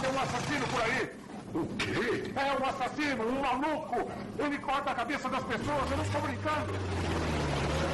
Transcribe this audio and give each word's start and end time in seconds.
tem 0.00 0.10
um 0.10 0.20
assassino 0.20 0.66
por 0.68 0.82
aí. 0.82 1.10
O 1.54 1.64
quê? 1.76 2.32
É 2.36 2.62
um 2.62 2.66
assassino, 2.68 3.24
um 3.26 3.40
maluco. 3.40 4.10
Ele 4.38 4.58
corta 4.58 4.90
a 4.90 4.94
cabeça 4.94 5.28
das 5.28 5.44
pessoas, 5.44 5.90
eu 5.90 5.96
não 5.96 6.04
estou 6.04 6.20
brincando. 6.20 6.72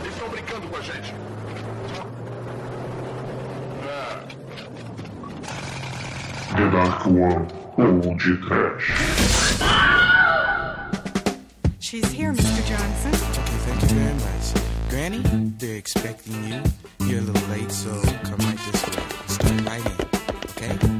Estão 0.08 0.28
brincando 0.28 0.68
com 0.68 0.76
a 0.76 0.80
gente. 0.80 1.14
The 6.54 6.68
Dark 6.70 7.06
One, 7.06 7.46
ou 7.78 8.14
de 8.16 8.36
Trash. 8.46 8.92
She's 11.78 12.10
here, 12.12 12.32
Mr. 12.32 12.62
Johnson. 12.66 13.10
Okay, 13.10 13.58
thank 13.66 13.82
you 13.82 13.88
very 13.88 14.14
much. 14.14 14.52
Granny, 14.90 15.22
they're 15.58 15.76
expecting 15.76 16.44
you. 16.44 16.62
You're 17.06 17.20
a 17.20 17.22
little 17.22 17.48
late, 17.48 17.72
so 17.72 17.90
come 18.24 18.38
right 18.38 18.58
this 18.70 18.86
way. 18.86 19.02
Start 19.26 19.66
right 19.66 19.86
in, 19.86 20.78
okay? 20.78 20.91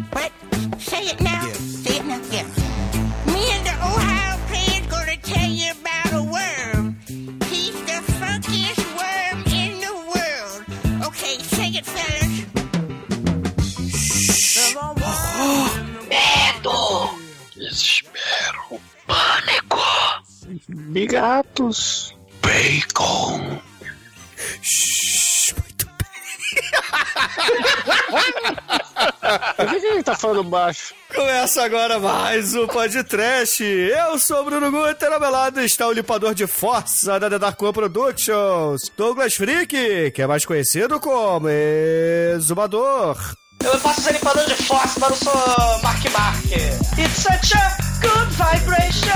Ele 30.43 30.51
tá 30.51 30.51
falando 30.51 30.51
baixo? 30.51 30.95
Começa 31.15 31.63
agora 31.63 31.99
mais 31.99 32.55
um 32.55 32.67
podcast. 32.67 33.63
Eu 33.63 34.19
sou 34.19 34.41
o 34.41 34.45
Bruno 34.45 34.71
Guter, 34.71 35.13
ao 35.13 35.21
meu 35.21 35.31
lado 35.31 35.61
está 35.61 35.87
o 35.87 35.93
limpador 35.93 36.35
de 36.35 36.47
força 36.47 37.19
da 37.21 37.31
The 37.31 37.39
Dark 37.39 37.61
One 37.63 37.73
Productions, 37.73 38.91
Douglas 38.97 39.35
Freak, 39.35 40.11
que 40.11 40.23
é 40.23 40.27
mais 40.27 40.45
conhecido 40.45 40.99
como 41.01 41.49
Exumador. 41.49 43.17
Eu 43.63 43.79
faço 43.79 44.03
ser 44.03 44.13
limpador 44.15 44.45
de 44.47 44.55
fósforo, 44.55 45.01
mas 45.01 45.11
não 45.11 45.33
sou 45.33 45.83
Mark 45.83 46.05
Mark. 46.11 46.45
It's 46.99 47.23
such 47.23 47.55
a 47.57 47.77
good 48.01 48.31
vibration. 48.33 49.13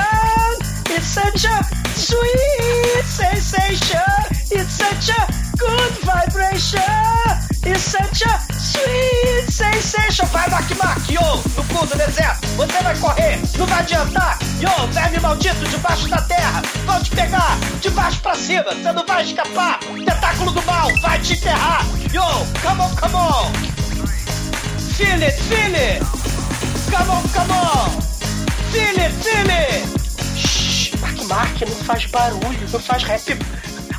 It's 0.88 1.06
such 1.08 1.46
a 1.46 1.62
sweet 1.96 3.04
sensation. 3.04 4.02
It's 4.52 4.72
such 4.72 5.10
a 5.10 5.26
good 5.58 5.92
vibration. 6.04 7.45
It's 7.68 7.82
such 7.82 8.22
a 8.22 8.38
sweet 8.54 9.50
sensation. 9.50 10.26
Vai, 10.26 10.48
Mark 10.48 10.70
Mark, 10.76 11.10
yo, 11.10 11.20
no 11.56 11.64
cu 11.64 11.84
do 11.84 11.98
deserto. 11.98 12.46
Você 12.56 12.80
vai 12.80 12.96
correr, 12.98 13.40
não 13.58 13.66
vai 13.66 13.80
adiantar. 13.80 14.38
Yo, 14.60 14.86
verme 14.92 15.18
maldito 15.18 15.64
debaixo 15.68 16.08
da 16.08 16.22
terra. 16.22 16.62
Vão 16.84 17.02
te 17.02 17.10
pegar, 17.10 17.58
de 17.80 17.90
baixo 17.90 18.20
pra 18.20 18.36
cima. 18.36 18.72
Você 18.72 18.92
não 18.92 19.04
vai 19.04 19.24
escapar. 19.24 19.80
Tentáculo 19.80 20.52
do 20.52 20.62
mal, 20.62 20.92
vai 21.02 21.18
te 21.18 21.32
enterrar. 21.32 21.84
Yo, 22.12 22.22
come 22.62 22.82
on, 22.82 22.94
come 22.94 23.16
on. 23.16 23.76
Feel 24.96 25.22
it, 25.22 25.32
feel 25.32 25.74
it! 25.74 26.00
Come 26.90 27.10
on, 27.10 27.22
come 27.28 27.52
on! 27.52 28.00
Feel 28.70 28.96
it, 28.96 29.12
feel 29.12 29.50
it! 29.50 30.38
Shhh, 30.38 30.98
Mark 31.00 31.22
Mark, 31.26 31.60
não 31.60 31.76
faz 31.84 32.06
barulho, 32.06 32.68
não 32.72 32.80
faz 32.80 33.02
rap 33.02 33.36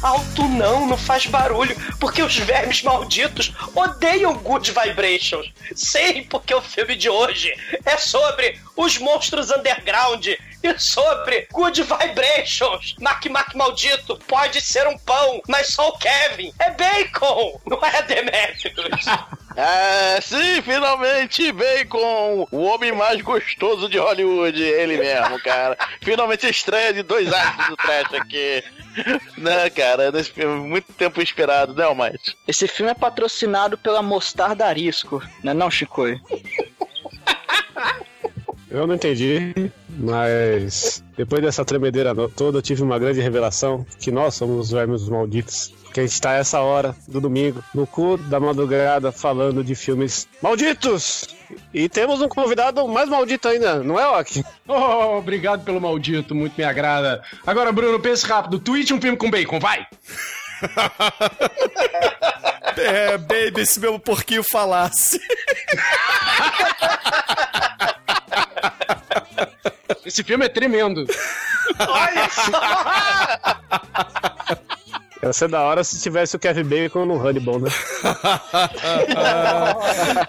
alto 0.01 0.47
não, 0.47 0.85
não 0.85 0.97
faz 0.97 1.25
barulho, 1.25 1.75
porque 1.99 2.21
os 2.21 2.37
vermes 2.37 2.81
malditos 2.81 3.53
odeiam 3.75 4.35
good 4.37 4.71
vibrations. 4.71 5.51
Sei, 5.75 6.23
porque 6.23 6.53
o 6.53 6.61
filme 6.61 6.95
de 6.95 7.09
hoje 7.09 7.53
é 7.85 7.97
sobre 7.97 8.59
os 8.75 8.97
monstros 8.97 9.51
underground 9.51 10.27
e 10.63 10.77
sobre 10.79 11.47
good 11.51 11.81
vibrations. 11.81 12.95
Mark 12.99 13.25
Mark 13.27 13.53
maldito 13.55 14.17
pode 14.27 14.61
ser 14.61 14.87
um 14.87 14.97
pão, 14.97 15.41
mas 15.47 15.67
só 15.67 15.89
o 15.89 15.97
Kevin 15.97 16.53
é 16.59 16.71
bacon, 16.71 17.59
não 17.65 17.79
é 17.83 18.01
Demetrius. 18.03 19.05
Ah, 19.59 20.19
sim, 20.21 20.61
finalmente 20.61 21.51
Bacon, 21.51 22.47
o 22.51 22.61
homem 22.61 22.91
mais 22.91 23.19
gostoso 23.23 23.89
de 23.89 23.97
Hollywood, 23.97 24.61
ele 24.61 24.97
mesmo, 24.99 25.41
cara. 25.41 25.75
finalmente 26.03 26.47
estreia 26.47 26.93
de 26.93 27.01
dois 27.01 27.33
atos 27.33 27.69
do 27.69 27.75
trash 27.75 28.13
aqui. 28.13 28.63
Né, 29.35 29.67
cara, 29.71 30.11
nesse 30.11 30.31
filme, 30.31 30.67
muito 30.67 30.93
tempo 30.93 31.19
esperado, 31.23 31.73
né, 31.73 31.85
Almighty? 31.85 32.37
Esse 32.47 32.67
filme 32.67 32.91
é 32.91 32.95
patrocinado 32.95 33.79
pela 33.79 34.03
Mostarda 34.03 34.67
Arisco, 34.67 35.23
né 35.43 35.55
não, 35.55 35.71
Chicoi? 35.71 36.21
Eu 38.77 38.85
não 38.87 38.95
entendi, 38.95 39.71
mas 39.89 41.03
depois 41.17 41.41
dessa 41.41 41.65
tremedeira 41.65 42.13
no- 42.13 42.29
toda, 42.29 42.59
eu 42.59 42.61
tive 42.61 42.83
uma 42.83 42.99
grande 42.99 43.19
revelação 43.21 43.85
que 43.99 44.11
nós 44.11 44.35
somos 44.35 44.65
os 44.67 44.71
vermes 44.71 45.07
malditos. 45.09 45.73
Que 45.93 46.01
a 46.01 46.03
gente 46.05 46.21
tá 46.21 46.33
essa 46.33 46.59
hora 46.59 46.95
do 47.07 47.19
domingo, 47.19 47.63
no 47.73 47.87
cu 47.87 48.17
da 48.17 48.39
madrugada, 48.39 49.11
falando 49.11 49.63
de 49.63 49.73
filmes 49.73 50.27
malditos! 50.41 51.27
E 51.73 51.89
temos 51.89 52.21
um 52.21 52.27
convidado 52.29 52.87
mais 52.87 53.09
maldito 53.09 53.47
ainda, 53.47 53.81
não 53.81 53.99
é, 53.99 54.05
Ok? 54.19 54.43
Oh, 54.67 55.17
obrigado 55.17 55.63
pelo 55.63 55.81
maldito, 55.81 56.35
muito 56.35 56.53
me 56.55 56.63
agrada. 56.63 57.23
Agora, 57.47 57.71
Bruno, 57.71 57.99
pense 57.99 58.25
rápido. 58.27 58.59
Tweet 58.59 58.93
um 58.93 59.01
filme 59.01 59.17
com 59.17 59.29
bacon, 59.31 59.59
vai! 59.59 59.87
É, 62.79 63.17
baby, 63.17 63.65
se 63.65 63.79
meu 63.79 63.97
porquinho 63.97 64.43
falasse. 64.43 65.19
Esse 70.07 70.23
filme 70.23 70.45
é 70.45 70.47
tremendo. 70.49 71.05
Olha 71.77 72.29
só! 72.29 72.61
Ia 75.27 75.33
ser 75.33 75.49
da 75.49 75.61
hora 75.61 75.83
se 75.83 75.99
tivesse 75.99 76.37
o 76.37 76.39
Kevin 76.39 76.63
Bacon 76.63 77.05
no 77.05 77.19
Hannibal, 77.19 77.59
né? 77.59 77.69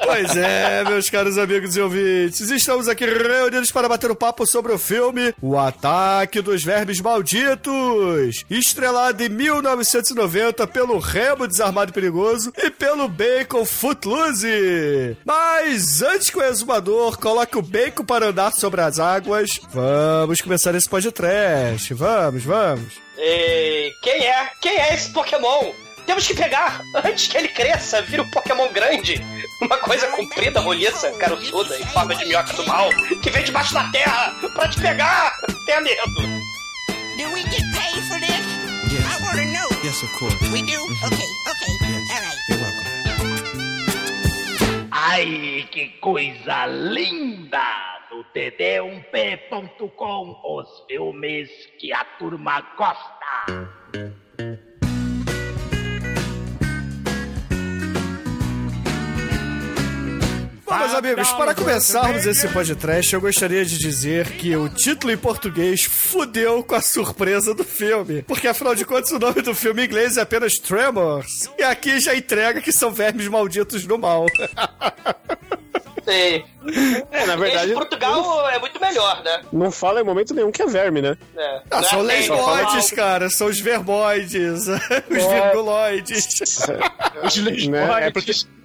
Pois 0.05 0.37
é, 0.37 0.85
meus 0.85 1.09
caros 1.09 1.39
amigos 1.39 1.77
e 1.77 1.81
ouvintes, 1.81 2.51
estamos 2.51 2.89
aqui 2.89 3.05
reunidos 3.07 3.71
para 3.71 3.89
bater 3.89 4.11
um 4.11 4.15
papo 4.15 4.45
sobre 4.47 4.73
o 4.73 4.79
filme 4.79 5.33
O 5.41 5.57
Ataque 5.57 6.41
dos 6.41 6.65
Vermes 6.65 7.01
Malditos, 7.01 8.45
estrelado 8.51 9.23
em 9.23 9.29
1990 9.29 10.67
pelo 10.67 10.99
Remo 10.99 11.47
Desarmado 11.47 11.91
e 11.91 11.95
Perigoso 11.95 12.53
e 12.57 12.71
pelo 12.71 13.09
Bacon 13.09 13.65
Footloose. 13.65 15.17
Mas 15.25 16.03
antes 16.03 16.31
que 16.31 16.39
o 16.39 16.43
exumador 16.43 17.19
coloque 17.19 17.57
o 17.57 17.63
bacon 17.63 18.05
para 18.05 18.29
andar 18.29 18.53
sobre 18.53 18.81
as 18.81 18.99
águas, 18.99 19.61
vamos 19.73 20.41
começar 20.41 20.75
esse 20.75 20.89
podcast. 20.89 21.95
Vamos, 21.95 22.43
vamos. 22.45 23.08
Ei, 23.21 23.93
quem 24.01 24.27
é? 24.27 24.49
Quem 24.61 24.79
é 24.79 24.95
esse 24.95 25.11
Pokémon? 25.11 25.73
Temos 26.07 26.25
que 26.25 26.35
pegar 26.35 26.81
antes 27.05 27.27
que 27.27 27.37
ele 27.37 27.49
cresça, 27.49 28.01
vira 28.03 28.23
um 28.23 28.31
Pokémon 28.31 28.69
grande. 28.69 29.21
Uma 29.61 29.77
coisa 29.79 30.07
comprida, 30.09 30.61
roliça, 30.61 31.11
caroçuda, 31.19 31.77
em 31.77 31.87
forma 31.87 32.15
de 32.15 32.25
minhoca 32.27 32.53
do 32.53 32.65
mal, 32.65 32.89
que 33.21 33.29
vem 33.31 33.43
debaixo 33.43 33.75
da 33.75 33.91
terra 33.91 34.33
pra 34.55 34.69
te 34.69 34.81
pegar. 34.81 35.33
Tenha 35.67 35.81
medo. 35.81 36.03
Do 36.07 37.33
we 37.35 37.43
get 37.43 37.61
paid 37.75 38.01
for 38.07 38.21
this? 38.21 38.47
Yes. 38.93 39.03
I 39.05 39.21
wanna 39.25 39.45
know. 39.47 39.69
Yes, 39.83 40.01
of 40.05 40.13
course. 40.19 40.37
We 40.53 40.63
do? 40.63 40.79
Okay, 41.05 41.27
okay. 41.51 41.73
Yes. 41.91 42.11
All 42.13 42.23
right. 42.23 42.39
You're 42.49 42.61
welcome. 42.61 42.87
Ai, 44.93 45.67
que 45.73 45.89
coisa 46.01 46.67
linda! 46.67 47.98
Do 48.19 48.25
td1p.com, 48.35 50.41
os 50.45 50.85
filmes 50.89 51.49
que 51.79 51.93
a 51.93 52.05
turma 52.19 52.61
gosta. 52.77 53.71
Bom, 60.65 60.79
meus 60.79 60.95
amigos, 60.95 61.31
para 61.31 61.55
começarmos 61.55 62.27
esse 62.27 62.49
podcast, 62.49 63.15
eu 63.15 63.21
gostaria 63.21 63.65
de 63.65 63.79
dizer 63.79 64.33
que 64.33 64.57
o 64.57 64.69
título 64.69 65.13
em 65.13 65.17
português 65.17 65.85
fudeu 65.85 66.65
com 66.65 66.75
a 66.75 66.81
surpresa 66.81 67.55
do 67.55 67.63
filme. 67.63 68.23
Porque, 68.23 68.49
afinal 68.49 68.75
de 68.75 68.85
contas, 68.85 69.13
o 69.13 69.21
nome 69.21 69.43
do 69.43 69.55
filme 69.55 69.83
em 69.83 69.85
inglês 69.85 70.17
é 70.17 70.23
apenas 70.23 70.55
Tremors. 70.55 71.49
E 71.57 71.63
aqui 71.63 72.01
já 72.01 72.17
entrega 72.17 72.61
que 72.61 72.73
são 72.73 72.91
vermes 72.91 73.29
malditos 73.29 73.87
do 73.87 73.97
mal. 73.97 74.27
Sei. 76.09 76.45
É, 77.13 77.27
na 77.27 77.37
verdade, 77.37 77.73
Portugal 77.75 78.49
é 78.49 78.59
muito 78.59 78.81
melhor, 78.81 79.23
né? 79.23 79.43
não 79.53 79.71
fala 79.71 80.01
em 80.01 80.05
momento 80.05 80.33
nenhum 80.33 80.51
que 80.51 80.63
é 80.63 80.67
verme, 80.67 81.03
né? 81.03 81.19
É. 81.37 81.61
Ah, 81.71 81.83
são 81.83 82.03
Não 82.03 82.11
é 82.11 82.17
bem 82.17 82.29
lesboides, 82.31 82.91
cara. 82.93 83.29
São 83.29 83.47
os 83.47 83.61
vermoides, 83.61 84.69
os 85.11 85.25
virguloides. 85.27 86.27
Os 87.23 87.37
Né? 87.37 87.83
É 87.85 88.11
lesboides. 88.11 88.13
porque 88.13 88.58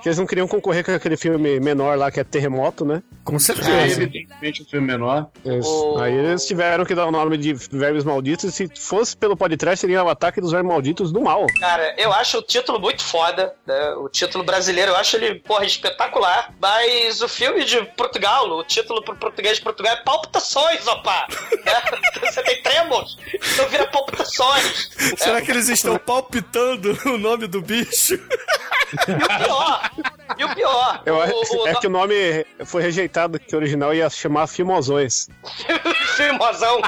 que 0.00 0.08
eles 0.08 0.18
não 0.18 0.26
queriam 0.26 0.48
concorrer 0.48 0.84
com 0.84 0.90
aquele 0.92 1.16
filme 1.16 1.60
menor 1.60 1.96
lá 1.96 2.10
que 2.10 2.18
é 2.18 2.24
Terremoto, 2.24 2.84
né? 2.84 3.02
Com 3.24 3.36
É, 3.36 3.38
certeza. 3.38 4.02
evidentemente 4.02 4.62
um 4.62 4.64
filme 4.64 4.86
menor. 4.86 5.28
Eles- 5.44 5.64
O- 5.66 5.98
Aí 5.98 6.12
eles 6.12 6.44
tiveram 6.44 6.84
que 6.84 6.94
dar 6.94 7.06
o 7.06 7.10
nome 7.12 7.36
de 7.38 7.52
Vermes 7.54 8.02
Malditos 8.02 8.44
e 8.44 8.50
se 8.52 8.68
fosse 8.76 9.16
pelo 9.16 9.36
podcast 9.36 9.78
seria 9.80 10.02
o 10.02 10.08
Ataque 10.08 10.40
dos 10.40 10.50
Vermes 10.50 10.70
Malditos 10.72 11.12
do 11.12 11.20
Mal. 11.20 11.46
Cara, 11.60 11.94
eu 11.98 12.12
acho 12.12 12.38
o 12.38 12.42
título 12.42 12.80
muito 12.80 13.04
foda, 13.04 13.54
né? 13.64 13.90
O 13.94 14.08
título 14.08 14.42
brasileiro, 14.42 14.90
eu 14.92 14.96
acho 14.96 15.16
ele, 15.16 15.36
porra, 15.36 15.64
espetacular. 15.64 16.52
Mas 16.60 17.22
o 17.22 17.28
filme 17.28 17.64
de 17.64 17.80
Portugal, 17.96 18.48
o 18.50 18.64
título 18.64 19.02
pro 19.04 19.14
português 19.16 19.58
de 19.58 19.62
Portugal 19.62 19.92
é 19.92 19.96
Palpitações, 19.96 20.86
opa! 20.86 21.26
Né? 21.62 21.80
Você 22.28 22.42
tem 22.42 22.60
tremos, 22.62 23.16
então 23.52 23.68
vira 23.68 23.86
palpitações. 23.86 24.90
Será 25.16 25.40
que 25.40 25.50
eles 25.50 25.68
estão 25.68 25.96
palpitando 25.96 26.98
o 27.06 27.16
nome 27.18 27.46
do 27.46 27.62
bicho? 27.62 28.18
E 29.32 29.42
o 29.42 29.44
pior, 29.44 29.90
e 30.38 30.44
o 30.44 30.54
pior, 30.54 31.02
Eu, 31.06 31.16
o, 31.16 31.62
o, 31.62 31.68
é 31.68 31.74
que 31.74 31.86
o 31.86 31.90
nome 31.90 32.46
foi 32.64 32.82
rejeitado, 32.82 33.38
que 33.38 33.54
o 33.54 33.58
original 33.58 33.94
ia 33.94 34.08
chamar 34.10 34.46
Filmozões. 34.46 35.28
filmozão, 36.16 36.80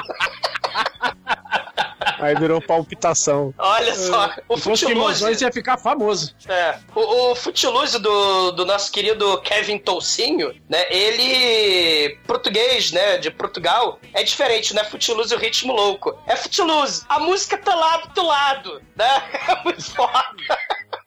Aí 2.19 2.35
virou 2.35 2.61
palpitação. 2.61 3.53
olha 3.57 3.93
só, 3.93 4.31
o 4.47 4.57
Se 4.57 4.63
fosse 4.63 4.85
Footloose, 4.85 4.85
Timozões 4.87 5.41
ia 5.41 5.51
ficar 5.51 5.77
famoso. 5.77 6.35
É, 6.47 6.79
o, 6.95 7.31
o 7.31 7.35
Footloose 7.35 7.99
do, 7.99 8.51
do 8.51 8.65
nosso 8.65 8.91
querido 8.91 9.39
Kevin 9.41 9.77
Toucinho, 9.77 10.53
né? 10.69 10.85
Ele, 10.89 12.17
português, 12.25 12.91
né? 12.91 13.17
De 13.17 13.29
Portugal, 13.31 13.99
é 14.13 14.23
diferente, 14.23 14.73
não 14.73 14.81
é 14.81 14.85
Footloose 14.85 15.33
o 15.35 15.37
ritmo 15.37 15.73
louco. 15.73 16.17
É 16.25 16.35
Footloose, 16.35 17.03
a 17.09 17.19
música 17.19 17.57
tá 17.57 17.75
lado 17.75 18.13
do 18.13 18.25
lado, 18.25 18.81
né? 18.95 19.23
É 19.47 19.63
muito 19.63 19.83
foda. 19.93 20.25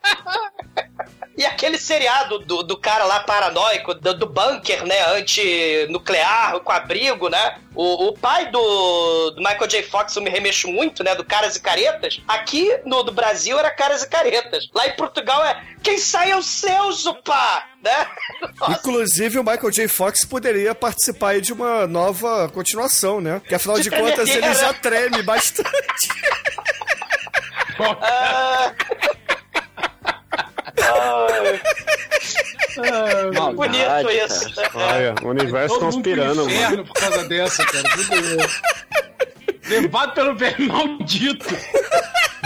E 1.39 1.47
aquele 1.47 1.79
seriado 1.79 2.41
do, 2.41 2.65
do 2.65 2.77
cara 2.77 3.05
lá 3.05 3.21
paranoico, 3.21 3.95
do, 3.95 4.13
do 4.13 4.27
bunker, 4.27 4.85
né? 4.85 5.15
Antinuclear, 5.15 6.59
com 6.59 6.73
abrigo, 6.73 7.29
né? 7.29 7.59
O, 7.77 8.09
o 8.09 8.13
pai 8.13 8.51
do, 8.51 9.31
do 9.31 9.37
Michael 9.37 9.69
J. 9.69 9.85
Fox, 9.85 10.17
eu 10.17 10.23
me 10.23 10.31
remexo 10.31 10.67
muito, 10.67 11.05
né? 11.05 11.15
Do 11.15 11.25
Caras 11.25 11.55
e 11.55 11.61
Caretas. 11.61 12.21
Aqui 12.27 12.81
no 12.85 13.05
do 13.05 13.13
Brasil 13.13 13.57
era 13.57 13.71
Caras 13.71 14.03
e 14.03 14.09
Caretas. 14.09 14.69
Lá 14.75 14.89
em 14.89 14.97
Portugal 14.97 15.45
é 15.45 15.63
Quem 15.81 15.97
sai 15.97 16.33
é 16.33 16.37
o 16.37 16.43
seu, 16.43 16.91
Zupá! 16.91 17.69
Né? 17.85 18.07
Nossa, 18.59 18.73
Inclusive, 18.73 19.39
o 19.39 19.45
Michael 19.45 19.71
J. 19.71 19.87
Fox 19.87 20.25
poderia 20.25 20.75
participar 20.75 21.31
aí 21.31 21.41
de 21.41 21.53
uma 21.53 21.87
nova 21.87 22.49
continuação, 22.49 23.21
né? 23.21 23.41
Que 23.47 23.55
afinal 23.55 23.77
de, 23.77 23.85
De 23.85 23.91
contas 23.91 24.29
ele 24.29 24.55
já 24.55 24.75
treme 24.75 25.23
bastante. 25.23 25.71
ah, 33.39 33.53
bonito 33.53 34.11
isso. 34.11 34.53
Olha, 34.75 35.15
o 35.23 35.29
universo 35.29 35.75
todo 35.75 35.85
mundo 35.85 35.95
conspirando, 35.95 36.37
mano. 36.45 36.51
inferno 36.51 36.85
por 36.85 36.93
causa 36.95 37.29
dessa, 37.29 37.65
cara. 37.65 37.85
Tudo- 37.89 38.79
Levado 39.69 40.13
pelo 40.15 40.35
verme 40.37 40.67
maldito. 40.67 41.45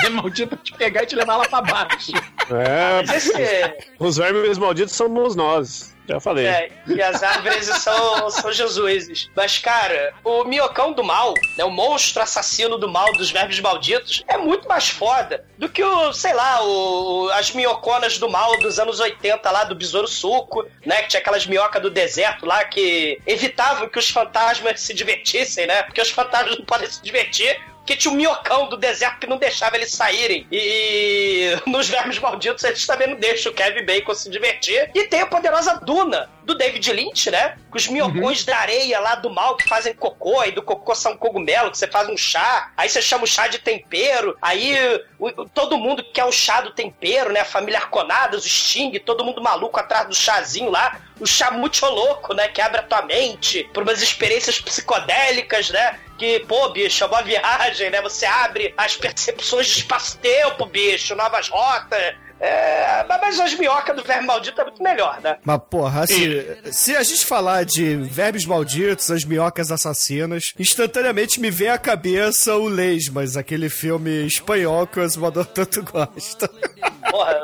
Verme 0.00 0.16
maldito 0.22 0.56
te 0.56 0.72
pegar 0.74 1.02
e 1.04 1.06
te 1.06 1.14
levar 1.16 1.36
lá 1.36 1.46
pra 1.48 1.60
baixo. 1.60 2.12
É, 2.50 3.02
Mas 3.06 3.10
esse, 3.28 3.74
os 3.98 4.16
vermes 4.16 4.58
malditos 4.58 4.94
somos 4.94 5.36
nós. 5.36 5.91
Já 6.08 6.20
falei. 6.20 6.46
É, 6.46 6.70
e 6.86 7.00
as 7.00 7.22
árvores 7.22 7.66
são, 7.82 8.30
são 8.30 8.52
Jesuses. 8.52 9.30
Mas, 9.34 9.58
cara, 9.58 10.14
o 10.24 10.44
miocão 10.44 10.92
do 10.92 11.04
mal, 11.04 11.34
né, 11.56 11.64
o 11.64 11.70
monstro 11.70 12.22
assassino 12.22 12.76
do 12.76 12.88
mal 12.88 13.12
dos 13.12 13.30
verbos 13.30 13.58
malditos, 13.60 14.24
é 14.26 14.36
muito 14.36 14.68
mais 14.68 14.88
foda 14.88 15.44
do 15.56 15.68
que 15.68 15.82
o, 15.82 16.12
sei 16.12 16.34
lá, 16.34 16.64
o, 16.64 17.30
as 17.30 17.52
minhoconas 17.52 18.18
do 18.18 18.28
mal 18.28 18.58
dos 18.58 18.78
anos 18.78 19.00
80 19.00 19.50
lá, 19.50 19.64
do 19.64 19.74
Besouro 19.74 20.08
Suco, 20.08 20.66
né? 20.84 21.02
Que 21.02 21.08
tinha 21.08 21.20
aquelas 21.20 21.46
minhocas 21.46 21.80
do 21.80 21.90
deserto 21.90 22.46
lá 22.46 22.64
que 22.64 23.20
evitavam 23.26 23.88
que 23.88 23.98
os 23.98 24.10
fantasmas 24.10 24.80
se 24.80 24.92
divertissem, 24.92 25.66
né? 25.66 25.82
Porque 25.82 26.00
os 26.00 26.10
fantasmas 26.10 26.58
não 26.58 26.64
podem 26.64 26.90
se 26.90 27.02
divertir. 27.02 27.60
Porque 27.82 27.96
tinha 27.96 28.12
um 28.12 28.16
minhocão 28.16 28.68
do 28.68 28.76
deserto 28.76 29.18
que 29.18 29.26
não 29.26 29.36
deixava 29.38 29.76
eles 29.76 29.90
saírem. 29.90 30.46
E 30.52 31.56
nos 31.66 31.88
Vermes 31.88 32.18
Malditos 32.20 32.62
eles 32.62 32.86
também 32.86 33.08
não 33.08 33.16
deixam 33.16 33.50
o 33.50 33.54
Kevin 33.54 33.84
Bacon 33.84 34.14
se 34.14 34.30
divertir. 34.30 34.88
E 34.94 35.04
tem 35.04 35.20
a 35.20 35.26
poderosa 35.26 35.80
Duna, 35.82 36.30
do 36.44 36.54
David 36.54 36.92
Lynch, 36.92 37.28
né? 37.30 37.56
Com 37.70 37.76
os 37.76 37.88
minhocões 37.88 38.44
da 38.44 38.56
areia 38.56 39.00
lá 39.00 39.16
do 39.16 39.28
mal 39.30 39.56
que 39.56 39.68
fazem 39.68 39.94
cocô. 39.94 40.44
E 40.44 40.52
do 40.52 40.62
cocô 40.62 40.94
são 40.94 41.16
cogumelo, 41.16 41.72
que 41.72 41.78
você 41.78 41.88
faz 41.88 42.08
um 42.08 42.16
chá. 42.16 42.70
Aí 42.76 42.88
você 42.88 43.02
chama 43.02 43.24
o 43.24 43.26
chá 43.26 43.48
de 43.48 43.58
tempero. 43.58 44.36
Aí 44.40 44.76
o- 45.18 45.44
todo 45.48 45.76
mundo 45.76 46.04
quer 46.12 46.24
o 46.24 46.32
chá 46.32 46.60
do 46.60 46.70
tempero, 46.72 47.32
né? 47.32 47.40
A 47.40 47.44
família 47.44 47.80
Arconadas, 47.80 48.44
o 48.44 48.48
Sting, 48.48 48.92
todo 49.00 49.24
mundo 49.24 49.42
maluco 49.42 49.78
atrás 49.80 50.06
do 50.06 50.14
chazinho 50.14 50.70
lá. 50.70 51.00
O 51.22 51.26
chá 51.26 51.52
muito 51.52 51.86
louco, 51.86 52.34
né? 52.34 52.48
Que 52.48 52.60
abre 52.60 52.80
a 52.80 52.82
tua 52.82 53.02
mente 53.02 53.68
pra 53.72 53.84
umas 53.84 54.02
experiências 54.02 54.60
psicodélicas, 54.60 55.70
né? 55.70 56.00
Que, 56.18 56.40
pô, 56.40 56.68
bicho, 56.70 57.04
é 57.04 57.06
uma 57.06 57.22
viagem, 57.22 57.90
né? 57.90 58.02
Você 58.02 58.26
abre 58.26 58.74
as 58.76 58.96
percepções 58.96 59.68
de 59.68 59.78
espaço-tempo, 59.78 60.66
bicho, 60.66 61.14
novas 61.14 61.48
rotas. 61.48 62.16
É, 62.44 63.04
mas 63.06 63.38
as 63.38 63.54
minhocas 63.54 63.94
do 63.94 64.02
verme 64.02 64.26
maldito 64.26 64.60
é 64.60 64.64
muito 64.64 64.82
melhor, 64.82 65.20
né? 65.20 65.38
Mas, 65.44 65.60
porra, 65.70 66.02
assim, 66.02 66.44
se 66.72 66.96
a 66.96 67.02
gente 67.04 67.24
falar 67.24 67.64
de 67.64 67.94
verbos 67.94 68.44
malditos, 68.44 69.12
as 69.12 69.24
minhocas 69.24 69.70
assassinas, 69.70 70.52
instantaneamente 70.58 71.38
me 71.38 71.52
vem 71.52 71.68
à 71.68 71.78
cabeça 71.78 72.56
o 72.56 72.68
Lesmas, 72.68 73.36
aquele 73.36 73.68
filme 73.70 74.26
espanhol 74.26 74.88
que 74.88 74.98
o 74.98 75.04
Osmador 75.04 75.46
tanto 75.46 75.84
gosta. 75.84 76.50
Porra, 77.12 77.38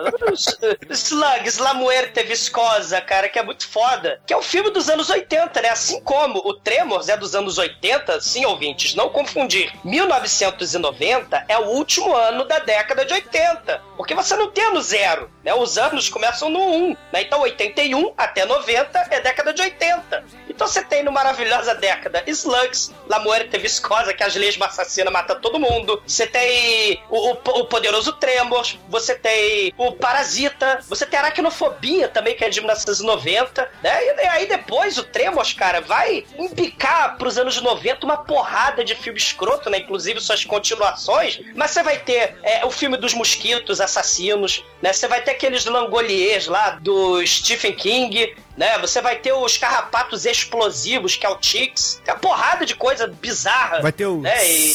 Slugs, 0.90 1.58
La 1.58 1.74
Muerte 1.74 2.22
Viscosa, 2.22 3.00
cara, 3.02 3.28
que 3.28 3.38
é 3.38 3.42
muito 3.42 3.68
foda. 3.68 4.18
Que 4.26 4.32
é 4.32 4.36
um 4.36 4.42
filme 4.42 4.70
dos 4.70 4.88
anos 4.88 5.10
80, 5.10 5.60
né? 5.60 5.68
Assim 5.68 6.00
como 6.00 6.38
o 6.44 6.54
Tremors 6.54 7.08
é 7.10 7.16
dos 7.18 7.34
anos 7.34 7.58
80, 7.58 8.18
sim, 8.22 8.46
ouvintes, 8.46 8.94
não 8.94 9.10
confundir. 9.10 9.70
1990 9.84 11.44
é 11.48 11.58
o 11.58 11.66
último 11.66 12.14
ano 12.14 12.44
da 12.44 12.58
década 12.60 13.04
de 13.04 13.12
80. 13.12 13.82
Porque 13.96 14.14
você 14.14 14.36
não 14.36 14.50
tem 14.50 14.64
ano 14.64 14.80
zero, 14.80 15.30
né? 15.44 15.52
Os 15.54 15.76
anos 15.76 16.08
começam 16.08 16.48
no 16.48 16.60
1, 16.60 16.96
né? 17.12 17.22
Então 17.22 17.40
81 17.40 18.14
até 18.16 18.44
90 18.46 19.06
é 19.10 19.20
década 19.20 19.52
de 19.52 19.60
80. 19.60 20.24
Então 20.48 20.66
você 20.66 20.82
tem 20.82 21.02
no 21.02 21.12
maravilhosa 21.12 21.74
década 21.74 22.22
Slugs, 22.26 22.90
La 23.08 23.18
Muerte 23.20 23.58
Viscosa, 23.58 24.14
que 24.14 24.22
as 24.24 24.34
leis 24.34 24.58
assassinas 24.60 25.12
matam 25.12 25.40
todo 25.40 25.58
mundo. 25.58 26.02
Você 26.06 26.26
tem 26.26 27.02
o, 27.10 27.32
o- 27.32 27.60
o 27.60 27.64
poderoso 27.66 28.12
Tremors, 28.14 28.78
você 28.88 29.14
tem 29.14 29.57
o 29.76 29.93
Parasita, 29.93 30.81
você 30.88 31.05
tem 31.06 31.19
Aracnofobia 31.19 32.08
também, 32.08 32.37
que 32.37 32.44
é 32.44 32.49
de 32.49 32.60
1990, 32.60 33.70
né? 33.82 34.05
E, 34.05 34.25
e 34.25 34.26
aí 34.26 34.46
depois 34.46 34.99
o 34.99 35.05
Tremors, 35.05 35.52
cara, 35.52 35.81
vai 35.81 36.25
empicar 36.38 37.16
pros 37.19 37.38
anos 37.38 37.60
90 37.60 38.05
uma 38.05 38.16
porrada 38.19 38.84
de 38.84 38.94
filme 38.94 39.19
escroto, 39.19 39.70
né? 39.70 39.78
Inclusive 39.78 40.20
suas 40.20 40.44
continuações. 40.44 41.40
Mas 41.55 41.70
você 41.70 41.82
vai 41.82 41.99
ter 41.99 42.37
é, 42.43 42.64
o 42.64 42.70
filme 42.70 42.96
dos 42.96 43.14
mosquitos 43.14 43.81
assassinos, 43.81 44.64
né? 44.82 44.92
Você 44.92 45.09
vai 45.09 45.21
ter 45.23 45.32
aqueles 45.32 45.64
langoliers 45.64 46.47
lá 46.47 46.71
do 46.80 47.25
Stephen 47.26 47.75
King, 47.75 48.35
né? 48.56 48.78
Você 48.78 49.00
vai 49.00 49.16
ter 49.16 49.32
os 49.32 49.56
carrapatos 49.56 50.26
explosivos, 50.26 51.16
que 51.16 51.26
é 51.26 51.28
o 51.28 51.38
Chicks. 51.40 52.00
Tem 52.04 52.12
uma 52.14 52.21
porrada 52.21 52.66
de 52.66 52.75
coisa 52.75 53.06
bizarra. 53.06 53.80
Vai 53.80 53.92
ter 53.92 54.06
o. 54.06 54.21
Né? 54.21 54.47
E, 54.47 54.75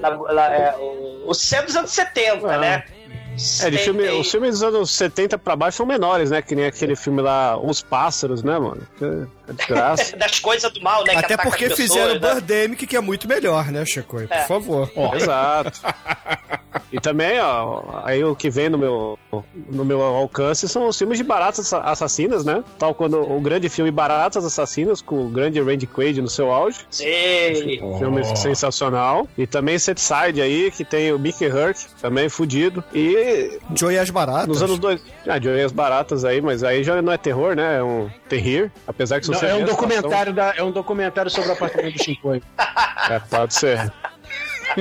é, 0.00 0.74
o, 0.78 1.24
o 1.26 1.34
C 1.34 1.60
dos 1.62 1.76
anos 1.76 1.90
70, 1.90 2.46
Ah. 2.46 2.58
né? 2.58 2.84
É, 3.62 3.70
de 3.70 3.78
filme, 3.78 4.08
os 4.10 4.30
filmes 4.30 4.60
dos 4.60 4.62
anos 4.62 4.90
70 4.90 5.38
pra 5.38 5.56
baixo 5.56 5.78
são 5.78 5.86
menores, 5.86 6.30
né? 6.30 6.42
Que 6.42 6.54
nem 6.54 6.66
aquele 6.66 6.94
filme 6.96 7.22
lá, 7.22 7.58
Os 7.58 7.82
Pássaros, 7.82 8.42
né, 8.42 8.58
mano? 8.58 8.82
Que 8.98 9.04
É 9.04 9.26
desgraça. 9.48 10.14
das 10.18 10.38
coisas 10.38 10.72
do 10.72 10.80
mal, 10.82 11.04
né? 11.04 11.14
Até 11.16 11.36
porque 11.36 11.64
as 11.66 11.74
pessoas, 11.74 11.90
fizeram 11.90 12.20
né? 12.20 12.34
Birdemic, 12.34 12.86
que 12.86 12.96
é 12.96 13.00
muito 13.00 13.26
melhor, 13.28 13.66
né, 13.72 13.84
Chico? 13.84 14.16
Por 14.18 14.26
É. 14.30 14.44
favor. 14.44 14.90
Exato. 15.14 15.80
E 16.90 16.98
também, 17.00 17.38
ó, 17.40 17.82
aí 18.04 18.22
o 18.24 18.34
que 18.36 18.48
vem 18.50 18.68
no 18.68 18.76
meu, 18.78 19.18
no 19.70 19.84
meu 19.84 20.02
alcance 20.02 20.68
são 20.68 20.88
os 20.88 20.96
filmes 20.98 21.18
de 21.18 21.24
baratas 21.24 21.72
assassinas, 21.72 22.44
né? 22.44 22.62
Tal 22.78 22.94
quando 22.94 23.18
o 23.20 23.40
grande 23.40 23.68
filme 23.68 23.90
Baratas 23.90 24.44
Assassinas, 24.44 25.00
com 25.00 25.26
o 25.26 25.28
grande 25.28 25.60
Randy 25.60 25.86
Quaid 25.86 26.20
no 26.20 26.28
seu 26.28 26.50
auge. 26.50 26.80
Sim. 26.90 27.78
Filme 27.98 28.24
sensacional. 28.36 29.26
E 29.36 29.46
também 29.46 29.78
Side 29.78 30.40
aí, 30.40 30.70
que 30.70 30.84
tem 30.84 31.12
o 31.12 31.18
Mickey 31.18 31.44
Herc, 31.46 31.78
também 32.00 32.28
fudido. 32.28 32.82
E 32.94 33.58
Joey 33.74 33.98
as 33.98 34.10
Baratas. 34.10 34.48
nos 34.48 34.62
anos 34.62 34.78
dois. 34.78 35.02
Ah, 35.26 35.40
Joey 35.40 35.62
as 35.62 35.72
Baratas 35.72 36.24
aí, 36.24 36.40
mas 36.40 36.62
aí 36.62 36.84
já 36.84 37.00
não 37.02 37.12
é 37.12 37.16
terror, 37.18 37.54
né? 37.54 37.78
É 37.78 37.82
um 37.82 38.08
terrir. 38.28 38.70
Apesar 38.86 39.20
que 39.20 39.26
Não, 39.32 39.38
você 39.38 39.46
é 39.46 39.54
um 39.54 39.64
documentário 39.64 40.32
da, 40.32 40.54
é 40.56 40.62
um 40.62 40.70
documentário 40.70 41.30
sobre 41.30 41.50
o 41.50 41.52
apartamento 41.52 41.96
do 41.96 42.04
Chicoio. 42.04 42.42
É, 43.10 43.18
pode 43.18 43.54
ser. 43.54 43.92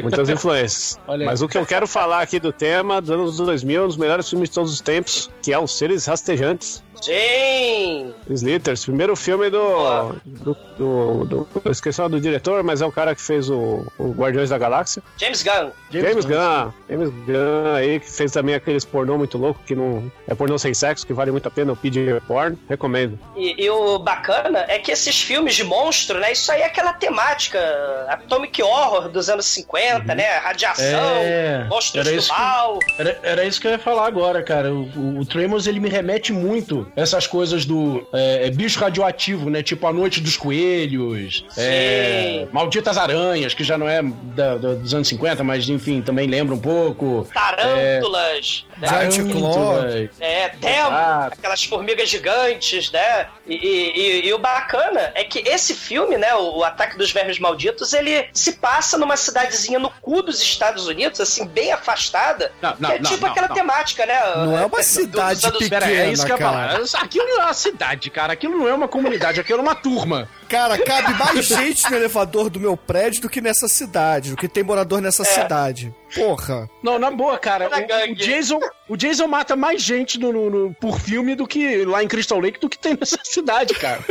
Muitas 0.02 0.30
influências. 0.30 1.00
Mas 1.26 1.42
o 1.42 1.48
que 1.48 1.58
eu 1.58 1.66
quero 1.66 1.88
falar 1.88 2.22
aqui 2.22 2.40
do 2.40 2.52
tema 2.54 3.02
dos 3.02 3.12
anos 3.12 3.38
2000, 3.38 3.84
um 3.84 3.88
dos 3.88 3.98
melhores 3.98 4.30
filmes 4.30 4.50
de 4.50 4.56
todos 4.56 4.72
os 4.72 4.82
tempos, 4.82 5.30
que 5.42 5.52
é 5.52 5.60
Os 5.60 5.78
Seres 5.78 6.06
Rastejantes. 6.06 6.84
Sim! 7.02 8.14
Slithers, 8.30 8.86
primeiro 8.86 9.16
filme 9.16 9.50
do. 9.50 10.14
do, 10.26 10.58
do, 10.78 11.26
do 11.26 11.48
eu 11.66 11.72
esqueci 11.72 12.00
o 12.00 12.04
nome 12.04 12.16
do 12.16 12.22
diretor, 12.22 12.64
mas 12.64 12.82
é 12.82 12.86
o 12.86 12.92
cara 12.92 13.14
que 13.16 13.22
fez 13.22 13.50
o, 13.50 13.86
o 13.98 14.12
Guardiões 14.12 14.50
da 14.50 14.58
Galáxia. 14.58 15.02
James 15.18 15.44
Gunn. 15.44 15.72
James, 15.92 16.26
Gunn. 16.26 16.72
James 16.90 17.10
Gunn 17.10 17.76
aí, 17.76 18.00
que 18.00 18.10
fez 18.10 18.32
também 18.32 18.56
aqueles 18.56 18.86
pornô 18.86 19.18
muito 19.18 19.38
louco, 19.38 19.60
que 19.66 19.76
não. 19.76 20.12
É 20.28 20.34
pornô 20.36 20.58
sem 20.58 20.74
sexo, 20.74 21.06
que 21.06 21.14
vale 21.14 21.32
muito 21.32 21.48
a 21.48 21.52
pena, 21.52 21.74
o 21.74 21.76
PG 21.76 22.22
Porn. 22.28 22.58
Recomendo. 22.70 23.20
E, 23.36 23.62
e 23.64 23.70
o 23.70 24.00
bacana 24.00 24.66
é 24.68 24.80
que 24.80 24.92
esses 24.92 25.22
filmes 25.22 25.56
de 25.56 25.64
monstro, 25.64 26.20
né? 26.20 26.32
Isso 26.32 26.52
aí 26.52 26.62
é 26.62 26.66
aquela 26.66 26.94
temática 26.94 27.60
Atomic 28.08 28.62
Horror 28.62 29.10
dos 29.10 29.30
anos 29.30 29.46
50, 29.48 30.16
né? 30.16 30.38
Radiação, 30.38 30.86
É, 31.18 31.66
monstros 31.70 32.06
era 32.06 32.16
do 32.16 32.20
isso 32.20 32.34
que- 32.34 32.40
mal. 32.40 32.80
Era, 32.98 33.20
era 33.24 33.46
isso 33.46 33.60
que 33.60 33.68
eu 33.68 33.72
ia 33.72 33.80
falar 33.80 34.08
agora, 34.08 34.42
cara. 34.44 34.72
O, 34.74 34.84
o, 34.96 35.20
o 35.20 35.26
Tremors, 35.26 35.68
ele 35.68 35.80
me 35.80 35.90
remete 35.90 36.32
muito 36.32 36.91
essas 36.96 37.26
coisas 37.28 37.66
do 37.66 38.06
é, 38.14 38.48
é, 38.48 38.50
bicho 38.52 38.80
radioativo, 38.80 39.50
né? 39.50 39.64
Tipo 39.64 39.88
A 39.88 39.94
Noite 39.94 40.20
dos 40.22 40.36
Coelhos, 40.38 41.46
é, 41.58 42.48
Malditas 42.52 42.98
Aranhas, 42.98 43.54
que 43.54 43.64
já 43.64 43.78
não 43.78 43.88
é 43.88 44.02
da- 44.04 44.58
da- 44.58 44.74
dos 44.76 44.94
anos 44.94 45.08
50, 45.08 45.44
mas 45.44 45.68
enfim, 45.70 46.02
também 46.02 46.28
lembra 46.28 46.54
um 46.56 46.60
pouco. 46.60 47.28
Tarântulas. 47.34 48.66
Né? 48.82 49.10
Giant 49.12 49.32
Claw. 49.32 49.78
É, 50.20 50.50
Demo, 50.50 50.88
Exato. 50.88 51.34
aquelas 51.38 51.64
formigas 51.64 52.10
gigantes, 52.10 52.92
né? 52.92 53.28
E, 53.48 53.56
e- 53.56 53.92
e- 54.00 54.28
e 54.28 54.34
o 54.34 54.38
bacana 54.40 55.12
é 55.16 55.24
que 55.24 55.40
esse 55.48 55.74
filme, 55.74 56.18
né, 56.18 56.34
o, 56.36 56.58
o 56.60 56.64
Ataque 56.64 56.98
dos 56.98 57.12
Vermes 57.12 57.40
Malditos, 57.40 57.94
ele 57.94 58.28
se 58.34 58.54
passa 58.54 58.98
numa 58.98 59.16
cidadezinha 59.16 59.80
no 59.80 59.90
cu 60.02 60.22
dos 60.22 60.42
Estados 60.42 60.88
Unidos, 60.88 61.20
assim, 61.20 61.46
bem 61.46 61.72
afastada, 61.72 62.52
Não, 62.62 62.76
não, 62.80 62.90
que 62.90 62.96
é 62.96 63.00
não, 63.00 63.10
tipo 63.12 63.24
não, 63.26 63.32
aquela 63.32 63.48
não. 63.48 63.56
temática, 63.56 64.06
né? 64.06 64.20
Não 64.38 64.58
é 64.58 64.66
uma 64.66 64.78
dos 64.78 64.86
cidade 64.88 65.46
anos- 65.46 65.60
pequena, 65.60 65.86
Pera, 65.86 65.92
é 65.92 66.12
isso 66.12 66.26
que 66.26 66.32
eu 66.32 66.36
ia 66.38 66.44
cara. 66.44 66.80
falar. 66.80 67.04
Aquilo 67.04 67.26
não 67.28 67.42
é 67.42 67.46
uma 67.46 67.54
cidade, 67.54 68.10
cara. 68.10 68.34
Aquilo 68.34 68.58
não 68.58 68.68
é 68.68 68.74
uma 68.74 68.88
comunidade, 68.88 69.40
aquilo 69.40 69.60
é 69.60 69.62
uma 69.62 69.76
turma. 69.76 70.28
Cara, 70.50 70.78
cabe 70.78 71.14
mais 71.14 71.46
gente 71.46 71.90
no 71.90 71.96
elevador 71.96 72.50
do 72.50 72.60
meu 72.60 72.76
prédio 72.76 73.22
do 73.22 73.30
que 73.30 73.40
nessa 73.42 73.68
cidade, 73.68 74.32
do 74.32 74.36
que 74.38 74.48
tem 74.50 74.64
morador 74.64 75.02
nessa 75.02 75.24
cidade. 75.24 75.94
Porra. 76.16 76.70
Não, 76.84 77.00
na 77.00 77.10
boa, 77.12 77.38
cara. 77.38 77.70
O, 77.70 78.12
o. 78.12 78.16
Jason, 78.16 78.60
o 78.90 78.98
Jason 78.98 79.28
mata 79.28 79.56
mais 79.56 79.82
gente 79.82 80.20
no, 80.20 80.32
no- 80.32 80.50
no- 80.50 80.74
por 80.76 81.00
filme 81.00 81.36
do 81.36 81.48
que 81.48 81.86
lá 81.86 82.04
em 82.04 82.08
Crystal 82.08 82.40
Lake 82.40 82.60
do 82.60 82.70
que 82.70 82.78
tem 82.78 82.98
nessa 83.00 83.18
cidade, 83.24 83.74
cara. 83.76 84.02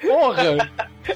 Porra! 0.00 0.70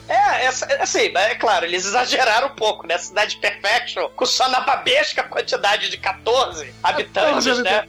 É, 0.08 0.44
essa, 0.46 0.66
assim, 0.80 1.12
é 1.14 1.34
claro, 1.34 1.64
eles 1.66 1.84
exageraram 1.84 2.48
um 2.48 2.54
pouco, 2.54 2.86
né? 2.86 2.96
Cidade 2.98 3.36
Perfection, 3.36 4.08
com 4.16 4.24
só 4.26 4.48
na 4.48 4.60
babesca 4.60 5.22
quantidade 5.22 5.90
de 5.90 5.96
14 5.98 6.72
habitantes, 6.82 7.58
né? 7.60 7.86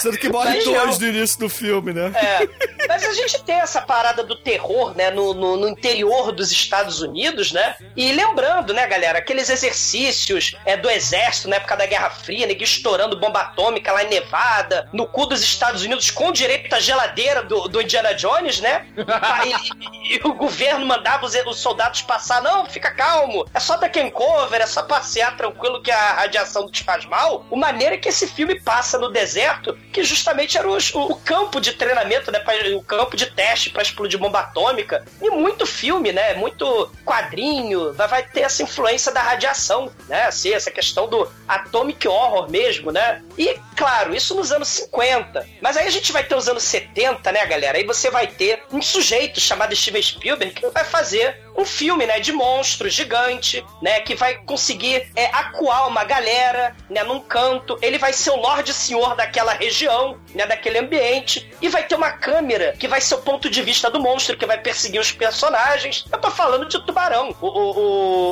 Sendo 0.00 0.18
que 0.18 0.28
morre 0.28 0.62
dois 0.64 0.98
no 0.98 1.06
início 1.08 1.38
do 1.38 1.48
filme, 1.48 1.92
né? 1.92 2.12
É, 2.14 2.86
mas 2.88 3.04
a 3.04 3.12
gente 3.12 3.42
tem 3.44 3.56
essa 3.56 3.80
parada 3.82 4.22
do 4.24 4.34
terror, 4.36 4.94
né, 4.96 5.10
no, 5.10 5.34
no, 5.34 5.56
no 5.56 5.68
interior 5.68 6.32
dos 6.32 6.50
Estados 6.50 7.00
Unidos, 7.00 7.52
né? 7.52 7.74
E 7.96 8.12
lembrando, 8.12 8.72
né, 8.72 8.86
galera, 8.86 9.18
aqueles 9.18 9.48
exercícios 9.50 10.54
é, 10.64 10.76
do 10.76 10.88
exército 10.90 11.48
na 11.48 11.56
época 11.56 11.76
da 11.76 11.86
Guerra 11.86 12.10
Fria, 12.10 12.46
né, 12.46 12.54
estourando 12.60 13.18
bomba 13.18 13.40
atômica 13.40 13.92
lá 13.92 14.04
em 14.04 14.08
Nevada, 14.08 14.88
no 14.92 15.06
cu 15.06 15.26
dos 15.26 15.42
Estados 15.42 15.82
Unidos, 15.82 16.10
com 16.10 16.30
direito 16.32 16.72
à 16.74 16.80
geladeira 16.80 17.42
do, 17.42 17.68
do 17.68 17.80
Indiana 17.80 18.14
Jones, 18.14 18.60
né? 18.60 18.86
E, 18.96 20.14
e- 20.14 20.16
e 20.16 20.20
o 20.24 20.34
governo 20.34 20.84
mandava 20.86 21.24
os, 21.26 21.34
os 21.46 21.58
soldados 21.60 22.02
passar, 22.02 22.42
não, 22.42 22.66
fica 22.66 22.90
calmo, 22.90 23.46
é 23.54 23.60
só 23.60 23.78
taking 23.78 24.10
cover, 24.10 24.60
é 24.60 24.66
só 24.66 24.82
passear 24.82 25.36
tranquilo 25.36 25.82
que 25.82 25.90
a 25.90 26.12
radiação 26.14 26.68
te 26.70 26.82
faz 26.82 27.04
mal. 27.06 27.44
O 27.50 27.56
maneiro 27.56 27.94
é 27.94 27.98
que 27.98 28.08
esse 28.08 28.26
filme 28.26 28.60
passa 28.60 28.98
no 28.98 29.10
deserto, 29.10 29.76
que 29.92 30.02
justamente 30.04 30.56
era 30.56 30.68
o, 30.68 30.76
o 30.76 31.16
campo 31.16 31.60
de 31.60 31.72
treinamento, 31.72 32.30
né, 32.30 32.38
pra- 32.40 32.54
o 32.76 32.82
campo 32.82 33.16
de 33.16 33.26
teste 33.26 33.70
para 33.70 33.82
explodir 33.82 34.18
bomba 34.18 34.40
atômica. 34.40 35.04
E 35.20 35.30
muito 35.30 35.66
filme, 35.66 36.12
né, 36.12 36.34
muito 36.34 36.90
quadrinho, 37.04 37.92
vai, 37.92 38.08
vai 38.08 38.22
ter 38.22 38.40
essa 38.40 38.62
influência 38.62 39.12
da 39.12 39.22
radiação, 39.22 39.90
né, 40.08 40.24
assim, 40.24 40.52
essa 40.52 40.70
questão 40.70 41.08
do 41.08 41.30
atomic 41.46 42.06
horror 42.08 42.50
mesmo, 42.50 42.90
né? 42.90 43.22
E, 43.36 43.58
claro, 43.76 44.14
isso 44.14 44.34
nos 44.34 44.52
anos 44.52 44.68
50. 44.68 45.46
Mas 45.60 45.76
aí 45.76 45.86
a 45.86 45.90
gente 45.90 46.12
vai 46.12 46.24
ter 46.24 46.34
os 46.34 46.48
anos 46.48 46.62
70, 46.62 47.32
né, 47.32 47.44
galera? 47.46 47.78
Aí 47.78 47.84
você 47.84 48.10
vai 48.10 48.26
ter 48.26 48.62
um 48.72 48.82
sujeito 48.82 49.40
chamado 49.40 49.74
Steven 49.74 50.02
Spielberg 50.02 50.54
que 50.54 50.68
vai 50.68 50.84
fazer 50.84 51.40
um 51.56 51.64
filme, 51.64 52.06
né, 52.06 52.20
de 52.20 52.32
monstro 52.32 52.88
gigante, 52.88 53.64
né, 53.82 54.00
que 54.00 54.14
vai 54.14 54.36
conseguir 54.36 55.10
é, 55.16 55.26
acuar 55.26 55.86
uma 55.88 56.04
galera, 56.04 56.74
né, 56.88 57.02
num 57.02 57.20
canto. 57.20 57.78
Ele 57.82 57.98
vai 57.98 58.12
ser 58.12 58.30
o 58.30 58.36
Lorde 58.36 58.72
Senhor 58.72 59.14
daquela 59.16 59.52
região, 59.52 60.18
né, 60.34 60.46
daquele 60.46 60.78
ambiente, 60.78 61.50
e 61.60 61.68
vai 61.68 61.82
ter 61.86 61.94
uma 61.94 62.10
câmera 62.12 62.74
que 62.78 62.88
vai 62.88 63.00
ser 63.00 63.14
o 63.14 63.18
ponto 63.22 63.50
de 63.50 63.62
vista 63.62 63.90
do 63.90 64.00
monstro, 64.00 64.36
que 64.36 64.46
vai 64.46 64.58
perseguir 64.58 65.00
os 65.00 65.12
personagens. 65.12 66.04
Eu 66.10 66.18
tô 66.18 66.30
falando 66.30 66.66
de 66.66 66.78
Tubarão, 66.84 67.34
o, 67.40 67.46
o- 67.46 67.78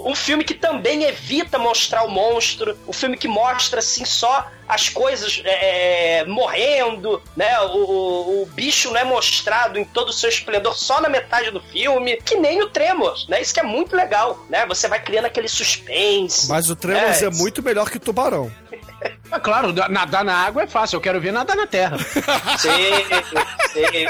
o- 0.04 0.10
um 0.10 0.14
filme 0.14 0.44
que 0.44 0.54
também 0.54 1.04
evita 1.04 1.58
mostrar 1.58 2.04
o 2.04 2.10
monstro, 2.10 2.78
um 2.86 2.92
filme 2.92 3.16
que 3.16 3.28
mostra, 3.28 3.80
assim, 3.80 4.04
só 4.04 4.46
as 4.68 4.88
coisas 4.88 5.40
é, 5.44 6.18
é, 6.20 6.24
morrendo, 6.26 7.22
né? 7.36 7.58
O, 7.60 7.78
o- 7.78 8.42
o 8.42 8.46
bicho 8.46 8.90
não 8.90 9.00
é 9.00 9.04
mostrado 9.04 9.78
em 9.78 9.84
todo 9.84 10.10
o 10.10 10.12
seu 10.12 10.28
esplendor 10.28 10.76
só 10.76 11.00
na 11.00 11.08
metade 11.08 11.50
do 11.50 11.60
filme, 11.60 12.16
que 12.24 12.34
nem 12.36 12.62
o 12.62 12.68
Tremors, 12.68 13.26
né? 13.28 13.40
Isso 13.40 13.54
que 13.54 13.60
é 13.60 13.62
muito 13.64 13.96
legal, 13.96 14.44
né? 14.50 14.66
Você 14.66 14.86
vai 14.88 15.00
criando 15.02 15.24
aquele 15.26 15.48
suspense. 15.48 16.48
Mas 16.48 16.68
o 16.70 16.76
Tremors 16.76 17.22
É, 17.22 17.26
é 17.26 17.30
muito 17.30 17.62
melhor 17.62 17.90
que 17.90 17.98
Tubarão. 17.98 18.52
É 19.30 19.38
claro, 19.38 19.72
nadar 19.88 20.24
na 20.24 20.34
água 20.34 20.62
é 20.62 20.66
fácil, 20.66 20.96
eu 20.96 21.00
quero 21.00 21.20
ver 21.20 21.32
nadar 21.32 21.56
na 21.56 21.66
terra. 21.66 21.96
Sim, 22.58 23.04
sim. 23.72 24.06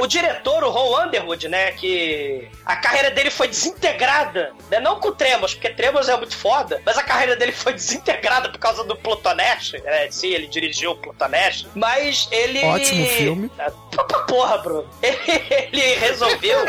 O, 0.00 0.04
o 0.04 0.06
diretor, 0.06 0.64
o 0.64 0.70
Ron 0.70 1.04
Underwood, 1.06 1.48
né? 1.48 1.72
Que 1.72 2.48
a 2.64 2.76
carreira 2.76 3.10
dele 3.10 3.30
foi 3.30 3.48
desintegrada, 3.48 4.52
né? 4.70 4.80
Não 4.80 4.98
com 5.00 5.08
o 5.08 5.12
Tremors, 5.12 5.54
porque 5.54 5.70
Tremors 5.70 6.08
é 6.08 6.16
muito 6.16 6.36
foda, 6.36 6.80
mas 6.84 6.96
a 6.98 7.02
carreira 7.02 7.36
dele 7.36 7.52
foi 7.52 7.72
desintegrada 7.72 8.48
por 8.50 8.58
causa 8.58 8.84
do 8.84 8.96
Plutonash. 8.96 9.72
Né? 9.84 10.08
Sim, 10.10 10.28
ele 10.28 10.46
dirigiu 10.46 10.92
o 10.92 10.96
Plutonash, 10.96 11.66
mas 11.74 12.28
ele. 12.30 12.62
Ótimo 12.64 13.06
filme. 13.06 13.48
P- 13.50 14.04
p- 14.04 14.20
Porra, 14.30 14.58
Bruno. 14.58 14.88
Ele 15.02 15.94
resolveu 15.96 16.64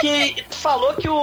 que 0.00 0.44
falou 0.50 0.94
que 0.94 1.08
o. 1.08 1.14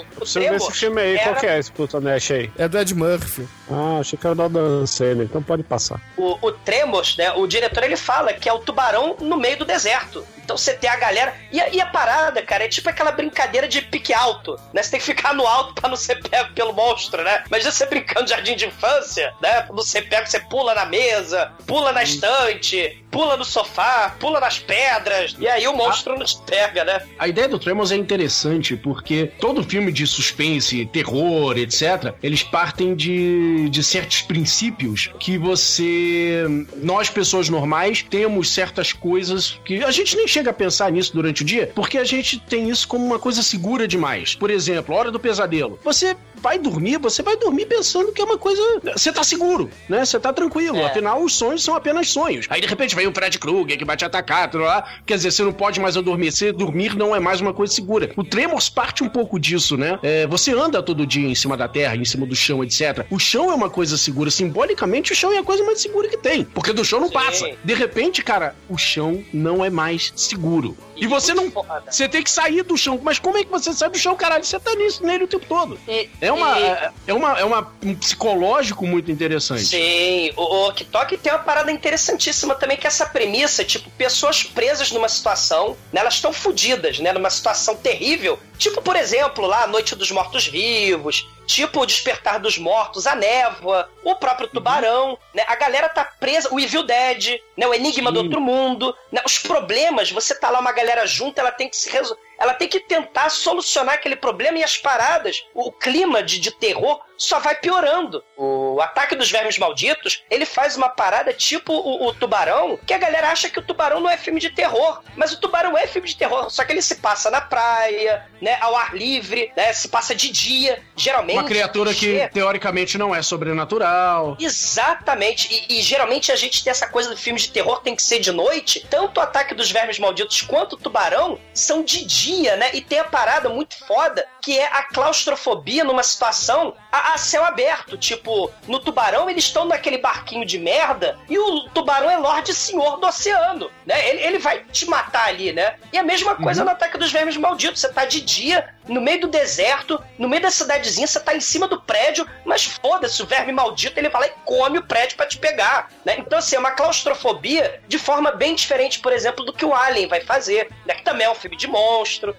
o 0.00 0.04
Deixa 0.18 0.38
eu 0.40 0.50
ver 0.50 0.56
esse 0.56 0.72
filme 0.72 1.00
aí, 1.00 1.16
qual 1.18 1.30
era- 1.30 1.40
que 1.40 1.46
é 1.46 1.58
esse 1.58 1.72
Plutonash 1.72 2.30
aí? 2.32 2.50
É 2.58 2.68
do 2.68 2.78
Ed 2.78 2.94
Murphy. 2.94 3.48
Ah, 3.70 3.98
achei 4.00 4.18
que 4.18 4.26
era 4.26 4.34
Dan 4.34 4.86
Sandler, 4.86 5.26
então 5.26 5.42
pode 5.42 5.62
passar. 5.62 6.00
O, 6.16 6.38
o 6.46 6.52
Tremors, 6.52 7.16
né? 7.16 7.32
O 7.32 7.46
diretor 7.46 7.82
ele 7.84 7.96
fala 7.96 8.32
que 8.34 8.48
é 8.48 8.52
o 8.52 8.58
tubarão 8.58 9.16
no 9.20 9.36
meio 9.38 9.56
do 9.58 9.64
deserto. 9.64 10.26
Então 10.52 10.58
você 10.58 10.74
tem 10.74 10.90
a 10.90 10.96
galera. 10.96 11.34
E 11.50 11.58
a, 11.58 11.68
e 11.70 11.80
a 11.80 11.86
parada, 11.86 12.42
cara, 12.42 12.64
é 12.64 12.68
tipo 12.68 12.86
aquela 12.86 13.10
brincadeira 13.10 13.66
de 13.66 13.80
pique 13.80 14.12
alto, 14.12 14.60
né? 14.72 14.82
Você 14.82 14.90
tem 14.90 15.00
que 15.00 15.06
ficar 15.06 15.32
no 15.32 15.46
alto 15.46 15.74
pra 15.74 15.88
não 15.88 15.96
ser 15.96 16.16
pego 16.16 16.52
pelo 16.52 16.74
monstro, 16.74 17.22
né? 17.22 17.42
Mas 17.50 17.64
você 17.64 17.86
brincando 17.86 18.26
de 18.26 18.32
jardim 18.32 18.54
de 18.54 18.66
infância, 18.66 19.32
né? 19.40 19.66
Não 19.70 19.82
ser 19.82 20.02
pego, 20.02 20.26
você 20.26 20.40
pula 20.40 20.74
na 20.74 20.84
mesa, 20.84 21.52
pula 21.66 21.90
na 21.90 22.02
estante, 22.02 23.01
pula 23.12 23.36
no 23.36 23.44
sofá, 23.44 24.16
pula 24.18 24.40
nas 24.40 24.58
pedras. 24.58 25.36
E 25.38 25.46
aí 25.46 25.68
o 25.68 25.76
monstro 25.76 26.18
não 26.18 26.24
te 26.24 26.38
pega, 26.40 26.84
né? 26.84 27.02
A 27.18 27.28
ideia 27.28 27.46
do 27.46 27.58
Tremors 27.58 27.92
é 27.92 27.96
interessante 27.96 28.74
porque 28.74 29.30
todo 29.38 29.62
filme 29.62 29.92
de 29.92 30.06
suspense, 30.06 30.86
terror, 30.86 31.56
etc., 31.58 32.14
eles 32.22 32.42
partem 32.42 32.96
de, 32.96 33.68
de 33.68 33.84
certos 33.84 34.22
princípios 34.22 35.10
que 35.20 35.36
você. 35.36 36.44
Nós, 36.78 37.10
pessoas 37.10 37.48
normais, 37.48 38.02
temos 38.02 38.50
certas 38.50 38.92
coisas 38.92 39.60
que 39.64 39.84
a 39.84 39.90
gente 39.90 40.16
nem 40.16 40.26
chega 40.26 40.50
a 40.50 40.54
pensar 40.54 40.90
nisso 40.90 41.12
durante 41.12 41.42
o 41.42 41.44
dia 41.44 41.70
porque 41.74 41.98
a 41.98 42.04
gente 42.04 42.38
tem 42.38 42.70
isso 42.70 42.88
como 42.88 43.04
uma 43.04 43.18
coisa 43.18 43.42
segura 43.42 43.86
demais. 43.86 44.34
Por 44.34 44.50
exemplo, 44.50 44.94
a 44.94 44.98
hora 44.98 45.10
do 45.10 45.20
pesadelo. 45.20 45.78
Você 45.84 46.16
vai 46.42 46.58
dormir, 46.58 46.98
você 46.98 47.22
vai 47.22 47.36
dormir 47.36 47.66
pensando 47.66 48.12
que 48.12 48.20
é 48.20 48.24
uma 48.24 48.36
coisa. 48.38 48.60
Você 48.96 49.12
tá 49.12 49.22
seguro, 49.22 49.70
né? 49.88 50.04
Você 50.04 50.18
tá 50.18 50.32
tranquilo. 50.32 50.76
É. 50.78 50.86
Afinal, 50.86 51.22
os 51.22 51.34
sonhos 51.34 51.62
são 51.62 51.74
apenas 51.74 52.08
sonhos. 52.08 52.46
Aí 52.50 52.60
de 52.60 52.66
repente 52.66 52.94
vem 52.94 53.06
o 53.06 53.12
Fred 53.14 53.38
Krueger 53.38 53.78
que 53.78 53.84
vai 53.84 53.96
te 53.96 54.04
atacar, 54.04 54.50
tudo 54.50 54.64
lá. 54.64 54.84
Quer 55.06 55.14
dizer, 55.16 55.30
você 55.30 55.42
não 55.42 55.52
pode 55.52 55.80
mais 55.80 55.96
adormecer, 55.96 56.52
dormir 56.52 56.96
não 56.96 57.14
é 57.14 57.20
mais 57.20 57.40
uma 57.40 57.54
coisa 57.54 57.72
segura. 57.72 58.10
O 58.16 58.24
Tremors 58.24 58.68
parte 58.68 59.02
um 59.04 59.08
pouco 59.08 59.38
disso, 59.38 59.76
né? 59.76 59.98
É, 60.02 60.26
você 60.26 60.52
anda 60.52 60.82
todo 60.82 61.06
dia 61.06 61.26
em 61.28 61.34
cima 61.34 61.56
da 61.56 61.68
terra, 61.68 61.94
em 61.96 62.04
cima 62.04 62.26
do 62.26 62.34
chão, 62.34 62.62
etc. 62.64 63.06
O 63.10 63.18
chão 63.18 63.50
é 63.50 63.54
uma 63.54 63.70
coisa 63.70 63.96
segura. 63.96 64.30
Simbolicamente, 64.30 65.12
o 65.12 65.14
chão 65.16 65.32
é 65.32 65.38
a 65.38 65.42
coisa 65.44 65.62
mais 65.64 65.80
segura 65.80 66.08
que 66.08 66.16
tem. 66.16 66.44
Porque 66.44 66.72
do 66.72 66.84
chão 66.84 66.98
não 67.00 67.08
Sim. 67.08 67.14
passa. 67.14 67.50
De 67.62 67.74
repente, 67.74 68.22
cara, 68.22 68.54
o 68.68 68.76
chão 68.76 69.22
não 69.32 69.64
é 69.64 69.70
mais 69.70 70.12
seguro. 70.16 70.76
E 70.96 71.06
você 71.06 71.34
não. 71.34 71.50
Foda. 71.50 71.82
Você 71.90 72.08
tem 72.08 72.22
que 72.22 72.30
sair 72.30 72.62
do 72.62 72.76
chão. 72.76 73.00
Mas 73.02 73.18
como 73.18 73.36
é 73.38 73.44
que 73.44 73.50
você 73.50 73.72
sai 73.72 73.90
do 73.90 73.98
chão, 73.98 74.14
caralho? 74.16 74.44
Você 74.44 74.58
tá 74.60 74.74
nisso 74.74 75.04
nele 75.04 75.24
o 75.24 75.26
tempo 75.28 75.44
todo. 75.48 75.78
E- 75.88 76.08
É 76.20 76.31
uma. 76.32 76.58
e- 76.58 76.62
É, 76.64 76.92
é 77.08 77.14
uma, 77.14 77.38
é 77.40 77.44
uma 77.44 77.72
um 77.82 77.94
psicológico 77.94 78.86
muito 78.86 79.10
interessante. 79.10 79.64
Sim, 79.66 80.32
o, 80.36 80.66
o 80.68 80.72
TikTok 80.72 81.16
tem 81.18 81.32
uma 81.32 81.38
parada 81.38 81.70
interessantíssima 81.72 82.54
também, 82.54 82.76
que 82.76 82.86
é 82.86 82.88
essa 82.88 83.06
premissa, 83.06 83.64
tipo, 83.64 83.90
pessoas 83.90 84.42
presas 84.42 84.90
numa 84.90 85.08
situação, 85.08 85.76
né, 85.92 86.00
elas 86.00 86.14
estão 86.14 86.32
fodidas, 86.32 86.98
né, 86.98 87.12
numa 87.12 87.30
situação 87.30 87.76
terrível, 87.76 88.38
tipo, 88.58 88.80
por 88.82 88.96
exemplo, 88.96 89.46
lá, 89.46 89.64
a 89.64 89.66
Noite 89.66 89.94
dos 89.94 90.10
Mortos-Vivos, 90.10 91.28
tipo 91.46 91.80
o 91.80 91.86
Despertar 91.86 92.38
dos 92.38 92.56
Mortos, 92.58 93.06
a 93.06 93.14
Névoa, 93.14 93.88
o 94.04 94.14
próprio 94.14 94.48
Tubarão, 94.48 95.18
né? 95.34 95.44
A 95.48 95.56
galera 95.56 95.88
tá 95.88 96.04
presa, 96.04 96.48
o 96.52 96.58
Evil 96.60 96.84
Dead, 96.84 97.40
né? 97.56 97.66
O 97.66 97.74
Enigma 97.74 98.12
do 98.12 98.20
Outro 98.20 98.40
Mundo, 98.40 98.94
né? 99.10 99.20
Os 99.26 99.38
problemas, 99.38 100.10
você 100.10 100.34
tá 100.34 100.50
lá 100.50 100.60
uma 100.60 100.72
galera 100.72 101.04
junta, 101.06 101.40
ela 101.40 101.50
tem 101.50 101.68
que 101.68 101.76
se 101.76 101.90
resolver 101.90 102.20
ela 102.42 102.54
tem 102.54 102.66
que 102.66 102.80
tentar 102.80 103.30
solucionar 103.30 103.94
aquele 103.94 104.16
problema 104.16 104.58
e 104.58 104.64
as 104.64 104.76
paradas, 104.76 105.46
o 105.54 105.70
clima 105.70 106.22
de, 106.22 106.40
de 106.40 106.50
terror 106.50 107.00
só 107.22 107.38
vai 107.38 107.54
piorando. 107.54 108.22
O 108.36 108.80
ataque 108.80 109.14
dos 109.14 109.30
vermes 109.30 109.58
malditos, 109.58 110.24
ele 110.30 110.44
faz 110.44 110.76
uma 110.76 110.88
parada 110.88 111.32
tipo 111.32 111.72
o, 111.72 112.08
o, 112.08 112.14
Tubarão, 112.14 112.78
que 112.86 112.92
a 112.92 112.98
galera 112.98 113.30
acha 113.30 113.48
que 113.48 113.58
o 113.58 113.62
Tubarão 113.62 114.00
não 114.00 114.10
é 114.10 114.16
filme 114.16 114.40
de 114.40 114.50
terror, 114.50 115.02
mas 115.16 115.32
o 115.32 115.40
Tubarão 115.40 115.76
é 115.76 115.86
filme 115.86 116.08
de 116.08 116.16
terror, 116.16 116.50
só 116.50 116.64
que 116.64 116.72
ele 116.72 116.82
se 116.82 116.96
passa 116.96 117.30
na 117.30 117.40
praia, 117.40 118.26
né, 118.40 118.58
ao 118.60 118.76
ar 118.76 118.94
livre, 118.94 119.52
né, 119.56 119.72
se 119.72 119.88
passa 119.88 120.14
de 120.14 120.30
dia, 120.30 120.82
geralmente. 120.96 121.38
Uma 121.38 121.44
criatura 121.44 121.94
que 121.94 122.28
teoricamente 122.32 122.98
não 122.98 123.14
é 123.14 123.22
sobrenatural. 123.22 124.36
Exatamente, 124.40 125.48
e, 125.68 125.78
e, 125.78 125.82
geralmente 125.82 126.32
a 126.32 126.36
gente 126.36 126.62
tem 126.62 126.70
essa 126.70 126.88
coisa 126.88 127.10
do 127.10 127.16
filme 127.16 127.38
de 127.38 127.50
terror 127.50 127.80
tem 127.80 127.94
que 127.94 128.02
ser 128.02 128.18
de 128.18 128.32
noite, 128.32 128.86
tanto 128.90 129.18
o 129.18 129.22
ataque 129.22 129.54
dos 129.54 129.70
vermes 129.70 129.98
malditos 129.98 130.42
quanto 130.42 130.74
o 130.74 130.76
Tubarão 130.76 131.38
são 131.54 131.82
de 131.82 132.04
dia, 132.04 132.56
né, 132.56 132.70
e 132.74 132.80
tem 132.80 132.98
a 132.98 133.04
parada 133.04 133.48
muito 133.48 133.78
foda, 133.86 134.26
que 134.40 134.58
é 134.58 134.66
a 134.66 134.82
claustrofobia 134.82 135.84
numa 135.84 136.02
situação 136.02 136.74
a, 136.90 137.11
a 137.14 137.18
céu 137.18 137.44
aberto. 137.44 137.96
Tipo, 137.96 138.50
no 138.66 138.78
tubarão 138.80 139.28
eles 139.28 139.44
estão 139.44 139.64
naquele 139.64 139.98
barquinho 139.98 140.44
de 140.44 140.58
merda 140.58 141.18
e 141.28 141.38
o 141.38 141.68
tubarão 141.70 142.10
é 142.10 142.16
Lorde 142.16 142.54
Senhor 142.54 142.98
do 142.98 143.06
oceano, 143.06 143.70
né? 143.86 144.08
Ele, 144.08 144.22
ele 144.22 144.38
vai 144.38 144.64
te 144.64 144.86
matar 144.86 145.28
ali, 145.28 145.52
né? 145.52 145.76
E 145.92 145.98
a 145.98 146.02
mesma 146.02 146.34
coisa 146.34 146.60
uhum. 146.60 146.66
no 146.66 146.72
Ataque 146.72 146.98
dos 146.98 147.12
Vermes 147.12 147.36
Malditos. 147.36 147.80
Você 147.80 147.92
tá 147.92 148.04
de 148.04 148.20
dia, 148.20 148.74
no 148.88 149.00
meio 149.00 149.22
do 149.22 149.28
deserto, 149.28 150.02
no 150.18 150.28
meio 150.28 150.42
da 150.42 150.50
cidadezinha, 150.50 151.06
você 151.06 151.20
tá 151.20 151.34
em 151.34 151.40
cima 151.40 151.68
do 151.68 151.80
prédio, 151.80 152.26
mas 152.44 152.64
foda-se, 152.64 153.22
o 153.22 153.26
verme 153.26 153.52
maldito 153.52 153.98
ele 153.98 154.08
vai 154.08 154.22
lá 154.22 154.26
e 154.28 154.32
come 154.44 154.78
o 154.78 154.82
prédio 154.82 155.16
para 155.16 155.26
te 155.26 155.38
pegar, 155.38 155.90
né? 156.04 156.16
Então, 156.18 156.38
assim, 156.38 156.56
é 156.56 156.58
uma 156.58 156.72
claustrofobia 156.72 157.80
de 157.86 157.98
forma 157.98 158.32
bem 158.32 158.54
diferente, 158.54 159.00
por 159.00 159.12
exemplo, 159.12 159.44
do 159.44 159.52
que 159.52 159.64
o 159.64 159.74
Alien 159.74 160.08
vai 160.08 160.20
fazer, 160.20 160.70
né? 160.86 160.94
Que 160.94 161.02
também 161.02 161.26
é 161.26 161.30
um 161.30 161.34
filme 161.34 161.56
de 161.56 161.66
monstro, 161.66 162.34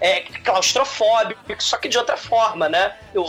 é 0.00 0.20
claustrofóbico, 0.42 1.40
só 1.58 1.76
que 1.76 1.88
de 1.88 1.98
outra 1.98 2.16
forma, 2.16 2.68
né? 2.68 2.96
O, 3.14 3.20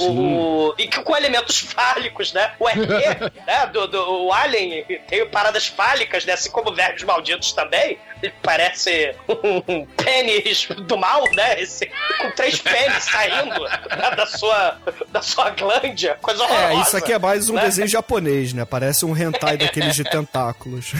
e 0.77 0.87
com 0.87 1.15
elementos 1.15 1.59
fálicos, 1.59 2.33
né? 2.33 2.53
O 2.59 2.67
RP, 2.67 3.33
né? 3.45 3.65
Do, 3.67 3.87
do, 3.87 4.25
o 4.25 4.33
Alien 4.33 4.83
tem 5.07 5.25
paradas 5.27 5.67
fálicas, 5.67 6.25
né? 6.25 6.33
Assim 6.33 6.51
como 6.51 6.73
vermes 6.73 7.03
malditos 7.03 7.53
também. 7.53 7.97
Ele 8.25 8.33
parece 8.41 9.13
um 9.29 9.85
pênis 9.85 10.67
do 10.87 10.97
mal, 10.97 11.23
né? 11.33 11.61
Esse, 11.61 11.85
com 12.19 12.31
três 12.31 12.59
pênis 12.59 13.03
saindo 13.03 13.63
né? 13.63 14.15
da, 14.17 14.25
sua, 14.25 14.79
da 15.09 15.21
sua 15.21 15.51
glândia. 15.51 16.17
Coisa 16.21 16.43
horrorosa. 16.43 16.73
É, 16.73 16.81
isso 16.81 16.97
aqui 16.97 17.13
é 17.13 17.19
mais 17.19 17.49
um 17.49 17.53
né? 17.53 17.61
desenho 17.61 17.87
japonês, 17.87 18.51
né? 18.51 18.65
Parece 18.65 19.05
um 19.05 19.15
hentai 19.15 19.57
daqueles 19.57 19.95
de 19.95 20.03
tentáculos. 20.09 20.93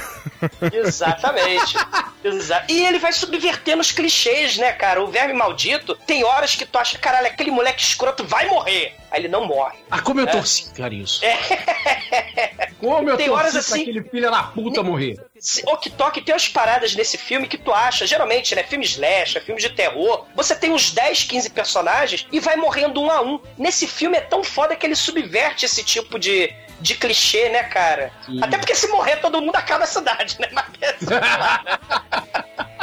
Exatamente. 0.72 1.76
Exa 2.24 2.64
e 2.70 2.86
ele 2.86 3.00
vai 3.00 3.12
subvertendo 3.12 3.82
os 3.82 3.92
clichês, 3.92 4.58
né, 4.58 4.72
cara? 4.72 5.04
O 5.04 5.08
verme 5.08 5.34
maldito, 5.34 5.96
tem 5.96 6.24
horas 6.24 6.54
que 6.54 6.66
tu 6.66 6.78
acha, 6.78 6.98
caralho, 7.00 7.28
aquele 7.28 7.50
moleque 7.50 7.82
escroto 7.82 8.24
vai 8.24 8.48
morrer. 8.48 8.96
Aí 9.10 9.22
ele 9.22 9.28
não 9.28 9.46
morre. 9.46 9.78
Ah, 9.90 10.02
como 10.02 10.20
eu 10.20 10.26
né? 10.26 10.32
torci, 10.32 10.72
cara, 10.74 10.94
isso. 10.94 11.24
É. 11.24 11.38
Como 12.80 13.10
eu 13.10 13.18
tem 13.18 13.28
torci 13.28 13.40
horas 13.40 13.56
assim, 13.56 13.82
aquele 13.82 14.04
filho 14.04 14.30
da 14.30 14.44
puta 14.44 14.84
morrer. 14.84 15.18
Ok 15.66 15.92
Tok 15.98 16.22
tem 16.22 16.34
umas 16.34 16.48
paradas 16.48 16.96
nesse 16.96 17.18
filme 17.18 17.48
que 17.48 17.58
tu 17.58 17.74
acha, 17.74 18.08
geralmente, 18.08 18.56
né? 18.56 18.64
Filme 18.64 18.86
slash, 18.86 19.40
filme 19.42 19.60
de 19.60 19.70
terror. 19.70 20.26
Você 20.34 20.56
tem 20.56 20.72
uns 20.72 20.92
10, 20.92 21.24
15 21.24 21.50
personagens 21.50 22.28
e 22.32 22.40
vai 22.40 22.56
morrendo 22.56 23.02
um 23.02 23.12
a 23.12 23.22
um. 23.22 23.40
Nesse 23.58 23.86
filme 23.86 24.18
é 24.18 24.22
tão 24.22 24.44
foda 24.44 24.76
que 24.76 24.86
ele 24.86 24.96
subverte 24.96 25.66
esse 25.66 25.84
tipo 25.84 26.18
de, 26.18 26.54
de 26.80 26.96
clichê, 26.96 27.50
né, 27.50 27.64
cara? 27.64 28.14
Sim. 28.26 28.40
Até 28.42 28.58
porque 28.58 28.76
se 28.76 28.88
morrer 28.88 29.18
todo 29.18 29.42
mundo 29.42 29.56
acaba 29.58 29.84
a 29.84 29.88
cidade, 29.88 30.38
né? 30.40 30.48
Mas... 30.54 30.66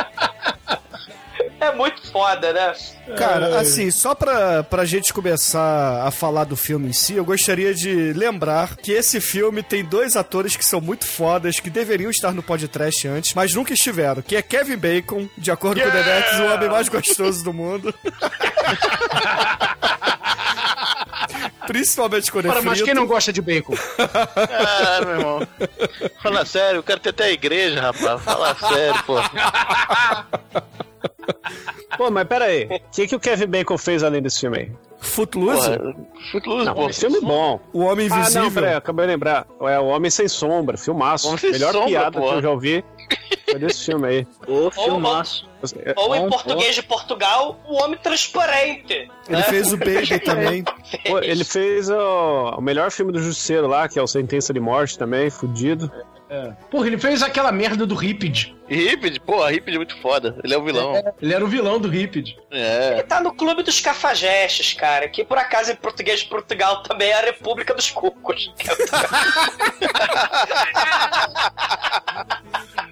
É 1.62 1.72
muito 1.72 2.10
foda, 2.10 2.52
né? 2.52 2.74
Cara, 3.16 3.60
assim, 3.60 3.88
só 3.88 4.16
pra, 4.16 4.64
pra 4.64 4.84
gente 4.84 5.14
começar 5.14 6.04
a 6.04 6.10
falar 6.10 6.42
do 6.42 6.56
filme 6.56 6.88
em 6.88 6.92
si, 6.92 7.14
eu 7.14 7.24
gostaria 7.24 7.72
de 7.72 8.12
lembrar 8.12 8.76
que 8.76 8.90
esse 8.90 9.20
filme 9.20 9.62
tem 9.62 9.84
dois 9.84 10.16
atores 10.16 10.56
que 10.56 10.64
são 10.64 10.80
muito 10.80 11.06
fodas, 11.06 11.60
que 11.60 11.70
deveriam 11.70 12.10
estar 12.10 12.32
no 12.32 12.42
podcast 12.42 13.06
antes, 13.06 13.32
mas 13.32 13.54
nunca 13.54 13.72
estiveram, 13.72 14.22
que 14.22 14.34
é 14.34 14.42
Kevin 14.42 14.76
Bacon, 14.76 15.28
de 15.38 15.52
acordo 15.52 15.78
yeah! 15.78 15.94
com 15.94 16.00
o 16.00 16.04
Denex, 16.04 16.40
o 16.40 16.52
homem 16.52 16.68
mais 16.68 16.88
gostoso 16.88 17.44
do 17.44 17.52
mundo. 17.52 17.94
Principalmente 21.66 22.30
quando 22.32 22.46
é 22.46 22.50
frito. 22.50 22.66
Mas 22.66 22.82
quem 22.82 22.94
não 22.94 23.06
gosta 23.06 23.32
de 23.32 23.40
bacon? 23.42 23.74
Ah, 23.98 25.00
meu 25.04 25.10
irmão. 25.16 25.48
Fala 26.22 26.44
sério, 26.44 26.78
eu 26.78 26.82
quero 26.82 27.00
ter 27.00 27.10
até 27.10 27.24
a 27.24 27.30
igreja, 27.30 27.80
rapaz. 27.80 28.22
Fala 28.22 28.54
sério, 28.54 29.02
pô. 29.04 29.14
Pô, 31.96 32.10
mas 32.10 32.26
pera 32.26 32.46
aí. 32.46 32.64
O 32.64 32.80
que, 32.90 33.06
que 33.06 33.14
o 33.14 33.20
Kevin 33.20 33.46
Bacon 33.46 33.76
fez 33.78 34.02
além 34.02 34.22
desse 34.22 34.40
filme 34.40 34.58
aí? 34.58 34.72
Footloose? 34.98 35.70
Footloose, 36.30 36.64
não, 36.64 36.74
pô. 36.74 36.92
Filme 36.92 37.20
bom. 37.20 37.60
O 37.72 37.80
Homem 37.80 38.06
Invisível. 38.06 38.40
Ah, 38.40 38.44
não, 38.44 38.52
peraí, 38.52 38.74
acabei 38.74 39.06
de 39.06 39.12
lembrar. 39.12 39.46
É 39.60 39.78
o 39.78 39.86
Homem 39.86 40.10
Sem 40.10 40.28
Sombra, 40.28 40.76
filmaço. 40.76 41.28
Homem 41.28 41.52
Melhor 41.52 41.72
sombra, 41.72 41.88
piada 41.88 42.20
que 42.20 42.26
eu 42.26 42.42
já 42.42 42.50
ouvi 42.50 42.84
foi 43.50 43.60
desse 43.60 43.84
filme 43.84 44.08
aí. 44.08 44.26
Ô, 44.46 44.70
filmaço. 44.70 45.46
Ou, 45.96 46.16
em 46.16 46.28
português 46.28 46.74
de 46.74 46.82
Portugal, 46.82 47.60
o 47.66 47.74
Homem 47.74 47.98
Transparente. 47.98 49.08
Ele 49.28 49.36
né? 49.36 49.42
fez 49.44 49.72
o 49.72 49.76
Baby 49.76 50.18
também. 50.24 50.64
Pô, 51.06 51.20
ele 51.20 51.44
fez 51.44 51.88
o, 51.88 52.56
o 52.56 52.60
melhor 52.60 52.90
filme 52.90 53.12
do 53.12 53.22
Justiceiro 53.22 53.68
lá, 53.68 53.88
que 53.88 53.98
é 53.98 54.02
o 54.02 54.06
Sentença 54.06 54.52
de 54.52 54.60
Morte 54.60 54.98
também, 54.98 55.30
fudido. 55.30 55.90
É. 56.28 56.50
Porra, 56.70 56.86
ele 56.86 56.96
fez 56.96 57.22
aquela 57.22 57.52
merda 57.52 57.86
do 57.86 57.94
Ripid. 57.94 58.56
Ripid? 58.66 59.20
Porra, 59.20 59.50
Ripid 59.50 59.74
é 59.74 59.78
muito 59.78 59.96
foda. 59.98 60.40
Ele 60.42 60.54
é 60.54 60.58
o 60.58 60.64
vilão. 60.64 60.96
É, 60.96 61.12
ele 61.20 61.34
era 61.34 61.44
o 61.44 61.48
vilão 61.48 61.78
do 61.78 61.88
Ripid. 61.88 62.38
É. 62.50 62.94
Ele 62.94 63.02
tá 63.02 63.20
no 63.20 63.34
clube 63.34 63.62
dos 63.62 63.80
cafajestes, 63.80 64.72
cara, 64.72 65.06
que 65.08 65.22
por 65.24 65.36
acaso 65.36 65.72
em 65.72 65.76
português 65.76 66.20
de 66.20 66.26
Portugal 66.26 66.82
também 66.82 67.10
é 67.10 67.18
a 67.18 67.20
República 67.20 67.74
dos 67.74 67.90
Cucos. 67.90 68.50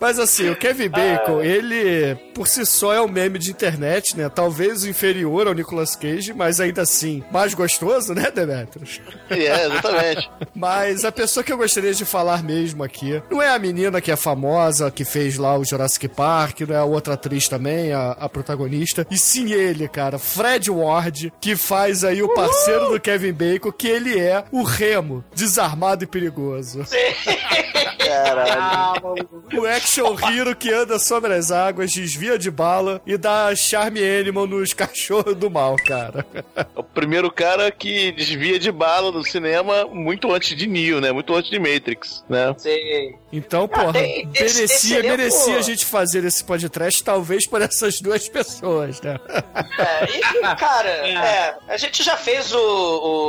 Mas 0.00 0.18
assim, 0.18 0.50
o 0.50 0.56
Kevin 0.56 0.88
Bacon, 0.88 1.38
ah. 1.38 1.46
ele 1.46 2.16
por 2.34 2.48
si 2.48 2.66
só 2.66 2.92
é 2.92 3.00
um 3.00 3.08
meme 3.08 3.38
de 3.38 3.50
internet, 3.50 4.16
né? 4.16 4.28
Talvez 4.28 4.84
inferior 4.84 5.46
ao 5.46 5.54
Nicolas 5.54 5.94
Cage, 5.94 6.32
mas 6.32 6.60
ainda 6.60 6.82
assim, 6.82 7.22
mais 7.30 7.54
gostoso, 7.54 8.12
né, 8.12 8.30
Demetrius? 8.30 9.00
É, 9.30 9.66
exatamente. 9.66 10.30
mas 10.54 11.04
a 11.04 11.12
pessoa 11.12 11.44
que 11.44 11.52
eu 11.52 11.56
gostaria 11.56 11.94
de 11.94 12.04
falar 12.04 12.42
mesmo 12.42 12.82
aqui 12.82 13.22
não 13.30 13.40
é 13.40 13.50
a 13.50 13.58
menina 13.58 14.00
que 14.00 14.10
é 14.10 14.16
famosa, 14.16 14.90
que 14.90 15.04
fez 15.04 15.36
lá 15.36 15.56
o 15.56 15.64
Jurassic 15.64 16.08
Park, 16.08 16.60
não 16.62 16.74
é 16.74 16.78
a 16.78 16.84
outra 16.84 17.14
atriz 17.14 17.48
também, 17.48 17.92
a, 17.92 18.12
a 18.12 18.28
protagonista, 18.28 19.06
e 19.10 19.16
sim 19.16 19.52
ele, 19.52 19.88
cara, 19.88 20.18
Fred 20.18 20.70
Ward, 20.70 21.32
que 21.40 21.56
faz 21.56 22.04
aí 22.04 22.22
o 22.22 22.34
parceiro 22.34 22.90
do 22.90 23.00
Kevin 23.00 23.32
Bacon, 23.32 23.72
que 23.72 23.88
ele 23.88 24.18
é 24.18 24.44
o 24.50 24.62
Remo, 24.62 25.24
desarmado 25.34 26.04
e 26.04 26.06
perigoso. 26.06 26.84
Sim. 26.84 26.96
Caralho. 28.06 29.28
O 29.56 29.66
action 29.66 30.16
hero 30.28 30.54
que 30.54 30.72
anda 30.72 30.98
sobre 30.98 31.32
as 31.32 31.50
águas, 31.50 31.92
desvia 31.92 32.38
de 32.38 32.50
bala 32.50 33.00
e 33.06 33.16
dá 33.16 33.54
charme 33.54 34.00
animal 34.02 34.46
nos 34.46 34.72
cachorros 34.72 35.34
do 35.34 35.50
mal, 35.50 35.76
cara. 35.76 36.26
O 36.74 36.82
primeiro 36.82 37.30
cara 37.30 37.70
que 37.70 38.12
desvia 38.12 38.58
de 38.58 38.70
bala 38.70 39.10
no 39.10 39.24
cinema 39.24 39.86
muito 39.86 40.32
antes 40.32 40.56
de 40.56 40.66
Neo, 40.66 41.00
né? 41.00 41.12
Muito 41.12 41.34
antes 41.34 41.50
de 41.50 41.58
Matrix, 41.58 42.24
né? 42.28 42.54
Sim. 42.58 43.14
Então, 43.32 43.66
porra, 43.66 43.90
ah, 43.90 43.92
tem, 43.92 44.26
merecia, 44.26 44.64
esse 44.64 45.02
merecia 45.02 45.58
a 45.58 45.62
gente 45.62 45.84
fazer 45.84 46.24
esse 46.24 46.44
podcast, 46.44 47.02
talvez 47.02 47.48
por 47.48 47.60
essas 47.60 48.00
duas 48.00 48.28
pessoas, 48.28 49.00
né? 49.00 49.18
É, 49.76 50.18
e, 50.18 50.56
cara, 50.56 50.88
é, 51.08 51.56
a 51.68 51.76
gente 51.76 52.02
já 52.02 52.16
fez 52.16 52.52
o, 52.52 52.60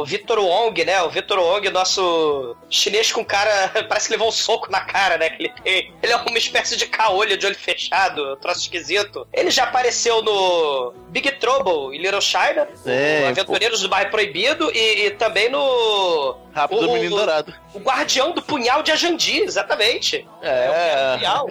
o 0.02 0.06
Vitor 0.06 0.40
Wong, 0.40 0.86
né? 0.86 1.02
O 1.02 1.10
Vitor 1.10 1.40
Wong, 1.40 1.70
nosso 1.72 2.56
chinês 2.70 3.12
com 3.12 3.26
cara, 3.26 3.72
parece 3.90 4.08
que 4.08 4.14
levou 4.14 4.28
um 4.28 4.32
soco 4.32 4.65
na 4.70 4.82
cara, 4.82 5.18
né? 5.18 5.30
Que 5.30 5.44
ele, 5.44 5.54
tem, 5.64 5.94
ele 6.02 6.14
é 6.14 6.16
uma 6.16 6.38
espécie 6.38 6.76
de 6.78 6.86
caolho 6.88 7.38
de 7.38 7.46
olho 7.46 7.56
fechado, 7.56 8.36
troço 8.38 8.62
esquisito. 8.62 9.28
Ele 9.34 9.50
já 9.50 9.64
apareceu 9.64 10.22
no 10.22 10.94
Big 11.10 11.32
Trouble 11.34 11.96
em 11.96 12.02
Little 12.02 12.22
China, 12.22 12.68
é, 12.86 13.28
Aventureiros 13.30 13.80
pô. 13.80 13.88
do 13.88 13.90
Bairro 13.90 14.12
Proibido 14.12 14.72
e, 14.74 15.06
e 15.06 15.12
também 15.12 15.50
no 15.50 16.38
Rápido 16.56 16.90
o, 16.90 16.94
Menino 16.94 17.16
o, 17.16 17.18
Dourado. 17.18 17.54
O 17.74 17.80
Guardião 17.80 18.32
do 18.32 18.42
Punhal 18.42 18.82
de 18.82 18.90
Ajandi, 18.90 19.42
exatamente. 19.42 20.26
É. 20.42 20.68
é 20.68 21.14
o 21.14 21.18
Punhal. 21.18 21.50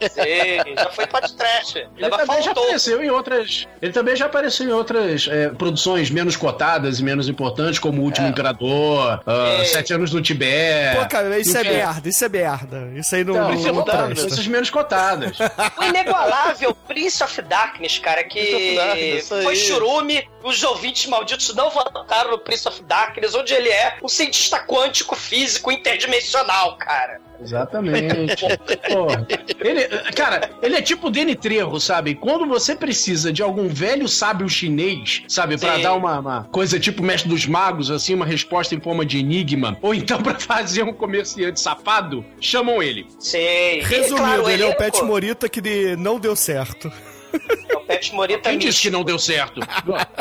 Sim, 0.00 0.74
já 0.74 0.90
foi 0.90 1.06
trash. 1.06 1.76
Ele 1.76 1.88
Leva 1.98 2.18
também 2.18 2.42
já 2.42 2.50
apareceu 2.52 3.04
em 3.04 3.10
outras. 3.10 3.68
Ele 3.82 3.92
também 3.92 4.16
já 4.16 4.24
apareceu 4.24 4.66
em 4.66 4.72
outras 4.72 5.28
é, 5.30 5.50
produções 5.50 6.10
menos 6.10 6.36
cotadas 6.36 7.00
e 7.00 7.04
menos 7.04 7.28
importantes, 7.28 7.78
como 7.78 8.00
O 8.00 8.04
Último 8.04 8.26
é. 8.26 8.30
Imperador, 8.30 9.22
uh, 9.26 9.64
Sete 9.66 9.92
Anos 9.92 10.10
no 10.10 10.22
Tibete. 10.22 10.96
Pô, 10.96 11.06
cara, 11.06 11.38
isso 11.38 11.58
é 11.58 11.62
merda, 11.62 12.08
isso 12.08 12.23
isso 12.24 12.26
é 12.26 12.28
merda. 12.28 12.92
Isso 12.94 13.14
aí 13.14 13.24
não, 13.24 13.34
não, 13.34 13.54
isso 13.54 13.68
é 13.68 13.72
não 13.72 13.84
presta. 13.84 14.26
essas 14.26 14.46
menos 14.46 14.70
cotadas. 14.70 15.36
O 15.78 15.84
inigualável 15.84 16.74
Prince 16.74 17.22
of 17.22 17.42
Darkness, 17.42 17.98
cara, 17.98 18.24
que 18.24 18.74
Darkness, 18.76 19.28
foi 19.28 19.56
churume, 19.56 20.28
os 20.42 20.62
ouvintes 20.62 21.06
malditos 21.06 21.54
não 21.54 21.70
votaram 21.70 22.30
no 22.30 22.38
Prince 22.38 22.66
of 22.68 22.82
Darkness, 22.82 23.34
onde 23.34 23.52
ele 23.52 23.68
é 23.68 23.96
um 24.02 24.08
cientista 24.08 24.58
quântico 24.60 25.14
físico 25.16 25.70
interdimensional, 25.70 26.76
cara. 26.76 27.20
Exatamente. 27.44 28.44
Porra. 28.88 29.26
Ele, 29.60 29.86
cara, 30.12 30.50
ele 30.62 30.76
é 30.76 30.82
tipo 30.82 31.06
o 31.08 31.10
Danny 31.10 31.34
Trejo, 31.36 31.78
sabe? 31.78 32.14
Quando 32.14 32.46
você 32.46 32.74
precisa 32.74 33.32
de 33.32 33.42
algum 33.42 33.68
velho 33.68 34.08
sábio 34.08 34.48
chinês, 34.48 35.22
sabe? 35.28 35.58
Pra 35.58 35.76
Sim. 35.76 35.82
dar 35.82 35.94
uma, 35.94 36.18
uma 36.18 36.44
coisa 36.44 36.80
tipo 36.80 37.02
Mestre 37.02 37.28
dos 37.28 37.46
Magos, 37.46 37.90
assim, 37.90 38.14
uma 38.14 38.26
resposta 38.26 38.74
em 38.74 38.80
forma 38.80 39.04
de 39.04 39.18
enigma. 39.18 39.76
Ou 39.82 39.94
então 39.94 40.20
pra 40.22 40.34
fazer 40.38 40.82
um 40.82 40.92
comerciante 40.92 41.60
safado, 41.60 42.24
chamam 42.40 42.82
ele. 42.82 43.06
Sei. 43.18 43.80
Resumindo, 43.82 44.14
E, 44.14 44.18
claro, 44.18 44.50
ele 44.50 44.62
é 44.62 44.68
o 44.68 44.76
Pet 44.76 45.02
Morita 45.02 45.48
que 45.48 45.60
de- 45.60 45.96
não 45.96 46.18
deu 46.18 46.34
certo. 46.34 46.90
É 47.68 47.76
o 47.76 47.80
Pet 47.80 48.14
Morita 48.14 48.50
Quem 48.50 48.58
disse 48.58 48.82
que 48.82 48.90
não 48.90 49.04
deu 49.04 49.18
certo? 49.18 49.60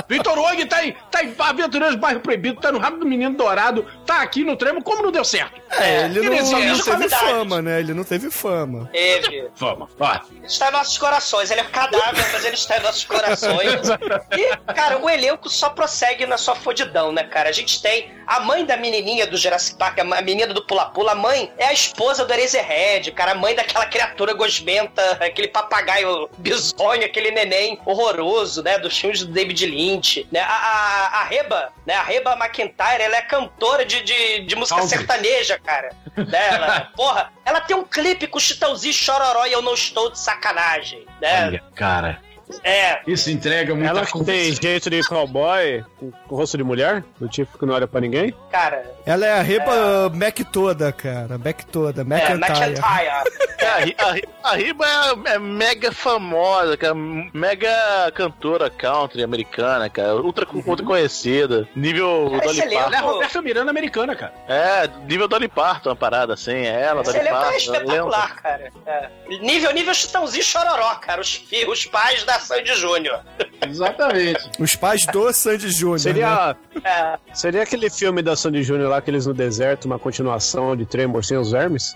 Vitor 0.08 0.38
Og 0.38 0.66
tá 0.66 0.86
em, 0.86 0.94
tá 1.12 1.24
em 1.24 1.34
Aventureiros 1.38 1.96
Bairro 1.96 2.20
Proibido, 2.20 2.60
tá 2.60 2.72
no 2.72 2.80
Rabo 2.80 2.98
do 2.98 3.06
Menino 3.06 3.36
Dourado, 3.36 3.86
tá 4.06 4.22
aqui 4.22 4.44
no 4.44 4.56
Tremo, 4.56 4.84
como 4.84 5.04
não 5.04 5.12
deu 5.12 5.24
certo? 5.24 5.62
É, 5.72 6.06
ele 6.06 6.22
não, 6.22 6.36
dizer, 6.36 6.66
não 6.66 6.80
teve 6.80 7.10
fama, 7.10 7.62
né? 7.62 7.80
Ele 7.80 7.94
não 7.94 8.04
teve 8.04 8.30
fama. 8.30 8.90
Teve. 8.92 9.50
Vamos, 9.56 9.90
ó. 10.00 10.20
Está 10.44 10.70
em 10.70 10.72
nossos 10.72 10.98
corações. 10.98 11.52
Ele 11.52 11.62
é 11.62 11.64
um 11.64 11.70
cadáver, 11.70 12.26
mas 12.32 12.46
ele 12.46 12.56
está 12.56 12.78
em 12.78 12.82
nossos 12.82 13.04
corações. 13.06 13.82
E, 14.34 14.74
cara, 14.74 14.98
o 14.98 15.10
elenco 15.10 15.50
só 15.50 15.70
prossegue 15.70 16.26
na 16.26 16.38
sua 16.38 16.56
fodidão, 16.56 17.12
né, 17.12 17.24
cara? 17.24 17.50
A 17.50 17.52
gente 17.52 17.82
tem 17.82 18.12
a 18.26 18.40
mãe 18.40 18.66
da 18.66 18.78
menininha 18.78 19.28
do 19.28 19.38
Jurassic 19.38 19.78
Park, 19.78 20.00
a 20.00 20.22
menina 20.22 20.54
do 20.54 20.66
pula-pula. 20.66 21.12
A 21.12 21.16
mãe 21.16 21.52
é 21.58 21.66
a 21.68 21.74
esposa 21.74 22.26
do 22.26 22.34
Eraserhead, 22.34 23.12
cara. 23.12 23.32
A 23.32 23.36
mãe 23.36 23.56
daquela 23.56 23.86
criatura 23.86 24.34
gosmenta, 24.34 25.02
aquele 25.20 25.48
papagaio 25.48 26.30
bizonho, 26.38 27.03
aquele 27.04 27.32
neném 27.32 27.80
horroroso, 27.86 28.64
né? 28.64 28.78
Dos 28.78 28.98
filmes 28.98 29.24
do 29.24 29.32
David 29.32 29.66
Lynch. 29.66 30.28
Né? 30.32 30.40
A, 30.40 30.46
a, 30.46 31.22
a 31.22 31.24
Reba, 31.24 31.72
né? 31.86 31.96
A 31.96 32.04
Reba 32.04 32.34
McIntyre, 32.34 33.04
ela 33.04 33.18
é 33.18 33.22
cantora 33.22 33.86
de, 33.86 34.02
de, 34.02 34.40
de 34.42 34.56
música 34.56 34.82
sertaneja, 34.84 35.60
cara. 35.60 35.96
Né? 36.16 36.48
Ela, 36.50 36.92
porra, 36.96 37.32
ela 37.46 37.62
tem 37.62 37.76
um 37.76 37.84
clipe 37.84 38.28
com 38.28 38.38
o 38.38 38.42
Chitãozinho 38.42 38.94
Chororó 38.94 39.46
e 39.46 39.52
eu 39.54 39.62
não 39.62 39.74
estou 39.74 40.12
de 40.12 40.20
sacanagem, 40.20 41.06
né? 41.22 41.48
Olha, 41.48 41.64
cara. 41.76 42.22
É, 42.64 43.02
Isso 43.08 43.30
entrega 43.32 43.74
muita 43.74 43.90
Ela 43.90 44.06
coisa. 44.06 44.26
tem 44.26 44.52
jeito 44.54 44.90
de 44.90 45.02
cowboy, 45.08 45.84
com 46.28 46.36
rosto 46.36 46.58
de 46.58 46.64
mulher, 46.64 47.04
do 47.20 47.28
tipo 47.30 47.58
que 47.58 47.66
não 47.66 47.74
olha 47.74 47.88
pra 47.88 48.02
ninguém. 48.02 48.34
cara. 48.52 48.84
Ela 49.06 49.26
é 49.26 49.32
a 49.40 49.42
Reba 49.42 50.10
Mac 50.14 50.40
toda, 50.52 50.92
cara. 50.92 51.38
Mac 51.38 51.62
toda, 51.72 52.02
É, 52.02 52.04
McIntyre. 52.04 52.80
É, 53.64 53.70
a, 53.70 54.08
a, 54.10 54.12
Ri- 54.12 54.28
a 54.44 54.56
Riba 54.56 54.86
é, 55.26 55.36
é 55.36 55.40
mega 55.40 55.90
famosa, 55.90 56.76
cara. 56.76 56.94
Mega 56.94 58.12
cantora 58.14 58.70
country 58.70 59.24
americana, 59.24 59.90
cara. 59.90 60.16
Ultra, 60.18 60.46
ultra 60.66 60.86
conhecida. 60.86 61.66
Nível 61.74 62.28
Cara, 62.32 62.44
Dolly 62.44 62.60
esse 62.60 62.68
elenco- 62.68 62.82
Ela 62.84 62.96
é 62.96 62.98
a 62.98 63.02
Parton. 63.02 63.14
Roberta 63.14 63.42
Miranda 63.42 63.72
americana, 63.72 64.16
cara. 64.18 64.34
É, 64.50 64.90
nível 65.08 65.30
Dolly 65.30 65.48
Parton, 65.48 65.90
uma 65.92 65.96
parada 65.96 66.34
assim. 66.34 66.52
É 66.58 66.82
ela, 66.82 67.04
Dolly 67.04 67.20
Parton. 67.20 67.52
é 67.52 67.58
espetacular, 67.58 68.36
cara. 68.42 68.72
É. 68.86 69.10
Nível, 69.40 69.72
nível 69.74 69.94
Chitãozinho 69.94 70.44
Chororó, 70.44 70.96
cara. 70.96 71.22
Os, 71.22 71.42
os 71.70 71.86
pais 71.86 72.24
da 72.26 72.33
Sandy 72.40 72.76
Júnior. 72.76 73.20
Exatamente. 73.68 74.40
Os 74.60 74.76
pais 74.76 75.06
do 75.06 75.32
Sandy 75.34 75.70
Júnior. 75.70 75.94
né? 75.94 76.00
Seria, 76.00 76.56
É. 76.84 77.18
seria 77.34 77.64
aquele 77.64 77.90
filme 77.90 78.22
da 78.22 78.36
Sandy 78.36 78.64
Júnior 78.64 78.90
lá, 78.90 78.98
aqueles 78.98 79.26
no 79.26 79.34
deserto, 79.34 79.86
uma 79.86 79.98
continuação 80.00 80.76
de 80.76 80.86
Tremor 80.86 81.24
sem 81.24 81.38
os 81.38 81.52
vermes? 81.52 81.96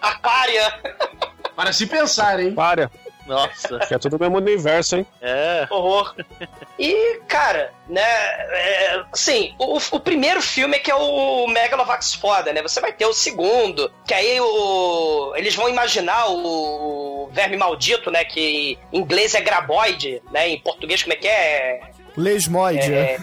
A 0.00 0.18
párea. 0.22 0.80
Para 1.56 1.72
se 1.72 1.86
pensar, 1.86 2.40
hein? 2.40 2.54
Para, 2.54 2.90
Nossa, 3.26 3.78
que 3.80 3.94
é 3.94 3.98
tudo 3.98 4.16
o 4.16 4.20
mesmo 4.20 4.38
universo, 4.38 4.96
hein? 4.96 5.06
é. 5.20 5.66
Horror. 5.70 6.14
E, 6.78 7.20
cara, 7.28 7.72
né, 7.88 8.00
é, 8.02 9.02
assim, 9.12 9.54
o, 9.58 9.76
o 9.92 10.00
primeiro 10.00 10.40
filme 10.40 10.76
é 10.76 10.78
que 10.80 10.90
é 10.90 10.94
o 10.94 11.46
Megalovax 11.48 12.14
foda, 12.14 12.52
né? 12.52 12.62
Você 12.62 12.80
vai 12.80 12.92
ter 12.92 13.04
o 13.06 13.12
segundo, 13.12 13.92
que 14.06 14.14
aí 14.14 14.40
o, 14.40 15.32
eles 15.36 15.54
vão 15.54 15.68
imaginar 15.68 16.28
o 16.30 16.36
verme 17.32 17.56
maldito, 17.56 18.10
né? 18.10 18.24
Que 18.24 18.78
em 18.92 18.98
inglês 18.98 19.34
é 19.34 19.40
graboide, 19.40 20.22
né? 20.30 20.48
Em 20.48 20.58
português 20.58 21.02
como 21.02 21.12
é 21.12 21.16
que 21.16 21.28
é? 21.28 21.80
Lesmoide. 22.16 22.92
É, 22.92 23.18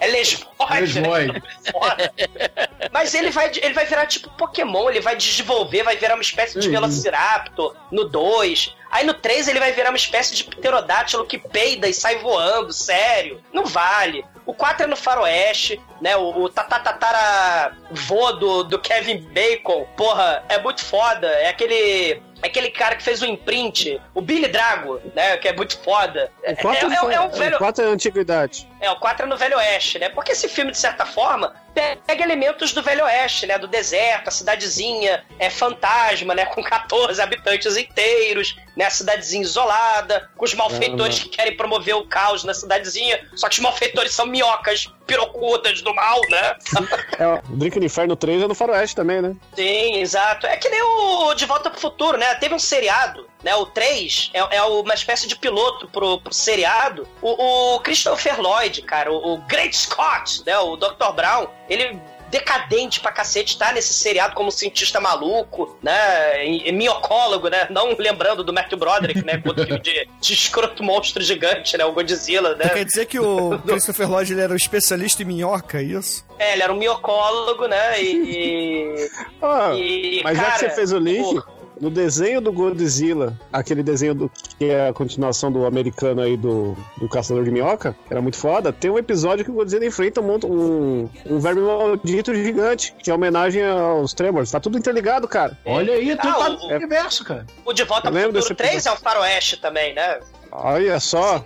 é 0.00 0.06
lesboide. 0.08 1.00
Lesboide. 1.00 1.42
Foda. 1.70 2.12
Mas 2.92 3.14
ele 3.14 3.30
vai, 3.30 3.50
ele 3.62 3.74
vai 3.74 3.86
virar 3.86 4.06
tipo 4.06 4.30
Pokémon, 4.30 4.90
ele 4.90 5.00
vai 5.00 5.16
desenvolver, 5.16 5.82
vai 5.82 5.96
virar 5.96 6.14
uma 6.14 6.22
espécie 6.22 6.58
de 6.58 6.68
Uhum. 6.68 6.74
Velociraptor 6.74 7.74
no 7.90 8.04
2. 8.04 8.74
Aí 8.90 9.04
no 9.04 9.14
3 9.14 9.48
ele 9.48 9.58
vai 9.58 9.72
virar 9.72 9.90
uma 9.90 9.96
espécie 9.96 10.34
de 10.34 10.44
pterodátilo 10.44 11.26
que 11.26 11.38
peida 11.38 11.88
e 11.88 11.94
sai 11.94 12.16
voando, 12.18 12.72
sério. 12.72 13.40
Não 13.52 13.64
vale. 13.64 14.24
O 14.46 14.52
4 14.54 14.84
é 14.84 14.86
no 14.86 14.96
faroeste, 14.96 15.80
né? 16.00 16.16
O, 16.16 16.42
o 16.42 16.48
tatatatara 16.48 17.76
vô 17.90 18.32
do, 18.32 18.64
do 18.64 18.78
Kevin 18.78 19.18
Bacon, 19.18 19.86
porra, 19.96 20.44
é 20.48 20.58
muito 20.58 20.84
foda. 20.84 21.26
É 21.26 21.48
aquele... 21.48 22.22
É 22.44 22.46
aquele 22.46 22.70
cara 22.70 22.94
que 22.94 23.02
fez 23.02 23.22
o 23.22 23.24
imprint, 23.24 23.98
o 24.12 24.20
Billy 24.20 24.48
Drago, 24.48 25.00
né? 25.14 25.38
Que 25.38 25.48
é 25.48 25.56
muito 25.56 25.78
foda. 25.78 26.30
É, 26.42 26.52
O 26.52 26.56
4 26.58 26.92
é, 26.92 26.94
é, 26.94 27.14
é 27.14 27.20
um 27.22 27.30
velho... 27.30 27.56
o 27.56 27.58
quatro 27.58 27.82
é 27.82 27.86
antiguidade. 27.86 28.68
É, 28.82 28.90
o 28.90 28.96
4 28.96 29.24
é 29.24 29.28
no 29.30 29.34
Velho 29.34 29.56
Oeste, 29.56 29.98
né? 29.98 30.10
Porque 30.10 30.32
esse 30.32 30.46
filme, 30.46 30.70
de 30.70 30.76
certa 30.76 31.06
forma, 31.06 31.54
pega 31.74 32.22
elementos 32.22 32.72
do 32.72 32.82
Velho 32.82 33.04
Oeste, 33.04 33.46
né? 33.46 33.58
Do 33.58 33.66
deserto, 33.66 34.28
a 34.28 34.30
cidadezinha 34.30 35.24
é 35.38 35.50
fantasma, 35.50 36.34
né? 36.34 36.46
Com 36.54 36.62
14 36.62 37.20
habitantes 37.20 37.76
inteiros, 37.76 38.56
né? 38.76 38.86
A 38.86 38.90
cidadezinha 38.90 39.42
isolada, 39.42 40.30
com 40.36 40.44
os 40.44 40.54
malfeitores 40.54 41.18
que 41.20 41.28
querem 41.28 41.56
promover 41.56 41.96
o 41.96 42.06
caos 42.06 42.44
na 42.44 42.54
cidadezinha. 42.54 43.20
Só 43.34 43.48
que 43.48 43.54
os 43.54 43.60
malfeitores 43.60 44.12
são 44.12 44.26
minhocas 44.26 44.92
pirocudas 45.06 45.82
do 45.82 45.94
mal, 45.94 46.20
né? 46.30 46.56
É, 47.18 47.26
o 47.48 47.56
Drink 47.56 47.78
no 47.78 47.86
Inferno 47.86 48.16
3 48.16 48.42
é 48.42 48.48
no 48.48 48.54
Faroeste 48.54 48.96
também, 48.96 49.22
né? 49.22 49.36
Sim, 49.54 49.98
exato. 49.98 50.46
É 50.46 50.56
que 50.56 50.68
nem 50.68 50.82
o 50.82 51.34
De 51.34 51.46
Volta 51.46 51.70
pro 51.70 51.80
Futuro, 51.80 52.18
né? 52.18 52.34
Teve 52.36 52.54
um 52.54 52.58
seriado, 52.58 53.28
né? 53.44 53.54
O 53.54 53.66
3 53.66 54.30
é, 54.32 54.56
é 54.56 54.62
uma 54.62 54.94
espécie 54.94 55.28
de 55.28 55.36
piloto 55.36 55.86
pro, 55.88 56.18
pro 56.20 56.32
seriado. 56.32 57.06
O, 57.22 57.74
o 57.74 57.80
Christopher 57.80 58.40
Lloyd, 58.40 58.82
cara, 58.82 59.12
o, 59.12 59.34
o 59.34 59.38
Great 59.42 59.76
Scott, 59.76 60.42
né? 60.46 60.58
O 60.58 60.76
Dr. 60.76 61.12
Brown, 61.14 61.46
ele 61.68 62.00
decadente 62.30 62.98
pra 62.98 63.12
cacete, 63.12 63.56
tá 63.56 63.72
nesse 63.72 63.94
seriado 63.94 64.34
como 64.34 64.50
cientista 64.50 64.98
maluco, 65.00 65.78
né? 65.80 66.44
E, 66.44 66.68
e 66.68 66.72
miocólogo, 66.72 67.46
né? 67.48 67.68
Não 67.70 67.94
lembrando 67.96 68.42
do 68.42 68.52
Matthew 68.52 68.76
Broderick, 68.76 69.24
né? 69.24 69.40
Filme 69.40 69.78
de, 69.78 70.08
de 70.20 70.32
escroto 70.32 70.82
monstro 70.82 71.22
gigante, 71.22 71.76
né? 71.76 71.84
O 71.84 71.92
Godzilla, 71.92 72.56
né? 72.56 72.64
Então 72.64 72.76
quer 72.76 72.84
dizer 72.84 73.06
que 73.06 73.20
o 73.20 73.56
Christopher 73.64 74.10
Lloyd 74.10 74.32
ele 74.32 74.40
era 74.40 74.52
um 74.52 74.56
especialista 74.56 75.22
em 75.22 75.26
minhoca, 75.26 75.78
é 75.78 75.84
isso? 75.84 76.24
É, 76.36 76.54
ele 76.54 76.62
era 76.64 76.72
um 76.72 76.76
miocólogo, 76.76 77.68
né? 77.68 78.02
E. 78.02 79.08
Ah, 79.40 79.70
e 79.76 80.20
mas 80.24 80.36
já 80.36 80.42
cara, 80.44 80.54
que 80.54 80.58
você 80.60 80.70
fez 80.70 80.92
o 80.92 80.98
link, 80.98 81.38
o- 81.38 81.44
no 81.80 81.90
desenho 81.90 82.40
do 82.40 82.52
Godzilla, 82.52 83.38
aquele 83.52 83.82
desenho 83.82 84.14
do, 84.14 84.30
que 84.58 84.66
é 84.66 84.88
a 84.88 84.92
continuação 84.92 85.50
do 85.50 85.66
americano 85.66 86.20
aí 86.22 86.36
do, 86.36 86.76
do 86.98 87.08
Caçador 87.08 87.44
de 87.44 87.50
Minhoca, 87.50 87.94
que 88.06 88.12
era 88.12 88.22
muito 88.22 88.36
foda, 88.36 88.72
tem 88.72 88.90
um 88.90 88.98
episódio 88.98 89.44
que 89.44 89.50
o 89.50 89.54
Godzilla 89.54 89.84
enfrenta 89.86 90.20
um, 90.20 90.34
um, 90.44 91.10
um 91.26 91.38
verme 91.38 91.60
maldito 91.62 92.34
gigante, 92.34 92.94
que 93.02 93.10
é 93.10 93.14
homenagem 93.14 93.64
aos 93.66 94.12
Tremors. 94.14 94.50
Tá 94.50 94.60
tudo 94.60 94.78
interligado, 94.78 95.26
cara. 95.28 95.58
Olha 95.64 95.94
aí, 95.94 96.16
tu 96.16 96.28
Ah, 96.28 96.32
tá 96.34 96.48
o- 96.50 96.52
no 96.68 96.74
universo, 96.76 97.24
cara. 97.24 97.46
O 97.64 97.72
De 97.72 97.84
Volta 97.84 98.02
pro 98.10 98.14
lembro 98.14 98.40
Futuro 98.42 98.56
desse 98.56 98.70
3 98.70 98.86
é 98.86 98.92
o 98.92 98.96
Faroeste 98.96 99.56
também, 99.56 99.94
né? 99.94 100.20
Olha 100.56 101.00
só. 101.00 101.44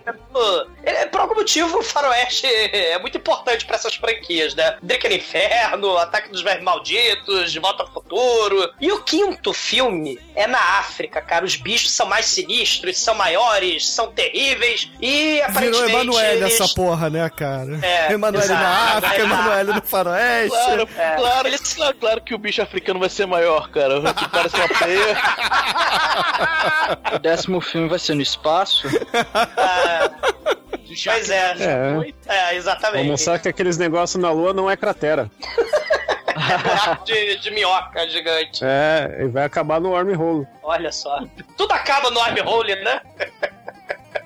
Ele- 0.84 1.06
por 1.06 1.20
algum 1.22 1.34
motivo, 1.34 1.78
o 1.78 1.82
Faroeste 1.82 2.46
é 2.46 2.98
muito 2.98 3.16
importante 3.16 3.64
pra 3.64 3.76
essas 3.76 3.94
franquias, 3.96 4.54
né? 4.54 4.76
Drink 4.82 5.08
no 5.08 5.14
Inferno, 5.14 5.96
Ataque 5.96 6.28
dos 6.30 6.42
Vermes 6.42 6.62
Malditos, 6.62 7.50
De 7.50 7.58
Volta 7.58 7.82
ao 7.84 7.90
Futuro. 7.90 8.70
E 8.80 8.92
o 8.92 9.02
quinto 9.02 9.52
filme 9.54 10.20
é 10.36 10.46
na 10.46 10.60
África, 10.78 11.20
cara. 11.22 11.44
Os 11.44 11.56
bichos 11.56 11.90
são 11.92 12.06
mais 12.06 12.26
sinistros, 12.26 12.98
são 12.98 13.14
maiores, 13.14 13.88
são 13.88 14.12
terríveis 14.12 14.90
e 15.00 15.32
Virou 15.36 15.44
aparentemente. 15.48 15.90
Emanuele 15.90 16.42
eles... 16.44 16.60
essa 16.60 16.74
porra, 16.74 17.08
né, 17.10 17.28
cara? 17.30 17.78
É, 17.82 18.12
Emanuele 18.12 18.46
na. 18.48 18.98
África, 18.98 19.16
É. 19.16 19.20
Emanuele 19.22 19.72
no 19.72 19.82
Faroeste. 19.82 20.50
Claro, 20.50 20.88
É. 20.96 21.16
claro, 21.16 21.48
claro, 21.74 21.96
claro 21.98 22.20
que 22.20 22.34
o 22.34 22.38
bicho 22.38 22.60
africano 22.62 23.00
vai 23.00 23.08
ser 23.08 23.26
maior, 23.26 23.70
cara. 23.70 24.00
Que 24.12 24.28
parece 24.28 24.54
uma 24.56 24.68
peia. 24.68 25.16
O 27.14 27.18
décimo 27.18 27.60
filme 27.60 27.88
vai 27.88 27.98
ser 27.98 28.14
no 28.14 28.22
espaço. 28.22 28.88
Ah, 29.34 30.10
pois 30.86 31.30
é. 31.30 31.54
É. 31.58 31.64
É, 31.64 31.92
Vou 31.94 32.04
exatamente. 32.52 33.08
mostrar 33.10 33.38
que 33.38 33.48
aqueles 33.48 33.76
negócios 33.78 34.20
na 34.20 34.30
Lua 34.30 34.52
não 34.52 34.70
é 34.70 34.76
cratera. 34.76 35.30
Buraco 36.62 37.04
de, 37.04 37.36
de 37.38 37.50
minhoca 37.50 38.08
gigante. 38.08 38.60
É, 38.62 39.18
e 39.20 39.28
vai 39.28 39.44
acabar 39.44 39.80
no 39.80 39.90
wormhole. 39.90 40.46
Olha 40.62 40.92
só. 40.92 41.20
Tudo 41.56 41.72
acaba 41.72 42.10
no 42.10 42.20
armhole, 42.20 42.74
né? 42.76 43.00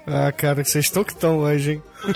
Ah, 0.06 0.32
cara, 0.32 0.64
vocês 0.64 0.84
estão 0.86 1.04
que 1.04 1.12
estão 1.12 1.38
hoje, 1.38 1.72
hein? 1.72 1.82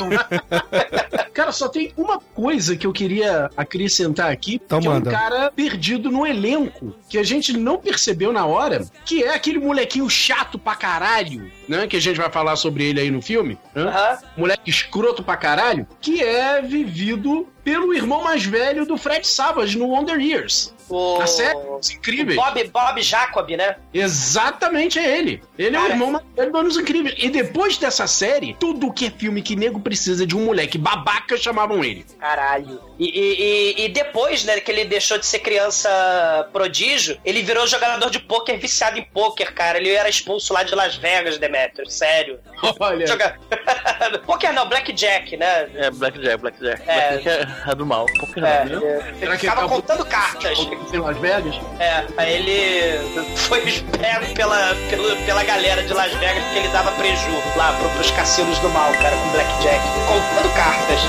Cara, 1.33 1.53
só 1.53 1.69
tem 1.69 1.93
uma 1.99 2.19
coisa 2.19 2.75
que 2.77 2.87
eu 2.87 2.93
queria 2.93 3.51
acrescentar 3.57 4.33
aqui, 4.33 4.55
Então 4.65 4.81
que 4.81 4.89
manda. 4.89 5.11
é 5.11 5.13
um 5.13 5.17
cara 5.17 5.53
perdido 5.53 6.11
no 6.11 6.27
elenco, 6.27 6.95
que 7.11 7.19
a 7.19 7.23
gente 7.23 7.53
não 7.53 7.77
percebeu 7.79 8.33
na 8.33 8.47
hora, 8.47 8.87
que 9.05 9.23
é 9.23 9.35
aquele 9.35 9.59
molequinho 9.59 10.09
chato 10.09 10.59
pra 10.59 10.75
caralho, 10.75 11.51
né? 11.69 11.87
Que 11.87 11.97
a 11.99 12.01
gente 12.01 12.17
vai 12.17 12.31
falar 12.31 12.57
sobre 12.57 12.85
ele 12.85 13.01
aí 13.01 13.11
no 13.11 13.21
filme. 13.21 13.59
Né? 13.75 14.19
Moleque 14.35 14.71
escroto 14.71 15.23
pra 15.23 15.37
caralho, 15.37 15.87
que 16.01 16.23
é 16.23 16.63
vivido 16.63 17.47
pelo 17.63 17.93
irmão 17.93 18.25
mais 18.25 18.45
velho 18.45 18.87
do 18.87 18.97
Fred 18.97 19.27
Savage 19.29 19.77
no 19.79 19.89
Wonder 19.89 20.19
Years. 20.19 20.75
O... 20.89 21.21
A 21.21 21.27
série 21.27 21.57
Os 21.57 21.91
Incríveis. 21.91 22.37
Bob, 22.37 22.65
Bob 22.69 23.03
Jacob, 23.03 23.51
né? 23.51 23.77
Exatamente 23.93 24.99
é 24.99 25.19
ele. 25.19 25.43
Ele 25.59 25.77
é 25.77 25.81
o 25.81 25.87
irmão 25.89 26.11
mais 26.13 26.25
velho 26.37 26.53
do 26.53 26.59
Anos 26.59 26.77
Incríveis. 26.77 27.15
E 27.19 27.29
depois 27.29 27.77
dessa 27.79 28.07
série, 28.07 28.55
tudo 28.59 28.93
que 28.93 29.07
é 29.07 29.11
filme 29.11 29.43
que 29.43 29.57
nego 29.57 29.81
precisa 29.81 30.27
de 30.27 30.37
um 30.37 30.45
moleque 30.45 30.79
babaca 30.79 31.37
chamavam 31.37 31.85
ele. 31.85 32.05
Caralho. 32.21 32.81
E, 32.99 33.05
e- 33.05 33.83
e- 33.83 33.85
e 33.85 33.89
depois, 33.89 34.45
né, 34.45 34.59
que 34.61 34.71
ele 34.71 34.85
deixou 34.85 35.19
de 35.19 35.27
ser 35.27 35.41
criança 35.41 36.49
prodígio, 36.53 37.19
ele 37.25 37.43
virou 37.43 37.67
jogador 37.67 38.09
de 38.11 38.19
pôquer 38.19 38.59
viciado 38.59 38.99
em 38.99 39.03
pôquer, 39.05 39.53
cara. 39.53 39.79
Ele 39.79 39.91
era 39.91 40.09
expulso 40.09 40.53
lá 40.53 40.63
de 40.63 40.75
Las 40.75 40.97
Vegas, 40.97 41.39
Demetrius. 41.39 41.93
Sério. 41.95 42.39
Olha. 42.81 43.07
Joga... 43.07 43.39
pôquer 44.25 44.53
não, 44.53 44.69
Blackjack, 44.69 45.37
né? 45.37 45.69
É, 45.75 45.91
Blackjack, 45.91 46.37
Blackjack. 46.39 46.83
É. 46.87 47.11
Blackjack 47.13 47.53
é, 47.67 47.71
é 47.71 47.75
do 47.75 47.85
mal. 47.87 48.07
Poker 48.21 48.45
É, 48.45 48.65
não, 48.65 48.81
viu? 48.81 48.89
é, 48.89 49.15
ele 49.21 49.39
ficava 49.39 49.69
contando 49.69 50.05
cartas. 50.07 50.59
Em 50.93 50.99
Las 50.99 51.17
Vegas? 51.19 51.55
É, 51.79 52.05
aí 52.17 52.35
ele 52.35 53.27
foi 53.37 53.61
pego 53.61 54.35
pela, 54.35 54.75
pela, 54.89 55.17
pela 55.17 55.45
galera 55.45 55.83
de 55.83 55.93
Las 55.93 56.13
Vegas 56.15 56.43
porque 56.45 56.59
ele 56.61 56.69
dava 56.69 56.93
preju 56.93 57.31
lá 57.57 57.73
pro, 57.73 57.89
pros 57.91 58.11
cassinos 58.13 58.59
do 58.61 58.69
mal, 58.71 58.93
cara, 58.95 59.17
com 59.17 59.29
Blackjack, 59.31 59.83
contando 60.07 60.55
cartas. 60.55 61.01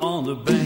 On 0.00 0.24
the 0.24 0.34
bank 0.34 0.61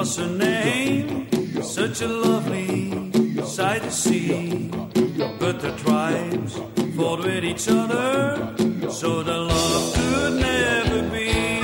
was 0.00 0.16
her 0.16 0.28
name, 0.28 1.28
such 1.62 2.00
a 2.00 2.08
lovely 2.08 3.12
sight 3.44 3.82
to 3.82 3.90
see. 3.90 4.70
But 5.38 5.60
the 5.60 5.72
tribes 5.82 6.54
fought 6.96 7.22
with 7.22 7.44
each 7.44 7.68
other, 7.68 8.10
so 8.88 9.22
the 9.22 9.36
love 9.36 9.94
could 9.94 10.40
never 10.40 11.02
be. 11.10 11.60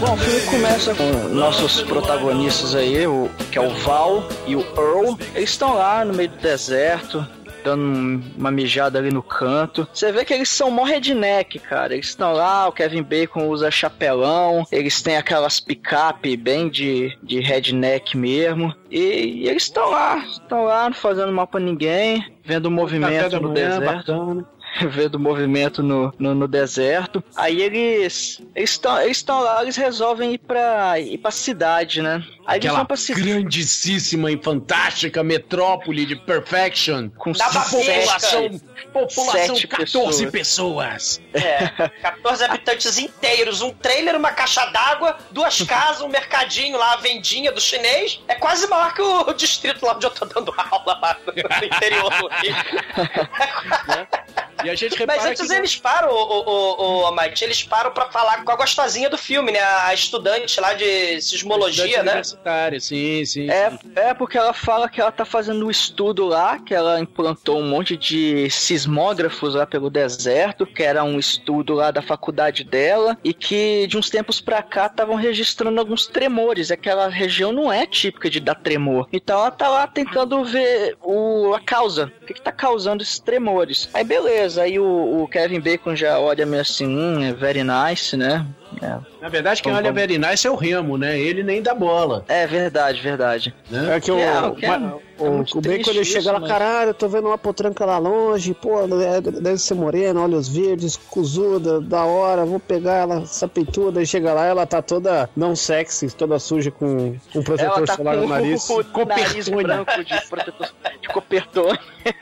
Bom, 0.00 0.12
o 0.12 0.16
filme 0.18 0.40
começa 0.50 0.94
com 0.94 1.28
nossos 1.34 1.80
protagonistas 1.80 2.74
aí, 2.74 3.06
o, 3.06 3.30
que 3.50 3.56
é 3.56 3.62
o 3.62 3.70
Val 3.86 4.28
e 4.46 4.54
o 4.54 4.60
Earl. 4.76 5.16
Eles 5.34 5.48
estão 5.48 5.76
lá 5.76 6.04
no 6.04 6.12
meio 6.12 6.28
do 6.28 6.36
deserto, 6.36 7.26
dando 7.64 7.82
um- 7.82 8.22
uma 8.36 8.50
mijada 8.50 8.98
ali 8.98 9.10
no 9.10 9.22
canto. 9.22 9.86
Você 9.92 10.10
vê 10.12 10.24
que 10.24 10.32
eles 10.34 10.48
são 10.48 10.70
mó 10.70 10.84
redneck, 10.84 11.58
cara. 11.58 11.94
Eles 11.94 12.06
estão 12.08 12.32
lá, 12.32 12.66
o 12.68 12.72
Kevin 12.72 13.02
Bacon 13.02 13.46
usa 13.48 13.70
chapelão, 13.70 14.64
eles 14.72 15.00
têm 15.02 15.16
aquelas 15.16 15.60
picape 15.60 16.36
bem 16.36 16.68
de, 16.68 17.16
de 17.22 17.40
redneck 17.40 18.16
mesmo. 18.16 18.74
E, 18.90 18.98
e 19.44 19.48
eles 19.48 19.64
estão 19.64 19.90
lá, 19.90 20.18
estão 20.18 20.64
lá, 20.64 20.84
não 20.88 20.94
fazendo 20.96 21.30
mal 21.32 21.46
pra 21.46 21.60
ninguém, 21.60 22.24
vendo 22.44 22.66
o 22.66 22.70
Café 22.70 22.74
movimento 22.80 23.40
no 23.40 23.48
manhã, 23.50 23.78
deserto 23.78 23.84
bacana. 23.96 24.46
vendo 24.90 25.16
o 25.16 25.18
movimento 25.18 25.82
no, 25.82 26.12
no, 26.18 26.34
no 26.34 26.48
deserto. 26.48 27.22
Aí 27.36 27.60
eles 27.62 28.40
eles 28.54 28.70
estão 28.70 29.00
eles 29.00 29.16
estão 29.18 29.40
lá, 29.40 29.62
eles 29.62 29.76
resolvem 29.76 30.34
ir 30.34 30.38
pra 30.38 30.98
ir 31.00 31.18
pra 31.18 31.30
cidade, 31.30 32.00
né? 32.02 32.22
Aí 32.46 32.56
eles 32.56 32.66
Aquela 32.66 32.78
vão 32.78 32.86
pra 32.86 32.96
cidade. 32.96 33.22
grandíssima 33.28 34.30
e 34.32 34.42
fantástica 34.42 35.22
metrópole 35.22 36.06
de 36.06 36.16
Perfection. 36.16 37.10
Com 37.10 37.32
Da 37.32 37.46
população, 37.48 38.60
população 38.92 39.54
Sete 39.56 39.66
14 39.66 40.26
pessoas. 40.30 40.30
pessoas. 40.30 41.20
É, 41.34 41.68
14 42.00 42.44
habitantes 42.44 42.98
inteiros, 42.98 43.60
um 43.60 43.70
trailer, 43.70 44.16
uma 44.16 44.32
caixa 44.32 44.64
d'água, 44.66 45.18
duas 45.30 45.60
casas, 45.62 46.00
um 46.02 46.08
mercadinho 46.08 46.78
lá, 46.78 46.94
a 46.94 46.96
vendinha 46.96 47.52
do 47.52 47.60
chinês. 47.60 48.20
É 48.28 48.34
quase 48.34 48.66
maior 48.66 48.94
que 48.94 49.02
o 49.02 49.32
distrito 49.34 49.84
lá 49.84 49.94
onde 49.94 50.06
eu 50.06 50.10
tô 50.10 50.24
dando 50.24 50.54
aula 50.56 50.98
lá 51.00 51.16
no 51.26 51.32
interior 51.66 52.10
do 52.10 52.28
Rio. 52.28 52.54
E 54.64 54.70
a 54.70 54.74
gente 54.74 54.90
Mas 54.90 55.16
repara 55.16 55.30
antes 55.30 55.46
que... 55.46 55.52
eles 55.52 55.76
param, 55.76 56.10
o, 56.10 56.14
o, 56.14 57.02
o, 57.02 57.06
Amite, 57.06 57.44
eles 57.44 57.62
param 57.62 57.92
pra 57.92 58.10
falar 58.10 58.42
com 58.44 58.50
a 58.50 58.56
gostosinha 58.56 59.08
do 59.08 59.16
filme, 59.16 59.52
né? 59.52 59.60
A 59.60 59.94
estudante 59.94 60.60
lá 60.60 60.74
de 60.74 61.20
sismologia, 61.20 62.02
né? 62.02 62.12
universitária, 62.12 62.80
sim, 62.80 63.24
sim. 63.24 63.48
É, 63.48 63.70
sim. 63.70 63.78
é 63.94 64.14
porque 64.14 64.36
ela 64.36 64.52
fala 64.52 64.88
que 64.88 65.00
ela 65.00 65.12
tá 65.12 65.24
fazendo 65.24 65.66
um 65.66 65.70
estudo 65.70 66.26
lá, 66.26 66.58
que 66.58 66.74
ela 66.74 67.00
implantou 67.00 67.58
um 67.58 67.68
monte 67.68 67.96
de 67.96 68.50
sismógrafos 68.50 69.54
lá 69.54 69.66
pelo 69.66 69.88
deserto, 69.88 70.66
que 70.66 70.82
era 70.82 71.04
um 71.04 71.18
estudo 71.18 71.74
lá 71.74 71.90
da 71.90 72.02
faculdade 72.02 72.64
dela, 72.64 73.16
e 73.22 73.32
que 73.32 73.86
de 73.86 73.96
uns 73.96 74.10
tempos 74.10 74.40
pra 74.40 74.62
cá 74.62 74.86
estavam 74.86 75.14
registrando 75.14 75.78
alguns 75.78 76.06
tremores. 76.06 76.70
Aquela 76.70 77.08
região 77.08 77.52
não 77.52 77.72
é 77.72 77.86
típica 77.86 78.28
de 78.28 78.40
dar 78.40 78.56
tremor. 78.56 79.08
Então 79.12 79.38
ela 79.38 79.50
tá 79.50 79.68
lá 79.68 79.86
tentando 79.86 80.44
ver 80.44 80.96
o, 81.02 81.54
a 81.54 81.60
causa, 81.60 82.12
o 82.22 82.26
que, 82.26 82.34
que 82.34 82.42
tá 82.42 82.52
causando 82.52 83.02
esses 83.02 83.20
tremores. 83.20 83.88
Aí 83.94 84.02
beleza, 84.02 84.27
aí 84.58 84.78
o, 84.78 85.22
o 85.22 85.28
Kevin 85.28 85.60
Bacon 85.60 85.96
já 85.96 86.18
olha 86.18 86.44
meio 86.46 86.62
assim, 86.62 86.86
hum, 86.86 87.22
é 87.22 87.32
very 87.32 87.62
nice, 87.62 88.16
né? 88.16 88.46
É, 88.82 88.96
Na 89.20 89.28
verdade, 89.28 89.62
quem 89.62 89.72
Vamos- 89.72 89.84
olha 89.86 89.92
Very 89.92 90.18
Nice 90.18 90.46
é 90.46 90.50
o 90.50 90.54
Remo, 90.56 90.96
né? 90.96 91.18
Ele 91.18 91.42
nem 91.42 91.60
dá 91.62 91.74
bola. 91.74 92.24
é 92.28 92.46
verdade, 92.46 93.00
verdade. 93.00 93.54
Né? 93.70 93.96
É 93.96 94.00
que 94.00 94.10
o, 94.10 94.18
É, 94.18 94.40
o 94.42 94.54
que 94.54 94.64
é- 94.66 94.68
é 94.68 94.78
o, 94.78 95.24
o 95.24 95.38
Bacon 95.42 95.60
triste 95.60 95.90
ele 95.90 96.00
isso, 96.02 96.12
chega 96.12 96.30
lá, 96.32 96.38
mas- 96.40 96.48
caralho, 96.48 96.90
eu 96.90 96.94
tô 96.94 97.08
vendo 97.08 97.26
uma 97.26 97.36
potranca 97.38 97.84
lá 97.84 97.98
longe, 97.98 98.54
pô, 98.54 98.80
é- 98.82 99.20
deve 99.20 99.58
ser 99.58 99.74
morena, 99.74 100.20
olhos 100.22 100.48
verdes, 100.48 100.96
cuzuda, 100.96 101.80
da 101.80 102.04
hora, 102.04 102.44
vou 102.44 102.60
pegar 102.60 102.94
ela, 102.94 103.22
essa 103.22 103.48
peituda, 103.48 103.98
aí 104.00 104.06
chega 104.06 104.32
lá, 104.32 104.44
ela 104.46 104.64
tá 104.66 104.80
toda 104.80 105.28
não 105.36 105.56
sexy, 105.56 106.08
toda 106.14 106.38
suja 106.38 106.70
com 106.70 107.16
um 107.34 107.42
protetor 107.42 107.84
tá 107.84 107.96
solar 107.96 108.14
com 108.16 108.22
no 108.22 108.28
nariz. 108.28 108.68
o 108.70 108.78
nariz 108.78 109.48
Copertone. 109.48 109.62
branco 109.64 110.04
de, 110.04 110.26
protetor, 110.28 110.68
de 111.02 111.08
copertone. 111.08 111.78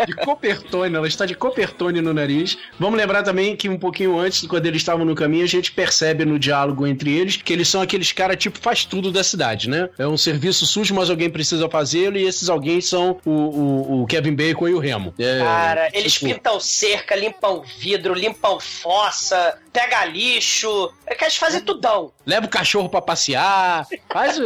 De 0.06 0.14
copertone, 0.16 0.96
ela 0.96 1.06
está 1.06 1.26
de 1.26 1.34
copertone 1.34 2.00
no 2.00 2.12
nariz. 2.14 2.58
Vamos 2.80 2.98
lembrar 2.98 3.22
também 3.22 3.54
que 3.54 3.68
um 3.68 3.78
pouquinho 3.78 4.18
antes, 4.18 4.46
quando 4.46 4.66
eles 4.66 4.80
estavam 4.82 5.04
no 5.04 5.14
caminho, 5.14 5.44
a 5.44 5.48
gente 5.48 5.70
percebe 5.72 6.24
no 6.24 6.38
diálogo 6.46 6.86
entre 6.86 7.16
eles 7.16 7.36
que 7.36 7.52
eles 7.52 7.68
são 7.68 7.80
aqueles 7.82 8.12
caras 8.12 8.36
tipo 8.36 8.58
faz 8.58 8.84
tudo 8.84 9.10
da 9.12 9.22
cidade, 9.24 9.68
né? 9.68 9.88
É 9.98 10.06
um 10.06 10.16
serviço 10.16 10.64
sujo, 10.66 10.94
mas 10.94 11.10
alguém 11.10 11.28
precisa 11.28 11.68
fazê-lo 11.68 12.16
e 12.16 12.24
esses 12.24 12.48
alguém 12.48 12.80
são 12.80 13.18
o, 13.24 13.30
o- 13.30 14.02
o 14.02 14.06
Kevin 14.06 14.34
Bacon 14.34 14.68
e 14.68 14.74
o 14.74 14.78
Remo. 14.78 15.12
É, 15.18 15.38
Cara, 15.40 15.88
eles 15.92 16.12
tipo, 16.14 16.26
pintam 16.26 16.58
cerca, 16.60 17.14
limpam 17.16 17.62
vidro, 17.78 18.14
limpam 18.14 18.58
fossa, 18.60 19.58
pega 19.72 20.04
lixo. 20.04 20.92
É 21.06 21.14
que 21.14 21.24
eles 21.24 21.36
fazem 21.36 21.60
tudão. 21.60 22.12
Leva 22.24 22.46
o 22.46 22.48
cachorro 22.48 22.88
pra 22.88 23.00
passear, 23.02 23.86
faz, 24.12 24.38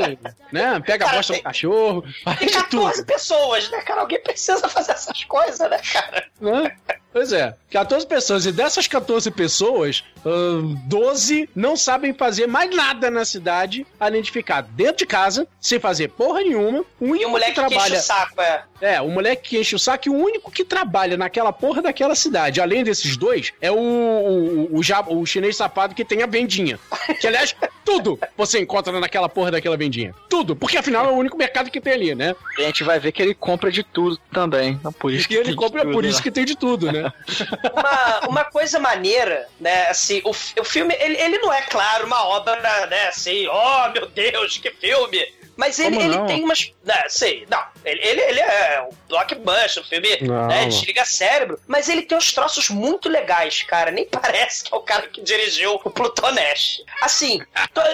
né? 0.53 0.81
Pega 0.85 1.05
a 1.05 1.09
Cara, 1.09 1.17
bosta 1.19 1.33
tem- 1.35 1.43
do 1.43 1.45
cachorro, 1.45 2.03
Tem 2.03 2.13
faz 2.25 2.39
de 2.41 2.47
14 2.53 2.97
tudo. 2.99 3.07
pessoas, 3.07 3.71
né, 3.71 3.79
cara? 3.83 4.01
Alguém 4.03 4.21
precisa 4.23 4.69
fazer 4.69 4.93
essas 4.93 5.25
coisas, 5.25 5.59
né, 5.71 5.79
cara? 5.93 6.25
né? 6.41 6.77
Pois 7.12 7.33
é, 7.33 7.55
14 7.70 8.07
pessoas. 8.07 8.46
E 8.46 8.53
dessas 8.53 8.87
14 8.87 9.31
pessoas, 9.33 10.05
ahn, 10.25 10.75
12 10.87 11.49
não 11.57 11.77
sabem 11.77 12.14
fazer 12.14 12.46
mais 12.46 12.75
nada 12.75 13.11
na 13.11 13.25
cidade 13.25 13.87
além 13.99 14.23
de 14.23 14.31
ficar 14.31 14.62
dentro 14.62 14.99
de 14.99 15.07
casa, 15.07 15.46
sem 15.61 15.81
fazer 15.81 16.09
porra 16.09 16.40
nenhuma. 16.40 16.85
O 17.01 17.07
E 17.07 17.11
único 17.11 17.29
o 17.29 17.31
moleque 17.33 17.55
que 17.55 17.61
que 17.61 17.66
enche 17.66 17.75
trabalha. 17.75 17.99
o 17.99 18.03
saco, 18.03 18.40
é. 18.40 18.62
É, 18.81 19.01
o 19.01 19.09
moleque 19.11 19.51
que 19.51 19.59
enche 19.59 19.75
o 19.75 19.79
saco 19.79 20.09
e 20.09 20.11
o 20.11 20.14
único 20.14 20.51
que 20.51 20.64
trabalha 20.64 21.16
naquela 21.16 21.53
porra 21.53 21.83
daquela 21.83 22.14
cidade, 22.14 22.61
além 22.61 22.83
desses 22.83 23.16
dois, 23.16 23.53
é 23.61 23.70
o, 23.70 23.77
o, 23.77 24.77
o, 24.77 25.20
o 25.20 25.27
chinês 25.27 25.57
safado 25.57 25.94
que 25.94 26.05
tem 26.05 26.23
a 26.23 26.27
vendinha. 26.27 26.79
Que, 27.20 27.27
aliás, 27.27 27.55
tudo 27.85 28.18
você 28.37 28.59
encontra 28.61 28.99
naquela 29.01 29.29
porra 29.29 29.51
daquela 29.51 29.77
vendinha. 29.77 30.14
Tudo. 30.29 30.55
Porque 30.57 30.79
afinal 30.79 31.07
é 31.07 31.09
o 31.11 31.16
único 31.16 31.37
mercado 31.37 31.70
que 31.70 31.81
tem 31.81 31.92
ali, 31.92 32.14
né? 32.14 32.35
E 32.57 32.62
a 32.62 32.66
gente 32.66 32.85
vai 32.85 32.99
ver 32.99 33.12
que 33.12 33.20
ele 33.23 33.35
compra 33.35 33.70
de 33.70 33.83
tudo 33.83 34.16
também. 34.33 34.73
Então, 34.73 34.92
por 34.92 35.12
isso 35.12 35.25
E 35.25 35.29
que 35.29 35.35
ele 35.35 35.55
compra 35.55 35.83
tudo 35.83 35.92
por 35.92 36.05
lá. 36.05 36.11
isso 36.11 36.23
que 36.23 36.31
tem 36.31 36.44
de 36.44 36.57
tudo, 36.57 36.90
né? 36.90 37.00
Uma, 37.73 38.29
uma 38.29 38.45
coisa 38.45 38.79
maneira, 38.79 39.49
né, 39.59 39.89
assim, 39.89 40.21
o, 40.25 40.31
o 40.31 40.65
filme, 40.65 40.95
ele, 40.99 41.17
ele 41.17 41.39
não 41.39 41.53
é, 41.53 41.63
claro, 41.63 42.07
uma 42.07 42.25
obra, 42.27 42.87
né, 42.87 43.09
assim, 43.09 43.47
oh, 43.47 43.89
meu 43.91 44.07
Deus, 44.09 44.59
que 44.59 44.71
filme! 44.71 45.39
Mas 45.61 45.79
ele, 45.79 45.96
Como 45.96 46.09
ele 46.09 46.16
não? 46.16 46.27
tem 46.27 46.42
umas. 46.42 46.73
Não, 46.83 46.94
sei, 47.09 47.46
não. 47.51 47.62
Ele, 47.85 48.01
ele, 48.03 48.20
ele 48.23 48.40
é 48.40 48.81
um 48.90 48.94
blockbuster, 49.09 49.83
um 49.83 49.87
filme, 49.87 50.18
Não. 50.23 50.46
né? 50.46 50.64
Desliga 50.64 51.05
cérebro. 51.05 51.61
Mas 51.66 51.87
ele 51.90 52.01
tem 52.03 52.16
uns 52.16 52.33
troços 52.33 52.70
muito 52.70 53.11
legais, 53.11 53.62
cara. 53.64 53.90
Nem 53.90 54.07
parece 54.09 54.64
que 54.64 54.73
é 54.73 54.77
o 54.77 54.81
cara 54.81 55.07
que 55.09 55.20
dirigiu 55.20 55.75
o 55.85 55.90
Plutonash. 55.90 56.83
Assim, 57.03 57.42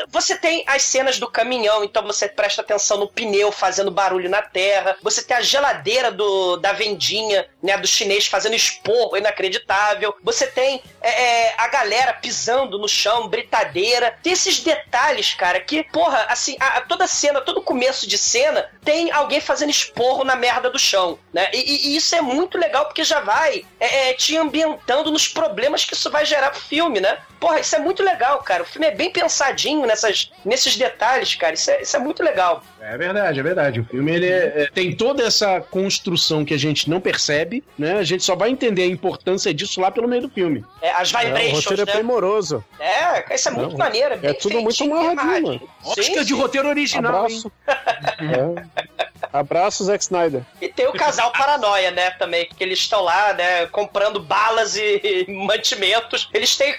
você 0.09 0.38
tem 0.38 0.62
as 0.68 0.83
cenas 0.83 1.18
do 1.18 1.29
caminhão, 1.29 1.83
então 1.83 2.05
você 2.07 2.29
presta 2.29 2.62
atenção 2.62 2.98
no 2.98 3.09
pneu 3.09 3.50
fazendo 3.50 3.90
barulho 3.90 4.31
na 4.31 4.42
terra. 4.42 4.96
Você 5.02 5.20
tem 5.22 5.37
a 5.37 5.40
geladeira 5.40 6.12
do, 6.12 6.57
da 6.59 6.72
vendinha, 6.72 7.48
né? 7.61 7.76
Do 7.76 7.88
chinês 7.88 8.26
fazendo 8.26 8.55
esporro 8.55 9.16
inacreditável. 9.16 10.14
Você 10.22 10.46
tem 10.46 10.81
é, 11.02 11.22
é, 11.48 11.55
a 11.59 11.66
galera 11.66 12.12
pisando 12.14 12.79
no 12.79 12.88
chão, 12.88 13.26
britadeira. 13.29 14.16
Tem 14.22 14.33
esses 14.33 14.61
detalhes, 14.61 15.35
cara, 15.35 15.61
que, 15.61 15.83
porra, 15.85 16.26
assim, 16.29 16.57
a- 16.61 16.79
a- 16.79 16.81
toda 16.83 17.07
cena, 17.09 17.40
todo 17.40 17.56
começo 17.62 18.07
de 18.07 18.16
cena, 18.19 18.69
tem 18.85 19.11
alguém 19.11 19.40
fazendo 19.40 19.71
esporro 19.71 20.25
na 20.25 20.37
merda 20.37 20.71
do 20.71 20.79
chão, 20.79 21.19
né? 21.33 21.49
E, 21.53 21.59
e- 21.59 21.87
e 21.88 21.97
isso 21.97 22.14
é 22.14 22.21
muito 22.21 22.57
legal 22.59 22.85
porque 22.87 23.05
já 23.05 23.21
vai 23.21 23.64
é, 23.81 24.11
é, 24.11 24.14
te 24.14 24.37
ambientando 24.37 25.11
nos 25.11 25.27
problemas 25.29 25.85
que 25.85 25.95
isso 25.95 26.11
vai 26.11 26.25
gerar 26.25 26.51
pro 26.51 26.61
filme, 26.61 27.01
né? 27.01 27.19
Porra, 27.38 27.61
isso 27.61 27.77
é 27.77 27.79
muito 27.79 28.03
legal, 28.03 28.38
cara. 28.42 28.62
O 28.62 28.66
filme 28.66 28.87
é 28.87 28.90
bem 28.90 29.11
pensadinho 29.11 29.87
nessas, 29.87 30.31
nesses 30.44 30.77
detalhes, 30.77 31.35
cara. 31.35 31.55
Isso 31.55 31.70
é, 31.70 31.83
isso 31.83 31.96
é 31.96 31.99
muito 31.99 32.22
legal. 32.22 32.62
É 32.81 32.96
verdade, 32.96 33.40
é 33.40 33.42
verdade. 33.42 33.81
O 33.81 33.85
filme 33.85 34.14
ele 34.14 34.27
é- 34.29 34.62
é- 34.62 34.70
tem 34.72 34.94
toda 34.96 35.22
essa 35.27 35.61
construção 35.61 36.44
que 36.44 36.55
a 36.55 36.59
gente 36.59 36.88
não 36.88 37.01
percebe, 37.01 37.62
né? 37.79 37.99
A 37.99 38.03
gente 38.05 38.22
só 38.25 38.35
vai 38.37 38.49
entender 38.51 38.83
a 38.83 38.87
importância 38.87 39.53
disso 39.53 39.81
lá 39.81 39.90
pelo 39.90 40.09
meio 40.09 40.22
do 40.22 40.31
filme. 40.31 40.64
É, 40.81 40.90
as 40.92 41.12
É, 41.12 41.16
o 41.16 41.20
vibrations, 41.20 41.64
roteiro 41.64 41.83
é 41.83 41.87
né? 41.87 41.92
primoroso. 41.92 42.64
É, 42.79 43.35
isso 43.35 43.49
é 43.49 43.53
muito 43.53 43.72
Não, 43.72 43.79
maneiro. 43.79 44.14
é 44.14 44.16
bem 44.16 44.35
tudo 44.35 44.61
muito 44.61 44.85
amarradinho. 44.85 45.68
Oscar 45.85 46.25
de 46.25 46.33
roteiro 46.33 46.68
original, 46.68 47.29
hein? 47.29 47.42
Abraço. 47.42 47.53
É. 48.18 48.87
Abraço, 49.33 49.85
Zack 49.85 50.03
Snyder. 50.05 50.42
E 50.61 50.68
tem 50.68 50.87
o 50.87 50.92
casal 50.92 51.33
paranoia, 51.33 51.90
né, 51.90 52.11
também, 52.12 52.49
que 52.49 52.62
eles 52.62 52.79
estão 52.79 53.03
lá, 53.03 53.33
né, 53.35 53.66
comprando 53.66 54.20
balas 54.20 54.77
e 54.77 55.27
mantimentos. 55.29 56.29
Eles 56.33 56.57
têm 56.57 56.77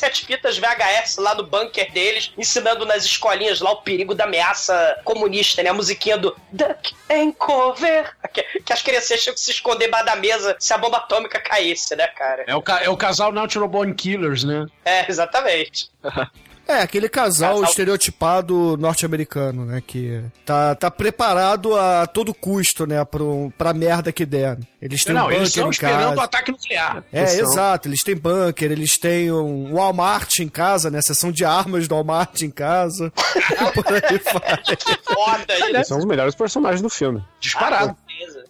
47 0.00 0.26
fitas 0.26 0.58
VHS 0.58 1.16
lá 1.18 1.34
no 1.34 1.44
bunker 1.44 1.90
deles, 1.92 2.32
ensinando 2.36 2.84
nas 2.84 3.04
escolinhas 3.04 3.60
lá 3.60 3.70
o 3.72 3.82
perigo 3.82 4.14
da 4.14 4.24
ameaça 4.24 5.00
comunista, 5.04 5.62
né, 5.62 5.70
a 5.70 5.74
musiquinha 5.74 6.16
do 6.18 6.36
Duck 6.52 6.94
and 7.10 7.32
Cover, 7.32 8.14
que, 8.32 8.42
que 8.60 8.72
as 8.72 8.82
crianças 8.82 9.22
tinham 9.22 9.34
que 9.34 9.40
se 9.40 9.50
esconder 9.50 9.86
embaixo 9.88 10.06
da 10.06 10.16
mesa 10.16 10.56
se 10.58 10.72
a 10.72 10.78
bomba 10.78 10.98
atômica 10.98 11.40
caísse, 11.40 11.94
né, 11.96 12.06
cara? 12.08 12.44
É 12.46 12.54
o, 12.54 12.62
ca- 12.62 12.82
é 12.82 12.88
o 12.88 12.96
casal 12.96 13.32
Natural 13.32 13.68
Born 13.68 13.94
Killers, 13.94 14.44
né? 14.44 14.66
É, 14.84 15.08
exatamente. 15.10 15.90
É, 16.68 16.80
aquele 16.82 17.08
casal, 17.08 17.54
Casal- 17.54 17.68
estereotipado 17.70 18.76
norte-americano, 18.76 19.64
né? 19.64 19.82
Que 19.86 20.22
tá, 20.44 20.74
tá 20.74 20.90
preparado 20.90 21.76
a 21.76 22.06
todo 22.06 22.34
custo, 22.34 22.86
né? 22.86 23.04
Pro, 23.04 23.52
pra 23.56 23.72
merda 23.72 24.10
que 24.12 24.26
der. 24.26 24.58
Eles 24.82 25.04
têm 25.04 25.14
não, 25.14 25.26
um 25.26 25.30
eles 25.30 25.38
bunker 25.38 25.48
estão 25.48 25.66
em 25.66 25.70
esperando 25.70 26.16
o 26.18 26.20
ataque 26.20 26.50
nuclear. 26.50 27.04
É, 27.12 27.20
Eles 27.20 27.32
são. 27.32 27.44
exato. 27.52 27.88
Eles 27.88 28.02
têm 28.02 28.16
bunker, 28.16 28.70
eles 28.70 28.98
têm 28.98 29.30
um 29.32 29.74
Walmart 29.74 30.38
em 30.40 30.48
casa, 30.48 30.90
né? 30.90 31.00
Seção 31.00 31.30
de 31.32 31.44
armas 31.44 31.86
do 31.88 31.94
Walmart 31.94 32.42
em 32.42 32.50
casa. 32.50 33.12
Por 33.74 33.84
aí 33.94 34.20
vai. 34.32 34.76
Foda. 35.04 35.54
Eles 35.68 35.86
são 35.88 35.98
os 35.98 36.04
melhores 36.04 36.34
personagens 36.34 36.82
do 36.82 36.88
filme. 36.90 37.22
Disparado. 37.40 37.86
Beleza. 37.86 38.05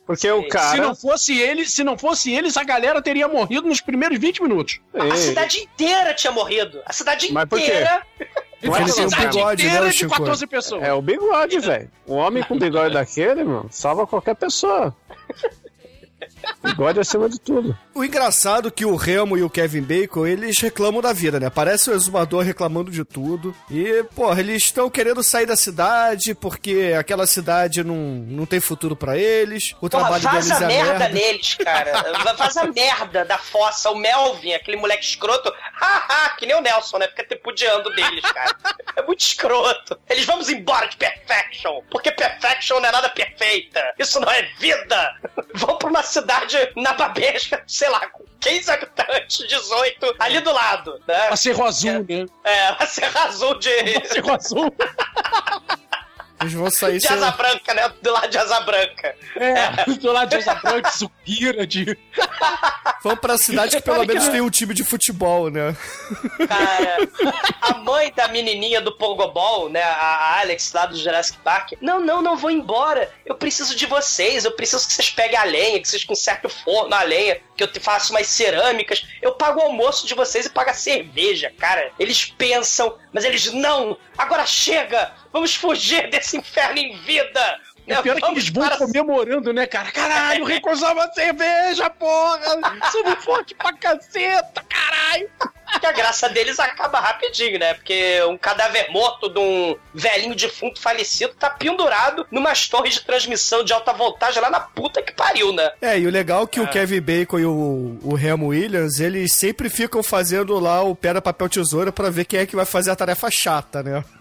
Porque 0.07 0.31
o 0.31 0.43
Sim. 0.43 0.49
cara. 0.49 0.71
Se 0.71 0.81
não 0.81 0.95
fosse 0.95 1.37
eles, 1.39 1.73
se 1.73 1.83
não 1.83 1.99
fosse 1.99 2.33
eles, 2.33 2.57
a 2.57 2.63
galera 2.63 3.03
teria 3.03 3.27
morrido 3.27 3.67
nos 3.67 3.81
primeiros 3.81 4.19
20 4.19 4.43
minutos. 4.43 4.81
A 4.95 5.05
Ei, 5.05 5.17
cidade 5.17 5.59
inteira 5.59 6.15
tinha 6.15 6.33
morrido. 6.33 6.81
A 6.87 6.93
cidade 6.93 7.33
Mas 7.33 7.49
por 7.49 7.59
quê? 7.59 7.65
inteira. 7.65 8.03
não 8.63 8.77
é 8.77 8.83
Ele 8.83 8.93
tem 8.93 9.05
um 9.05 9.11
cidade 9.11 9.27
bigode, 9.37 9.63
né, 9.65 9.69
inteira 9.69 9.87
o 9.87 9.91
de 9.91 9.97
Chico? 9.97 10.11
14 10.17 10.47
pessoas. 10.47 10.83
É 10.85 10.93
o 10.93 11.03
bigode, 11.03 11.59
velho. 11.59 11.91
Um 12.07 12.15
homem 12.15 12.43
com 12.45 12.57
bigode 12.57 12.95
daquele, 12.95 13.43
mano, 13.43 13.67
salva 13.71 14.07
qualquer 14.07 14.37
pessoa. 14.37 14.95
Bigode 16.63 17.01
acima 17.01 17.29
de 17.29 17.39
tudo. 17.39 17.77
O 17.95 18.05
engraçado 18.05 18.69
é 18.69 18.71
que 18.71 18.85
o 18.85 18.97
Remo 18.97 19.37
e 19.37 19.43
o 19.43 19.51
Kevin 19.51 19.83
Bacon, 19.83 20.27
eles 20.27 20.59
reclamam 20.59 21.01
da 21.01 21.13
vida, 21.13 21.39
né? 21.39 21.49
Parece 21.51 21.91
o 21.91 21.95
exumador 21.95 22.43
reclamando 22.43 22.91
de 22.91 23.05
tudo. 23.05 23.55
E, 23.71 24.03
porra, 24.15 24.41
eles 24.41 24.65
estão 24.65 24.91
querendo 24.91 25.23
sair 25.23 25.47
da 25.47 25.57
cidade 25.57 26.35
porque 26.35 26.95
aquela 26.99 27.27
cidade 27.27 27.85
não, 27.85 27.97
não 27.97 28.47
tem 28.47 28.61
futuro 28.61 28.97
pra 28.97 29.17
eles. 29.17 29.73
O 29.81 29.89
Porra, 29.89 30.05
trabalho 30.19 30.29
deles 30.31 30.49
vaza 30.49 30.65
é 30.65 30.69
merda, 30.69 30.99
merda. 30.99 31.09
neles, 31.11 31.55
cara. 31.55 31.97
Vaza 32.37 32.65
merda 32.65 33.25
da 33.25 33.39
fossa. 33.39 33.91
O 33.91 33.97
Melvin, 33.97 34.53
aquele 34.53 34.77
moleque 34.77 35.05
escroto. 35.05 35.53
Haha, 35.75 36.31
que 36.37 36.45
nem 36.47 36.57
o 36.57 36.61
Nelson, 36.61 36.99
né? 36.99 37.09
Fica 37.09 37.25
tripudiando 37.27 37.89
deles, 37.95 38.21
cara. 38.33 38.55
É 38.97 39.03
muito 39.03 39.21
escroto. 39.21 39.99
Eles 40.09 40.25
vamos 40.27 40.49
embora 40.51 40.87
de 40.89 40.97
Perfection. 40.97 41.81
Porque 41.91 42.11
Perfection 42.13 42.81
não 42.81 42.89
é 42.89 42.93
nada 42.93 43.09
perfeita. 43.09 43.81
Isso 43.99 44.21
não 44.21 44.31
é 44.31 44.43
vida. 44.59 45.15
Vão 45.55 45.79
pra 45.79 45.89
uma 45.89 46.03
cidade 46.07 46.57
na 46.77 46.95
babesca, 46.95 47.63
sei 47.67 47.89
lá, 47.89 48.07
com 48.09 48.25
15 48.41 48.71
habitantes, 48.71 49.47
18, 49.49 50.17
ali 50.19 50.41
do 50.41 50.53
lado, 50.53 51.01
né? 51.07 51.29
A 51.29 51.37
Cerro 51.37 51.65
Azul, 51.65 52.07
né? 52.09 52.27
É, 52.45 52.69
a 52.69 52.87
Serra 52.87 53.25
Azul 53.25 53.59
de, 53.59 54.07
Cerro 54.09 54.33
Azul. 54.33 54.75
Eles 56.41 56.53
vão 56.53 56.71
sair 56.71 56.99
de. 57.01 57.07
Asa 57.07 57.31
Branca, 57.33 57.75
né? 57.75 57.93
Do 58.03 58.13
lado 58.13 58.29
de 58.29 58.39
Asa 58.39 58.61
Branca. 58.61 59.17
É, 59.37 59.91
do 59.99 60.13
lado 60.13 60.29
de 60.29 60.37
Asa 60.37 60.55
Branca, 60.55 60.91
Suquira, 60.91 61.67
de... 61.67 61.97
Vão 63.03 63.17
pra 63.17 63.39
cidade 63.39 63.77
que 63.77 63.83
pelo 63.83 64.01
que 64.01 64.09
menos 64.09 64.25
não. 64.25 64.33
tem 64.33 64.41
um 64.41 64.51
time 64.51 64.75
de 64.75 64.83
futebol, 64.83 65.49
né? 65.49 65.77
Cara, 66.49 66.97
a 67.61 67.75
mãe 67.79 68.13
da 68.13 68.27
menininha 68.27 68.81
do 68.81 68.91
Pogobol, 68.97 69.69
né, 69.69 69.83
a 69.83 70.41
Alex 70.41 70.73
lá 70.73 70.87
do 70.87 70.97
Jurassic 70.97 71.39
Park, 71.39 71.73
não, 71.81 72.01
não, 72.01 72.21
não 72.21 72.37
vou 72.37 72.51
embora. 72.51 73.13
Eu 73.25 73.37
preciso 73.37 73.77
de 73.77 73.87
vocês, 73.87 74.45
eu 74.45 74.53
preciso 74.53 74.87
que 74.87 74.93
vocês 74.93 75.11
peguem 75.11 75.39
a 75.39 75.45
lenha, 75.45 75.81
que 75.81 75.87
vocês 75.87 76.05
consertem 76.05 76.51
o 76.51 76.53
forno, 76.53 76.95
a 76.95 77.03
lenha, 77.03 77.41
que 77.57 77.63
eu 77.63 77.69
te 77.69 77.79
faço 77.79 78.13
umas 78.13 78.27
cerâmicas. 78.27 79.07
Eu 79.23 79.33
pago 79.33 79.61
o 79.61 79.65
almoço 79.65 80.07
de 80.07 80.15
vocês 80.15 80.47
e 80.47 80.51
pago 80.51 80.71
a 80.71 80.75
cerveja, 80.75 81.53
cara. 81.59 81.93
Eles 81.99 82.25
pensam, 82.25 82.97
mas 83.17 83.25
eles 83.25 83.51
não. 83.55 83.97
Agora 84.19 84.45
chega, 84.45 85.11
vamos 85.33 85.55
fugir 85.55 86.11
desse 86.11 86.37
inferno 86.37 86.79
em 86.79 86.95
vida. 86.99 87.61
E 87.87 87.95
o 87.95 88.03
pior 88.03 88.19
é 88.19 88.21
que 88.21 88.27
eles 88.31 88.49
vão 88.51 88.67
para- 88.67 88.77
comemorando, 88.77 89.53
né, 89.55 89.67
cara? 89.67 89.91
Caralho, 89.91 90.45
recusava 90.45 91.05
a 91.05 91.13
cerveja, 91.13 91.89
porra! 91.89 92.41
Somos 92.93 93.25
forte 93.25 93.55
pra 93.55 93.73
caceta, 93.73 94.63
caralho! 94.69 95.31
Que 95.81 95.87
a 95.87 95.93
graça 95.93 96.29
deles 96.29 96.59
acaba 96.59 97.01
rapidinho, 97.01 97.59
né? 97.59 97.75
Porque 97.75 98.23
um 98.25 98.39
cadáver 98.39 98.91
morto 98.91 99.29
de 99.29 99.39
um 99.39 99.77
velhinho 99.95 100.35
defunto 100.35 100.81
falecido 100.81 101.35
tá 101.39 101.51
pendurado 101.51 102.27
numas 102.31 102.69
torres 102.69 102.95
de 102.95 103.05
transmissão 103.05 103.63
de 103.63 103.73
alta 103.73 103.93
voltagem 103.93 104.41
lá 104.41 104.51
na 104.51 104.61
puta 104.61 105.03
que 105.03 105.13
pariu, 105.13 105.53
né? 105.53 105.71
É, 105.81 105.99
e 105.99 106.07
o 106.07 106.11
legal 106.11 106.45
é 106.45 106.47
que 106.47 106.61
o 106.61 106.69
Kevin 106.69 107.01
Bacon 107.01 107.39
e 107.39 107.45
o, 107.45 107.99
o 108.03 108.15
Remo 108.15 108.49
Williams, 108.49 109.01
eles 109.01 109.33
sempre 109.33 109.69
ficam 109.69 110.03
fazendo 110.03 110.59
lá 110.59 110.83
o 110.83 110.95
pedra, 110.95 111.21
papel, 111.21 111.49
tesoura 111.49 111.93
pra 111.93 112.11
ver 112.11 112.25
quem 112.25 112.41
é 112.41 112.47
que 112.47 112.57
vai 112.57 112.65
fazer 112.65 112.91
a 112.91 112.97
tarefa 112.97 113.31
chata, 113.31 113.83
né? 113.83 114.05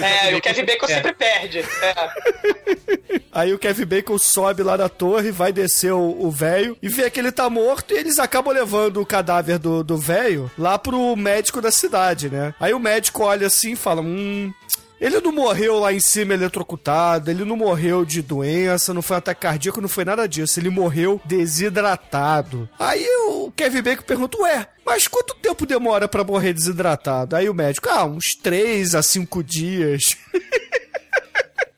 É, 0.00 0.32
e 0.32 0.34
o 0.34 0.40
Kevin 0.40 0.64
Bacon 0.64 0.86
sempre 0.86 1.12
perde. 1.12 1.60
É. 1.60 3.20
Aí 3.32 3.52
o 3.52 3.58
Kevin 3.58 3.84
Bacon 3.84 4.18
sobe 4.18 4.62
lá 4.62 4.76
na 4.76 4.88
torre, 4.88 5.30
vai 5.30 5.52
descer 5.52 5.92
o 5.92 6.12
o 6.22 6.30
velho 6.30 6.76
e 6.82 6.88
vê 6.88 7.10
que 7.10 7.18
ele 7.18 7.32
tá 7.32 7.48
morto 7.48 7.94
e 7.94 7.98
eles 7.98 8.18
acabam 8.18 8.52
levando 8.52 9.00
o 9.00 9.06
cadáver 9.06 9.58
do 9.58 9.82
do 9.82 9.96
velho 10.02 10.50
lá 10.58 10.78
pro 10.78 11.16
médico 11.16 11.60
da 11.60 11.70
cidade, 11.70 12.28
né? 12.28 12.54
Aí 12.58 12.74
o 12.74 12.80
médico 12.80 13.22
olha 13.22 13.46
assim 13.46 13.72
e 13.72 13.76
fala: 13.76 14.02
Hum. 14.02 14.52
Ele 15.00 15.20
não 15.20 15.32
morreu 15.32 15.80
lá 15.80 15.92
em 15.92 15.98
cima 15.98 16.32
eletrocutado, 16.32 17.28
ele 17.28 17.44
não 17.44 17.56
morreu 17.56 18.04
de 18.04 18.22
doença, 18.22 18.94
não 18.94 19.02
foi 19.02 19.16
um 19.16 19.18
ataque 19.18 19.40
cardíaco, 19.40 19.80
não 19.80 19.88
foi 19.88 20.04
nada 20.04 20.28
disso. 20.28 20.60
Ele 20.60 20.70
morreu 20.70 21.20
desidratado. 21.24 22.68
Aí 22.78 23.04
o 23.26 23.50
Kevin 23.50 23.82
Bacon 23.82 24.04
pergunta: 24.04 24.38
Ué, 24.38 24.64
mas 24.86 25.08
quanto 25.08 25.34
tempo 25.34 25.66
demora 25.66 26.06
pra 26.06 26.22
morrer 26.22 26.52
desidratado? 26.52 27.34
Aí 27.34 27.48
o 27.48 27.54
médico: 27.54 27.88
Ah, 27.90 28.04
uns 28.04 28.36
3 28.40 28.94
a 28.94 29.02
5 29.02 29.42
dias. 29.42 30.16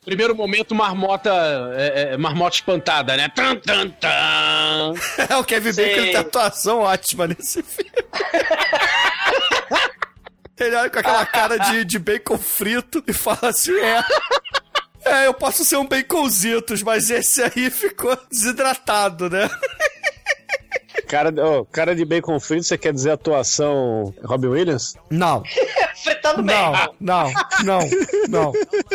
Primeiro 0.05 0.35
momento, 0.35 0.75
marmota, 0.75 1.31
é, 1.77 2.13
é, 2.13 2.17
marmota 2.17 2.57
espantada, 2.57 3.17
né? 3.17 3.29
Tan, 3.35 3.57
tan, 3.57 3.89
tan. 3.89 4.95
É, 5.31 5.37
o 5.37 5.45
Kevin 5.45 5.73
Bacon 5.73 5.91
ele 5.91 6.13
tem 6.13 6.17
atuação 6.17 6.81
ótima 6.81 7.27
nesse 7.27 7.63
filme. 7.63 7.91
Ele 10.57 10.77
olha 10.77 10.89
com 10.89 11.01
aquela 11.01 11.27
cara 11.27 11.59
de, 11.59 11.85
de 11.85 11.99
bacon 11.99 12.39
frito 12.39 13.03
e 13.09 13.13
fala 13.13 13.49
assim: 13.49 13.77
é. 13.77 14.05
É, 15.05 15.27
eu 15.27 15.35
posso 15.35 15.65
ser 15.65 15.77
um 15.77 15.87
baconzitos, 15.87 16.83
mas 16.83 17.11
esse 17.11 17.43
aí 17.43 17.71
ficou 17.71 18.17
desidratado, 18.31 19.29
né? 19.29 19.49
Cara, 21.09 21.33
oh, 21.45 21.65
cara 21.67 21.95
de 21.95 22.05
bacon 22.05 22.41
frito, 22.41 22.65
você 22.65 22.79
quer 22.79 22.93
dizer 22.93 23.11
atuação 23.11 24.15
Robin 24.25 24.49
Williams? 24.49 24.95
Não. 25.11 25.43
Não, 26.43 26.73
bacon. 26.73 26.95
não, 27.01 27.33
não, 27.65 27.81
não. 28.29 28.53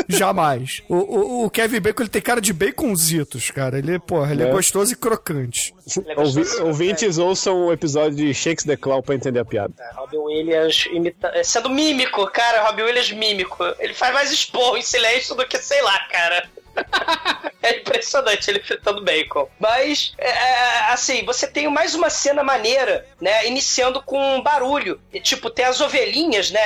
Jamais. 0.07 0.81
O, 0.89 0.95
o, 0.95 1.45
o 1.45 1.49
Kevin 1.49 1.79
Bacon 1.79 2.03
ele 2.03 2.09
tem 2.09 2.21
cara 2.21 2.41
de 2.41 2.53
baconzitos, 2.53 3.51
cara. 3.51 3.77
Ele, 3.77 3.99
porra, 3.99 4.31
ele 4.31 4.43
é, 4.43 4.47
É. 4.49 4.51
gostoso 4.51 4.93
e 4.93 4.95
crocante. 4.95 5.73
Ouvi, 6.17 6.41
ouvintes 6.61 7.17
ouçam 7.17 7.65
o 7.67 7.73
episódio 7.73 8.15
de 8.17 8.33
Shakes 8.33 8.63
the 8.65 8.75
Claw 8.77 9.01
pra 9.01 9.15
entender 9.15 9.39
a 9.39 9.45
piada. 9.45 9.73
Robin 9.95 10.17
Williams 10.17 10.85
imita... 10.91 11.31
é, 11.33 11.43
sendo 11.43 11.69
mímico, 11.69 12.25
cara, 12.27 12.63
Robin 12.67 12.83
Williams 12.83 13.11
mímico. 13.11 13.63
Ele 13.79 13.93
faz 13.93 14.13
mais 14.13 14.31
esporro 14.31 14.77
em 14.77 14.81
silêncio 14.81 15.35
do 15.35 15.45
que, 15.47 15.57
sei 15.57 15.81
lá, 15.81 15.97
cara. 16.11 16.47
É 17.61 17.75
impressionante 17.75 18.49
ele 18.49 18.61
fritando 18.61 19.03
bacon. 19.03 19.47
Mas, 19.59 20.13
é, 20.17 20.29
é, 20.29 20.79
assim, 20.93 21.25
você 21.25 21.45
tem 21.45 21.67
mais 21.69 21.93
uma 21.93 22.09
cena 22.09 22.41
maneira, 22.41 23.05
né? 23.19 23.45
Iniciando 23.47 24.01
com 24.01 24.17
um 24.37 24.41
barulho. 24.41 24.99
E, 25.13 25.19
tipo, 25.19 25.49
tem 25.49 25.65
as 25.65 25.81
ovelhinhas, 25.81 26.51
né? 26.51 26.61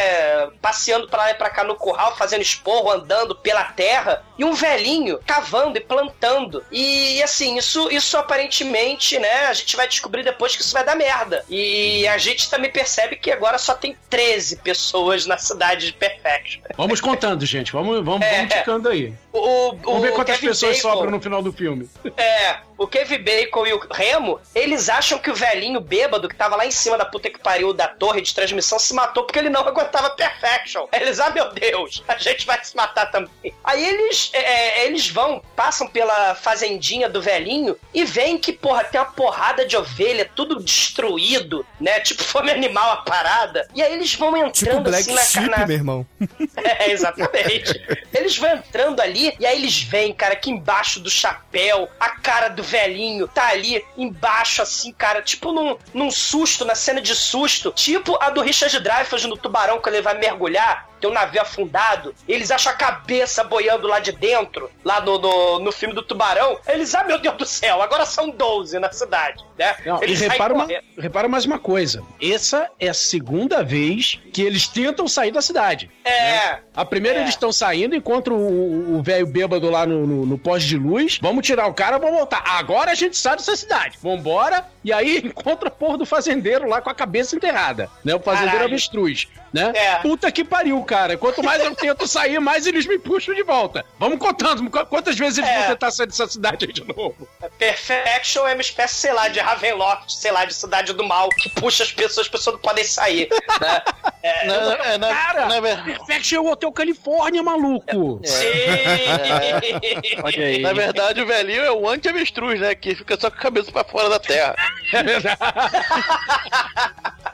Passeando 0.61 1.07
pra 1.09 1.23
lá 1.23 1.31
e 1.31 1.33
pra 1.33 1.49
cá 1.49 1.63
no 1.63 1.75
curral, 1.75 2.15
fazendo 2.15 2.43
esporro, 2.43 2.91
andando 2.91 3.35
pela 3.35 3.63
terra. 3.63 4.23
E 4.37 4.45
um 4.45 4.53
velhinho 4.53 5.19
cavando 5.25 5.77
e 5.79 5.81
plantando. 5.81 6.63
E, 6.71 7.21
assim, 7.23 7.57
isso, 7.57 7.89
isso 7.91 8.15
aparentemente, 8.15 9.17
né? 9.17 9.47
A 9.47 9.53
gente 9.53 9.75
vai 9.75 9.87
descobrir 9.87 10.23
depois 10.23 10.55
que 10.55 10.61
isso 10.61 10.73
vai 10.73 10.85
dar 10.85 10.95
merda. 10.95 11.43
E 11.49 12.07
a 12.07 12.19
gente 12.19 12.51
também 12.51 12.71
percebe 12.71 13.15
que 13.15 13.31
agora 13.31 13.57
só 13.57 13.73
tem 13.73 13.97
13 14.11 14.57
pessoas 14.57 15.25
na 15.25 15.39
cidade 15.39 15.87
de 15.87 15.93
Perfection. 15.93 16.61
Vamos 16.77 17.01
contando, 17.01 17.43
gente. 17.47 17.71
Vamos, 17.71 18.05
vamos, 18.05 18.25
É. 18.25 18.37
vamos 18.37 18.53
ticando 18.53 18.89
aí. 18.89 19.11
O, 19.33 19.39
o, 19.39 19.75
Vamos 19.77 20.01
ver 20.03 20.13
quantas 20.13 20.35
Kevin 20.35 20.47
pessoas 20.49 20.77
Bacon- 20.77 20.91
sobram 20.93 21.11
no 21.11 21.19
final 21.19 21.41
do 21.41 21.51
filme. 21.51 21.89
É, 22.15 22.57
o 22.83 22.87
Kevin 22.87 23.19
Bacon 23.19 23.65
e 23.65 23.73
o 23.73 23.79
Remo, 23.91 24.39
eles 24.53 24.89
acham 24.89 25.17
que 25.17 25.31
o 25.31 25.35
velhinho 25.35 25.79
bêbado 25.79 26.27
que 26.27 26.35
tava 26.35 26.55
lá 26.55 26.65
em 26.65 26.71
cima 26.71 26.97
da 26.97 27.05
puta 27.05 27.29
que 27.29 27.39
pariu 27.39 27.73
da 27.73 27.87
torre 27.87 28.21
de 28.21 28.33
transmissão 28.33 28.77
se 28.77 28.93
matou 28.93 29.23
porque 29.23 29.39
ele 29.39 29.49
não 29.49 29.61
aguentava 29.67 30.09
Perfection. 30.11 30.87
Eles, 30.91 31.19
ah, 31.19 31.29
meu 31.29 31.51
Deus, 31.53 32.03
a 32.07 32.17
gente 32.17 32.45
vai 32.45 32.63
se 32.63 32.75
matar 32.75 33.09
também. 33.11 33.53
Aí 33.63 33.83
eles, 33.83 34.31
é, 34.33 34.85
eles 34.85 35.09
vão, 35.09 35.41
passam 35.55 35.87
pela 35.87 36.35
fazendinha 36.35 37.09
do 37.09 37.21
velhinho 37.21 37.77
e 37.93 38.03
veem 38.05 38.37
que, 38.37 38.51
porra, 38.51 38.83
tem 38.83 38.99
uma 38.99 39.11
porrada 39.11 39.65
de 39.65 39.77
ovelha, 39.77 40.29
tudo 40.35 40.61
destruído, 40.61 41.65
né? 41.79 41.99
Tipo 41.99 42.23
fome 42.23 42.51
animal 42.51 42.91
a 42.91 42.97
parada. 42.97 43.67
E 43.73 43.81
aí 43.81 43.93
eles 43.93 44.13
vão 44.15 44.33
Tipo 44.33 44.45
entrando 44.47 44.89
Black 44.89 45.01
assim 45.01 45.13
na, 45.13 45.21
Sheep, 45.21 45.49
na, 45.49 45.65
meu 45.65 45.75
irmão. 45.75 46.07
é, 46.57 46.91
exatamente. 46.91 48.03
Eles 48.13 48.37
vão 48.37 48.51
entrando 48.51 48.99
ali 48.99 49.33
e 49.39 49.45
aí 49.45 49.57
eles 49.57 49.81
veem, 49.81 50.13
cara, 50.13 50.35
que 50.35 50.49
embaixo 50.49 50.99
do 50.99 51.09
chapéu, 51.09 51.89
a 51.99 52.09
cara 52.09 52.49
do 52.49 52.63
velhinho 52.73 53.27
tá 53.27 53.49
ali 53.49 53.85
embaixo, 53.95 54.63
assim, 54.63 54.91
cara, 54.91 55.21
tipo 55.21 55.51
num, 55.51 55.77
num 55.93 56.09
susto, 56.09 56.65
na 56.65 56.73
cena 56.73 56.99
de 56.99 57.15
susto, 57.15 57.71
tipo 57.71 58.17
a 58.19 58.31
do 58.31 58.41
Richard 58.41 58.79
Dreyfuss 58.79 59.25
no 59.25 59.37
Tubarão, 59.37 59.79
quando 59.79 59.95
ele 59.95 60.03
vai 60.03 60.17
mergulhar. 60.17 60.89
Tem 61.03 61.09
um 61.09 61.13
navio 61.13 61.41
afundado, 61.41 62.15
eles 62.25 62.49
acham 62.49 62.71
a 62.71 62.75
cabeça 62.75 63.43
boiando 63.43 63.89
lá 63.89 63.99
de 63.99 64.13
dentro, 64.13 64.71
lá 64.85 65.01
no, 65.01 65.19
no, 65.19 65.59
no 65.59 65.69
filme 65.73 65.93
do 65.93 66.01
Tubarão. 66.01 66.57
Eles, 66.65 66.95
ah, 66.95 67.03
meu 67.03 67.19
Deus 67.19 67.35
do 67.35 67.45
céu, 67.45 67.81
agora 67.81 68.05
são 68.05 68.29
12 68.29 68.79
na 68.79 68.89
cidade, 68.89 69.43
né? 69.59 69.75
Não, 69.85 69.99
e 69.99 70.05
eles 70.05 70.19
saem 70.19 70.31
repara, 70.31 70.53
uma, 70.53 70.67
repara 70.97 71.27
mais 71.27 71.43
uma 71.43 71.59
coisa. 71.59 72.01
Essa 72.21 72.69
é 72.79 72.87
a 72.87 72.93
segunda 72.93 73.61
vez 73.61 74.17
que 74.31 74.41
eles 74.41 74.65
tentam 74.65 75.05
sair 75.05 75.31
da 75.31 75.41
cidade. 75.41 75.91
É. 76.05 76.59
A 76.73 76.85
primeira 76.85 77.19
É. 77.19 77.21
eles 77.23 77.31
estão 77.31 77.51
saindo, 77.51 77.93
encontram 77.95 78.37
o 78.37 78.93
o 78.93 79.01
velho 79.01 79.25
bêbado 79.25 79.69
lá 79.69 79.85
no, 79.85 80.05
no, 80.05 80.25
no 80.25 80.37
poste 80.37 80.69
de 80.69 80.77
luz. 80.77 81.19
Vamos 81.21 81.45
tirar 81.45 81.67
o 81.67 81.73
cara, 81.73 81.97
vamos 81.97 82.15
voltar. 82.15 82.43
Agora 82.45 82.91
a 82.91 82.95
gente 82.95 83.17
sai 83.17 83.35
dessa 83.35 83.55
cidade. 83.55 83.97
Vambora. 84.01 84.65
E 84.83 84.93
aí 84.93 85.19
encontra 85.25 85.67
a 85.69 85.71
porra 85.71 85.97
do 85.97 86.05
fazendeiro 86.05 86.67
lá 86.67 86.81
com 86.81 86.89
a 86.89 86.93
cabeça 86.93 87.35
enterrada. 87.35 87.89
Né? 88.03 88.13
O 88.15 88.19
fazendeiro 88.19 88.51
Caralho. 88.57 88.73
avestruz. 88.73 89.27
Né? 89.51 89.71
É. 89.75 89.95
Puta 89.95 90.31
que 90.31 90.43
pariu, 90.43 90.81
cara. 90.83 90.92
Quanto 91.17 91.43
mais 91.43 91.61
eu 91.63 91.73
tento 91.75 92.07
sair, 92.07 92.39
mais 92.39 92.65
eles 92.67 92.85
me 92.85 92.97
puxam 92.99 93.33
de 93.33 93.43
volta. 93.43 93.83
Vamos 93.99 94.19
contando. 94.19 94.69
Qu- 94.69 94.85
Quantas 94.85 95.17
vezes 95.17 95.37
eles 95.39 95.49
É. 95.49 95.59
vão 95.59 95.67
tentar 95.69 95.91
sair 95.91 96.07
dessa 96.07 96.27
cidade 96.27 96.65
aí 96.65 96.71
de 96.73 96.83
novo? 96.85 97.27
Perfection 97.57 98.47
é 98.47 98.53
uma 98.53 98.61
espécie, 98.61 98.95
sei 98.95 99.13
lá, 99.13 99.27
de 99.27 99.39
Ravenloft, 99.39 100.11
sei 100.13 100.31
lá, 100.31 100.45
de 100.45 100.53
cidade 100.53 100.93
do 100.93 101.03
mal, 101.03 101.29
que 101.29 101.49
puxa 101.49 101.83
as 101.83 101.91
pessoas, 101.91 102.27
as 102.27 102.31
pessoas 102.31 102.55
não 102.55 102.61
podem 102.61 102.83
sair. 102.83 103.27
Né? 103.61 103.81
É, 104.21 104.45
Na- 104.97 105.07
é, 105.09 105.13
Cara, 105.13 105.61
Perfection 105.83 106.37
é 106.37 106.41
o 106.41 106.51
Hotel 106.51 106.71
Califórnia, 106.71 107.41
maluco. 107.43 108.21
Sim. 108.23 108.45
Olha 110.23 110.45
aí. 110.45 110.59
Na 110.61 110.73
verdade, 110.73 111.21
o 111.21 111.25
velhinho 111.25 111.63
é 111.63 111.71
o 111.71 111.87
anti-avestruz, 111.89 112.59
né? 112.59 112.75
Que 112.75 112.95
fica 112.95 113.19
só 113.19 113.29
com 113.31 113.37
a 113.37 113.39
cabeça 113.41 113.71
pra 113.71 113.83
fora 113.83 114.09
da 114.09 114.19
terra. 114.19 114.55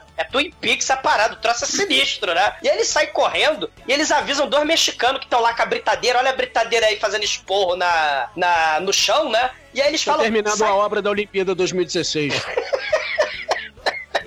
É 0.00 0.09
Twin 0.24 0.50
Peaks 0.60 0.90
a 0.90 0.96
parada, 0.96 1.34
o 1.34 1.36
troço 1.36 1.64
é 1.64 1.68
sinistro, 1.68 2.34
né? 2.34 2.54
E 2.62 2.68
aí 2.68 2.76
eles 2.76 2.88
saem 2.88 3.08
correndo 3.12 3.70
e 3.86 3.92
eles 3.92 4.10
avisam 4.10 4.48
dois 4.48 4.64
mexicanos 4.66 5.18
que 5.20 5.26
estão 5.26 5.40
lá 5.40 5.52
com 5.54 5.62
a 5.62 5.66
britadeira. 5.66 6.18
Olha 6.18 6.30
a 6.30 6.34
britadeira 6.36 6.86
aí 6.86 6.98
fazendo 6.98 7.24
esporro 7.24 7.76
na, 7.76 8.28
na, 8.36 8.80
no 8.80 8.92
chão, 8.92 9.28
né? 9.30 9.50
E 9.74 9.80
aí 9.80 9.88
eles 9.88 10.02
Tô 10.04 10.10
falam. 10.12 10.22
terminando 10.24 10.56
"Sai 10.56 10.68
a 10.68 10.74
obra 10.74 11.00
da 11.02 11.10
Olimpíada 11.10 11.54
2016. 11.54 12.34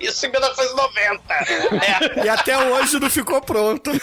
Isso 0.00 0.26
em 0.26 0.30
1990. 0.30 1.34
É. 1.34 2.24
E 2.24 2.28
até 2.28 2.58
hoje 2.58 3.00
não 3.00 3.08
ficou 3.08 3.40
pronto. 3.40 3.90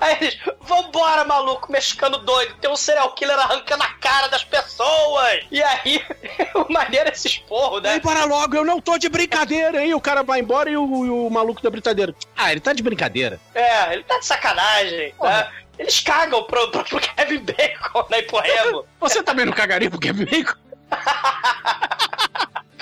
Aí 0.00 0.16
eles, 0.20 0.38
vambora, 0.60 1.24
maluco, 1.24 1.70
mexicano 1.70 2.18
doido. 2.18 2.54
Tem 2.56 2.70
um 2.70 2.76
serial 2.76 3.12
killer 3.12 3.38
arrancando 3.38 3.82
a 3.82 3.88
cara 3.94 4.28
das 4.28 4.44
pessoas. 4.44 5.40
E 5.50 5.62
aí, 5.62 6.04
o 6.54 6.72
maneiro 6.72 7.08
é 7.08 7.12
esse 7.12 7.28
esporro, 7.28 7.80
né? 7.80 7.92
Aí 7.92 8.00
para 8.00 8.24
logo, 8.24 8.56
eu 8.56 8.64
não 8.64 8.80
tô 8.80 8.98
de 8.98 9.08
brincadeira, 9.08 9.84
hein? 9.84 9.94
O 9.94 10.00
cara 10.00 10.22
vai 10.22 10.40
embora 10.40 10.70
e 10.70 10.76
o, 10.76 11.26
o 11.26 11.30
maluco 11.30 11.62
da 11.62 11.70
britadeira. 11.70 12.14
Ah, 12.36 12.52
ele 12.52 12.60
tá 12.60 12.72
de 12.72 12.82
brincadeira. 12.82 13.40
É, 13.54 13.92
ele 13.92 14.04
tá 14.04 14.18
de 14.18 14.26
sacanagem, 14.26 15.14
né? 15.22 15.50
Eles 15.78 16.00
cagam 16.00 16.42
pro, 16.44 16.70
pro, 16.70 16.84
pro 16.84 17.00
Kevin 17.00 17.40
Bacon, 17.40 18.06
né? 18.10 18.18
E 18.18 18.22
pro 18.22 18.38
Remo. 18.38 18.84
Você 19.00 19.22
também 19.22 19.44
não 19.44 19.52
cagaria 19.52 19.90
pro 19.90 20.00
Kevin 20.00 20.24
Bacon? 20.24 20.54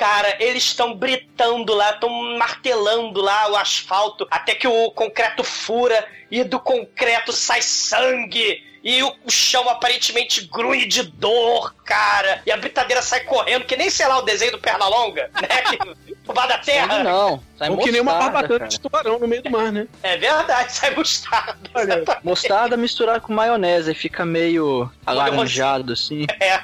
Cara, 0.04 0.36
eles 0.38 0.64
estão 0.64 0.94
britando 0.94 1.72
lá, 1.72 1.92
estão 1.92 2.10
martelando 2.36 3.22
lá 3.22 3.50
o 3.50 3.56
asfalto, 3.56 4.28
até 4.30 4.54
que 4.54 4.68
o 4.68 4.90
concreto 4.90 5.42
fura 5.42 6.06
e 6.30 6.44
do 6.44 6.60
concreto 6.60 7.32
sai 7.32 7.62
sangue. 7.62 8.62
E 8.84 9.02
o, 9.02 9.14
chão 9.28 9.66
aparentemente 9.66 10.46
grunhe 10.46 10.84
de 10.84 11.04
dor, 11.04 11.74
cara. 11.86 12.42
E 12.44 12.52
a 12.52 12.56
britadeira 12.58 13.00
sai 13.00 13.20
correndo, 13.20 13.64
que 13.64 13.78
nem, 13.78 13.88
sei 13.88 14.06
lá, 14.06 14.18
o 14.18 14.22
desenho 14.22 14.52
do 14.52 14.58
Pernalonga, 14.58 15.30
né? 15.40 15.62
Que, 15.62 15.78
o 16.28 16.34
bar 16.34 16.48
da 16.48 16.58
terra. 16.58 17.02
Não, 17.02 17.42
sai 17.58 17.70
Ou 17.70 17.78
que 17.78 17.90
nem 17.90 18.02
uma 18.02 18.12
barbatana 18.12 18.58
cara. 18.58 18.70
de 18.70 18.78
tubarão 18.78 19.18
no 19.18 19.26
meio 19.26 19.42
do 19.42 19.50
mar, 19.50 19.72
né? 19.72 19.88
É 20.02 20.18
verdade, 20.18 20.70
sai 20.70 20.94
mostarda. 20.94 21.56
exatamente. 21.76 22.26
Mostarda 22.26 22.76
misturada 22.76 23.20
com 23.20 23.32
maionese, 23.32 23.92
e 23.92 23.94
fica 23.94 24.22
meio 24.26 24.90
alaranjado, 25.06 25.94
assim. 25.94 26.26
É. 26.38 26.60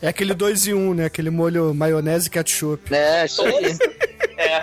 É 0.00 0.08
aquele 0.08 0.34
dois 0.34 0.66
em 0.66 0.74
um, 0.74 0.94
né? 0.94 1.06
Aquele 1.06 1.30
molho 1.30 1.74
maionese 1.74 2.28
e 2.28 2.30
ketchup. 2.30 2.94
É, 2.94 3.24
isso 3.24 3.42
aí. 3.42 3.76
É. 4.38 4.60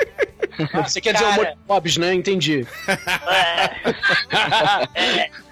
Ah, 0.73 0.83
você 0.87 1.01
quer 1.01 1.13
dizer 1.13 1.25
o 1.25 1.35
Cara. 1.35 1.57
Bob's, 1.67 1.97
né? 1.97 2.13
Entendi. 2.13 2.65
É. 4.95 5.29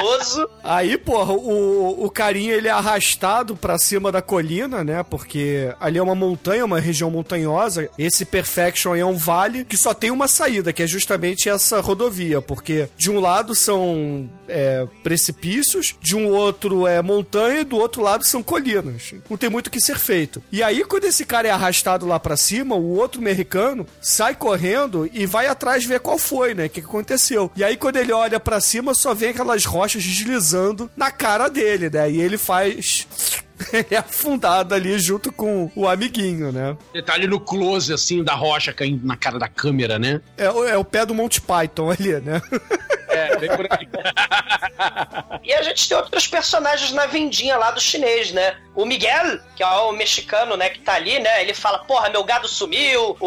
Gostoso. 0.00 0.48
Aí, 0.62 0.96
porra, 0.96 1.32
o, 1.32 2.04
o 2.04 2.10
carinha 2.10 2.54
ele 2.54 2.68
é 2.68 2.70
arrastado 2.70 3.56
pra 3.56 3.78
cima 3.78 4.10
da 4.10 4.22
colina, 4.22 4.82
né? 4.82 5.02
Porque 5.02 5.72
ali 5.80 5.98
é 5.98 6.02
uma 6.02 6.14
montanha, 6.14 6.64
uma 6.64 6.80
região 6.80 7.10
montanhosa. 7.10 7.88
Esse 7.98 8.24
Perfection 8.24 8.94
é 8.94 9.04
um 9.04 9.16
vale 9.16 9.64
que 9.64 9.76
só 9.76 9.92
tem 9.92 10.10
uma 10.10 10.28
saída, 10.28 10.72
que 10.72 10.82
é 10.82 10.86
justamente 10.86 11.48
essa 11.48 11.80
rodovia. 11.80 12.40
Porque 12.40 12.88
de 12.96 13.10
um 13.10 13.20
lado 13.20 13.54
são 13.54 14.28
é, 14.48 14.86
precipícios, 15.02 15.94
de 16.00 16.16
um 16.16 16.28
outro 16.28 16.86
é 16.86 17.02
montanha 17.02 17.60
e 17.60 17.64
do 17.64 17.76
outro 17.76 18.02
lado 18.02 18.24
são 18.24 18.42
colinas. 18.42 19.14
Não 19.28 19.36
tem 19.36 19.50
muito 19.50 19.68
o 19.68 19.70
que 19.70 19.80
ser 19.80 19.98
feito. 19.98 20.42
E 20.50 20.62
aí, 20.62 20.84
quando 20.84 21.04
esse 21.04 21.24
cara 21.24 21.48
é 21.48 21.50
arrastado 21.50 22.06
lá 22.06 22.18
pra 22.18 22.36
cima, 22.36 22.74
o 22.74 22.96
outro 22.96 23.20
americano 23.20 23.86
sai 24.00 24.34
correndo 24.34 25.08
e 25.12 25.26
vai 25.26 25.46
atrás 25.46 25.84
ver 25.84 26.00
qual 26.00 26.18
foi, 26.18 26.54
né? 26.54 26.66
O 26.66 26.70
que, 26.70 26.80
aconteceu. 26.80 27.50
E 27.56 27.62
aí, 27.62 27.76
quando 27.76 27.96
ele 27.96 28.12
olha 28.12 28.40
pra 28.40 28.60
cima, 28.60 28.94
só 28.94 29.12
vê 29.14 29.28
aquelas 29.28 29.64
rochas 29.64 30.02
deslizando 30.02 30.90
na 30.96 31.10
cara 31.10 31.48
dele, 31.48 31.90
né? 31.90 32.10
E 32.10 32.20
ele 32.20 32.38
faz. 32.38 33.06
É 33.90 33.98
afundado 33.98 34.74
ali 34.74 34.98
junto 34.98 35.30
com 35.30 35.70
o 35.76 35.86
amiguinho, 35.86 36.50
né? 36.50 36.74
Detalhe 36.94 37.26
no 37.26 37.38
close, 37.38 37.92
assim, 37.92 38.24
da 38.24 38.32
rocha 38.34 38.72
caindo 38.72 39.06
na 39.06 39.18
cara 39.18 39.38
da 39.38 39.48
câmera, 39.48 39.98
né? 39.98 40.22
É, 40.38 40.50
o- 40.50 40.64
é 40.66 40.78
o 40.78 40.84
pé 40.84 41.04
do 41.04 41.14
Monty 41.14 41.42
Python 41.42 41.90
ali, 41.90 42.14
né? 42.22 42.40
É, 43.10 43.36
bem 43.36 43.50
por 43.56 43.66
aí. 43.70 43.88
E 45.42 45.52
a 45.54 45.62
gente 45.62 45.88
tem 45.88 45.96
outros 45.96 46.26
personagens 46.26 46.92
na 46.92 47.06
vendinha 47.06 47.56
lá 47.56 47.70
do 47.70 47.80
chinês, 47.80 48.30
né? 48.30 48.56
O, 48.74 48.84
Miguel, 48.84 49.38
que 49.56 49.62
é 49.62 49.66
o 49.66 49.92
mexicano, 49.92 50.56
né, 50.56 50.68
que 50.70 50.78
tá 50.80 50.94
ali, 50.94 51.18
né? 51.18 51.42
Ele 51.42 51.54
fala, 51.54 51.78
porra, 51.80 52.08
meu 52.08 52.22
gado 52.22 52.46
sumiu, 52.46 53.16
o, 53.18 53.26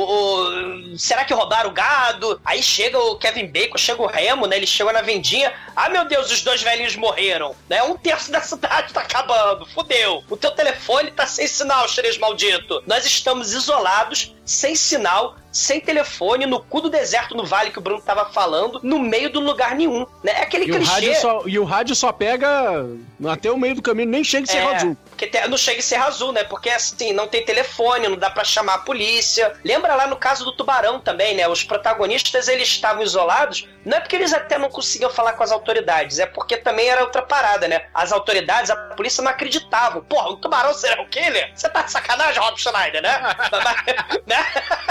o- 0.94 0.98
será 0.98 1.26
que 1.26 1.34
roubaram 1.34 1.70
o 1.70 1.74
gado? 1.74 2.40
Aí 2.46 2.62
chega 2.62 2.98
o 3.00 3.18
Kevin 3.18 3.48
Bacon, 3.48 3.78
chega 3.78 4.02
o 4.02 4.06
Remo, 4.08 4.46
né? 4.48 4.58
Ele 4.58 4.68
chega 4.68 4.94
na 4.94 5.02
vendinha. 5.02 5.52
Ah, 5.76 5.90
meu 5.90 6.06
Deus, 6.06 6.32
os 6.32 6.42
dois 6.42 6.62
velhinhos 6.62 6.96
morreram, 6.96 7.56
né? 7.70 7.84
Um 7.84 7.98
terço 7.98 8.32
da 8.32 8.42
cidade 8.42 8.94
tá 8.94 9.02
acabando, 9.02 9.66
fudeu. 9.68 10.24
O 10.30 10.38
teu 10.38 10.52
telefone 10.52 11.12
tá 11.12 11.26
sem 11.26 11.48
sinal, 11.48 11.88
xeres 11.90 12.18
maldito. 12.18 12.82
Nós 12.86 13.06
estamos 13.06 13.54
isolados, 13.54 14.34
sem 14.46 14.76
sinal, 14.76 15.36
sem 15.52 15.80
telefone, 15.80 16.46
no 16.46 16.60
cu 16.60 16.82
do 16.82 16.90
deserto 16.90 17.36
no 17.36 17.46
vale 17.46 17.70
que 17.72 17.78
o 17.80 17.82
Bruno 17.82 18.02
tava 18.02 18.26
falando, 18.32 18.80
no 18.84 18.98
meio 19.00 19.30
do 19.30 19.40
lugar 19.40 19.73
nenhum, 19.74 20.06
né? 20.24 20.32
É 20.38 20.42
aquele 20.44 20.66
E 20.66 20.72
o, 20.72 20.76
clichê... 20.76 20.92
rádio 20.92 21.16
só, 21.16 21.44
e 21.46 21.60
o 21.60 21.64
rádio 21.64 21.96
só 21.96 22.12
pega 22.12 22.86
até 23.30 23.52
o 23.52 23.58
meio 23.58 23.76
do 23.76 23.82
caminho, 23.82 24.10
nem 24.10 24.24
chega 24.24 24.44
em 24.44 24.48
Serra 24.52 24.72
É, 24.72 24.76
Azul. 24.76 24.98
Porque 25.10 25.28
te- 25.28 25.48
não 25.48 25.58
chega 25.58 25.80
em 25.80 25.82
Serra 25.82 26.06
Azul, 26.08 26.32
né? 26.32 26.44
Porque 26.44 26.70
assim, 26.70 27.14
não 27.14 27.28
tem 27.28 27.44
telefone, 27.46 28.08
não 28.08 28.18
dá 28.18 28.30
pra 28.30 28.44
chamar 28.44 28.74
a 28.76 28.78
polícia. 28.80 29.54
Lembra 29.64 29.96
lá 29.96 30.08
no 30.08 30.16
caso 30.16 30.44
do 30.46 30.56
Tubarão 30.56 31.00
também, 31.00 31.36
né? 31.36 31.48
Os 31.48 31.64
protagonistas 31.64 32.48
eles 32.48 32.68
estavam 32.68 33.04
isolados, 33.04 33.68
não 33.86 33.98
é 33.98 34.00
porque 34.00 34.16
eles 34.16 34.34
até 34.34 34.58
não 34.58 34.70
conseguiam 34.70 35.10
falar 35.10 35.34
com 35.34 35.44
as 35.44 35.52
autoridades, 35.52 36.20
é 36.20 36.26
porque 36.26 36.58
também 36.58 36.88
era 36.90 37.02
outra 37.02 37.22
parada, 37.22 37.68
né? 37.68 37.86
As 37.94 38.12
autoridades, 38.12 38.70
a 38.72 38.76
polícia 38.76 39.24
não 39.24 39.32
acreditavam. 39.32 40.04
Porra, 40.04 40.30
o 40.30 40.38
Tubarão 40.38 40.74
será 40.74 41.02
o 41.02 41.08
killer? 41.08 41.52
Você 41.56 41.70
tá 41.70 41.82
de 41.84 41.92
sacanagem, 41.92 42.42
Rob 42.42 42.58
Schneider, 42.60 43.02
né? 43.02 43.20
Mas- 43.64 44.22
né? 44.26 44.46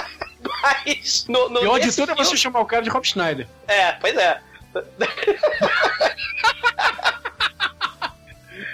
Mas 0.62 1.24
no, 1.28 1.48
no, 1.48 1.62
E 1.62 1.66
onde 1.66 1.86
nesse 1.86 2.00
tudo 2.00 2.12
é 2.12 2.14
você 2.14 2.36
chamar 2.36 2.60
o 2.60 2.66
cara 2.66 2.82
de 2.82 2.90
Rob 2.90 3.06
Schneider. 3.06 3.46
É, 3.66 3.92
pois 3.92 4.16
é. 4.16 4.40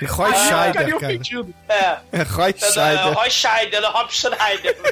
E 0.00 0.04
Roy 0.06 0.30
Ah, 0.30 0.34
Scheider, 0.34 0.84
cara. 0.84 0.96
ofendido. 0.96 1.54
É. 1.68 1.98
É 2.12 2.22
Roy 2.22 2.50
É 2.50 2.58
Scheider. 2.72 3.12
Roy 3.14 3.30
Scheider, 3.30 3.80
do 3.80 3.88
Rob 3.88 4.12
Schneider. 4.14 4.76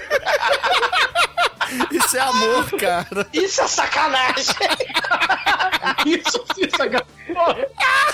Isso 1.90 2.16
é 2.16 2.20
amor, 2.20 2.70
cara. 2.78 3.26
Isso 3.32 3.60
é 3.60 3.66
sacanagem. 3.66 4.44
Isso 6.06 6.46
é 6.60 6.70
sacanagem. 6.76 7.66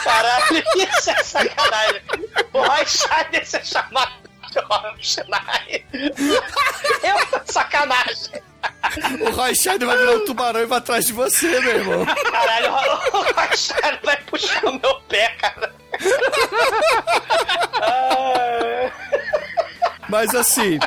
Caralho, 0.03 0.65
isso 0.75 1.11
é 1.11 1.23
sacanagem. 1.23 2.03
O 2.53 2.63
Roy 2.63 2.87
Scheider 2.87 3.47
ser 3.47 3.65
chamado 3.65 4.11
Eu 7.03 7.45
sacanagem. 7.47 8.43
O 9.21 9.31
Roy 9.31 9.55
Scheider 9.55 9.87
vai 9.89 9.97
virar 9.97 10.13
um 10.13 10.25
tubarão 10.25 10.61
e 10.61 10.67
vai 10.67 10.79
atrás 10.79 11.07
de 11.07 11.13
você, 11.13 11.61
meu 11.61 11.77
irmão. 11.77 12.07
Caralho, 12.07 12.73
o 12.73 13.57
Scheider 13.57 14.01
vai 14.03 14.17
puxar 14.23 14.65
o 14.65 14.79
meu 14.79 14.95
pé, 15.09 15.29
cara. 15.41 15.75
Mas 20.09 20.35
assim, 20.35 20.79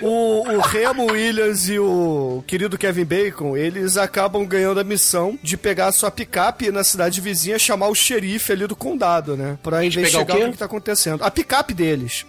o, 0.00 0.48
o 0.48 0.60
Remo 0.60 1.10
Williams 1.10 1.68
e 1.68 1.78
o 1.78 2.42
querido 2.46 2.78
Kevin 2.78 3.04
Bacon, 3.04 3.56
eles 3.56 3.96
acabam 3.96 4.44
ganhando 4.44 4.80
a 4.80 4.84
missão 4.84 5.38
de 5.42 5.56
pegar 5.56 5.86
a 5.86 5.92
sua 5.92 6.10
picape 6.10 6.70
na 6.70 6.84
cidade 6.84 7.20
vizinha, 7.20 7.58
chamar 7.58 7.88
o 7.88 7.94
xerife 7.94 8.52
ali 8.52 8.66
do 8.66 8.76
condado, 8.76 9.36
né? 9.36 9.58
Pra 9.62 9.84
investigar 9.84 10.20
o 10.20 10.22
o, 10.22 10.26
quê? 10.26 10.44
que, 10.44 10.52
que 10.52 10.58
tá 10.58 10.64
acontecendo. 10.66 11.24
A 11.24 11.30
picape 11.30 11.74
deles. 11.74 12.26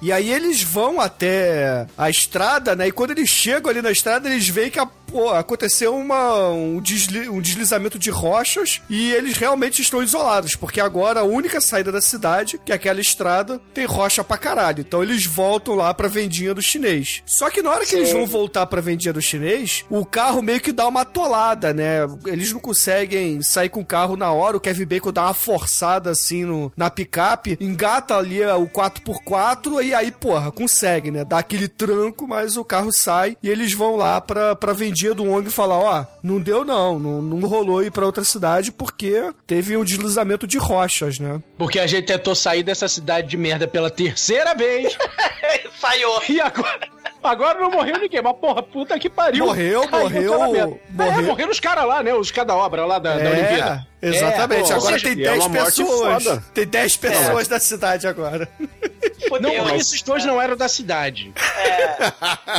E 0.00 0.12
aí 0.12 0.30
eles 0.32 0.62
vão 0.62 1.00
até 1.00 1.86
a 1.96 2.08
estrada, 2.08 2.76
né? 2.76 2.88
E 2.88 2.92
quando 2.92 3.10
eles 3.10 3.28
chegam 3.28 3.70
ali 3.70 3.82
na 3.82 3.90
estrada, 3.90 4.28
eles 4.28 4.48
veem 4.48 4.70
que 4.70 4.78
a- 4.78 4.88
pô, 5.10 5.30
aconteceu 5.30 5.96
uma, 5.96 6.48
um, 6.50 6.80
desli- 6.80 7.28
um 7.28 7.40
deslizamento 7.40 7.98
de 7.98 8.10
rochas 8.10 8.80
e 8.88 9.10
eles 9.12 9.36
realmente 9.36 9.80
estão 9.82 10.02
isolados, 10.02 10.54
porque 10.54 10.80
agora 10.80 11.20
a 11.20 11.24
única 11.24 11.60
saída 11.60 11.90
da 11.90 12.00
cidade, 12.00 12.60
que 12.64 12.72
é 12.72 12.74
aquela 12.74 13.00
estrada, 13.00 13.60
tem 13.72 13.84
rocha 13.86 14.22
pra 14.22 14.36
caralho. 14.38 14.80
Então 14.80 15.02
eles 15.02 15.24
voltam 15.24 15.74
lá 15.74 15.92
pra 15.94 16.08
vendinha 16.08 16.54
do 16.54 16.62
chinês. 16.62 17.22
Só 17.26 17.48
que 17.50 17.62
na 17.62 17.70
hora 17.70 17.86
que 17.86 17.94
eles 17.94 18.12
vão 18.12 18.26
voltar 18.26 18.66
pra 18.66 18.80
vendinha 18.80 19.12
do 19.12 19.22
chinês, 19.22 19.84
o 19.88 20.04
carro 20.04 20.42
meio 20.42 20.60
que 20.60 20.72
dá 20.72 20.86
uma 20.86 21.00
atolada, 21.02 21.72
né? 21.72 22.00
Eles 22.26 22.52
não 22.52 22.60
conseguem 22.60 23.40
sair 23.42 23.68
com 23.68 23.80
o 23.80 23.86
carro 23.86 24.16
na 24.16 24.30
hora, 24.32 24.56
o 24.56 24.60
Kevin 24.60 24.84
Bacon 24.86 25.12
dá 25.12 25.22
uma 25.24 25.34
forçada 25.34 26.10
assim 26.10 26.44
no, 26.44 26.72
na 26.76 26.90
picape, 26.90 27.56
engata 27.60 28.16
ali 28.16 28.42
é, 28.42 28.54
o 28.54 28.66
4x4 28.68 29.82
e 29.84 29.94
aí, 29.94 30.10
porra, 30.10 30.50
consegue, 30.52 31.10
né? 31.10 31.24
Dá 31.24 31.38
aquele 31.38 31.68
tranco, 31.68 32.26
mas 32.26 32.56
o 32.56 32.64
carro 32.64 32.90
sai 32.92 33.36
e 33.42 33.48
eles 33.48 33.72
vão 33.72 33.96
lá 33.96 34.20
pra, 34.20 34.54
pra 34.54 34.72
vendinha 34.72 34.97
do 35.14 35.30
ONG 35.30 35.48
e 35.48 35.50
falar, 35.52 35.78
ó, 35.78 36.04
não 36.22 36.40
deu 36.40 36.64
não, 36.64 36.98
não, 36.98 37.22
não 37.22 37.48
rolou 37.48 37.82
ir 37.82 37.90
pra 37.90 38.04
outra 38.06 38.24
cidade 38.24 38.72
porque 38.72 39.32
teve 39.46 39.76
um 39.76 39.84
deslizamento 39.84 40.46
de 40.46 40.58
rochas, 40.58 41.18
né? 41.18 41.40
Porque 41.56 41.78
a 41.78 41.86
gente 41.86 42.06
tentou 42.06 42.34
sair 42.34 42.62
dessa 42.62 42.88
cidade 42.88 43.28
de 43.28 43.36
merda 43.36 43.66
pela 43.68 43.90
terceira 43.90 44.54
vez. 44.54 44.96
Falhou. 45.80 46.20
E 46.28 46.40
agora. 46.40 46.88
Agora 47.22 47.58
não 47.58 47.70
morreu 47.70 47.98
ninguém, 47.98 48.22
mas 48.22 48.36
porra, 48.36 48.62
puta 48.62 48.98
que 48.98 49.10
pariu. 49.10 49.46
Morreu, 49.46 49.88
Caiu 49.88 50.02
morreu, 50.04 50.30
merda. 50.52 50.78
morreu. 50.90 51.12
É, 51.18 51.22
morreram 51.22 51.50
os 51.50 51.60
caras 51.60 51.84
lá, 51.84 52.02
né? 52.02 52.14
Os 52.14 52.30
cada 52.30 52.54
obra 52.54 52.86
lá 52.86 52.98
da, 52.98 53.16
da 53.16 53.22
É, 53.24 53.32
Olimpíada. 53.32 53.86
Exatamente, 54.00 54.70
É, 54.70 54.74
agora 54.74 54.92
seja, 54.98 55.08
tem 55.08 55.18
e 55.18 55.26
é 55.26 55.30
10 55.30 55.38
uma 55.38 55.48
morte 55.48 55.82
pessoas. 55.82 56.24
foda. 56.24 56.44
Tem 56.54 56.66
10 56.66 56.96
pessoas 56.96 57.48
da 57.48 57.58
cidade 57.58 58.06
agora. 58.06 58.48
Não, 59.40 59.64
mas 59.64 59.80
esses 59.82 60.02
dois 60.02 60.24
não 60.24 60.40
eram 60.40 60.56
da 60.56 60.68
cidade. 60.68 61.32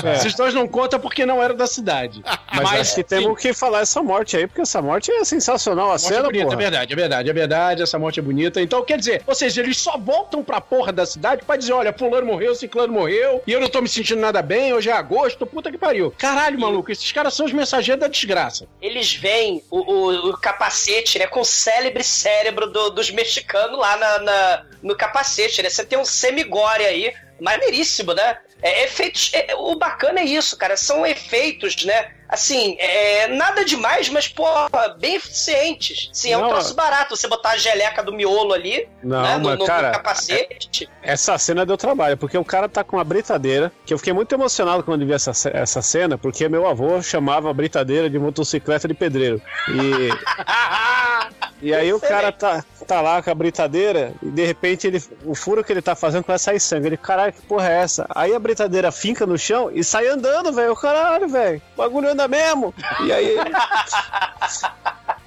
É. 0.03 0.15
Esses 0.15 0.33
dois 0.35 0.53
não 0.53 0.67
contam 0.67 0.99
porque 0.99 1.25
não 1.25 1.41
eram 1.41 1.55
da 1.55 1.65
cidade. 1.67 2.21
Mas, 2.53 2.81
acho 2.81 2.95
que 2.95 3.03
temos 3.03 3.39
que 3.39 3.53
falar 3.53 3.81
essa 3.81 4.01
morte 4.03 4.35
aí, 4.37 4.47
porque 4.47 4.61
essa 4.61 4.81
morte 4.81 5.11
é 5.11 5.23
sensacional. 5.23 5.87
A 5.87 5.89
Morte 5.91 6.05
é 6.05 6.09
cena, 6.09 6.23
bonita, 6.23 6.43
porra. 6.45 6.55
é 6.55 6.57
verdade, 6.57 6.93
é 6.93 6.95
verdade, 6.95 7.29
é 7.29 7.33
verdade, 7.33 7.81
essa 7.83 7.97
morte 7.99 8.19
é 8.19 8.23
bonita. 8.23 8.61
Então, 8.61 8.83
quer 8.83 8.97
dizer, 8.97 9.23
ou 9.25 9.33
seja, 9.33 9.61
eles 9.61 9.77
só 9.77 9.97
voltam 9.97 10.43
pra 10.43 10.59
porra 10.61 10.91
da 10.91 11.05
cidade 11.05 11.43
pra 11.45 11.55
dizer, 11.55 11.73
olha, 11.73 11.93
fulano 11.93 12.25
morreu, 12.27 12.53
ciclano 12.55 12.93
morreu, 12.93 13.41
e 13.47 13.51
eu 13.51 13.59
não 13.59 13.69
tô 13.69 13.81
me 13.81 13.87
sentindo 13.89 14.19
nada 14.21 14.41
bem, 14.41 14.73
hoje 14.73 14.89
é 14.89 14.93
agosto, 14.93 15.45
puta 15.45 15.71
que 15.71 15.77
pariu. 15.77 16.13
Caralho, 16.17 16.59
maluco, 16.59 16.91
esses 16.91 17.11
caras 17.11 17.33
são 17.33 17.45
os 17.45 17.53
mensageiros 17.53 17.99
da 17.99 18.07
desgraça. 18.07 18.67
Eles 18.81 19.13
veem 19.15 19.63
o, 19.71 19.77
o- 19.79 20.29
o 20.29 20.37
capacete, 20.37 21.17
né? 21.17 21.27
Com 21.29 21.41
o 21.41 21.45
célebre 21.45 22.03
cérebro 22.03 22.67
do- 22.67 22.89
dos 22.91 23.09
mexicanos 23.11 23.77
lá 23.79 23.97
na, 23.97 24.19
na- 24.19 24.65
no 24.81 24.95
capacete, 24.95 25.61
né? 25.61 25.69
Você 25.69 25.85
tem 25.85 25.97
um 25.97 26.05
semigore 26.05 26.85
aí, 26.85 27.13
maneiríssimo, 27.39 28.13
né? 28.13 28.37
É, 28.61 28.83
efeitos. 28.83 29.31
é, 29.33 29.55
o 29.55 29.75
bacana 29.75 30.19
é 30.19 30.25
isso, 30.25 30.57
cara. 30.57 30.75
São 30.75 31.05
efeitos, 31.05 31.85
né? 31.85 32.11
Assim, 32.29 32.75
é, 32.79 33.27
nada 33.29 33.65
demais, 33.65 34.07
mas, 34.09 34.27
porra, 34.27 34.69
bem 34.99 35.15
eficientes. 35.15 36.09
Sim, 36.13 36.31
é 36.33 36.37
um 36.37 36.41
Não, 36.41 36.49
troço 36.49 36.75
barato 36.75 37.15
você 37.17 37.27
botar 37.27 37.49
a 37.51 37.57
geleca 37.57 38.03
do 38.03 38.13
miolo 38.13 38.53
ali, 38.53 38.87
Não, 39.01 39.21
né? 39.23 39.37
No, 39.37 39.45
mas, 39.45 39.53
no- 39.55 39.61
no 39.61 39.65
cara, 39.65 39.89
capacete. 39.91 40.87
Essa 41.01 41.37
cena 41.39 41.65
deu 41.65 41.75
trabalho, 41.75 42.17
porque 42.17 42.37
o 42.37 42.45
cara 42.45 42.69
tá 42.69 42.83
com 42.83 42.97
uma 42.97 43.03
britadeira, 43.03 43.71
que 43.83 43.91
eu 43.93 43.97
fiquei 43.97 44.13
muito 44.13 44.31
emocionado 44.35 44.83
quando 44.83 45.05
vi 45.07 45.13
essa, 45.13 45.31
essa 45.51 45.81
cena, 45.81 46.17
porque 46.19 46.47
meu 46.47 46.67
avô 46.67 47.01
chamava 47.01 47.49
a 47.49 47.53
britadeira 47.53 48.07
de 48.09 48.19
motocicleta 48.19 48.87
de 48.87 48.93
pedreiro. 48.93 49.41
E, 49.69 50.09
e 51.69 51.73
aí 51.73 51.91
o 51.91 51.99
cara 51.99 52.31
tá, 52.31 52.63
tá 52.87 53.01
lá 53.01 53.21
com 53.21 53.29
a 53.31 53.35
britadeira, 53.35 54.13
e 54.21 54.29
de 54.29 54.45
repente 54.45 54.87
ele, 54.87 55.03
o 55.25 55.33
furo 55.35 55.63
que 55.63 55.71
ele 55.73 55.81
tá 55.81 55.95
fazendo 55.95 56.23
começa 56.23 56.51
a 56.51 56.53
sair 56.53 56.59
sangue. 56.59 56.87
Ele, 56.87 56.97
caralho, 56.97 57.33
que 57.33 57.41
porra 57.41 57.69
é 57.69 57.79
essa? 57.81 58.05
Aí 58.13 58.33
a 58.33 58.39
britadeira 58.39 58.91
finca 58.91 59.25
no 59.25 59.37
chão 59.37 59.69
e 59.73 59.83
sai 59.83 60.07
andando, 60.07 60.51
velho. 60.53 60.75
Caralho, 60.75 61.27
velho, 61.27 61.61
o 61.75 61.77
bagulho 61.81 62.09
mesmo. 62.27 62.73
E 63.05 63.13
aí 63.13 63.35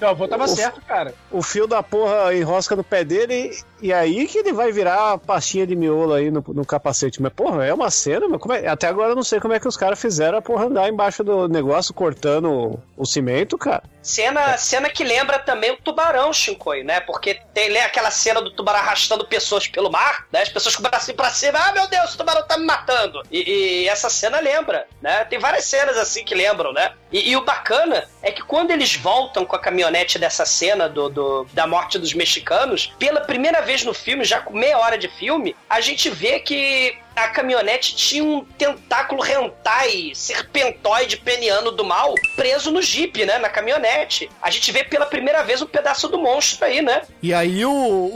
Meu 0.00 0.08
avô 0.10 0.26
tava 0.28 0.44
O- 0.44 0.48
certo, 0.48 0.80
cara. 0.82 1.14
o 1.30 1.42
fio 1.42 1.66
da 1.66 1.82
porra 1.82 2.34
enrosca 2.34 2.74
no 2.76 2.82
pé 2.84 3.04
dele 3.04 3.50
e 3.80 3.92
aí 3.92 4.26
que 4.26 4.38
ele 4.38 4.52
vai 4.52 4.72
virar 4.72 5.12
a 5.12 5.18
pastinha 5.18 5.66
de 5.66 5.76
miolo 5.76 6.12
aí 6.14 6.30
no, 6.30 6.42
no 6.48 6.64
capacete. 6.64 7.20
Mas, 7.22 7.32
porra, 7.32 7.64
é 7.64 7.72
uma 7.72 7.90
cena, 7.90 8.26
mas 8.28 8.40
como 8.40 8.54
é- 8.54 8.66
até 8.66 8.86
agora 8.88 9.10
eu 9.10 9.16
não 9.16 9.22
sei 9.22 9.40
como 9.40 9.54
é 9.54 9.60
que 9.60 9.68
os 9.68 9.76
caras 9.76 10.00
fizeram 10.00 10.38
a 10.38 10.42
porra 10.42 10.66
andar 10.66 10.88
embaixo 10.88 11.22
do 11.22 11.48
negócio 11.48 11.92
cortando 11.94 12.50
o, 12.50 12.80
o 12.96 13.06
cimento, 13.06 13.56
cara. 13.56 13.82
Cena, 14.02 14.56
cena 14.58 14.90
que 14.90 15.02
lembra 15.02 15.38
também 15.38 15.70
o 15.72 15.76
tubarão, 15.78 16.32
Shinkoi, 16.32 16.82
né? 16.84 17.00
Porque 17.00 17.40
tem 17.54 17.70
né, 17.70 17.80
aquela 17.82 18.10
cena 18.10 18.42
do 18.42 18.50
tubarão 18.50 18.80
arrastando 18.80 19.24
pessoas 19.26 19.66
pelo 19.66 19.90
mar, 19.90 20.26
né? 20.32 20.42
As 20.42 20.48
pessoas 20.50 20.74
com 20.76 20.80
o 20.80 20.88
bracinho 20.90 21.16
pra 21.16 21.30
cima, 21.30 21.58
ah, 21.58 21.72
meu 21.72 21.88
Deus, 21.88 22.14
o 22.14 22.18
tubarão 22.18 22.46
tá 22.46 22.58
me 22.58 22.66
matando. 22.66 23.22
E, 23.30 23.82
e 23.84 23.88
essa 23.88 24.10
cena 24.10 24.40
lembra, 24.40 24.86
né? 25.00 25.24
Tem 25.24 25.38
várias 25.38 25.64
cenas 25.64 25.96
assim 25.96 26.24
que 26.24 26.34
lembram, 26.34 26.72
né? 26.72 26.92
E, 27.10 27.30
e 27.30 27.36
o 27.36 27.44
bacana 27.44 28.04
é 28.22 28.30
que 28.30 28.42
quando 28.42 28.70
eles 28.72 28.94
voltam 28.96 29.44
com 29.46 29.56
a 29.56 29.58
caminhonete 29.58 29.83
dessa 30.18 30.44
cena 30.46 30.88
do, 30.88 31.08
do- 31.08 31.46
da 31.52 31.66
morte 31.66 31.98
dos 31.98 32.14
mexicanos, 32.14 32.92
pela 32.98 33.20
primeira 33.20 33.60
vez 33.62 33.84
no 33.84 33.92
filme, 33.94 34.24
já 34.24 34.40
com 34.40 34.52
meia 34.54 34.78
hora 34.78 34.96
de 34.98 35.08
filme, 35.08 35.54
a 35.68 35.80
gente 35.80 36.08
vê 36.10 36.40
que 36.40 36.96
a 37.16 37.28
caminhonete 37.28 37.94
tinha 37.94 38.24
um 38.24 38.44
tentáculo 38.44 39.24
hentai 39.24 40.10
serpentoide 40.14 41.16
peniano 41.18 41.70
do 41.70 41.84
mal 41.84 42.12
preso 42.34 42.72
no 42.72 42.82
jipe, 42.82 43.24
né? 43.24 43.38
Na 43.38 43.48
caminhonete. 43.48 44.28
A 44.42 44.50
gente 44.50 44.72
vê 44.72 44.82
pela 44.82 45.06
primeira 45.06 45.44
vez 45.44 45.62
um 45.62 45.66
pedaço 45.66 46.08
do 46.08 46.18
monstro 46.18 46.64
aí, 46.66 46.82
né? 46.82 47.02
E 47.22 47.32
aí 47.32 47.64
o, 47.64 47.70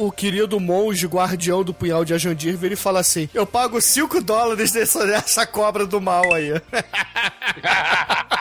o 0.07 0.11
querido 0.11 0.59
monge 0.59 1.07
guardião 1.07 1.63
do 1.63 1.73
punhal 1.73 2.05
de 2.05 2.13
Ajandir 2.13 2.57
vira 2.57 2.75
e 2.75 2.77
fala 2.77 2.99
assim: 2.99 3.29
Eu 3.33 3.47
pago 3.47 3.81
5 3.81 4.21
dólares 4.21 4.73
dessa, 4.73 5.07
dessa 5.07 5.47
cobra 5.47 5.87
do 5.87 6.01
mal 6.01 6.35
aí. 6.35 6.51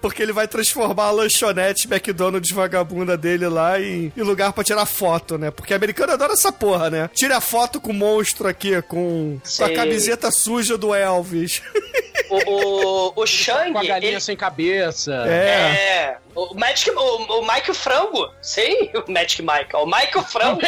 Porque 0.00 0.22
ele 0.22 0.32
vai 0.32 0.46
transformar 0.46 1.04
a 1.06 1.10
lanchonete 1.10 1.86
McDonald's 1.90 2.52
vagabunda 2.54 3.16
dele 3.16 3.48
lá 3.48 3.80
em, 3.80 4.12
em 4.16 4.22
lugar 4.22 4.52
pra 4.52 4.62
tirar 4.64 4.86
foto, 4.86 5.36
né? 5.38 5.50
Porque 5.50 5.74
americano 5.74 6.12
adora 6.12 6.32
essa 6.34 6.52
porra, 6.52 6.90
né? 6.90 7.10
Tira 7.14 7.40
foto 7.40 7.80
com 7.80 7.90
o 7.90 7.94
monstro 7.94 8.46
aqui, 8.48 8.80
com, 8.82 9.38
com 9.58 9.64
a 9.64 9.70
camiseta 9.74 10.30
suja 10.30 10.76
do 10.78 10.94
Elvis. 10.94 11.62
O, 12.28 13.12
o, 13.14 13.22
o 13.22 13.26
Shang. 13.26 13.70
Com 13.72 13.78
a 13.78 13.84
galinha 13.84 14.12
ele- 14.14 14.20
sem 14.20 14.36
cabeça. 14.36 15.12
É. 15.28 16.16
O 16.34 16.54
Magic, 16.56 16.90
o, 16.90 16.98
o 17.40 17.46
Mike 17.46 17.72
Frango. 17.72 18.28
Sim, 18.42 18.90
o 19.06 19.12
Magic 19.12 19.40
Mike. 19.42 19.76
O 19.76 19.86
Mike 19.86 20.18
o 20.18 20.22
Frango. 20.24 20.60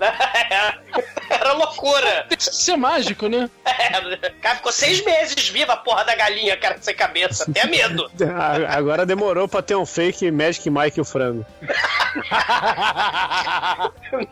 Era 1.30 1.52
loucura. 1.52 2.26
Tem 2.28 2.36
que 2.36 2.44
ser 2.44 2.76
mágico, 2.76 3.28
né? 3.28 3.48
É, 3.64 4.30
cara, 4.40 4.56
ficou 4.56 4.72
seis 4.72 5.04
meses 5.04 5.48
viva 5.48 5.74
a 5.74 5.76
porra 5.76 6.04
da 6.04 6.14
galinha, 6.14 6.56
cara, 6.56 6.78
sem 6.80 6.94
cabeça. 6.94 7.44
Até 7.48 7.66
medo. 7.66 8.10
Agora 8.68 9.06
demorou 9.06 9.46
pra 9.46 9.62
ter 9.62 9.76
um 9.76 9.86
fake 9.86 10.30
Magic 10.30 10.68
Mike 10.68 10.98
e 10.98 11.00
o 11.00 11.04
frango. 11.04 11.46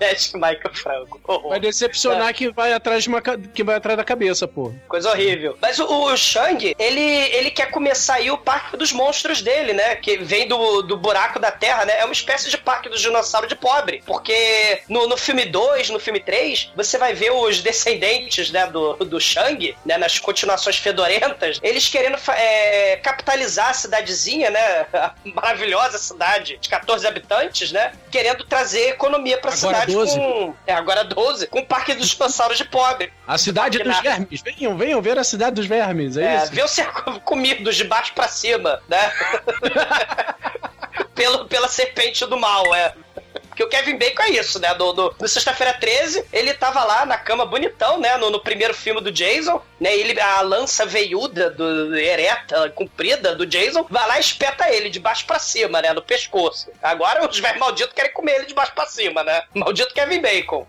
Magic 0.00 0.36
Mike 0.36 0.66
o 0.66 0.74
Frango. 0.74 1.20
Horror. 1.24 1.50
Vai 1.50 1.60
decepcionar 1.60 2.34
quem 2.34 2.50
vai 2.50 2.72
atrás 2.72 3.04
de 3.04 3.08
uma 3.08 3.22
quem 3.22 3.64
vai 3.64 3.76
atrás 3.76 3.96
da 3.96 4.04
cabeça, 4.04 4.48
pô. 4.48 4.72
Coisa 4.88 5.10
horrível. 5.10 5.56
Mas 5.60 5.78
o, 5.78 5.86
o 5.86 6.16
Shang, 6.16 6.74
ele, 6.78 7.00
ele 7.00 7.50
quer 7.50 7.70
começar 7.70 8.14
aí 8.14 8.30
o 8.30 8.38
parque 8.38 8.76
dos 8.76 8.92
monstros 8.92 9.42
dele, 9.42 9.72
né? 9.72 9.96
Que 9.96 10.16
vem 10.16 10.48
do, 10.48 10.82
do 10.82 10.96
buraco 10.96 11.38
da 11.38 11.50
terra, 11.50 11.84
né? 11.84 12.00
É 12.00 12.04
uma 12.04 12.12
espécie 12.12 12.50
de 12.50 12.58
parque 12.58 12.88
dos 12.88 13.00
dinossauros 13.00 13.48
de 13.48 13.56
pobre. 13.56 14.02
Porque 14.06 14.80
no, 14.88 15.06
no 15.06 15.16
filme 15.16 15.44
2, 15.44 15.57
no 15.90 15.98
filme 15.98 16.20
3, 16.20 16.72
você 16.76 16.98
vai 16.98 17.14
ver 17.14 17.30
os 17.30 17.60
descendentes, 17.60 18.50
né, 18.50 18.66
do, 18.66 18.94
do 18.94 19.20
Shang, 19.20 19.76
né? 19.84 19.98
Nas 19.98 20.18
continuações 20.18 20.76
fedorentas, 20.78 21.58
eles 21.62 21.88
querendo 21.88 22.18
é, 22.30 22.96
capitalizar 22.96 23.70
a 23.70 23.74
cidadezinha, 23.74 24.50
né? 24.50 24.86
A 24.92 25.14
maravilhosa 25.34 25.98
cidade 25.98 26.58
de 26.60 26.68
14 26.68 27.06
habitantes, 27.06 27.72
né? 27.72 27.92
Querendo 28.10 28.44
trazer 28.44 28.90
economia 28.90 29.38
pra 29.38 29.52
Agora 29.52 29.80
cidade 29.80 29.92
12. 29.92 30.16
com. 30.16 30.54
É, 30.66 30.72
agora 30.72 31.04
12, 31.04 31.46
com 31.48 31.60
o 31.60 31.66
parque 31.66 31.94
dos 31.94 32.08
dinossauros 32.08 32.58
de 32.58 32.64
pobre. 32.64 33.12
A 33.26 33.38
cidade 33.38 33.78
dos 33.78 34.00
vermes. 34.00 34.42
Venham, 34.42 34.76
venham 34.76 35.02
ver 35.02 35.18
a 35.18 35.24
cidade 35.24 35.56
dos 35.56 35.66
vermes, 35.66 36.16
é, 36.16 36.36
É, 36.36 36.42
isso? 36.42 36.52
ver 36.52 36.68
ser 36.68 36.86
comidos 37.24 37.76
de 37.76 37.84
baixo 37.84 38.12
pra 38.14 38.28
cima, 38.28 38.80
né? 38.88 38.98
Pelo, 41.14 41.46
pela 41.46 41.68
serpente 41.68 42.24
do 42.26 42.36
mal, 42.36 42.74
é. 42.74 42.94
Porque 43.58 43.64
o 43.64 43.68
Kevin 43.68 43.98
Bacon 43.98 44.22
é 44.22 44.30
isso, 44.30 44.60
né? 44.60 44.72
No, 44.74 44.92
no 44.92 45.28
Sexta-feira 45.28 45.72
13, 45.72 46.26
ele 46.32 46.54
tava 46.54 46.84
lá 46.84 47.04
na 47.04 47.18
cama 47.18 47.44
bonitão, 47.44 47.98
né? 47.98 48.16
No, 48.16 48.30
no 48.30 48.38
primeiro 48.38 48.72
filme 48.72 49.00
do 49.00 49.10
Jason, 49.10 49.60
né? 49.80 49.96
Ele, 49.96 50.18
a 50.20 50.40
lança 50.42 50.86
veiuda, 50.86 51.50
do, 51.50 51.96
ereta, 51.96 52.70
comprida 52.70 53.34
do 53.34 53.44
Jason, 53.44 53.84
vai 53.90 54.06
lá 54.06 54.16
e 54.16 54.20
espeta 54.20 54.70
ele 54.70 54.88
de 54.88 55.00
baixo 55.00 55.26
pra 55.26 55.40
cima, 55.40 55.82
né? 55.82 55.92
No 55.92 56.00
pescoço. 56.00 56.70
Agora 56.80 57.28
os 57.28 57.36
velhos 57.36 57.58
malditos 57.58 57.94
querem 57.94 58.12
comer 58.12 58.36
ele 58.36 58.46
de 58.46 58.54
baixo 58.54 58.72
pra 58.76 58.86
cima, 58.86 59.24
né? 59.24 59.42
Maldito 59.52 59.92
Kevin 59.92 60.20
Bacon. 60.20 60.64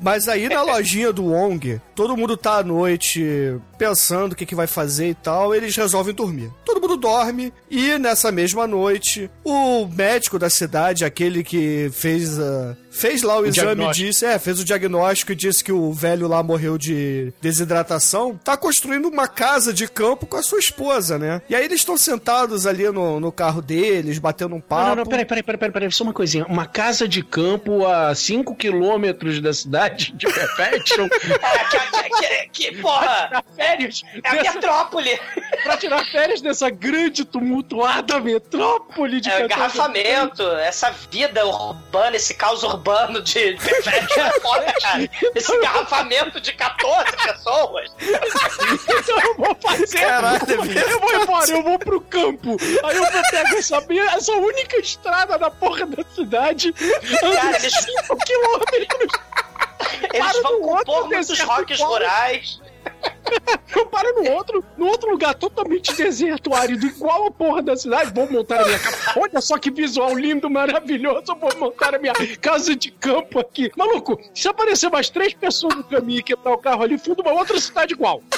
Mas 0.00 0.26
aí 0.26 0.48
na 0.48 0.62
lojinha 0.62 1.12
do 1.12 1.26
Wong, 1.26 1.80
todo 1.94 2.16
mundo 2.16 2.36
tá 2.36 2.56
à 2.56 2.62
noite 2.64 3.56
pensando 3.80 4.34
o 4.34 4.36
que, 4.36 4.44
que 4.44 4.54
vai 4.54 4.66
fazer 4.66 5.08
e 5.08 5.14
tal, 5.14 5.54
eles 5.54 5.74
resolvem 5.74 6.12
dormir. 6.12 6.52
Todo 6.66 6.82
mundo 6.82 6.98
dorme 6.98 7.50
e 7.70 7.96
nessa 7.96 8.30
mesma 8.30 8.66
noite, 8.66 9.30
o 9.42 9.86
médico 9.86 10.38
da 10.38 10.50
cidade, 10.50 11.02
aquele 11.02 11.42
que 11.42 11.88
fez 11.90 12.38
a. 12.38 12.76
Fez 12.90 13.22
lá 13.22 13.38
o, 13.38 13.42
O 13.42 13.46
exame 13.46 13.84
e 13.86 13.90
disse, 13.92 14.26
é, 14.26 14.38
fez 14.38 14.58
o 14.58 14.64
diagnóstico 14.64 15.30
e 15.32 15.36
disse 15.36 15.62
que 15.62 15.70
o 15.72 15.92
velho 15.92 16.26
lá 16.26 16.42
morreu 16.42 16.76
de 16.76 17.32
desidratação. 17.40 18.36
Tá 18.42 18.56
construindo 18.56 19.06
uma 19.08 19.28
casa 19.28 19.72
de 19.72 19.86
campo 19.86 20.26
com 20.26 20.36
a 20.36 20.42
sua 20.42 20.58
esposa, 20.58 21.16
né? 21.18 21.40
E 21.48 21.54
aí 21.54 21.64
eles 21.64 21.80
estão 21.80 21.96
sentados 21.96 22.66
ali 22.66 22.90
no, 22.90 23.20
no 23.20 23.30
carro 23.30 23.62
deles, 23.62 24.18
batendo 24.18 24.56
um 24.56 24.60
papo. 24.60 24.80
Não, 24.82 24.88
não, 24.88 24.96
não, 24.96 25.06
peraí, 25.06 25.24
peraí, 25.24 25.42
peraí, 25.42 25.58
peraí, 25.58 25.72
peraí, 25.72 25.92
só 25.92 26.02
uma 26.04 26.12
coisinha. 26.12 26.44
Uma 26.46 26.66
casa 26.66 27.06
de 27.06 27.22
campo 27.22 27.86
a 27.86 28.12
5 28.14 28.54
quilômetros 28.56 29.40
da 29.40 29.52
cidade 29.52 30.12
de 30.14 30.26
Perfection. 30.26 31.08
É, 31.50 32.08
que, 32.08 32.48
que, 32.50 32.70
que, 32.72 32.82
porra! 32.82 33.42
férias 33.56 34.02
É 34.22 34.28
a 34.28 34.32
dessa- 34.34 34.54
metrópole! 34.54 35.18
pra 35.62 35.76
tirar 35.76 36.04
férias 36.10 36.40
dessa 36.40 36.68
grande 36.70 37.24
tumultuada 37.24 38.18
metrópole 38.20 39.20
de 39.20 39.28
É, 39.28 39.46
14 39.46 39.54
engarrafamento, 39.78 40.42
essa 40.42 40.90
vida 41.10 41.46
urbana, 41.46 42.16
esse 42.16 42.34
caos 42.34 42.62
urbano 42.62 42.79
de 43.22 43.54
de 43.54 43.64
Perfection 43.64 44.24
é 44.26 44.40
foda, 44.40 44.74
cara. 44.80 45.10
Esse 45.34 45.52
engarrafamento 45.54 46.40
de 46.40 46.52
14 46.52 47.16
pessoas. 47.16 47.90
Então 48.00 49.20
eu 49.20 49.34
vou 49.36 49.56
fazer. 49.62 49.98
Caralho, 50.00 50.40
eu 50.50 51.00
vou 51.00 51.12
embora, 51.22 51.50
eu 51.50 51.62
vou 51.62 51.78
pro 51.78 52.00
campo. 52.00 52.56
Aí 52.84 52.96
eu 52.96 53.02
vou 53.02 53.22
pegar 53.30 53.56
essa, 53.58 53.80
minha- 53.82 54.10
essa 54.12 54.32
única 54.32 54.76
estrada 54.78 55.38
da 55.38 55.50
porra 55.50 55.86
da 55.86 56.02
cidade. 56.14 56.72
Cara, 56.72 57.56
eles, 57.56 57.74
5 57.74 58.16
quilômetros. 58.24 59.12
eles 60.12 60.42
vão 60.42 60.60
compor 60.60 61.08
muitos 61.08 61.40
roques 61.40 61.78
qual- 61.78 61.90
rurais. 61.92 62.60
Eu 63.74 63.86
paro 63.86 64.14
no 64.14 64.30
outro, 64.32 64.64
no 64.76 64.86
outro 64.86 65.10
lugar 65.10 65.34
totalmente 65.34 65.94
deserto, 65.94 66.54
árido, 66.54 66.86
igual 66.86 67.26
a 67.26 67.30
porra 67.30 67.62
da 67.62 67.76
cidade. 67.76 68.12
Vou 68.12 68.30
montar 68.30 68.60
a 68.60 68.64
minha 68.64 68.78
casa. 68.78 68.96
Olha 69.16 69.40
só 69.40 69.58
que 69.58 69.70
visual 69.70 70.16
lindo, 70.16 70.50
maravilhoso. 70.50 71.34
Vou 71.36 71.56
montar 71.58 71.94
a 71.94 71.98
minha 71.98 72.12
casa 72.40 72.74
de 72.74 72.90
campo 72.90 73.38
aqui. 73.38 73.70
Maluco, 73.76 74.18
se 74.34 74.48
aparecer 74.48 74.90
mais 74.90 75.08
três 75.08 75.34
pessoas 75.34 75.74
no 75.76 75.84
caminho 75.84 76.20
e 76.20 76.22
quebrar 76.22 76.52
o 76.52 76.58
carro 76.58 76.82
ali, 76.82 76.98
fundo 76.98 77.22
uma 77.22 77.32
outra 77.32 77.58
cidade 77.60 77.94
igual. 77.94 78.22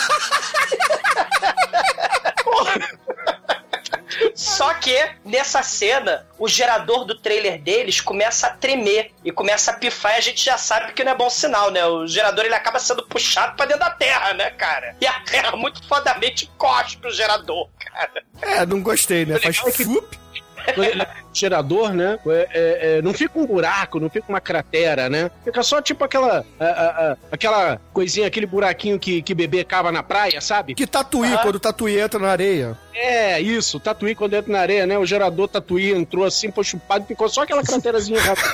Só 4.35 4.75
que, 4.75 4.97
nessa 5.25 5.63
cena, 5.63 6.27
o 6.39 6.49
gerador 6.49 7.05
do 7.05 7.19
trailer 7.19 7.61
deles 7.61 8.01
começa 8.01 8.47
a 8.47 8.51
tremer 8.51 9.11
e 9.25 9.31
começa 9.31 9.71
a 9.71 9.75
pifar 9.75 10.15
e 10.15 10.17
a 10.17 10.21
gente 10.21 10.45
já 10.45 10.59
sabe 10.59 10.93
que 10.93 11.05
não 11.05 11.13
é 11.13 11.15
bom 11.15 11.31
sinal, 11.31 11.71
né? 11.71 11.85
O 11.87 12.07
gerador 12.07 12.45
ele 12.45 12.55
acaba 12.55 12.79
sendo 12.79 13.07
puxado 13.07 13.57
pra 13.57 13.67
dentro 13.67 13.81
da 13.81 13.91
terra, 13.91 14.33
né, 14.35 14.51
cara? 14.51 14.97
E 15.01 15.07
a 15.07 15.21
terra 15.21 15.57
muito 15.57 15.87
fodamente 15.87 16.51
cospe 16.59 17.07
o 17.07 17.11
gerador, 17.11 17.69
cara. 17.79 18.25
É, 18.41 18.67
não 18.67 18.83
gostei, 18.83 19.25
né? 19.25 19.39
Faz 19.39 19.57
fup. 19.57 20.19
Gerador, 21.33 21.93
né? 21.93 22.19
É, 22.27 22.31
é, 22.53 22.99
é, 22.99 23.03
não 23.03 23.13
fica 23.13 23.39
um 23.39 23.47
buraco, 23.47 23.99
não 23.99 24.11
fica 24.11 24.27
uma 24.29 24.41
cratera, 24.41 25.09
né? 25.09 25.31
Fica 25.45 25.63
só 25.63 25.81
tipo 25.81 26.05
aquela. 26.05 26.45
a- 26.61 26.65
a- 26.65 27.13
a- 27.13 27.17
aquela 27.33 27.81
coisinha, 27.93 28.27
aquele 28.27 28.47
buraquinho 28.47 28.99
que, 28.99 29.23
que 29.23 29.35
bebê 29.35 29.65
cava 29.65 29.91
na 29.91 30.03
praia, 30.03 30.41
sabe? 30.41 30.75
Que 30.75 30.87
tatuí, 30.87 31.37
quando 31.39 31.57
o 31.57 31.61
tatuí 31.61 31.99
entra 31.99 32.21
na 32.21 32.29
areia. 32.31 32.77
É, 32.95 33.41
isso, 33.41 33.81
tatuí 33.81 34.15
quando 34.15 34.35
entra 34.35 34.53
na 34.53 34.61
areia, 34.61 34.87
né? 34.87 34.99
O 34.99 35.07
gerador 35.07 35.49
tatuí 35.49 35.93
entrou 35.93 36.25
assim, 36.25 36.53
foi 36.53 36.65
chupado, 36.65 37.07
ficou 37.07 37.29
só 37.29 37.43
aquela 37.43 37.63
craterazinha 37.63 38.21
rápida. 38.23 38.49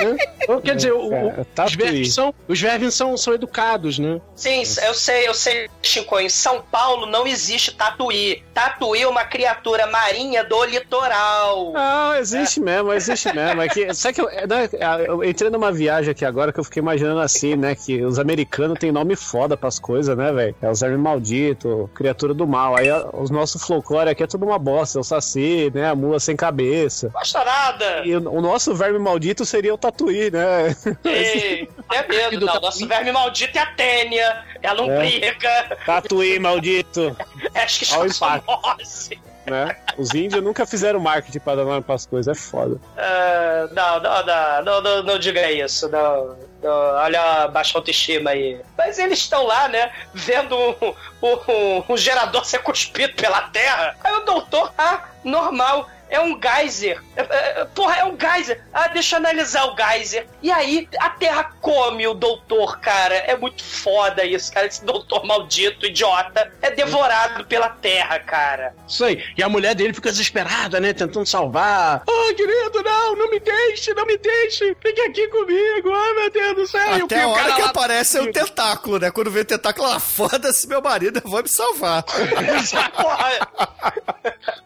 né? 0.00 0.16
Então, 0.42 0.60
quer 0.60 0.74
dizer, 0.74 0.92
o- 0.92 1.08
o- 1.10 1.14
É, 1.14 1.64
os 1.64 1.74
vermes, 1.76 2.12
são, 2.14 2.34
os 2.48 2.60
vermes 2.60 2.94
são, 2.94 3.16
são 3.16 3.32
educados, 3.32 3.98
né? 4.00 4.20
Sim, 4.34 4.62
eu 4.84 4.94
sei, 4.94 5.28
eu 5.28 5.34
sei, 5.34 5.70
Chico. 5.80 6.18
Em 6.18 6.28
São 6.28 6.60
Paulo 6.60 7.06
não 7.06 7.24
existe 7.26 7.72
tatuí. 7.72 8.42
Tatuí 8.52 9.02
é 9.02 9.06
uma 9.08 9.24
criatura 9.24 9.86
marinha 9.86 10.42
do 10.42 10.64
litoral. 10.64 11.72
Não, 11.92 12.14
existe 12.14 12.58
mesmo, 12.58 12.90
existe 12.90 13.30
mesmo. 13.34 13.60
É 13.60 13.68
que, 13.68 13.92
sabe 13.92 14.14
que 14.14 14.20
eu, 14.22 14.28
é, 14.30 14.46
né, 14.46 14.68
eu 15.06 15.22
entrei 15.22 15.50
numa 15.50 15.70
viagem 15.70 16.10
aqui 16.10 16.24
agora 16.24 16.50
que 16.50 16.58
eu 16.58 16.64
fiquei 16.64 16.80
imaginando 16.80 17.20
assim, 17.20 17.54
né? 17.54 17.74
Que 17.74 18.02
os 18.02 18.18
americanos 18.18 18.78
têm 18.78 18.90
nome 18.90 19.14
foda 19.14 19.58
pras 19.58 19.78
coisas, 19.78 20.16
né, 20.16 20.32
velho? 20.32 20.56
É 20.62 20.70
o 20.70 20.74
Zerme 20.74 20.96
Maldito, 20.96 21.90
criatura 21.94 22.32
do 22.32 22.46
mal. 22.46 22.76
Aí 22.78 22.86
os 23.12 23.30
nossos 23.30 23.62
folclore 23.62 24.08
aqui 24.08 24.22
é 24.22 24.26
tudo 24.26 24.46
uma 24.46 24.58
bosta. 24.58 24.98
É 24.98 25.00
o 25.00 25.04
Saci, 25.04 25.70
né? 25.74 25.90
A 25.90 25.94
mula 25.94 26.18
sem 26.18 26.34
cabeça. 26.34 27.10
Gosta 27.10 27.44
nada. 27.44 28.06
E 28.06 28.16
o, 28.16 28.30
o 28.30 28.40
nosso 28.40 28.74
verme 28.74 28.98
maldito 28.98 29.44
seria 29.44 29.74
o 29.74 29.78
Tatuí, 29.78 30.30
né? 30.30 30.74
Ei, 31.04 31.68
é 31.92 32.08
medo, 32.08 32.40
do 32.40 32.46
não. 32.46 32.54
tatuí. 32.54 32.62
Nosso 32.62 32.88
verme 32.88 33.12
maldito 33.12 33.58
é 33.58 33.60
a 33.60 33.66
Tênia, 33.66 34.44
é 34.62 34.68
a 34.68 34.72
lombriga, 34.72 35.78
Tatuí 35.84 36.38
maldito, 36.38 37.14
é 37.52 37.64
as 37.64 37.76
que 37.76 37.84
famosas. 37.84 39.10
Né? 39.46 39.76
Os 39.98 40.14
índios 40.14 40.42
nunca 40.42 40.66
fizeram 40.66 41.00
marketing 41.00 41.38
pra 41.40 41.56
dar 41.56 41.64
nome 41.64 41.82
pras 41.82 42.06
coisas, 42.06 42.36
é 42.36 42.40
foda. 42.40 42.80
Ah, 42.96 43.68
não, 43.72 44.00
não, 44.00 44.26
não, 44.26 44.62
não, 44.64 44.80
não, 44.80 45.02
não 45.02 45.18
diga 45.18 45.50
isso, 45.50 45.88
não, 45.88 46.36
não, 46.62 46.70
olha 46.70 47.20
a 47.20 47.48
baixa 47.48 47.76
autoestima 47.76 48.30
aí. 48.30 48.60
Mas 48.76 48.98
eles 48.98 49.18
estão 49.18 49.44
lá, 49.44 49.68
né, 49.68 49.92
vendo 50.14 50.56
um, 50.56 50.94
um, 51.22 51.84
um 51.88 51.96
gerador 51.96 52.44
ser 52.44 52.58
cuspido 52.58 53.14
pela 53.14 53.42
terra. 53.42 53.96
Aí 54.02 54.12
o 54.14 54.20
doutor, 54.20 54.72
ah, 54.78 55.04
normal, 55.24 55.88
é 56.12 56.20
um 56.20 56.38
geyser. 56.40 57.02
É, 57.16 57.22
é, 57.60 57.64
Porra, 57.74 57.96
é 57.96 58.04
um 58.04 58.16
geyser. 58.18 58.62
Ah, 58.72 58.88
deixa 58.88 59.16
eu 59.16 59.18
analisar 59.20 59.64
o 59.66 59.76
geyser. 59.76 60.26
E 60.42 60.50
aí, 60.50 60.88
a 60.98 61.08
terra 61.10 61.44
come 61.60 62.06
o 62.06 62.14
doutor, 62.14 62.78
cara. 62.80 63.14
É 63.14 63.36
muito 63.36 63.64
foda 63.64 64.24
isso, 64.24 64.52
cara. 64.52 64.66
Esse 64.66 64.84
doutor 64.84 65.24
maldito, 65.24 65.86
idiota, 65.86 66.52
é 66.60 66.70
devorado 66.70 67.44
pela 67.46 67.68
terra, 67.70 68.18
cara. 68.20 68.74
Isso 68.86 69.04
aí. 69.04 69.24
E 69.36 69.42
a 69.42 69.48
mulher 69.48 69.74
dele 69.74 69.94
fica 69.94 70.10
desesperada, 70.10 70.78
né? 70.80 70.92
Tentando 70.92 71.26
salvar. 71.26 72.02
Ah, 72.08 72.34
querido, 72.36 72.82
não, 72.82 73.16
não 73.16 73.30
me 73.30 73.40
deixe, 73.40 73.94
não 73.94 74.04
me 74.06 74.18
deixe. 74.18 74.76
Fique 74.82 75.00
aqui 75.00 75.28
comigo. 75.28 75.92
Ai, 75.94 76.12
meu 76.14 76.30
Deus 76.30 76.54
do 76.56 76.66
céu. 76.66 76.88
O- 77.00 77.04
Até 77.04 77.22
a 77.22 77.26
o 77.28 77.30
hora 77.30 77.42
cara 77.42 77.54
que 77.56 77.62
lá- 77.62 77.68
aparece 77.68 78.18
é 78.18 78.22
o 78.22 78.30
tentáculo, 78.32 78.98
né? 78.98 79.10
Quando 79.10 79.30
vê 79.30 79.40
o 79.40 79.44
tentáculo, 79.44 79.88
ela 79.88 79.98
foda-se 80.00 80.66
meu 80.68 80.82
marido, 80.82 81.20
eu 81.24 81.30
vou 81.30 81.42
me 81.42 81.48
salvar. 81.48 82.02
Porra, 82.96 83.48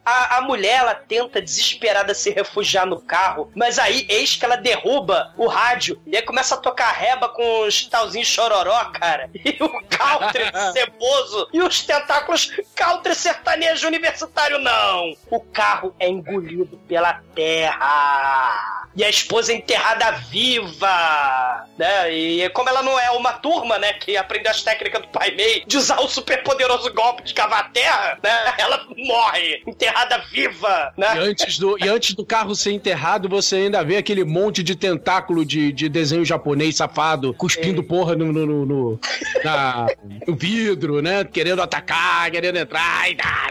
A, 0.05 0.36
a 0.38 0.40
mulher, 0.42 0.78
ela 0.80 0.94
tenta 0.94 1.36
desesperada 1.41 2.14
se 2.14 2.30
refugiar 2.30 2.87
no 2.87 3.01
carro, 3.01 3.51
mas 3.55 3.78
aí 3.78 4.07
eis 4.09 4.37
que 4.37 4.45
ela 4.45 4.57
derruba 4.57 5.32
o 5.37 5.47
rádio 5.47 6.01
e 6.07 6.16
aí 6.16 6.22
começa 6.22 6.55
a 6.55 6.59
tocar 6.59 6.93
reba 6.93 7.28
com 7.28 7.66
os 7.66 7.87
talzinhos 7.87 8.28
chororó, 8.28 8.87
cara. 8.87 9.30
E 9.47 9.62
o 9.62 9.70
country 9.89 10.45
ceboso 10.72 11.49
e 11.53 11.62
os 11.62 11.82
tentáculos 11.82 12.53
country 12.74 13.14
sertanejo 13.14 13.87
universitário, 13.87 14.59
não. 14.59 15.16
O 15.30 15.41
carro 15.41 15.95
é 16.01 16.09
engolido 16.09 16.76
pela 16.89 17.22
terra. 17.34 18.87
E 18.97 19.05
a 19.05 19.11
esposa 19.11 19.53
é 19.53 19.57
enterrada 19.57 20.11
viva, 20.30 21.68
né? 21.76 22.12
E 22.12 22.49
como 22.51 22.68
ela 22.68 22.82
não 22.82 22.99
é 22.99 23.11
uma 23.11 23.34
turma, 23.34 23.78
né, 23.78 23.93
que 23.93 24.16
aprendeu 24.16 24.51
as 24.51 24.62
técnicas 24.62 25.03
do 25.03 25.09
pai 25.09 25.32
Mei 25.32 25.64
de 25.66 25.76
usar 25.76 26.01
o 26.01 26.09
super 26.09 26.43
poderoso 26.43 26.91
golpe 26.95 27.22
de 27.22 27.34
cavar 27.34 27.61
a 27.61 27.68
terra, 27.68 28.18
né? 28.22 28.55
Ela 28.57 28.87
morre, 28.97 29.62
enterrada 29.66 30.18
viva, 30.30 30.95
né? 30.97 31.26
E 31.27 31.31
antes, 31.31 31.59
do, 31.59 31.77
e 31.85 31.89
antes 31.89 32.14
do 32.14 32.24
carro 32.24 32.55
ser 32.55 32.72
enterrado, 32.72 33.29
você 33.29 33.57
ainda 33.57 33.83
vê 33.85 33.97
aquele 33.97 34.24
monte 34.24 34.62
de 34.62 34.74
tentáculo 34.77 35.45
de, 35.45 35.72
de 35.72 35.89
desenho 35.89 36.24
japonês 36.24 36.77
safado, 36.77 37.35
cuspindo 37.35 37.83
porra 37.83 38.14
no, 38.14 38.33
no, 38.33 38.47
no, 38.47 38.66
no- 38.66 39.01
na- 39.45 39.87
no 40.27 40.35
vidro, 40.37 41.03
né? 41.03 41.24
Querendo 41.24 41.61
atacar, 41.62 42.31
querendo 42.31 42.57
entrar 42.57 43.11
e 43.11 43.14
dá, 43.14 43.49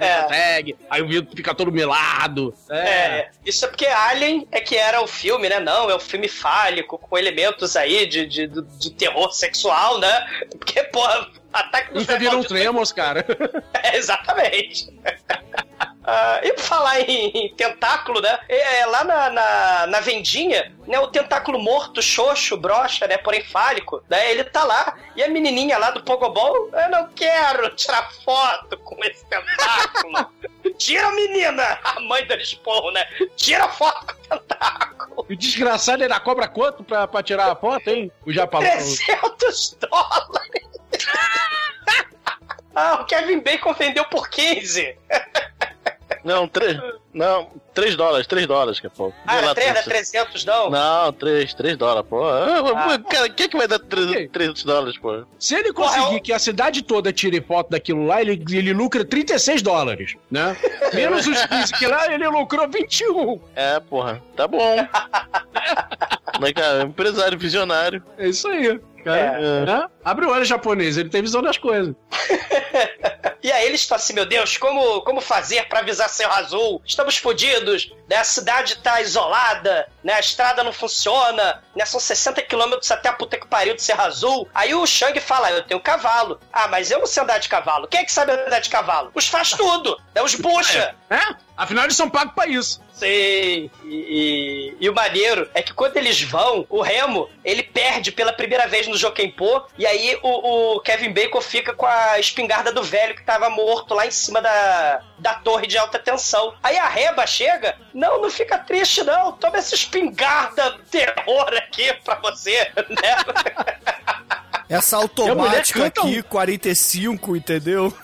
É. 0.00 0.22
consegue. 0.22 0.76
Aí 0.90 1.02
o 1.02 1.06
vidro 1.08 1.36
fica 1.36 1.54
todo 1.54 1.70
melado. 1.70 2.52
É, 2.70 3.28
isso 3.44 3.64
é 3.64 3.68
porque 3.68 3.86
Alien 3.86 4.46
é 4.50 4.60
que 4.60 4.76
era 4.76 5.00
o 5.02 5.06
filme, 5.06 5.48
né? 5.48 5.60
Não, 5.60 5.88
é 5.90 5.94
um 5.96 6.00
filme 6.00 6.26
fálico, 6.28 6.98
com 6.98 7.16
elementos 7.18 7.76
aí 7.76 8.06
de, 8.06 8.26
de, 8.26 8.48
de, 8.48 8.90
terror 8.92 9.30
sexual, 9.32 9.98
né? 10.00 10.26
Porque, 10.50 10.82
porra, 10.84 11.28
ataque 11.52 11.92
dos 11.92 12.02
Nunca 12.02 12.18
viram 12.18 12.42
Tremors, 12.42 12.92
cara. 12.92 13.24
É, 13.84 13.96
exatamente. 13.98 14.86
Ah, 16.06 16.40
e 16.42 16.52
por 16.52 16.62
falar 16.62 17.00
em, 17.00 17.54
tentáculo, 17.56 18.20
né? 18.20 18.38
É, 18.48 18.84
lá 18.86 19.04
na, 19.04 19.30
na, 19.30 19.86
na 19.86 20.00
vendinha, 20.00 20.70
né? 20.86 20.98
O 21.00 21.08
tentáculo 21.08 21.58
morto, 21.58 22.02
xoxo, 22.02 22.56
broxa, 22.58 23.06
né? 23.06 23.16
Porém 23.16 23.42
fálico, 23.42 24.02
né? 24.08 24.30
Ele 24.30 24.44
tá 24.44 24.64
lá. 24.64 24.96
E 25.16 25.22
a 25.22 25.28
menininha 25.28 25.78
lá 25.78 25.90
do 25.90 26.02
Pogobol, 26.02 26.70
eu 26.72 26.90
não 26.90 27.08
quero 27.08 27.70
tirar 27.70 28.12
foto 28.22 28.76
com 28.78 29.02
esse 29.04 29.24
tentáculo. 29.26 30.30
Tira, 30.76 31.10
menina! 31.12 31.78
A 31.82 32.00
mãe 32.00 32.26
dele 32.26 32.42
esporro, 32.42 32.90
né? 32.90 33.06
Tira 33.36 33.68
foto 33.68 34.06
com 34.06 34.12
o 34.12 34.38
tentáculo. 34.38 35.26
O 35.28 35.36
desgraçado 35.36 36.02
ainda 36.02 36.20
cobra 36.20 36.48
quanto 36.48 36.84
pra, 36.84 37.08
pra 37.08 37.22
tirar 37.22 37.50
a 37.50 37.56
foto, 37.56 37.88
hein? 37.88 38.12
O 38.26 38.32
Japão. 38.32 38.60
300 38.60 39.78
dólares! 39.80 40.64
ah, 42.74 43.00
o 43.00 43.06
Kevin 43.06 43.40
Bacon 43.40 43.72
vendeu 43.72 44.04
por 44.06 44.28
15. 44.28 44.98
Não, 46.24 46.48
três. 46.48 46.78
Não, 47.12 47.48
3 47.74 47.94
dólares, 47.94 48.26
3 48.26 48.44
dólares, 48.46 48.80
que 48.80 48.86
é 48.88 48.90
pouco. 48.90 49.14
Ah, 49.24 49.36
era 49.36 49.46
lá, 49.48 49.54
3, 49.54 49.68
era 49.68 49.82
três- 49.84 50.10
300 50.10 50.44
não? 50.44 50.68
Não, 50.70 51.12
3, 51.12 51.54
3 51.54 51.76
dólares, 51.76 52.08
pô. 52.10 52.24
Ah, 52.26 52.58
Ah. 52.94 52.98
Cara, 52.98 53.28
quem 53.28 53.46
é 53.46 53.48
que 53.48 53.56
vai 53.56 53.68
dar 53.68 53.78
300, 53.78 54.32
300 54.32 54.64
dólares, 54.64 54.98
pô? 54.98 55.24
Se 55.38 55.54
ele 55.54 55.72
conseguir 55.72 56.20
que 56.20 56.32
a 56.32 56.38
cidade 56.40 56.82
toda 56.82 57.12
tire 57.12 57.40
foto 57.40 57.70
daquilo 57.70 58.04
lá, 58.06 58.20
ele, 58.20 58.42
ele 58.50 58.72
lucra 58.72 59.04
36 59.04 59.62
dólares, 59.62 60.16
né? 60.30 60.56
Menos 60.92 61.24
os 61.26 61.46
15 61.46 61.72
que 61.74 61.86
lá, 61.86 62.12
ele 62.12 62.26
lucrou 62.26 62.68
21. 62.68 63.40
É, 63.54 63.78
porra, 63.78 64.20
tá 64.36 64.48
bom. 64.48 64.76
Mas, 66.40 66.52
cara, 66.52 66.82
empresário 66.82 67.38
visionário. 67.38 68.02
É 68.18 68.26
isso 68.28 68.48
aí. 68.48 68.80
Cara, 69.04 69.18
É. 69.20 69.64
né? 69.66 69.86
Abre 70.04 70.24
o 70.26 70.30
olho 70.30 70.44
japonês, 70.44 70.96
ele 70.96 71.10
tem 71.10 71.22
visão 71.22 71.42
das 71.42 71.58
coisas. 71.58 71.94
E 73.44 73.52
aí 73.52 73.66
eles 73.66 73.82
estão 73.82 73.96
assim, 73.96 74.14
meu 74.14 74.24
Deus, 74.24 74.56
como, 74.56 75.02
como 75.02 75.20
fazer 75.20 75.68
pra 75.68 75.80
avisar 75.80 76.08
Serra 76.08 76.38
Azul? 76.38 76.80
Estamos 76.86 77.18
fodidos, 77.18 77.92
né? 78.08 78.16
A 78.16 78.24
cidade 78.24 78.76
tá 78.76 79.02
isolada, 79.02 79.86
né? 80.02 80.14
A 80.14 80.20
estrada 80.20 80.64
não 80.64 80.72
funciona, 80.72 81.62
né? 81.76 81.84
São 81.84 82.00
60 82.00 82.40
quilômetros 82.40 82.90
até 82.90 83.10
a 83.10 83.12
puta 83.12 83.36
que 83.36 83.46
pariu 83.46 83.74
de 83.76 83.82
Serra 83.82 84.04
Azul. 84.06 84.48
Aí 84.54 84.74
o 84.74 84.86
Shang 84.86 85.20
fala, 85.20 85.50
eu 85.50 85.62
tenho 85.62 85.78
cavalo. 85.78 86.40
Ah, 86.50 86.68
mas 86.68 86.90
eu 86.90 86.98
não 87.00 87.06
sei 87.06 87.22
andar 87.22 87.36
de 87.36 87.50
cavalo. 87.50 87.86
Quem 87.86 88.00
é 88.00 88.04
que 88.04 88.12
sabe 88.12 88.32
andar 88.32 88.60
de 88.60 88.70
cavalo? 88.70 89.10
Os 89.14 89.28
faz 89.28 89.50
tudo, 89.50 90.00
né? 90.14 90.22
Os 90.22 90.34
bucha. 90.34 90.94
É? 91.10 91.20
Afinal, 91.56 91.84
eles 91.84 91.96
são 91.96 92.08
pagos 92.10 92.34
pra 92.34 92.46
isso. 92.46 92.82
Sim, 92.94 93.06
e, 93.06 93.70
e- 93.84 94.76
e 94.80 94.88
o 94.88 94.94
maneiro 94.94 95.48
é 95.54 95.62
que 95.62 95.72
quando 95.72 95.96
eles 95.96 96.20
vão, 96.22 96.64
o 96.68 96.80
Remo, 96.80 97.28
ele 97.44 97.62
perde 97.62 98.10
pela 98.10 98.32
primeira 98.32 98.66
vez 98.66 98.86
no 98.88 98.96
Jokenpô, 98.96 99.62
e 99.78 99.86
aí 99.86 100.18
o, 100.22 100.76
o 100.76 100.80
Kevin 100.80 101.12
Bacon 101.12 101.40
fica 101.40 101.72
com 101.74 101.86
a 101.86 102.18
espingarda 102.18 102.72
do 102.72 102.82
velho 102.82 103.14
que 103.14 103.22
tava 103.34 103.50
morto 103.50 103.94
lá 103.94 104.06
em 104.06 104.10
cima 104.12 104.40
da, 104.40 105.00
da 105.18 105.34
torre 105.34 105.66
de 105.66 105.76
alta 105.76 105.98
tensão. 105.98 106.54
Aí 106.62 106.78
a 106.78 106.88
Reba 106.88 107.26
chega, 107.26 107.76
não, 107.92 108.22
não 108.22 108.30
fica 108.30 108.56
triste 108.58 109.02
não, 109.02 109.32
toma 109.32 109.58
essa 109.58 109.74
espingarda 109.74 110.78
terror 110.88 111.52
aqui 111.56 111.92
pra 112.04 112.14
você, 112.16 112.70
né? 112.88 113.16
Essa 114.66 114.96
a 114.96 115.00
mulher 115.00 115.20
automática 115.20 115.78
canta 115.78 116.00
aqui, 116.00 116.22
45, 116.22 117.36
entendeu? 117.36 117.92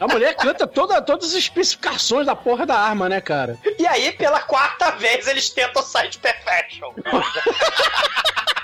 A 0.00 0.06
mulher 0.06 0.36
canta 0.36 0.64
toda, 0.64 1.02
todas 1.02 1.30
as 1.30 1.34
especificações 1.34 2.26
da 2.26 2.36
porra 2.36 2.64
da 2.64 2.78
arma, 2.78 3.08
né, 3.08 3.20
cara? 3.20 3.58
E 3.78 3.84
aí, 3.84 4.12
pela 4.12 4.40
quarta 4.40 4.92
vez, 4.92 5.26
eles 5.26 5.50
tentam 5.50 5.82
sair 5.82 6.08
de 6.08 6.18
Perfection. 6.18 6.92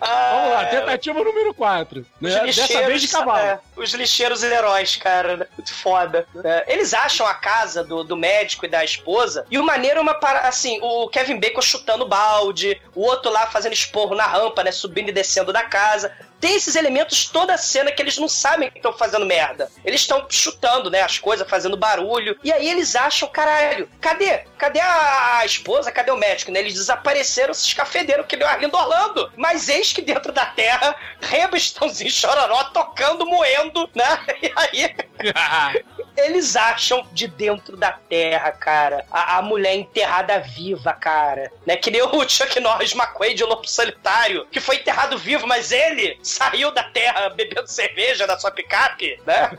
Vamos 0.00 0.50
lá, 0.52 0.66
tentativa 0.66 1.22
número 1.22 1.52
4. 1.52 2.06
Né? 2.20 2.44
Os 2.44 2.56
Dessa 2.56 2.82
vez 2.82 3.02
de 3.02 3.08
cavalo. 3.08 3.38
é, 3.38 3.58
os 3.76 3.92
lixeiros 3.94 4.42
heróis, 4.42 4.96
cara. 4.96 5.36
né? 5.38 5.46
Muito 5.56 5.72
foda. 5.74 6.26
É, 6.44 6.72
eles 6.72 6.94
acham 6.94 7.26
a 7.26 7.34
casa 7.34 7.82
do, 7.82 8.04
do 8.04 8.16
médico 8.16 8.64
e 8.64 8.68
da 8.68 8.84
esposa. 8.84 9.44
E 9.50 9.58
o 9.58 9.64
maneiro 9.64 9.98
é 9.98 10.02
uma 10.02 10.14
para 10.14 10.40
assim: 10.40 10.78
o 10.82 11.08
Kevin 11.08 11.40
Bacon 11.40 11.62
chutando 11.62 12.06
balde, 12.06 12.80
o 12.94 13.02
outro 13.02 13.30
lá 13.30 13.46
fazendo 13.46 13.72
esporro 13.72 14.14
na 14.14 14.26
rampa, 14.26 14.62
né? 14.62 14.70
Subindo 14.70 15.08
e 15.08 15.12
descendo 15.12 15.52
da 15.52 15.64
casa. 15.64 16.12
Tem 16.40 16.54
esses 16.54 16.76
elementos 16.76 17.26
toda 17.26 17.54
a 17.54 17.58
cena 17.58 17.90
que 17.90 18.00
eles 18.00 18.18
não 18.18 18.28
sabem 18.28 18.70
que 18.70 18.78
estão 18.78 18.92
fazendo 18.92 19.26
merda. 19.26 19.70
Eles 19.84 20.02
estão 20.02 20.26
chutando, 20.28 20.90
né, 20.90 21.02
as 21.02 21.18
coisas, 21.18 21.48
fazendo 21.48 21.76
barulho. 21.76 22.38
E 22.44 22.52
aí 22.52 22.68
eles 22.68 22.94
acham, 22.94 23.28
caralho, 23.28 23.88
cadê? 24.00 24.44
Cadê 24.56 24.80
a, 24.80 25.38
a 25.38 25.46
esposa? 25.46 25.92
Cadê 25.92 26.10
o 26.10 26.16
médico? 26.16 26.50
Né? 26.50 26.60
Eles 26.60 26.74
desapareceram, 26.74 27.54
se 27.54 27.66
escafederam, 27.66 28.24
que 28.24 28.36
deu 28.36 28.46
Arlindo 28.46 28.76
Orlando. 28.76 29.32
Mas 29.36 29.68
eis 29.68 29.92
que 29.92 30.02
dentro 30.02 30.32
da 30.32 30.46
terra, 30.46 30.94
Reba 31.20 31.56
Estãozinho 31.56 32.10
Chororó 32.10 32.64
tocando, 32.64 33.26
moendo, 33.26 33.88
né? 33.94 34.18
E 34.40 34.52
aí 34.54 34.94
eles 36.16 36.56
acham 36.56 37.06
de 37.12 37.26
dentro 37.26 37.76
da 37.76 37.92
terra, 37.92 38.50
cara, 38.52 39.04
a, 39.10 39.38
a 39.38 39.42
mulher 39.42 39.74
enterrada 39.74 40.38
viva, 40.38 40.92
cara. 40.92 41.52
Né? 41.66 41.76
Que 41.76 41.90
nem 41.90 42.02
o 42.02 42.28
Chuck 42.28 42.58
Norris 42.60 42.94
McQuaid 42.94 43.34
de 43.34 43.44
Lobo 43.44 43.68
Solitário, 43.68 44.46
que 44.50 44.60
foi 44.60 44.76
enterrado 44.76 45.18
vivo, 45.18 45.46
mas 45.46 45.72
ele 45.72 46.18
saiu 46.28 46.70
da 46.70 46.84
terra 46.84 47.30
bebendo 47.30 47.66
cerveja 47.66 48.26
na 48.26 48.38
sua 48.38 48.50
picape, 48.50 49.20
né? 49.26 49.50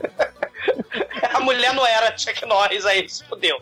a 1.34 1.40
mulher 1.40 1.74
não 1.74 1.86
era 1.86 2.16
Chuck 2.16 2.44
Norris, 2.46 2.86
aí 2.86 3.08
se 3.08 3.24
fudeu. 3.24 3.60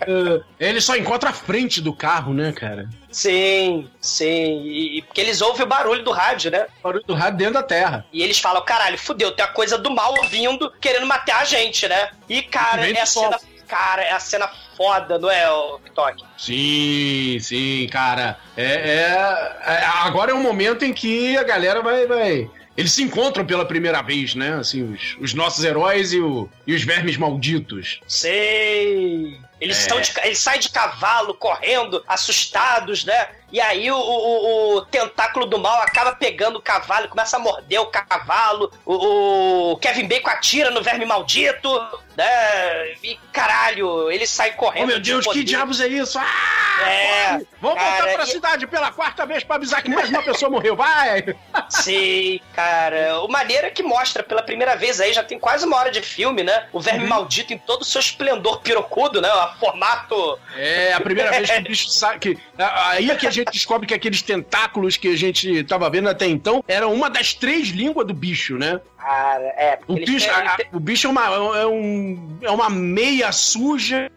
É, 0.00 0.68
ele 0.68 0.80
só 0.80 0.96
encontra 0.96 1.30
a 1.30 1.32
frente 1.32 1.80
do 1.80 1.92
carro, 1.92 2.32
né, 2.32 2.52
cara? 2.52 2.88
Sim, 3.10 3.88
sim. 4.00 4.62
E, 4.62 4.98
e 4.98 5.02
porque 5.02 5.20
eles 5.20 5.42
ouvem 5.42 5.64
o 5.64 5.68
barulho 5.68 6.02
do 6.02 6.10
rádio, 6.10 6.50
né? 6.50 6.66
O 6.78 6.82
barulho 6.82 7.04
do 7.04 7.14
rádio 7.14 7.38
dentro 7.38 7.54
da 7.54 7.62
terra. 7.62 8.06
E 8.12 8.22
eles 8.22 8.38
falam, 8.38 8.64
caralho, 8.64 8.98
fudeu, 8.98 9.32
tem 9.32 9.44
a 9.44 9.48
coisa 9.48 9.76
do 9.76 9.90
mal 9.90 10.14
vindo, 10.30 10.70
querendo 10.80 11.06
matar 11.06 11.42
a 11.42 11.44
gente, 11.44 11.86
né? 11.86 12.10
E, 12.28 12.40
cara, 12.42 12.82
vem 12.82 12.96
é 12.96 13.00
a 13.00 13.04
do 13.04 13.08
sol. 13.08 13.24
cena. 13.24 13.40
Cara, 13.70 14.02
é 14.02 14.10
a 14.12 14.18
cena 14.18 14.50
foda, 14.76 15.16
não 15.16 15.30
é, 15.30 15.48
o 15.48 15.78
TikTok? 15.78 16.24
Sim, 16.36 17.38
sim, 17.40 17.88
cara. 17.90 18.36
É, 18.56 18.64
é- 18.64 19.72
é- 19.74 19.84
agora 20.02 20.32
é 20.32 20.34
um 20.34 20.42
momento 20.42 20.84
em 20.84 20.92
que 20.92 21.36
a 21.38 21.44
galera 21.44 21.80
vai, 21.80 22.04
vai. 22.06 22.50
Eles 22.76 22.92
se 22.92 23.02
encontram 23.02 23.44
pela 23.44 23.64
primeira 23.64 24.02
vez, 24.02 24.34
né? 24.34 24.54
Assim, 24.54 24.92
os, 24.92 25.16
os 25.20 25.34
nossos 25.34 25.62
heróis 25.64 26.12
e, 26.12 26.18
o- 26.20 26.48
e 26.66 26.74
os 26.74 26.82
vermes 26.82 27.16
malditos. 27.16 28.00
Sei. 28.08 29.38
Eles, 29.60 29.76
É. 29.78 29.80
estão 29.82 30.00
de, 30.00 30.12
eles 30.24 30.38
saem 30.38 30.58
de 30.60 30.70
cavalo, 30.70 31.34
correndo, 31.34 32.02
assustados, 32.08 33.04
né? 33.04 33.28
E 33.52 33.60
aí 33.60 33.90
o, 33.90 33.96
o- 33.96 34.76
o 34.76 34.82
tentáculo 34.86 35.44
do 35.46 35.58
mal 35.58 35.80
acaba 35.82 36.12
pegando 36.12 36.56
o 36.58 36.62
cavalo, 36.62 37.08
começa 37.08 37.36
a 37.36 37.40
morder 37.40 37.80
o 37.80 37.86
cavalo. 37.86 38.72
O, 38.86 39.72
o 39.72 39.76
Kevin 39.78 40.06
Bacon 40.06 40.30
atira 40.30 40.70
no 40.70 40.82
verme 40.82 41.04
maldito, 41.04 41.68
né? 42.16 42.92
E 43.02 43.18
caralho, 43.32 44.10
ele 44.10 44.26
sai 44.26 44.52
correndo. 44.52 44.84
Oh, 44.84 44.86
meu 44.88 45.00
Deus, 45.00 45.24
de 45.24 45.30
que 45.32 45.44
diabos 45.44 45.80
é 45.80 45.88
isso? 45.88 46.18
Ah! 46.18 46.70
É, 46.82 47.30
Vamos 47.60 47.78
voltar 47.82 48.12
pra 48.14 48.22
e- 48.24 48.26
cidade 48.26 48.66
pela 48.66 48.90
quarta 48.90 49.26
vez 49.26 49.44
pra 49.44 49.56
avisar 49.56 49.82
que 49.82 49.90
mais 49.90 50.08
uma 50.08 50.22
pessoa 50.22 50.50
morreu. 50.50 50.74
Vai! 50.76 51.34
Sim, 51.68 52.40
cara. 52.54 53.20
O 53.22 53.28
maneiro 53.28 53.66
é 53.66 53.70
que 53.70 53.82
mostra 53.82 54.22
pela 54.22 54.42
primeira 54.42 54.76
vez 54.76 55.00
aí, 55.00 55.12
já 55.12 55.22
tem 55.22 55.38
quase 55.38 55.66
uma 55.66 55.76
hora 55.76 55.90
de 55.90 56.00
filme, 56.00 56.42
né? 56.42 56.66
O 56.72 56.76
Uhum. 56.76 56.82
verme 56.82 57.06
maldito 57.06 57.52
em 57.52 57.58
todo 57.58 57.82
o 57.82 57.84
seu 57.84 58.00
esplendor 58.00 58.60
pirocudo, 58.60 59.20
né? 59.20 59.30
O 59.32 59.58
formato. 59.58 60.38
É, 60.56 60.92
a 60.94 61.00
primeira 61.00 61.30
vez 61.30 61.50
que 61.50 61.58
o 61.58 61.62
bicho 61.62 61.90
sabe 61.90 62.18
que. 62.18 62.38
Aí 62.58 63.10
é 63.10 63.16
que 63.16 63.26
a 63.26 63.30
gente 63.30 63.39
descobre 63.44 63.86
que 63.86 63.94
aqueles 63.94 64.22
tentáculos 64.22 64.96
que 64.96 65.08
a 65.08 65.16
gente 65.16 65.64
tava 65.64 65.88
vendo 65.90 66.08
até 66.08 66.26
então 66.26 66.64
eram 66.66 66.92
uma 66.92 67.08
das 67.08 67.34
três 67.34 67.68
línguas 67.68 68.06
do 68.06 68.14
bicho, 68.14 68.56
né? 68.56 68.80
Cara, 69.00 69.42
é. 69.56 69.78
O 69.88 69.94
bicho, 69.94 70.26
têm- 70.26 70.30
a- 70.46 70.58
o 70.74 70.80
bicho 70.80 71.06
é 71.06 71.10
uma, 71.10 71.24
é, 71.58 71.66
um, 71.66 72.38
é 72.42 72.50
uma 72.50 72.68
meia 72.68 73.32
suja 73.32 74.10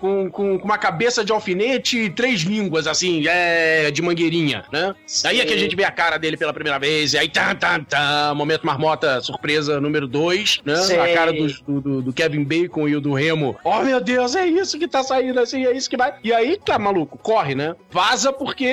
com, 0.00 0.30
com, 0.30 0.58
com 0.58 0.64
uma 0.64 0.78
cabeça 0.78 1.24
de 1.24 1.32
alfinete 1.32 1.98
e 1.98 2.10
três 2.10 2.40
línguas, 2.40 2.86
assim, 2.86 3.24
é, 3.28 3.90
de 3.90 4.02
mangueirinha, 4.02 4.64
né? 4.72 4.94
Aí 5.24 5.40
é 5.40 5.44
que 5.44 5.54
a 5.54 5.56
gente 5.56 5.76
vê 5.76 5.84
a 5.84 5.90
cara 5.90 6.18
dele 6.18 6.36
pela 6.36 6.52
primeira 6.52 6.78
vez, 6.78 7.12
e 7.12 7.18
aí, 7.18 7.28
tá, 7.28 7.54
tá, 7.54 7.78
tá, 7.88 8.32
momento 8.34 8.66
marmota, 8.66 9.20
surpresa 9.20 9.80
número 9.80 10.06
dois, 10.08 10.60
né? 10.64 10.76
Sei. 10.76 10.98
A 10.98 11.14
cara 11.14 11.32
dos- 11.32 11.60
do, 11.60 12.02
do, 12.02 12.12
Kevin 12.12 12.42
Bacon 12.44 12.88
e 12.88 12.96
o 12.96 13.00
do 13.00 13.12
Remo. 13.14 13.56
Oh, 13.62 13.80
meu 13.80 14.00
Deus, 14.00 14.34
é 14.34 14.46
isso 14.46 14.78
que 14.78 14.88
tá 14.88 15.02
saindo, 15.02 15.38
assim, 15.40 15.64
é 15.64 15.72
isso 15.76 15.88
que 15.88 15.96
vai. 15.96 16.14
E 16.24 16.32
aí, 16.32 16.58
tá 16.58 16.78
maluco, 16.78 17.16
corre, 17.18 17.54
né? 17.54 17.74
Vaza 17.90 18.32
porque 18.32 18.66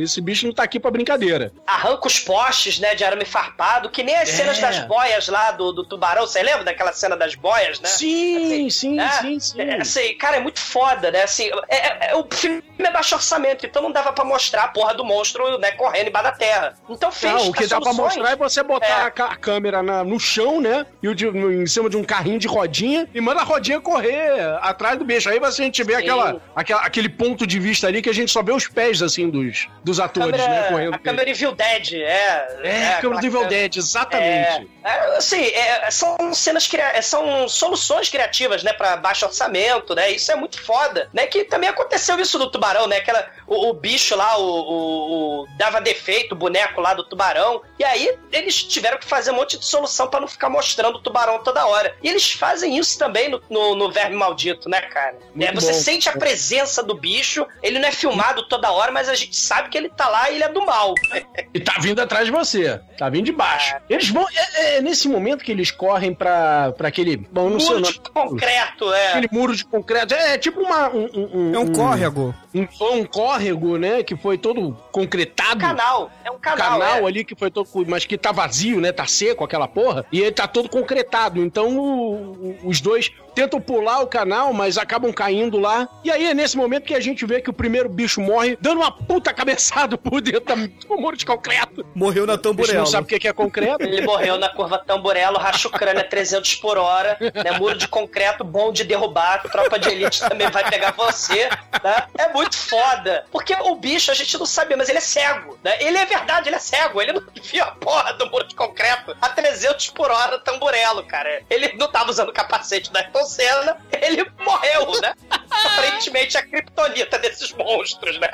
esse 0.00 0.20
bicho 0.20 0.46
não 0.46 0.54
tá 0.54 0.62
aqui 0.62 0.78
pra 0.78 0.90
brincadeira. 0.90 1.52
arranca 1.66 2.06
os 2.06 2.18
postes, 2.20 2.78
né, 2.78 2.94
de 2.94 3.04
arame 3.04 3.24
farpado, 3.24 3.90
que 3.90 4.02
nem 4.02 4.14
as 4.16 4.28
É. 4.28 4.32
cenas 4.32 4.58
das 4.68 4.86
boias 4.86 5.28
lá 5.28 5.50
do, 5.52 5.72
do 5.72 5.84
tubarão. 5.84 6.26
Você 6.26 6.42
lembra 6.42 6.64
daquela 6.64 6.92
cena 6.92 7.16
das 7.16 7.34
boias, 7.34 7.80
né? 7.80 7.88
Sim, 7.88 8.68
sim, 8.70 9.00
É, 9.00 9.08
sim, 9.08 9.40
sim. 9.40 9.60
é, 9.60 9.80
assim, 9.80 10.14
cara, 10.16 10.36
é 10.36 10.40
muito 10.40 10.60
foda, 10.60 11.10
né? 11.10 11.22
Assim, 11.22 11.50
é, 11.68 11.76
é- 11.76 11.98
é- 12.10 12.14
o 12.16 12.26
filme 12.30 12.62
é 12.78 12.90
baixo 12.90 13.14
orçamento, 13.14 13.66
então 13.66 13.82
não 13.82 13.90
dava 13.92 14.12
pra 14.12 14.24
mostrar 14.24 14.64
a 14.64 14.68
porra 14.68 14.94
do 14.94 15.04
monstro, 15.04 15.58
né, 15.58 15.72
correndo 15.72 16.08
embaixo 16.08 16.24
da 16.30 16.32
terra. 16.32 16.74
Então 16.88 17.10
fez 17.12 17.32
Não, 17.32 17.48
o 17.48 17.52
que 17.52 17.66
dá 17.66 17.80
pra 17.80 17.92
mostrar 17.92 18.30
é 18.32 18.36
você 18.36 18.62
botar 18.62 18.86
É. 19.16 19.22
a, 19.22 19.26
a 19.26 19.36
câmera 19.36 19.82
na- 19.82 20.04
no 20.04 20.18
chão, 20.20 20.60
né? 20.60 20.86
E 21.02 21.08
o 21.08 21.14
de- 21.14 21.30
no- 21.30 21.52
em 21.52 21.66
cima 21.66 21.88
de 21.90 21.96
um 21.96 22.04
carrinho 22.04 22.38
de 22.38 22.46
rodinha 22.48 23.08
e 23.14 23.20
manda 23.20 23.40
a 23.40 23.44
rodinha 23.44 23.80
correr 23.80 24.40
atrás 24.60 24.98
do 24.98 25.04
bicho. 25.04 25.28
Aí 25.28 25.38
você 25.38 25.62
a 25.62 25.64
gente 25.64 25.82
vê 25.82 25.94
Sim. 25.96 25.98
aquela, 26.02 26.40
aquela- 26.54 26.82
aquele 26.82 27.08
ponto 27.08 27.46
de 27.46 27.58
vista 27.58 27.86
ali 27.86 28.00
que 28.00 28.08
a 28.08 28.14
gente 28.14 28.30
só 28.30 28.42
vê 28.42 28.52
os 28.52 28.68
pés, 28.68 29.02
assim, 29.02 29.28
dos, 29.28 29.66
dos 29.82 29.98
atores, 30.00 30.30
câmera, 30.40 30.48
né? 30.62 30.68
Correndo. 30.68 30.94
a 30.94 30.98
câmera 30.98 31.28
Evil 31.30 31.52
Dead, 31.52 31.92
é. 31.94 32.58
É, 32.62 32.88
a 32.94 33.00
câmera 33.00 33.20
do 33.20 33.26
Evil 33.26 33.46
Dead, 33.46 33.76
exatamente. 33.76 34.57
É, 34.84 34.88
é, 34.90 35.16
assim, 35.16 35.42
é, 35.46 35.90
são 35.90 36.16
cenas 36.34 36.66
cria- 36.66 37.00
são 37.02 37.48
soluções 37.48 38.08
criativas, 38.08 38.62
né, 38.62 38.72
para 38.72 38.96
baixo 38.96 39.26
orçamento, 39.26 39.94
né? 39.94 40.10
Isso 40.10 40.30
é 40.32 40.36
muito 40.36 40.60
foda, 40.62 41.08
né? 41.12 41.26
Que 41.26 41.44
também 41.44 41.68
aconteceu 41.68 42.18
isso 42.20 42.38
do 42.38 42.50
tubarão, 42.50 42.86
né? 42.86 42.96
Aquela 42.98 43.26
o, 43.46 43.68
o 43.70 43.72
bicho 43.72 44.14
lá, 44.16 44.38
o, 44.38 44.42
o- 44.44 45.42
o- 45.42 45.46
dava 45.58 45.80
defeito, 45.80 46.32
o 46.32 46.36
boneco 46.38 46.80
lá 46.80 46.94
do 46.94 47.04
tubarão. 47.04 47.62
E 47.78 47.84
aí 47.84 48.16
eles 48.32 48.62
tiveram 48.62 48.98
que 48.98 49.06
fazer 49.06 49.30
um 49.30 49.34
monte 49.34 49.58
de 49.58 49.64
solução 49.64 50.08
pra 50.08 50.20
não 50.20 50.28
ficar 50.28 50.48
mostrando 50.48 50.96
o 50.96 51.02
tubarão 51.02 51.42
toda 51.42 51.66
hora. 51.66 51.94
E 52.02 52.08
eles 52.08 52.30
fazem 52.32 52.76
isso 52.76 52.98
também 52.98 53.28
no, 53.28 53.42
no, 53.48 53.74
no 53.74 53.90
Verme 53.90 54.16
Maldito, 54.16 54.68
né, 54.68 54.80
cara? 54.82 55.16
É, 55.40 55.52
você 55.52 55.72
bom. 55.72 55.78
sente 55.78 56.08
a 56.08 56.12
presença 56.12 56.82
do 56.82 56.94
bicho, 56.94 57.46
ele 57.62 57.78
não 57.78 57.88
é 57.88 57.92
filmado 57.92 58.46
toda 58.48 58.70
hora, 58.70 58.90
mas 58.92 59.08
a 59.08 59.14
gente 59.14 59.36
sabe 59.36 59.68
que 59.68 59.78
ele 59.78 59.88
tá 59.88 60.08
lá 60.08 60.30
e 60.30 60.34
ele 60.36 60.44
é 60.44 60.48
do 60.48 60.64
mal. 60.64 60.94
E 61.54 61.60
tá 61.60 61.74
vindo 61.80 62.00
atrás 62.00 62.26
de 62.26 62.30
você. 62.32 62.78
Tá 62.98 63.08
vindo 63.08 63.24
de 63.26 63.32
baixo. 63.32 63.74
Eles 63.88 64.08
vão. 64.10 64.26
É, 64.54 64.76
é 64.76 64.80
nesse 64.80 65.08
momento 65.08 65.44
que 65.44 65.52
eles 65.52 65.70
correm 65.70 66.14
pra, 66.14 66.72
pra 66.72 66.88
aquele. 66.88 67.16
Bom, 67.16 67.48
não 67.50 67.60
sei 67.60 67.76
o 67.76 67.78
Muro 67.78 67.82
nome. 67.82 67.92
de 67.94 68.10
concreto, 68.10 68.92
é. 68.92 69.08
Aquele 69.10 69.28
muro 69.32 69.56
de 69.56 69.64
concreto. 69.64 70.14
É, 70.14 70.34
é 70.34 70.38
tipo 70.38 70.60
uma. 70.60 70.88
Um, 70.90 71.08
um- 71.14 71.54
É 71.54 71.58
um 71.58 71.72
córrego. 71.72 72.34
Um, 72.54 72.66
um 72.96 73.04
córrego, 73.04 73.76
né? 73.76 74.02
Que 74.02 74.16
foi 74.16 74.38
todo 74.38 74.76
concretado. 74.92 75.60
canal. 75.60 76.10
É 76.24 76.30
um 76.30 76.38
canal. 76.38 76.78
canal 76.80 76.98
é. 76.98 77.04
ali 77.04 77.24
que 77.24 77.34
foi 77.34 77.50
todo. 77.50 77.68
Mas 77.86 78.04
que 78.04 78.16
tá 78.18 78.32
vazio, 78.32 78.80
né? 78.80 78.92
Tá 78.92 79.06
seco 79.06 79.44
aquela 79.44 79.68
porra. 79.68 80.04
E 80.12 80.20
ele 80.20 80.32
tá 80.32 80.46
todo 80.48 80.68
concretado. 80.68 81.42
Então 81.42 81.76
o- 81.78 82.12
o- 82.14 82.58
os 82.64 82.80
dois 82.80 83.10
tentam 83.38 83.60
pular 83.60 84.00
o 84.00 84.06
canal, 84.08 84.52
mas 84.52 84.76
acabam 84.76 85.12
caindo 85.12 85.60
lá. 85.60 85.88
E 86.02 86.10
aí 86.10 86.26
é 86.26 86.34
nesse 86.34 86.56
momento 86.56 86.82
que 86.82 86.94
a 86.94 86.98
gente 86.98 87.24
vê 87.24 87.40
que 87.40 87.48
o 87.48 87.52
primeiro 87.52 87.88
bicho 87.88 88.20
morre, 88.20 88.58
dando 88.60 88.78
uma 88.78 88.90
puta 88.90 89.32
cabeçada 89.32 89.94
por 89.96 90.20
dentro 90.20 90.56
do 90.56 90.98
muro 90.98 91.16
de 91.16 91.24
concreto. 91.24 91.86
Morreu 91.94 92.26
na 92.26 92.36
tamborela. 92.36 92.80
não 92.80 92.86
sabe 92.86 93.04
o 93.04 93.06
que 93.06 93.16
que 93.16 93.28
é 93.28 93.32
concreto. 93.32 93.80
Ele 93.84 94.00
morreu 94.00 94.38
na 94.38 94.48
curva 94.48 94.78
Tamburello, 94.78 95.38
racha 95.38 95.68
o 95.68 95.70
crânio 95.70 96.00
a 96.00 96.04
300 96.04 96.56
por 96.56 96.76
hora, 96.78 97.16
né? 97.20 97.52
Muro 97.58 97.76
de 97.76 97.86
concreto 97.86 98.42
bom 98.42 98.72
de 98.72 98.82
derrubar, 98.82 99.42
tropa 99.42 99.78
de 99.78 99.88
elite 99.88 100.20
também 100.20 100.50
vai 100.50 100.68
pegar 100.68 100.92
você, 100.92 101.48
né? 101.84 102.06
É 102.18 102.32
muito 102.32 102.56
foda. 102.56 103.24
Porque 103.30 103.54
o 103.54 103.76
bicho, 103.76 104.10
a 104.10 104.14
gente 104.14 104.36
não 104.36 104.46
sabe, 104.46 104.74
mas 104.74 104.88
ele 104.88 104.98
é 104.98 105.02
cego, 105.02 105.56
né? 105.62 105.76
Ele 105.80 105.96
é 105.96 106.06
verdade, 106.06 106.48
ele 106.48 106.56
é 106.56 106.60
cego. 106.60 107.00
Ele 107.00 107.12
não 107.12 107.22
viu 107.40 107.62
a 107.62 107.70
porra 107.70 108.14
do 108.14 108.28
muro 108.28 108.48
de 108.48 108.56
concreto 108.56 109.16
a 109.20 109.28
300 109.28 109.90
por 109.90 110.10
hora 110.10 110.40
Tamburello, 110.40 111.04
cara. 111.04 111.42
Ele 111.48 111.74
não 111.74 111.86
tava 111.88 112.10
usando 112.10 112.32
capacete 112.32 112.92
da 112.92 112.98
Ayrton 112.98 113.27
Senna, 113.28 113.76
ele 113.92 114.26
morreu, 114.44 115.00
né? 115.00 115.14
Aparentemente 115.50 116.36
a 116.36 116.42
criptonita 116.42 117.18
desses 117.18 117.52
monstros, 117.52 118.18
né? 118.18 118.30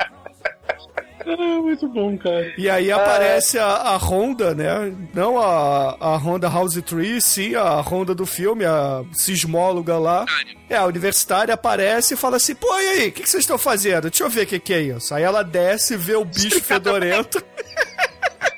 muito 1.33 1.87
bom, 1.87 2.17
cara. 2.17 2.53
E 2.57 2.69
aí 2.69 2.91
aparece 2.91 3.57
a, 3.57 3.65
a 3.65 3.97
Honda, 3.97 4.53
né? 4.53 4.93
Não 5.13 5.39
a, 5.39 5.97
a 5.99 6.17
Honda 6.17 6.47
House 6.47 6.79
Tree, 6.83 7.19
sim 7.19 7.55
a 7.55 7.81
Honda 7.81 8.13
do 8.13 8.25
filme, 8.25 8.63
a 8.65 9.03
sismóloga 9.11 9.97
lá. 9.97 10.25
É, 10.69 10.75
a 10.75 10.85
universitária 10.85 11.53
aparece 11.53 12.13
e 12.13 12.17
fala 12.17 12.37
assim: 12.37 12.53
pô, 12.53 12.67
e 12.79 12.89
aí, 12.89 13.09
o 13.09 13.11
que, 13.11 13.23
que 13.23 13.29
vocês 13.29 13.43
estão 13.43 13.57
fazendo? 13.57 14.09
Deixa 14.09 14.23
eu 14.23 14.29
ver 14.29 14.43
o 14.43 14.47
que, 14.47 14.59
que 14.59 14.73
é 14.73 14.81
isso. 14.81 15.13
Aí 15.15 15.23
ela 15.23 15.43
desce, 15.43 15.97
vê 15.97 16.15
o 16.15 16.25
bicho 16.25 16.61
fedorento. 16.61 17.43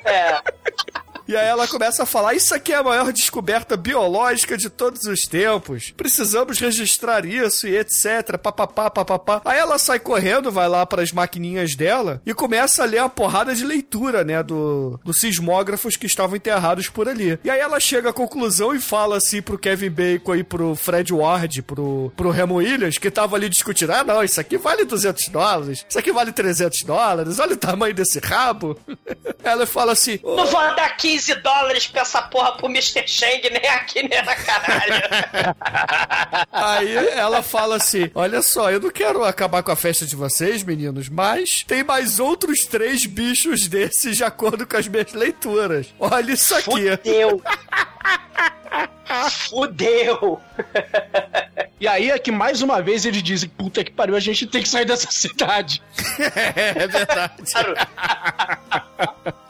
É. 0.03 0.41
E 1.27 1.35
aí 1.35 1.47
ela 1.47 1.67
começa 1.67 2.03
a 2.03 2.05
falar: 2.05 2.33
Isso 2.33 2.53
aqui 2.55 2.73
é 2.73 2.77
a 2.77 2.83
maior 2.83 3.11
descoberta 3.11 3.75
biológica 3.75 4.57
de 4.57 4.69
todos 4.69 5.03
os 5.05 5.27
tempos. 5.27 5.91
Precisamos 5.95 6.59
registrar 6.59 7.25
isso 7.25 7.67
e 7.67 7.77
etc. 7.77 8.37
Papapá, 8.41 8.89
papapá. 8.89 9.41
Aí 9.43 9.59
ela 9.59 9.77
sai 9.77 9.99
correndo, 9.99 10.51
vai 10.51 10.67
lá 10.67 10.85
para 10.85 11.01
as 11.01 11.11
maquininhas 11.11 11.75
dela 11.75 12.21
e 12.25 12.33
começa 12.33 12.83
a 12.83 12.85
ler 12.85 12.99
a 12.99 13.09
porrada 13.09 13.53
de 13.53 13.65
leitura, 13.65 14.23
né? 14.23 14.41
Do, 14.41 14.99
dos 15.03 15.19
sismógrafos 15.19 15.95
que 15.95 16.05
estavam 16.05 16.35
enterrados 16.35 16.89
por 16.89 17.09
ali. 17.09 17.37
E 17.43 17.49
aí 17.49 17.59
ela 17.59 17.79
chega 17.79 18.09
à 18.09 18.13
conclusão 18.13 18.73
e 18.73 18.79
fala 18.79 19.17
assim 19.17 19.41
pro 19.41 19.57
Kevin 19.57 19.89
Bacon 19.89 20.35
e 20.35 20.43
pro 20.43 20.75
Fred 20.75 21.13
Ward, 21.13 21.61
pro, 21.63 22.11
pro 22.15 22.31
Remo 22.31 22.55
Williams, 22.55 22.97
que 22.97 23.11
tava 23.11 23.35
ali 23.35 23.49
discutindo: 23.49 23.91
Ah, 23.91 24.03
não, 24.03 24.23
isso 24.23 24.39
aqui 24.39 24.57
vale 24.57 24.85
200 24.85 25.27
dólares, 25.29 25.85
isso 25.87 25.99
aqui 25.99 26.11
vale 26.11 26.31
300 26.31 26.83
dólares, 26.83 27.39
olha 27.39 27.53
o 27.53 27.57
tamanho 27.57 27.93
desse 27.93 28.19
rabo. 28.19 28.77
ela 29.43 29.65
fala 29.65 29.91
assim: 29.91 30.19
Não 30.23 30.45
vou 30.45 30.75
dar 30.75 30.95
15 31.17 31.35
dólares 31.35 31.87
pra 31.87 32.01
essa 32.01 32.21
porra 32.21 32.51
pro 32.53 32.67
Mr. 32.67 33.07
Shang, 33.07 33.49
nem 33.49 33.69
aqui, 33.71 34.07
nem 34.07 34.23
na 34.23 34.35
caralho. 34.35 35.01
Aí 36.51 36.95
ela 36.95 37.41
fala 37.41 37.77
assim: 37.77 38.11
Olha 38.13 38.41
só, 38.41 38.71
eu 38.71 38.79
não 38.79 38.91
quero 38.91 39.23
acabar 39.23 39.63
com 39.63 39.71
a 39.71 39.75
festa 39.75 40.05
de 40.05 40.15
vocês, 40.15 40.61
meninos, 40.63 41.09
mas 41.09 41.63
tem 41.67 41.83
mais 41.83 42.19
outros 42.19 42.65
três 42.65 43.05
bichos 43.05 43.67
desses 43.67 44.17
de 44.17 44.23
acordo 44.23 44.67
com 44.67 44.77
as 44.77 44.87
minhas 44.87 45.11
leituras. 45.13 45.87
Olha 45.99 46.31
isso 46.31 46.53
aqui. 46.55 46.69
Fudeu. 46.69 47.41
Fudeu. 49.49 50.39
E 51.79 51.87
aí 51.87 52.11
é 52.11 52.19
que 52.19 52.31
mais 52.31 52.61
uma 52.61 52.81
vez 52.81 53.05
eles 53.05 53.23
dizem: 53.23 53.47
puta 53.49 53.83
que 53.83 53.91
pariu, 53.91 54.15
a 54.15 54.19
gente 54.19 54.45
tem 54.47 54.61
que 54.61 54.67
sair 54.69 54.85
dessa 54.85 55.09
cidade. 55.11 55.81
é 56.55 56.87
verdade. 56.87 57.33
Claro. 57.51 57.73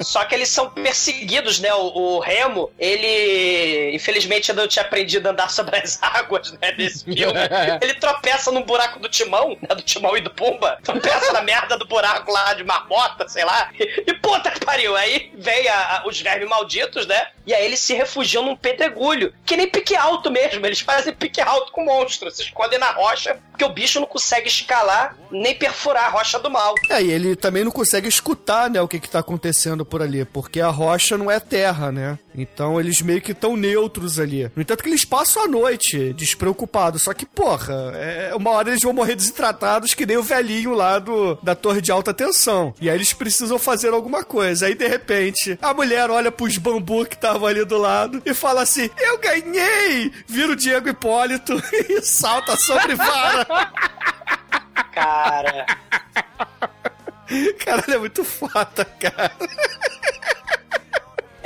Só 0.02 0.24
que 0.26 0.36
eles 0.36 0.50
são 0.50 0.70
perseguidos, 0.70 1.60
né? 1.60 1.74
O, 1.74 1.88
o 1.98 2.20
Remo, 2.20 2.70
ele 2.78 3.92
infelizmente 3.96 4.54
não 4.54 4.68
tinha 4.68 4.84
aprendido 4.86 5.28
a 5.28 5.32
andar 5.32 5.50
sobre 5.50 5.78
as 5.78 6.02
águas, 6.04 6.52
né? 6.54 6.74
Nesse 6.78 7.04
filme. 7.04 7.34
Ele 7.82 7.94
tropeça 7.96 8.52
num 8.52 8.62
buraco 8.64 9.00
do 9.00 9.10
timão, 9.10 9.58
né? 9.62 9.70
Do 9.76 9.82
timão 9.82 10.16
e 10.18 10.22
do 10.22 10.30
Pumba. 10.30 10.78
Tropeça 10.84 11.32
na 11.34 11.42
merda 11.42 11.78
do 11.78 11.88
buraco 11.88 12.32
lá 12.32 12.54
de 12.54 12.64
marmota, 12.64 13.28
sei 13.28 13.44
lá. 13.46 13.70
E, 13.80 14.04
e 14.08 14.14
puta 14.16 14.52
que 14.52 14.64
pariu. 14.64 14.96
Aí 14.96 15.32
vem 15.38 15.68
a- 15.68 15.98
a- 15.98 16.08
os 16.08 16.20
vermes 16.22 16.48
malditos, 16.48 17.08
né? 17.08 17.28
E 17.46 17.54
aí 17.54 17.66
eles 17.66 17.80
se 17.80 17.94
refugiam 17.94 18.44
num 18.48 18.56
pedregulho. 18.56 19.34
Que 19.46 19.58
nem 19.58 19.68
pique 19.68 19.96
alto 19.96 20.32
mesmo. 20.32 20.66
Eles 20.66 20.80
fazem 20.80 21.14
pique 21.14 21.42
alto 21.42 21.72
com 21.72 21.86
monstro. 21.86 22.32
Se 22.32 22.42
escondem 22.42 22.80
na 22.80 22.92
rocha, 22.92 23.40
porque 23.52 23.66
o 23.66 23.70
bicho 23.70 24.00
não 24.00 24.08
consegue 24.08 24.48
escalar 24.48 25.16
nem 25.32 25.56
perfurar 25.56 26.06
a 26.06 26.10
rocha 26.10 26.40
do 26.40 26.50
mal. 26.50 26.74
É, 26.90 27.02
e 27.02 27.12
ele 27.12 27.36
também 27.36 27.64
não 27.64 27.72
consegue 27.72 28.08
escutar, 28.08 28.70
né, 28.70 28.82
o 28.82 28.88
que 28.88 29.00
que 29.00 29.10
tá 29.10 29.20
acontecendo 29.20 29.86
por 29.86 30.02
ali, 30.02 30.26
porque 30.26 30.62
a 30.62 30.70
rocha 30.70 31.18
não 31.18 31.30
é 31.30 31.40
terra, 31.40 31.92
né? 31.92 32.18
Então 32.38 32.80
eles 32.80 33.02
meio 33.02 33.20
que 33.20 33.32
estão 33.32 33.58
neutros 33.58 34.20
ali. 34.20 34.50
No 34.56 34.62
entanto 34.62 34.84
que 34.84 34.90
eles 34.90 35.04
passam 35.04 35.44
a 35.44 35.48
noite 35.48 36.14
despreocupados. 36.14 37.02
Só 37.02 37.14
que, 37.14 37.26
porra, 37.26 37.92
é, 37.96 38.32
uma 38.36 38.52
hora 38.52 38.70
eles 38.70 38.84
vão 38.84 38.94
morrer 38.94 39.16
desidratados 39.16 39.96
que 39.96 40.06
nem 40.06 40.18
o 40.18 40.24
velhinho 40.24 40.74
lá 40.76 41.00
do, 41.00 41.36
da 41.42 41.56
torre 41.56 41.82
de 41.82 41.92
alta 41.92 42.14
tensão. 42.14 42.74
E 42.80 42.90
aí 42.90 42.96
eles 42.96 43.12
precisam 43.12 43.58
fazer 43.58 43.92
alguma 43.92 44.24
coisa. 44.24 44.68
Aí, 44.68 44.76
de 44.76 44.88
repente, 44.88 45.58
a 45.62 45.74
mulher 45.74 46.12
olha 46.12 46.32
pros 46.32 46.58
bambu 46.58 47.06
que 47.06 47.16
estavam 47.16 47.48
ali 47.48 47.66
do 47.66 47.78
lado 47.78 48.22
e 48.24 48.34
fala 48.34 48.62
assim, 48.62 48.90
eu 49.00 49.18
ganhei! 49.18 50.12
Vira 50.28 50.52
o 50.52 50.56
Diego 50.56 50.90
Hipólito 50.90 51.54
e 51.90 52.02
salta 52.02 52.56
sobre 52.56 52.94
vara. 52.96 53.46
Cara. 54.94 55.66
Caralho, 57.60 57.94
é 57.94 57.98
muito 57.98 58.24
foda, 58.24 58.86
cara. 58.86 59.32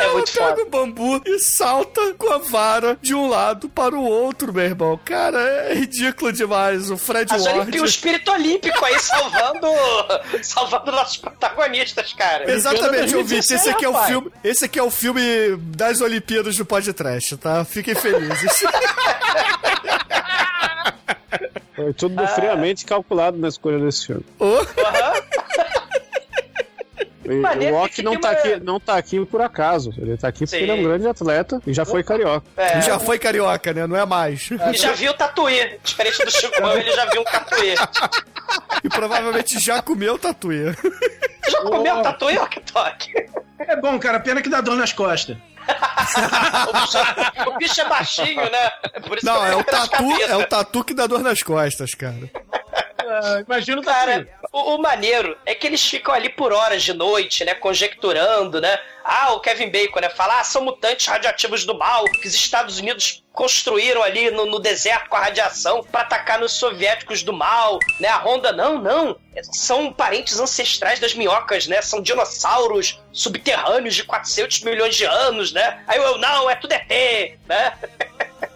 É 0.03 0.11
muito 0.13 0.37
Ela 0.39 0.49
foda. 0.49 0.55
pega 0.55 0.61
o 0.67 0.69
bambu 0.69 1.21
e 1.25 1.39
salta 1.39 2.13
com 2.17 2.31
a 2.31 2.37
vara 2.37 2.97
de 3.01 3.13
um 3.13 3.27
lado 3.27 3.69
para 3.69 3.95
o 3.95 4.03
outro, 4.03 4.53
meu 4.53 4.63
irmão. 4.65 4.99
Cara, 5.05 5.39
é 5.69 5.73
ridículo 5.73 6.31
demais. 6.33 6.89
O 6.89 6.97
Fred 6.97 7.33
As 7.33 7.45
Ward. 7.45 7.79
O 7.79 7.85
espírito 7.85 8.31
olímpico 8.31 8.83
aí 8.85 8.97
salvando, 8.99 9.67
salvando 10.41 10.91
nossos 10.91 11.17
protagonistas, 11.17 12.13
cara. 12.13 12.49
Exatamente, 12.51 13.15
ouvinte. 13.15 13.53
Esse 13.53 13.69
aqui 13.69 13.85
é 13.85 13.89
o 13.89 14.03
filme. 14.05 14.31
Esse 14.43 14.65
aqui 14.65 14.79
é 14.79 14.83
o 14.83 14.91
filme 14.91 15.21
das 15.57 16.01
Olimpíadas 16.01 16.55
do 16.55 16.65
podcast, 16.65 17.37
tá? 17.37 17.63
Fiquem 17.65 17.95
felizes. 17.95 18.63
Foi 21.75 21.93
tudo 21.93 22.27
friamente 22.27 22.85
calculado 22.85 23.37
na 23.37 23.47
escolha 23.47 23.79
desse 23.79 24.07
filme. 24.07 24.25
Ô, 24.37 24.45
E 24.45 24.83
Maneiro 24.83 25.10
o 27.39 27.71
Rock 27.71 28.01
não 28.03 28.19
tá, 28.19 28.29
uma- 28.29 28.37
aqui, 28.37 28.59
não 28.63 28.79
tá 28.79 28.95
aqui 28.97 29.25
por 29.25 29.41
acaso. 29.41 29.93
Ele 29.97 30.17
tá 30.17 30.27
aqui 30.27 30.39
porque 30.45 30.57
Sim. 30.57 30.63
ele 30.63 30.71
é 30.71 30.73
um 30.75 30.83
grande 30.83 31.07
atleta 31.07 31.61
e 31.65 31.73
já 31.73 31.85
foi 31.85 32.03
carioca. 32.03 32.45
É. 32.57 32.81
Já 32.81 32.99
foi 32.99 33.17
carioca, 33.19 33.73
né? 33.73 33.87
Não 33.87 33.95
é 33.95 34.05
mais. 34.05 34.49
E 34.73 34.77
já 34.77 34.91
viu 34.93 35.11
o 35.11 35.13
tatuí. 35.13 35.79
Diferente 35.83 36.23
do 36.25 36.31
Chicão, 36.31 36.73
ele 36.77 36.91
já 36.91 37.05
viu 37.05 37.21
um 37.21 37.25
tatuí. 37.25 37.75
E 38.83 38.89
provavelmente 38.89 39.59
já 39.59 39.81
comeu 39.81 40.17
tatuê. 40.17 40.73
Já 41.49 41.61
comeu 41.61 42.01
tatuí, 42.01 42.37
ó, 42.37 42.45
que 42.47 42.59
toque? 42.61 43.11
É 43.59 43.75
bom, 43.75 43.97
cara, 43.99 44.19
pena 44.19 44.41
que 44.41 44.49
dá 44.49 44.59
dor 44.61 44.75
nas 44.75 44.91
costas. 44.93 45.37
O 46.67 46.73
bicho, 46.73 47.49
o 47.49 47.57
bicho 47.57 47.81
é 47.81 47.87
baixinho, 47.87 48.41
né? 48.49 48.69
Por 49.07 49.17
isso 49.17 49.25
Não, 49.25 49.39
que 49.41 49.47
é 49.51 49.55
o 49.55 49.63
tatu, 49.63 50.11
é 50.23 50.35
o 50.37 50.45
tatu 50.47 50.83
que 50.83 50.93
dá 50.93 51.05
dor 51.07 51.19
nas 51.21 51.41
costas, 51.43 51.93
cara. 51.93 52.29
Imagina 53.45 53.81
o 53.81 53.83
Cara, 53.83 54.27
o, 54.51 54.75
o 54.75 54.81
maneiro 54.81 55.37
é 55.45 55.55
que 55.55 55.65
eles 55.65 55.85
ficam 55.85 56.13
ali 56.13 56.29
por 56.29 56.51
horas 56.51 56.83
de 56.83 56.93
noite, 56.93 57.45
né? 57.45 57.55
Conjecturando, 57.55 58.59
né? 58.59 58.77
Ah, 59.03 59.33
o 59.33 59.39
Kevin 59.39 59.69
Bacon, 59.69 60.01
né? 60.01 60.09
Fala, 60.09 60.39
ah, 60.39 60.43
são 60.43 60.63
mutantes 60.63 61.07
radioativos 61.07 61.65
do 61.65 61.77
mal 61.77 62.03
que 62.05 62.27
os 62.27 62.35
Estados 62.35 62.77
Unidos 62.77 63.23
construíram 63.31 64.03
ali 64.03 64.29
no, 64.29 64.45
no 64.45 64.59
deserto 64.59 65.09
com 65.09 65.15
a 65.15 65.21
radiação 65.21 65.81
pra 65.83 66.01
atacar 66.01 66.37
nos 66.37 66.51
soviéticos 66.51 67.23
do 67.23 67.31
mal, 67.31 67.79
né? 67.99 68.09
A 68.09 68.17
Honda, 68.17 68.51
não, 68.51 68.77
não. 68.77 69.17
São 69.53 69.93
parentes 69.93 70.37
ancestrais 70.37 70.99
das 70.99 71.13
minhocas, 71.13 71.65
né? 71.67 71.81
São 71.81 72.01
dinossauros 72.01 73.01
subterrâneos 73.13 73.95
de 73.95 74.03
400 74.03 74.61
milhões 74.63 74.95
de 74.95 75.05
anos, 75.05 75.53
né? 75.53 75.81
Aí 75.87 75.97
eu, 75.97 76.17
não, 76.17 76.49
é 76.49 76.55
tudo 76.55 76.73
ET, 76.73 77.39
né? 77.47 77.73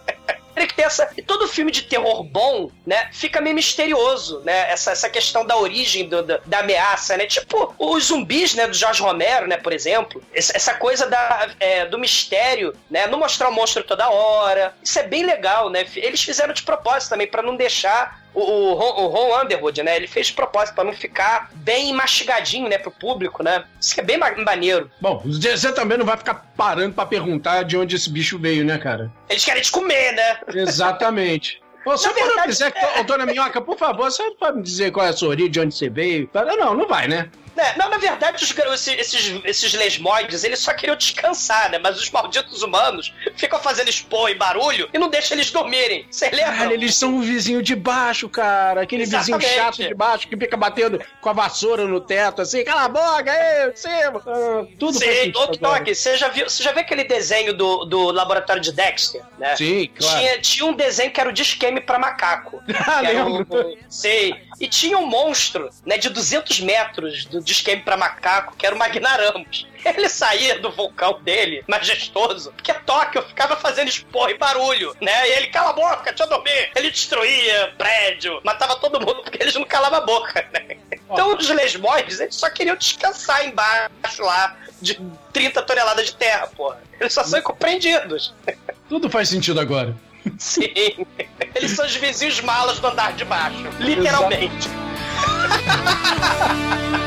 Ele 0.56 0.66
tem 0.68 0.84
essa. 0.84 1.10
E 1.16 1.22
todo 1.22 1.46
filme 1.46 1.70
de 1.70 1.82
terror 1.82 2.22
bom, 2.24 2.70
né? 2.86 3.08
Fica 3.12 3.40
meio 3.40 3.54
misterioso, 3.54 4.40
né? 4.44 4.70
Essa, 4.70 4.92
essa 4.92 5.08
questão 5.08 5.44
da 5.44 5.56
origem 5.56 6.08
do- 6.08 6.22
da, 6.22 6.40
ameaça, 6.60 7.16
né? 7.16 7.26
Tipo, 7.26 7.74
os 7.78 8.04
zumbis, 8.06 8.54
né? 8.54 8.66
Do 8.66 8.74
Jorge 8.74 9.02
Romero, 9.02 9.46
né? 9.46 9.56
Por 9.58 9.72
exemplo. 9.72 10.22
Essa, 10.32 10.74
coisa 10.74 11.06
da, 11.08 11.50
é, 11.60 11.84
do 11.86 11.98
mistério, 11.98 12.74
né? 12.90 13.06
Não 13.06 13.18
mostrar 13.18 13.48
o 13.48 13.52
monstro 13.52 13.82
toda 13.84 14.08
hora. 14.08 14.74
Isso 14.82 14.98
é 14.98 15.02
bem 15.02 15.24
legal, 15.24 15.68
né? 15.68 15.86
Eles 15.94 16.22
fizeram 16.22 16.54
de 16.54 16.62
propósito 16.62 17.10
também, 17.10 17.26
pra 17.26 17.42
não 17.42 17.54
deixar. 17.56 18.24
O, 18.36 18.40
o, 18.42 18.74
Ron, 18.74 19.02
o 19.02 19.06
Ron 19.08 19.42
Underwood, 19.44 19.82
né? 19.82 19.96
Ele 19.96 20.06
fez 20.06 20.26
de 20.26 20.34
propósito 20.34 20.74
pra 20.74 20.84
não 20.84 20.92
ficar 20.92 21.50
bem 21.54 21.92
mastigadinho, 21.94 22.68
né? 22.68 22.76
Pro 22.76 22.90
público, 22.90 23.42
né? 23.42 23.64
Isso 23.80 23.98
é 23.98 24.02
bem 24.04 24.18
ma- 24.18 24.30
maneiro. 24.44 24.90
Bom, 25.00 25.22
você 25.24 25.72
também 25.72 25.96
não 25.96 26.04
vai 26.04 26.18
ficar 26.18 26.34
parando 26.56 26.94
pra 26.94 27.06
perguntar 27.06 27.62
de 27.62 27.78
onde 27.78 27.96
esse 27.96 28.10
bicho 28.10 28.38
veio, 28.38 28.62
né, 28.62 28.76
cara? 28.76 29.10
Eles 29.30 29.42
querem 29.44 29.62
te 29.62 29.72
comer, 29.72 30.12
né? 30.12 30.38
Exatamente. 30.54 31.62
Eu 31.86 31.96
for 31.96 32.12
verdade, 32.14 32.48
dizer 32.48 32.72
que, 32.72 32.78
é. 32.78 33.00
ô, 33.00 33.04
dona 33.04 33.24
Minhoca, 33.24 33.60
por 33.60 33.78
favor, 33.78 34.10
você 34.10 34.22
pode 34.32 34.56
me 34.58 34.62
dizer 34.62 34.90
qual 34.90 35.06
é 35.06 35.10
a 35.10 35.12
sua 35.12 35.28
origem, 35.28 35.50
de 35.50 35.60
onde 35.60 35.74
você 35.74 35.88
veio? 35.88 36.28
Não, 36.34 36.74
não 36.74 36.86
vai, 36.86 37.06
né? 37.08 37.30
Né, 37.56 37.74
Não, 37.78 37.88
na 37.88 37.96
verdade, 37.98 38.44
os, 38.44 38.52
gar- 38.52 38.72
esses, 38.74 39.40
esses, 39.44 39.72
lesmoides, 39.74 40.44
eles 40.44 40.58
só 40.58 40.74
queriam 40.74 40.96
descansar, 40.96 41.70
né? 41.70 41.78
Mas 41.78 41.98
os 41.98 42.10
malditos 42.10 42.62
humanos 42.62 43.12
ficam 43.36 43.58
fazendo 43.58 43.88
expor 43.88 44.28
e 44.30 44.34
barulho 44.34 44.88
e 44.92 44.98
não 44.98 45.08
deixam 45.08 45.36
eles 45.36 45.50
dormirem. 45.50 46.06
Você 46.10 46.28
lembra? 46.30 46.52
Cara, 46.56 46.74
eles 46.74 46.94
são 46.94 47.16
o 47.16 47.22
vizinho 47.22 47.62
de 47.62 47.74
baixo, 47.74 48.28
cara. 48.28 48.82
Aquele 48.82 49.04
Exatamente. 49.04 49.40
vizinho 49.46 49.58
chato 49.64 49.76
de 49.78 49.94
baixo 49.94 50.28
que 50.28 50.36
fica 50.36 50.56
batendo 50.56 51.02
com 51.20 51.30
a 51.30 51.32
vassoura 51.32 51.86
no 51.86 52.00
teto, 52.00 52.42
assim, 52.42 52.62
cala 52.62 52.82
a 52.84 52.88
boca, 52.88 53.32
aí, 53.32 53.72
cima. 53.74 54.22
Ah, 54.26 54.66
tudo 54.78 54.98
Sim, 54.98 55.30
Doc 55.30 55.86
você 55.88 56.16
já 56.16 56.28
viu, 56.28 56.48
você 56.48 56.62
já 56.62 56.72
viu 56.72 56.80
aquele 56.82 57.04
desenho 57.04 57.54
do, 57.54 57.84
do 57.84 58.10
laboratório 58.10 58.60
de 58.60 58.72
Dexter, 58.72 59.22
né? 59.38 59.56
Sim, 59.56 59.88
claro. 59.98 60.18
Tinha, 60.18 60.38
tinha 60.40 60.66
um 60.66 60.74
desenho 60.74 61.10
que 61.10 61.20
era 61.20 61.30
o 61.30 61.32
de 61.32 61.42
esquema 61.42 61.80
pra 61.80 61.98
macaco. 61.98 62.62
Ah, 62.86 63.00
lembro. 63.00 63.46
um- 63.50 63.76
Sei. 63.88 64.34
E 64.60 64.66
tinha 64.68 64.96
um 64.96 65.06
monstro, 65.06 65.68
né, 65.84 65.98
de 65.98 66.08
200 66.08 66.60
metros 66.60 67.24
do 67.26 67.40
disqueme 67.46 67.80
pra 67.80 67.96
macaco, 67.96 68.56
que 68.56 68.66
era 68.66 68.74
o 68.74 68.78
Magnaramos. 68.78 69.66
Ele 69.86 70.08
saía 70.08 70.58
do 70.58 70.70
vulcão 70.70 71.20
dele, 71.22 71.64
majestoso, 71.68 72.52
porque 72.52 72.74
Tóquio 72.74 73.22
ficava 73.22 73.56
fazendo 73.56 73.88
esporro 73.88 74.30
e 74.30 74.36
barulho, 74.36 74.94
né? 75.00 75.28
E 75.28 75.32
ele, 75.32 75.46
cala 75.46 75.70
a 75.70 75.72
boca, 75.72 76.10
deixa 76.10 76.24
eu 76.24 76.28
dormir. 76.28 76.72
Ele 76.74 76.90
destruía 76.90 77.72
prédio, 77.78 78.40
matava 78.42 78.74
todo 78.80 78.98
mundo, 78.98 79.22
porque 79.22 79.40
eles 79.40 79.54
não 79.54 79.64
calavam 79.64 79.98
a 79.98 80.00
boca, 80.00 80.44
né? 80.52 80.76
Então 81.08 81.36
os 81.36 81.48
lesmoides, 81.48 82.18
eles 82.18 82.34
só 82.34 82.50
queriam 82.50 82.74
descansar 82.74 83.46
embaixo 83.46 84.22
lá, 84.22 84.56
de 84.82 85.00
30 85.32 85.62
toneladas 85.62 86.06
de 86.06 86.16
terra, 86.16 86.48
porra. 86.48 86.82
Eles 87.00 87.12
só 87.12 87.22
são 87.22 87.38
incompreendidos. 87.38 88.34
Tudo 88.88 89.08
faz 89.08 89.28
sentido 89.28 89.60
agora. 89.60 89.94
Sim. 90.36 91.06
Eles 91.54 91.70
são 91.70 91.86
os 91.86 91.94
vizinhos 91.94 92.40
malas 92.40 92.80
do 92.80 92.88
andar 92.88 93.12
de 93.12 93.24
baixo. 93.24 93.68
Literalmente. 93.78 94.68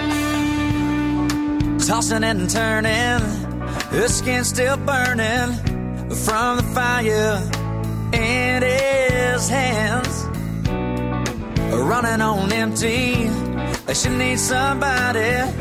Tossing 1.90 2.24
and 2.24 2.48
turning, 2.48 3.20
her 3.90 4.08
skin 4.08 4.44
still 4.44 4.78
burning 4.78 5.54
from 6.24 6.58
the 6.58 6.64
fire 6.76 7.42
in 8.14 8.62
his 8.62 9.50
hands. 9.50 10.24
Running 11.74 12.22
on 12.22 12.54
empty, 12.54 13.28
she 13.96 14.10
needs 14.10 14.44
somebody, 14.44 15.52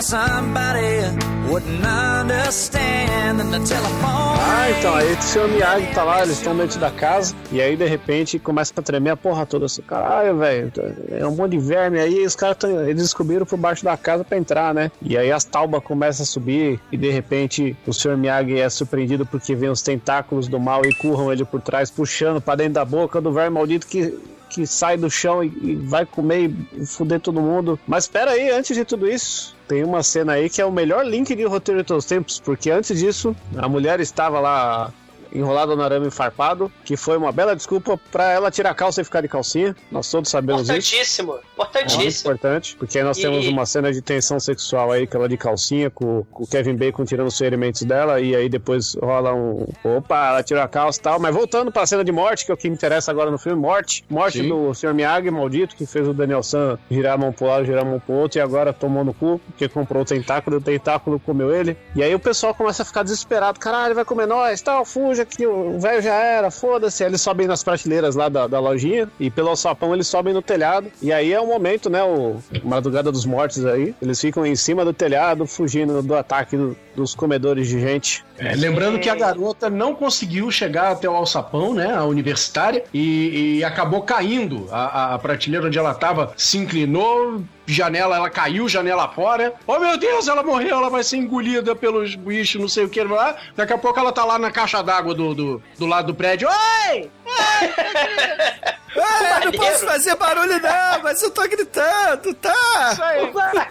somebody 0.00 1.02
wouldn't 1.48 1.84
understand. 1.84 3.02
And 3.40 3.50
the 3.50 3.60
telephone. 3.60 4.38
Ah, 4.44 4.70
então, 4.78 4.94
aí 4.94 5.12
o 5.12 5.22
senhor 5.22 5.48
Miyagi 5.48 5.86
tá 5.94 6.04
lá, 6.04 6.22
eles 6.22 6.36
estão 6.36 6.54
dentro 6.54 6.78
da 6.78 6.90
casa, 6.90 7.34
e 7.50 7.62
aí 7.62 7.76
de 7.76 7.86
repente 7.86 8.38
começa 8.38 8.72
a 8.76 8.82
tremer 8.82 9.10
a 9.10 9.16
porra 9.16 9.46
toda 9.46 9.66
assim, 9.66 9.80
caralho, 9.80 10.36
velho, 10.36 10.70
é 11.10 11.26
um 11.26 11.34
monte 11.34 11.52
de 11.52 11.58
verme 11.58 11.98
aí, 11.98 12.26
os 12.26 12.36
caras 12.36 12.58
eles 12.86 13.02
descobriram 13.02 13.46
por 13.46 13.56
baixo 13.56 13.84
da 13.84 13.96
casa 13.96 14.22
pra 14.22 14.36
entrar, 14.36 14.74
né? 14.74 14.90
E 15.00 15.16
aí 15.16 15.32
as 15.32 15.44
taubas 15.44 15.82
começam 15.82 16.24
a 16.24 16.26
subir, 16.26 16.78
e 16.90 16.96
de 16.96 17.10
repente 17.10 17.76
o 17.86 17.92
senhor 17.94 18.16
Miyagi 18.16 18.60
é 18.60 18.68
surpreendido 18.68 19.24
porque 19.24 19.54
vem 19.54 19.70
os 19.70 19.80
tentáculos 19.80 20.46
do 20.48 20.60
mal 20.60 20.84
e 20.84 20.94
curram 20.94 21.32
ele 21.32 21.44
por 21.44 21.62
trás, 21.62 21.90
puxando 21.90 22.40
pra 22.40 22.54
dentro 22.54 22.74
da 22.74 22.84
boca 22.84 23.20
do 23.20 23.32
verme 23.32 23.50
maldito 23.50 23.86
que 23.86 24.18
que 24.52 24.66
sai 24.66 24.96
do 24.96 25.10
chão 25.10 25.42
e, 25.42 25.46
e 25.62 25.74
vai 25.74 26.04
comer 26.04 26.52
e 26.72 26.86
fuder 26.86 27.20
todo 27.20 27.40
mundo. 27.40 27.78
Mas 27.86 28.04
espera 28.04 28.32
aí, 28.32 28.50
antes 28.50 28.76
de 28.76 28.84
tudo 28.84 29.08
isso, 29.08 29.56
tem 29.66 29.82
uma 29.82 30.02
cena 30.02 30.34
aí 30.34 30.50
que 30.50 30.60
é 30.60 30.66
o 30.66 30.70
melhor 30.70 31.06
link 31.06 31.34
de 31.34 31.44
roteiro 31.44 31.80
de 31.80 31.86
todos 31.86 32.04
os 32.04 32.08
tempos, 32.08 32.40
porque 32.40 32.70
antes 32.70 32.98
disso, 32.98 33.34
a 33.56 33.68
mulher 33.68 34.00
estava 34.00 34.38
lá 34.38 34.92
enrolada 35.34 35.74
no 35.76 35.82
arame 35.82 36.10
farpado, 36.10 36.70
que 36.84 36.96
foi 36.96 37.16
uma 37.16 37.32
bela 37.32 37.54
desculpa 37.56 37.98
pra 38.10 38.30
ela 38.32 38.50
tirar 38.50 38.70
a 38.70 38.74
calça 38.74 39.00
e 39.00 39.04
ficar 39.04 39.20
de 39.20 39.28
calcinha. 39.28 39.74
Nós 39.90 40.10
todos 40.10 40.30
sabemos 40.30 40.62
isso. 40.62 40.72
Importantíssimo. 40.72 41.32
É 41.32 41.34
muito 41.34 41.46
Importantíssimo. 41.54 42.32
importante, 42.34 42.76
porque 42.76 42.98
aí 42.98 43.04
nós 43.04 43.18
E- 43.18 43.22
temos 43.22 43.46
uma 43.46 43.64
cena 43.66 43.92
de 43.92 44.00
tensão 44.02 44.38
sexual 44.40 44.90
aí, 44.92 45.06
que 45.06 45.16
ela 45.16 45.28
de 45.28 45.36
calcinha, 45.36 45.90
com, 45.90 46.24
com 46.30 46.44
o 46.44 46.46
Kevin 46.46 46.74
Bacon 46.76 47.04
tirando 47.04 47.28
os 47.28 47.38
ferimentos 47.38 47.82
dela, 47.82 48.20
e 48.20 48.34
aí 48.34 48.48
depois 48.48 48.94
rola 48.94 49.32
um. 49.34 49.66
Opa, 49.84 50.28
ela 50.28 50.42
tirou 50.42 50.62
a 50.62 50.68
calça 50.68 50.98
e 50.98 51.02
tal. 51.02 51.18
Mas 51.20 51.34
voltando 51.34 51.70
pra 51.70 51.86
cena 51.86 52.04
de 52.04 52.12
morte, 52.12 52.44
que 52.44 52.50
é 52.50 52.54
o 52.54 52.56
que 52.56 52.68
me 52.68 52.74
interessa 52.74 53.10
agora 53.10 53.30
no 53.30 53.38
filme: 53.38 53.60
morte. 53.60 54.04
Morte 54.10 54.40
Sim. 54.40 54.48
do 54.48 54.74
Sr. 54.74 54.92
Miyagi, 54.94 55.30
maldito, 55.30 55.76
que 55.76 55.86
fez 55.86 56.06
o 56.08 56.12
Daniel 56.12 56.42
San 56.42 56.78
girar 56.90 57.14
a 57.14 57.18
mão 57.18 57.32
pro 57.32 57.46
lado, 57.46 57.64
girar 57.64 57.82
a 57.82 57.84
mão 57.88 58.00
pro 58.00 58.14
outro, 58.14 58.38
e 58.38 58.40
agora 58.42 58.72
tomou 58.72 59.04
no 59.04 59.14
cu, 59.14 59.40
porque 59.46 59.68
comprou 59.68 60.02
o 60.02 60.04
tentáculo, 60.04 60.56
o 60.56 60.60
tentáculo 60.60 61.20
comeu 61.20 61.54
ele. 61.54 61.76
E 61.94 62.02
aí 62.02 62.14
o 62.14 62.18
pessoal 62.18 62.54
começa 62.54 62.82
a 62.82 62.86
ficar 62.86 63.02
desesperado: 63.02 63.58
caralho, 63.60 63.94
vai 63.94 64.04
comer 64.04 64.26
nós, 64.26 64.60
tal, 64.60 64.84
fuja. 64.84 65.21
Loja 65.22 65.26
que 65.26 65.46
o 65.46 65.78
velho 65.78 66.02
já 66.02 66.14
era, 66.14 66.50
foda-se. 66.50 67.04
Eles 67.04 67.20
sobem 67.20 67.46
nas 67.46 67.62
prateleiras 67.62 68.14
lá 68.14 68.28
da, 68.28 68.46
da 68.46 68.58
lojinha 68.60 69.08
e 69.18 69.30
pelo 69.30 69.48
alçapão 69.48 69.94
eles 69.94 70.06
sobem 70.06 70.34
no 70.34 70.42
telhado. 70.42 70.88
E 71.00 71.12
aí 71.12 71.32
é 71.32 71.40
o 71.40 71.46
momento, 71.46 71.88
né? 71.88 72.02
O 72.02 72.36
Madrugada 72.64 73.10
dos 73.10 73.24
Mortos 73.24 73.64
aí. 73.64 73.94
Eles 74.02 74.20
ficam 74.20 74.44
em 74.44 74.56
cima 74.56 74.84
do 74.84 74.92
telhado, 74.92 75.46
fugindo 75.46 76.02
do 76.02 76.14
ataque 76.14 76.56
do- 76.56 76.76
dos 76.94 77.14
comedores 77.14 77.68
de 77.68 77.80
gente. 77.80 78.24
É, 78.44 78.54
lembrando 78.56 78.98
que 78.98 79.08
a 79.08 79.14
garota 79.14 79.70
não 79.70 79.94
conseguiu 79.94 80.50
chegar 80.50 80.90
até 80.90 81.08
o 81.08 81.14
alçapão, 81.14 81.72
né? 81.74 81.94
A 81.94 82.04
universitária, 82.04 82.84
e, 82.92 83.58
e 83.58 83.64
acabou 83.64 84.02
caindo. 84.02 84.66
A, 84.72 85.14
a- 85.14 85.18
prateleira 85.18 85.66
onde 85.68 85.78
ela 85.78 85.94
tava 85.94 86.32
se 86.36 86.58
inclinou, 86.58 87.42
janela, 87.66 88.16
ela 88.16 88.28
caiu, 88.28 88.68
janela 88.68 89.06
fora. 89.08 89.54
Oh 89.66 89.78
meu 89.78 89.96
Deus, 89.96 90.26
ela 90.26 90.42
morreu, 90.42 90.76
ela 90.76 90.90
vai 90.90 91.04
ser 91.04 91.18
engolida 91.18 91.76
pelos 91.76 92.16
bichos, 92.16 92.60
não 92.60 92.68
sei 92.68 92.84
o 92.84 92.88
que 92.88 93.02
lá. 93.04 93.36
Daqui 93.54 93.72
a 93.72 93.78
pouco 93.78 94.00
ela 94.00 94.10
tá 94.10 94.24
lá 94.24 94.38
na 94.38 94.50
caixa 94.50 94.82
d'água 94.82 95.14
do, 95.14 95.34
do, 95.34 95.62
do 95.78 95.86
lado 95.86 96.08
do 96.08 96.14
prédio. 96.14 96.48
Oi! 96.48 97.08
Ah, 98.96 99.40
eu 99.40 99.52
não 99.52 99.52
posso 99.52 99.86
fazer 99.86 100.16
barulho 100.16 100.60
não, 100.60 101.02
mas 101.02 101.22
eu 101.22 101.30
tô 101.30 101.42
gritando, 101.48 102.34
tá? 102.34 102.52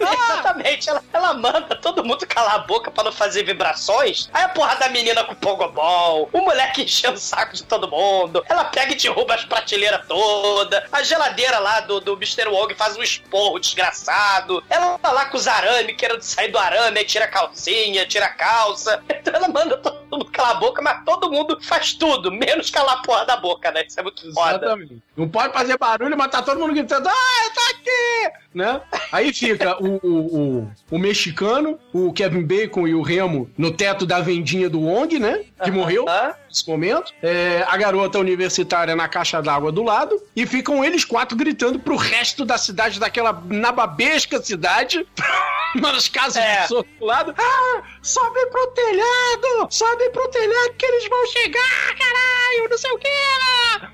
Exatamente, 0.00 0.88
ela, 0.88 1.02
ela 1.12 1.34
manda 1.34 1.76
todo 1.76 2.04
mundo 2.04 2.26
calar 2.26 2.54
a 2.54 2.58
boca 2.58 2.90
pra 2.90 3.04
não 3.04 3.12
fazer 3.12 3.44
vibrações. 3.44 4.28
Aí 4.32 4.42
a 4.44 4.48
porra 4.48 4.76
da 4.76 4.88
menina 4.88 5.24
com 5.24 5.34
pogobol, 5.34 6.28
o 6.32 6.38
moleque 6.40 6.82
enchendo 6.82 7.14
o 7.14 7.20
saco 7.20 7.54
de 7.54 7.62
todo 7.64 7.88
mundo. 7.88 8.44
Ela 8.48 8.64
pega 8.64 8.92
e 8.92 8.96
derruba 8.96 9.34
as 9.34 9.44
prateleiras 9.44 10.06
todas. 10.06 10.82
A 10.92 11.02
geladeira 11.02 11.58
lá 11.58 11.80
do, 11.80 12.00
do 12.00 12.14
Mr. 12.14 12.48
Wong 12.48 12.74
faz 12.74 12.96
um 12.96 13.02
esporro 13.02 13.58
desgraçado. 13.58 14.62
Ela 14.68 14.98
tá 14.98 15.12
lá 15.12 15.26
com 15.26 15.36
os 15.36 15.46
arame, 15.46 15.94
querendo 15.94 16.22
sair 16.22 16.48
do 16.48 16.58
arame, 16.58 16.98
aí 16.98 17.04
tira 17.04 17.24
a 17.26 17.28
calcinha, 17.28 18.06
tira 18.06 18.26
a 18.26 18.30
calça. 18.30 19.02
Então 19.22 19.34
ela 19.36 19.46
manda 19.46 19.76
todo 19.76 20.04
mundo 20.10 20.24
calar 20.32 20.50
a 20.50 20.54
boca, 20.54 20.82
mas 20.82 21.04
todo 21.04 21.30
mundo 21.30 21.56
faz 21.62 21.94
tudo, 21.94 22.30
menos 22.32 22.70
calar 22.70 22.96
a 22.96 23.02
porra 23.02 23.24
da 23.24 23.36
boca, 23.36 23.70
né? 23.70 23.84
Isso 23.86 24.00
é 24.00 24.02
muito 24.02 24.32
foda. 24.34 24.76
Não 25.16 25.28
pode 25.28 25.52
fazer 25.52 25.76
barulho, 25.76 26.16
mas 26.16 26.30
tá 26.30 26.40
todo 26.40 26.58
mundo 26.58 26.72
gritando, 26.72 27.06
ah, 27.06 27.50
tá 27.54 27.70
aqui! 27.70 28.32
Né? 28.54 28.80
Aí 29.10 29.32
fica 29.32 29.76
o, 29.82 30.00
o, 30.02 30.58
o, 30.60 30.70
o 30.90 30.98
mexicano, 30.98 31.78
o 31.92 32.12
Kevin 32.12 32.42
Bacon 32.42 32.88
e 32.88 32.94
o 32.94 33.02
Remo 33.02 33.50
no 33.56 33.70
teto 33.70 34.06
da 34.06 34.20
vendinha 34.20 34.70
do 34.70 34.80
Wong, 34.80 35.18
né? 35.18 35.44
Que 35.62 35.70
morreu 35.70 36.06
nesse 36.52 36.68
momento. 36.68 37.12
É, 37.22 37.64
a 37.66 37.76
garota 37.78 38.18
universitária 38.18 38.94
na 38.94 39.08
caixa 39.08 39.40
d'água 39.40 39.72
do 39.72 39.82
lado. 39.82 40.22
E 40.36 40.46
ficam 40.46 40.84
eles 40.84 41.04
quatro 41.04 41.36
gritando 41.36 41.78
pro 41.78 41.96
resto 41.96 42.44
da 42.44 42.58
cidade, 42.58 43.00
daquela 43.00 43.42
nababesca 43.46 44.40
cidade. 44.42 45.06
Nas 45.74 46.06
casas 46.06 46.44
pessoas 46.44 46.84
do 47.00 47.06
lado. 47.06 47.34
Ah, 47.38 47.82
sobe 48.02 48.46
pro 48.50 48.66
telhado! 48.68 49.68
Sobe 49.70 50.10
pro 50.10 50.28
telhado 50.28 50.74
que 50.76 50.84
eles 50.84 51.08
vão 51.08 51.26
chegar, 51.28 51.96
caralho! 51.98 52.68
Não 52.68 52.76
sei 52.76 52.90
o 52.92 52.98
que! 52.98 53.08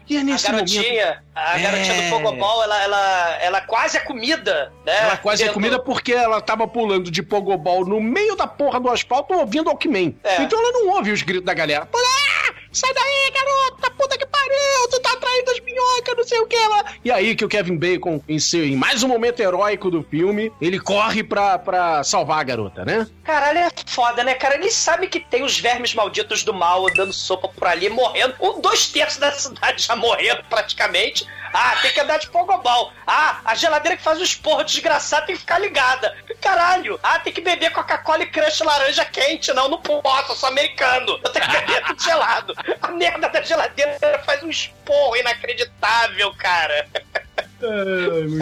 E 0.08 0.16
é 0.16 0.20
a 0.20 0.24
nesse 0.24 0.50
garotinha, 0.50 0.82
momento... 1.06 1.22
a 1.36 1.58
garotinha 1.58 1.94
É. 1.94 2.02
do 2.02 2.10
Pogobol, 2.10 2.62
ela, 2.64 2.82
ela, 2.82 3.36
ela 3.40 3.60
quase 3.60 3.96
é 3.96 4.00
comida, 4.00 4.72
né? 4.84 4.98
Ela 5.04 5.16
quase 5.18 5.44
é 5.44 5.52
comida 5.52 5.78
porque 5.78 6.12
ela 6.12 6.40
tava 6.40 6.66
pulando 6.66 7.12
de 7.12 7.22
pogobol 7.22 7.86
no 7.86 8.00
meio 8.00 8.34
da 8.34 8.46
porra 8.48 8.80
do 8.80 8.90
asfalto 8.90 9.32
ouvindo 9.34 9.70
Alckmin. 9.70 10.18
É. 10.24 10.42
Então 10.42 10.58
ela 10.58 10.72
não 10.72 10.88
ouve 10.96 11.12
os 11.12 11.22
gritos 11.22 11.44
da 11.44 11.54
galera. 11.54 11.86
Pula, 11.86 12.02
ah, 12.47 12.47
sai 12.78 12.94
daí, 12.94 13.32
garota, 13.32 13.90
puta 13.90 14.16
que 14.16 14.26
pariu, 14.26 14.88
tu 14.90 15.00
tá 15.00 15.12
atraindo 15.12 15.50
as 15.50 15.60
minhocas, 15.60 16.16
não 16.16 16.24
sei 16.24 16.38
o 16.38 16.46
que 16.46 16.56
lá. 16.56 16.84
E 17.04 17.10
aí 17.10 17.34
que 17.34 17.44
o 17.44 17.48
Kevin 17.48 17.76
Bacon, 17.76 18.20
em, 18.28 18.38
seu, 18.38 18.64
em 18.64 18.76
mais 18.76 19.02
um 19.02 19.08
momento 19.08 19.40
heróico 19.40 19.90
do 19.90 20.02
filme, 20.02 20.52
ele 20.60 20.78
corre 20.78 21.22
pra, 21.24 21.58
pra 21.58 22.04
salvar 22.04 22.40
a 22.40 22.44
garota, 22.44 22.84
né? 22.84 23.06
Caralho, 23.24 23.58
é 23.58 23.70
foda, 23.86 24.22
né, 24.22 24.34
cara? 24.34 24.54
Eles 24.54 24.74
sabem 24.74 25.08
que 25.08 25.20
tem 25.20 25.42
os 25.42 25.58
vermes 25.58 25.94
malditos 25.94 26.44
do 26.44 26.54
mal 26.54 26.86
dando 26.94 27.12
sopa 27.12 27.48
por 27.48 27.66
ali, 27.66 27.88
morrendo. 27.88 28.34
Um, 28.40 28.60
dois 28.60 28.86
terços 28.86 29.18
da 29.18 29.32
cidade 29.32 29.82
já 29.82 29.96
morrendo 29.96 30.42
praticamente. 30.48 31.26
Ah, 31.52 31.76
tem 31.82 31.92
que 31.92 32.00
andar 32.00 32.18
de 32.18 32.28
pogobol. 32.28 32.92
Ah, 33.06 33.40
a 33.44 33.54
geladeira 33.54 33.96
que 33.96 34.02
faz 34.02 34.18
o 34.18 34.22
esporro 34.22 34.62
desgraçado 34.64 35.26
tem 35.26 35.34
que 35.34 35.40
ficar 35.40 35.58
ligada. 35.58 36.16
Caralho. 36.40 36.98
Ah, 37.02 37.18
tem 37.18 37.32
que 37.32 37.40
beber 37.40 37.70
Coca-Cola 37.72 38.22
e 38.22 38.26
crush 38.26 38.60
laranja 38.62 39.04
quente. 39.04 39.52
Não, 39.52 39.68
não 39.68 39.80
posso, 39.80 40.32
eu 40.32 40.36
sou 40.36 40.48
americano. 40.48 41.18
Eu 41.22 41.30
tenho 41.30 41.44
que 41.46 41.52
beber 41.52 41.84
tudo 41.86 42.02
gelado. 42.02 42.54
A 42.82 42.88
merda 42.88 43.28
da 43.28 43.42
geladeira 43.42 43.98
faz 44.24 44.42
um 44.42 44.50
esporro 44.50 45.16
inacreditável, 45.16 46.34
cara. 46.38 46.88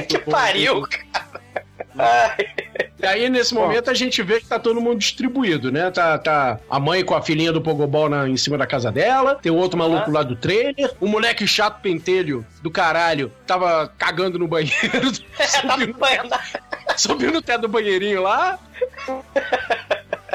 que 0.08 0.18
pariu, 0.18 0.82
cara. 0.82 1.40
Ai. 1.98 2.85
E 2.98 3.06
aí, 3.06 3.28
nesse 3.28 3.54
momento, 3.54 3.90
a 3.90 3.94
gente 3.94 4.22
vê 4.22 4.40
que 4.40 4.46
tá 4.46 4.58
todo 4.58 4.80
mundo 4.80 4.98
distribuído, 4.98 5.70
né? 5.70 5.90
Tá, 5.90 6.16
tá 6.18 6.58
a 6.68 6.80
mãe 6.80 7.04
com 7.04 7.14
a 7.14 7.20
filhinha 7.20 7.52
do 7.52 7.60
Pogobol 7.60 8.08
na, 8.08 8.28
em 8.28 8.36
cima 8.36 8.56
da 8.56 8.66
casa 8.66 8.90
dela, 8.90 9.34
tem 9.34 9.52
o 9.52 9.56
outro 9.56 9.78
maluco 9.78 10.10
lá 10.10 10.22
do 10.22 10.34
trailer, 10.34 10.94
o 11.00 11.06
moleque 11.06 11.46
chato 11.46 11.82
pentelho 11.82 12.44
do 12.62 12.70
caralho 12.70 13.30
tava 13.46 13.92
cagando 13.98 14.38
no 14.38 14.48
banheiro, 14.48 15.12
subiu, 15.44 15.94
subiu 16.96 17.32
no 17.32 17.42
teto 17.42 17.62
do 17.62 17.68
banheirinho 17.68 18.22
lá. 18.22 18.58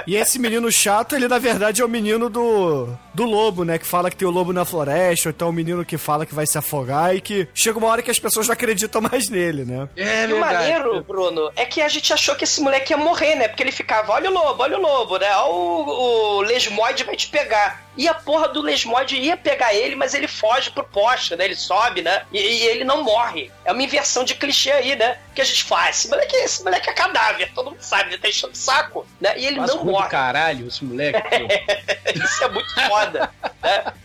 E 0.06 0.16
esse 0.16 0.40
menino 0.40 0.72
chato, 0.72 1.16
ele 1.16 1.28
na 1.28 1.38
verdade 1.40 1.82
é 1.82 1.86
o 1.86 1.90
menino 1.90 2.30
do, 2.30 2.88
do 3.14 3.24
lobo, 3.24 3.64
né? 3.64 3.78
Que 3.78 3.86
fala 3.86 4.10
que 4.10 4.16
tem 4.16 4.28
o 4.28 4.32
lobo 4.32 4.54
na 4.54 4.66
floresta, 4.66 5.30
ou 5.30 5.32
então 5.32 5.50
o 5.50 5.54
menino 5.54 5.84
que 5.86 5.98
fala 5.98 6.26
que 6.26 6.34
vai 6.34 6.46
se 6.46 6.58
afogar 6.58 7.16
e 7.16 7.22
que 7.22 7.48
chega 7.54 7.78
uma 7.78 7.88
hora 7.88 8.02
que 8.02 8.12
as 8.12 8.20
pessoas 8.20 8.48
não 8.48 8.54
acreditam 8.54 9.02
mais 9.02 9.30
nele, 9.30 9.66
né? 9.66 9.88
É 9.96 10.26
e 10.26 10.34
o 10.34 10.40
maneiro, 10.40 11.04
Bruno, 11.04 11.52
é 11.56 11.66
que 11.66 11.82
a 11.82 11.88
gente 11.88 12.14
achou 12.14 12.36
que 12.36 12.44
esse 12.44 12.62
moleque 12.62 12.94
ia 12.94 12.98
morrer, 12.98 13.36
né? 13.36 13.48
Porque 13.48 13.64
ele 13.64 13.72
ficava, 13.72 14.14
olha 14.14 14.30
o 14.30 14.34
lobo, 14.34 14.64
olha 14.64 14.78
o 14.78 14.82
lobo, 14.82 15.18
né? 15.18 15.30
Ó, 15.36 15.50
O, 15.52 16.38
o 16.38 16.42
Lesmoide 16.42 17.04
vai 17.04 17.16
te 17.16 17.28
pegar. 17.28 17.84
E 17.98 18.08
a 18.08 18.14
porra 18.14 18.48
do 18.48 18.62
Lesmoide 18.62 19.18
ia 19.18 19.36
pegar 19.36 19.74
ele, 19.74 19.96
mas 19.96 20.14
ele 20.14 20.28
foge 20.28 20.72
pro 20.72 20.84
poste, 20.84 21.36
né? 21.36 21.44
Ele 21.44 21.56
sobe, 21.56 22.02
né? 22.02 22.24
E, 22.32 22.40
e 22.40 22.64
ele 22.68 22.86
não 22.86 23.04
morre. 23.04 23.52
É 23.66 23.72
uma 23.74 23.84
inversão 23.84 24.24
de 24.24 24.34
clichê 24.36 24.72
aí, 24.72 24.96
né? 24.96 25.18
Que 25.36 25.42
a 25.42 25.44
gente 25.44 25.66
faz. 25.66 25.98
Esse 25.98 26.10
moleque, 26.10 26.36
esse 26.38 26.64
moleque 26.64 26.90
é 26.90 26.94
cadáver, 26.94 27.52
todo 27.54 27.72
mundo 27.72 27.82
sabe, 27.82 28.12
ele 28.12 28.18
tá 28.18 28.30
enchendo 28.30 28.54
o 28.54 28.56
saco, 28.56 29.06
né? 29.20 29.34
E 29.38 29.46
ele 29.46 29.60
não 29.60 29.84
morre. 29.84 30.08
caralho, 30.08 30.68
esse 30.68 30.86
moleque. 30.86 31.20
pô. 31.30 32.24
Isso 32.24 32.44
é 32.44 32.50
muito 32.50 32.74
foda. 32.88 33.01
Né? 33.10 33.30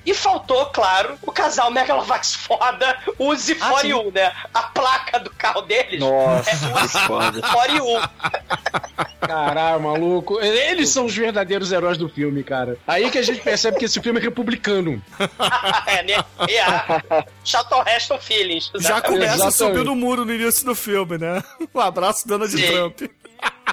E 0.04 0.14
faltou, 0.14 0.66
claro, 0.66 1.18
o 1.22 1.32
casal 1.32 1.70
Megalovax 1.70 2.34
foda, 2.34 2.96
Uzi 3.18 3.56
Ah, 3.60 3.70
41, 3.70 4.10
né? 4.12 4.32
A 4.54 4.62
placa 4.64 5.18
do 5.18 5.30
carro 5.30 5.62
deles 5.62 6.00
Nossa, 6.00 6.50
é 6.50 6.54
foda. 7.06 7.38
Uzi 7.38 7.52
41. 7.52 8.02
Caralho, 9.20 9.80
maluco. 9.82 10.40
Eles 10.40 10.90
são 10.90 11.06
os 11.06 11.14
verdadeiros 11.14 11.72
heróis 11.72 11.98
do 11.98 12.08
filme, 12.08 12.44
cara. 12.44 12.78
Aí 12.86 13.10
que 13.10 13.18
a 13.18 13.22
gente 13.22 13.40
percebe 13.40 13.78
que 13.78 13.84
esse 13.84 14.00
filme 14.00 14.20
é 14.20 14.22
republicano. 14.22 15.02
é, 15.86 16.02
né? 16.02 16.24
Charlton 17.44 17.82
Heston 17.86 18.18
Feelings. 18.18 18.70
Já 18.74 18.98
exatamente. 18.98 19.20
começa 19.26 19.50
subindo 19.50 19.92
o 19.92 19.96
muro 19.96 20.24
no 20.24 20.32
início 20.32 20.64
do 20.64 20.74
filme, 20.74 21.18
né? 21.18 21.42
Um 21.74 21.80
abraço, 21.80 22.28
Donald 22.28 22.50
Sim. 22.50 22.66
Trump. 22.66 23.00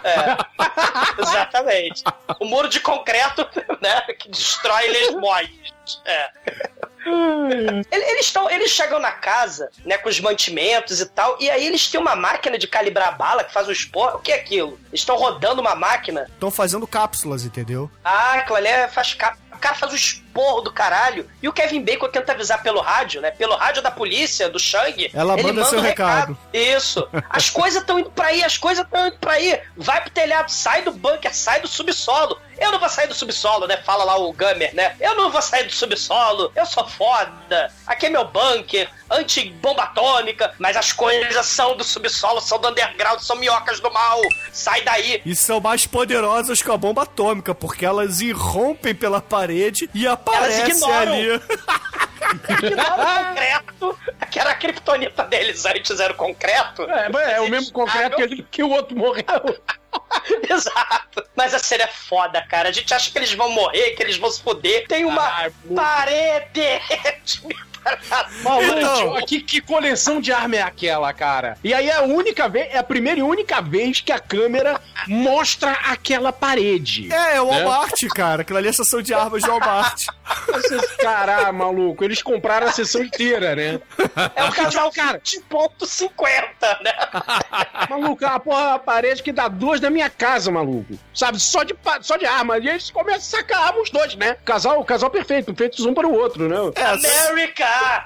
Exatamente. 1.17 2.03
O 2.39 2.45
muro 2.45 2.67
de 2.67 2.79
concreto, 2.79 3.47
né? 3.81 4.01
Que 4.19 4.29
destrói 4.29 4.87
lesmoides. 4.87 5.73
É. 6.05 6.29
Ele- 7.05 8.05
Eles, 8.11 8.31
tão, 8.31 8.49
eles 8.49 8.71
chegam 8.71 8.99
na 8.99 9.11
casa, 9.11 9.69
né, 9.85 9.97
com 9.97 10.07
os 10.07 10.19
mantimentos 10.21 11.01
e 11.01 11.05
tal, 11.05 11.35
e 11.39 11.49
aí 11.49 11.65
eles 11.65 11.89
têm 11.89 11.99
uma 11.99 12.15
máquina 12.15 12.57
de 12.57 12.65
calibrar 12.67 13.17
bala 13.17 13.43
que 13.43 13.51
faz 13.51 13.67
o 13.67 13.71
esporro. 13.71 14.17
O 14.17 14.19
que 14.21 14.31
é 14.31 14.35
aquilo? 14.35 14.79
Eles 14.89 15.01
estão 15.01 15.17
rodando 15.17 15.59
uma 15.61 15.75
máquina 15.75 16.27
Estão 16.33 16.49
fazendo 16.49 16.87
cápsulas, 16.87 17.43
entendeu? 17.43 17.91
Ah, 18.03 18.35
aquilo 18.35 18.55
ali 18.57 18.67
é- 18.67 18.87
faz 18.87 19.13
ca... 19.13 19.35
O 19.53 19.57
cara 19.57 19.75
faz 19.75 19.91
o 19.93 19.95
esporro 20.33 20.61
do 20.61 20.71
caralho. 20.71 21.29
E 21.41 21.47
o 21.47 21.53
Kevin 21.53 21.83
Bacon 21.83 22.09
tenta 22.09 22.31
avisar 22.31 22.63
pelo 22.63 22.81
rádio, 22.81 23.21
né? 23.21 23.29
Pelo 23.31 23.55
rádio 23.55 23.83
da 23.83 23.91
polícia, 23.91 24.49
do 24.49 24.59
Shang. 24.59 25.11
Ela 25.13 25.33
ele 25.33 25.43
manda 25.43 25.63
seu 25.65 25.79
um 25.79 25.81
recado. 25.81 26.35
Isso. 26.51 27.07
As 27.29 27.49
coisas 27.51 27.81
estão 27.81 27.99
indo 27.99 28.09
pra 28.09 28.27
aí, 28.27 28.43
as 28.43 28.57
coisas 28.57 28.83
estão 28.83 29.07
indo 29.07 29.17
pra 29.17 29.33
aí. 29.33 29.61
Vai 29.77 30.01
pro 30.01 30.09
telhado, 30.09 30.51
sai 30.51 30.81
do 30.81 30.91
bunker, 30.91 31.33
sai 31.35 31.61
do 31.61 31.67
subsolo. 31.67 32.39
Eu 32.59 32.71
não 32.71 32.79
vou 32.79 32.87
sair 32.87 33.07
do 33.07 33.13
subsolo, 33.13 33.67
né? 33.67 33.77
Fala 33.77 34.03
lá 34.03 34.17
o 34.17 34.31
Gamer, 34.31 34.73
né? 34.73 34.95
Eu 34.99 35.15
não 35.15 35.29
vou 35.29 35.41
sair 35.41 35.65
do 35.65 35.73
subsolo. 35.73 36.51
Eu 36.55 36.65
sou 36.65 36.87
foda. 36.87 37.71
Aqui 37.85 38.05
é 38.05 38.09
meu 38.09 38.25
bunker, 38.25 38.89
anti-bomba 39.09 39.83
atômica. 39.83 40.53
Mas 40.59 40.77
as 40.77 40.91
coisas 40.91 41.45
são 41.45 41.75
do 41.75 41.83
subsolo, 41.83 42.39
são 42.39 42.59
do 42.59 42.69
underground, 42.69 43.19
são 43.19 43.35
minhocas 43.35 43.79
do 43.79 43.91
mal. 43.91 44.21
Sai 44.51 44.81
daí. 44.81 45.21
E 45.25 45.35
são 45.35 45.59
mais 45.59 45.85
poderosas 45.85 46.61
que 46.61 46.71
a 46.71 46.77
bomba 46.77 47.03
atômica, 47.03 47.53
porque 47.53 47.85
elas 47.85 48.21
irrompem 48.21 48.95
pela 48.95 49.19
parede 49.19 49.89
e 49.93 50.07
aparecem 50.07 50.22
ignoram. 50.67 51.13
ali. 51.13 51.27
Ignoram 52.49 52.95
o 52.95 53.25
concreto, 53.27 53.99
que 54.31 54.39
era 54.39 54.49
a 54.51 54.55
criptonita 54.55 55.23
deles 55.25 55.65
antes, 55.65 55.99
era 55.99 56.13
o 56.13 56.15
concreto. 56.15 56.83
É, 56.83 57.09
mas 57.09 57.29
é 57.29 57.41
o 57.41 57.49
mesmo 57.49 57.71
concreto 57.73 58.15
que, 58.15 58.21
ele- 58.23 58.47
que 58.49 58.63
o 58.63 58.69
outro 58.69 58.95
morreu. 58.97 59.23
Exato. 60.49 61.23
Mas 61.35 61.53
a 61.53 61.59
série 61.59 61.83
é 61.83 61.87
foda, 61.87 62.41
cara. 62.47 62.69
A 62.69 62.71
gente 62.71 62.91
acha 62.93 63.11
que 63.11 63.17
eles 63.17 63.33
vão 63.33 63.49
morrer, 63.49 63.91
que 63.91 64.01
eles 64.03 64.17
vão 64.17 64.31
se 64.31 64.41
foder. 64.41 64.87
Tem 64.87 65.05
uma 65.05 65.51
parede 65.75 66.49
de 66.53 67.55
Maluco, 68.43 68.79
Então- 68.79 69.25
que, 69.25 69.41
que 69.41 69.61
coleção 69.61 70.19
de 70.21 70.31
arma 70.31 70.55
é 70.57 70.61
aquela, 70.61 71.11
cara? 71.13 71.57
E 71.63 71.73
aí 71.73 71.89
é 71.89 71.95
a 71.95 72.01
única 72.03 72.47
vez, 72.49 72.67
é 72.73 72.77
a 72.77 72.83
primeira 72.83 73.19
e 73.19 73.23
única 73.23 73.61
vez 73.61 74.01
que 74.01 74.11
a 74.11 74.19
câmera 74.19 74.79
mostra 75.07 75.71
aquela 75.71 76.31
parede. 76.31 77.11
É, 77.11 77.35
é 77.37 77.41
o 77.41 77.49
Né? 77.51 77.63
Walmart, 77.63 77.99
cara. 78.15 78.41
Aquilo 78.41 78.57
ali 78.57 78.67
é 78.67 78.69
a 78.71 78.73
seção 78.73 79.01
de 79.01 79.13
armas 79.13 79.41
de 79.41 79.49
Walmart. 79.49 80.01
Vocês, 80.47 80.81
caralho, 80.97 81.53
maluco, 81.53 82.03
eles 82.03 82.21
compraram 82.21 82.67
a 82.67 82.71
sessão 82.71 83.03
inteira, 83.03 83.55
né? 83.55 83.79
É 84.35 84.43
um 84.45 84.51
casal 84.51 84.91
cara. 84.91 85.19
de 85.23 85.39
ponto 85.41 85.85
50, 85.85 86.79
né? 86.83 86.91
Maluco, 87.89 88.23
é 88.23 88.27
uma 88.27 88.39
porra 88.39 88.63
uma 88.69 88.79
parede 88.79 89.21
que 89.23 89.31
dá 89.31 89.47
duas 89.47 89.79
na 89.81 89.89
minha 89.89 90.09
casa, 90.09 90.51
maluco. 90.51 90.97
Sabe, 91.13 91.39
só 91.39 91.63
de, 91.63 91.75
só 92.01 92.17
de 92.17 92.25
arma. 92.25 92.57
E 92.57 92.67
eles 92.69 92.89
começam 92.91 93.39
a 93.39 93.41
sacar 93.43 93.63
arma 93.67 93.81
os 93.81 93.89
dois, 93.89 94.15
né? 94.15 94.37
Casal, 94.45 94.79
o 94.79 94.85
casal 94.85 95.09
perfeito, 95.09 95.53
feitos 95.55 95.85
um 95.85 95.93
para 95.93 96.07
o 96.07 96.13
outro, 96.13 96.47
né? 96.47 96.55
É, 96.75 96.83
América! 96.85 97.65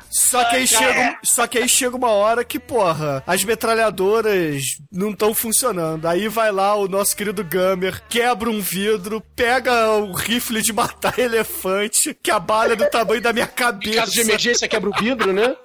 Só 0.09 0.43
que, 0.45 0.55
aí 0.57 0.67
chega, 0.67 0.99
um- 1.01 1.15
só 1.23 1.47
que 1.47 1.57
aí 1.57 1.69
chega 1.69 1.95
uma 1.95 2.09
hora 2.11 2.43
que, 2.43 2.59
porra, 2.59 3.23
as 3.25 3.43
metralhadoras 3.43 4.77
não 4.91 5.11
estão 5.11 5.33
funcionando. 5.33 6.05
Aí 6.07 6.27
vai 6.27 6.51
lá 6.51 6.75
o 6.75 6.87
nosso 6.87 7.15
querido 7.15 7.43
Gamer, 7.43 8.01
quebra 8.09 8.49
um 8.49 8.59
vidro, 8.59 9.21
pega 9.35 9.89
o 9.97 10.11
rifle 10.13 10.61
de 10.61 10.73
matar 10.73 11.17
elefante, 11.19 12.17
que 12.21 12.31
a 12.31 12.39
bala 12.39 12.73
é 12.73 12.75
do 12.75 12.89
tamanho 12.89 13.21
da 13.21 13.31
minha 13.33 13.45
Em 13.45 13.49
cabeça. 13.49 13.99
caso 13.99 14.11
de 14.11 14.21
emergência, 14.21 14.67
quebra 14.67 14.89
o 14.89 14.93
vidro, 14.93 15.31
né? 15.33 15.55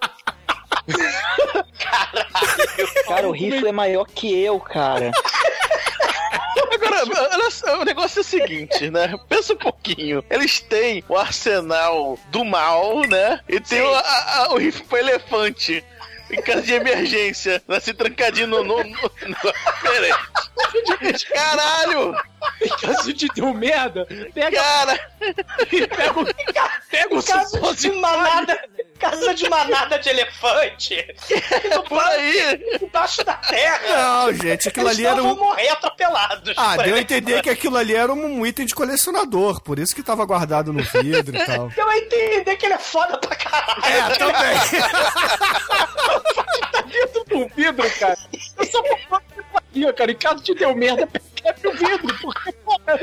Cara, 3.06 3.28
o 3.28 3.32
rifle 3.32 3.68
é 3.68 3.72
maior 3.72 4.04
que 4.06 4.32
eu, 4.42 4.58
cara. 4.60 5.10
Olha 6.94 7.80
o 7.80 7.84
negócio 7.84 8.18
é 8.18 8.22
o 8.22 8.24
seguinte, 8.24 8.90
né? 8.90 9.14
Pensa 9.28 9.54
um 9.54 9.56
pouquinho. 9.56 10.24
Eles 10.30 10.60
têm 10.60 11.02
o 11.08 11.16
arsenal 11.16 12.18
do 12.30 12.44
mal, 12.44 13.00
né? 13.08 13.40
E 13.48 13.58
tem 13.60 13.80
o, 13.80 13.94
a- 13.94 14.34
a- 14.44 14.52
o 14.52 14.58
rifle 14.58 14.84
pro 14.84 14.98
elefante. 14.98 15.84
Em 16.32 16.40
caso 16.40 16.62
de 16.62 16.72
emergência, 16.72 17.62
né? 17.68 17.78
Se 17.78 17.92
trancadinho 17.92 18.46
no. 18.46 18.64
no, 18.64 18.78
no, 18.78 18.84
no... 18.84 19.52
Peraí. 19.82 20.12
Caralho! 21.32 22.14
Em 22.60 22.68
caso 22.68 23.12
de 23.12 23.28
deu 23.28 23.52
merda, 23.52 24.06
pega. 24.34 24.56
Cara! 24.62 25.10
Pega 25.68 26.20
o. 26.20 26.24
Pega 26.90 27.16
o 27.16 27.22
Casa 27.22 27.74
de 27.74 27.92
manada, 27.92 28.58
casa 28.98 29.34
de 29.34 29.48
manada 29.48 29.98
de 29.98 30.08
elefante. 30.08 31.14
Por 31.88 32.02
aí! 32.02 32.78
Embaixo 32.80 33.24
da 33.24 33.34
terra. 33.34 33.80
Não, 33.88 34.32
gente, 34.32 34.68
aquilo 34.68 34.88
Eles 34.88 34.98
ali 34.98 35.06
era 35.06 35.22
um... 35.22 35.34
vão 35.34 35.36
morrer 35.36 35.68
atropelados. 35.68 36.54
Ah, 36.56 36.76
deu 36.76 36.96
a 36.96 37.00
entender 37.00 37.42
que 37.42 37.50
aquilo 37.50 37.76
ali 37.76 37.94
era 37.94 38.12
um 38.12 38.46
item 38.46 38.66
de 38.66 38.74
colecionador, 38.74 39.60
por 39.62 39.78
isso 39.78 39.94
que 39.94 40.02
tava 40.02 40.24
guardado 40.24 40.72
no 40.72 40.82
vidro 40.82 41.36
e 41.36 41.46
tal. 41.46 41.68
Deu 41.68 41.88
a 41.88 41.98
entender 41.98 42.56
que 42.56 42.66
ele 42.66 42.74
é 42.74 42.78
foda 42.78 43.18
pra 43.18 43.36
caralho. 43.36 43.84
É, 43.84 44.14
também. 44.16 44.56
tá 46.72 46.82
dentro 46.82 47.24
do 47.24 47.48
vidro, 47.54 47.90
cara. 47.98 48.18
Eu 48.58 48.66
só 48.66 48.82
vou 48.82 49.20
aqui, 49.56 49.92
cara. 49.92 50.10
Em 50.10 50.16
caso 50.16 50.42
de 50.42 50.54
deu 50.54 50.74
merda, 50.74 51.08
quebra 51.34 51.70
o 51.70 51.72
vidro, 51.72 52.18
porque, 52.20 52.52
porra. 52.52 53.00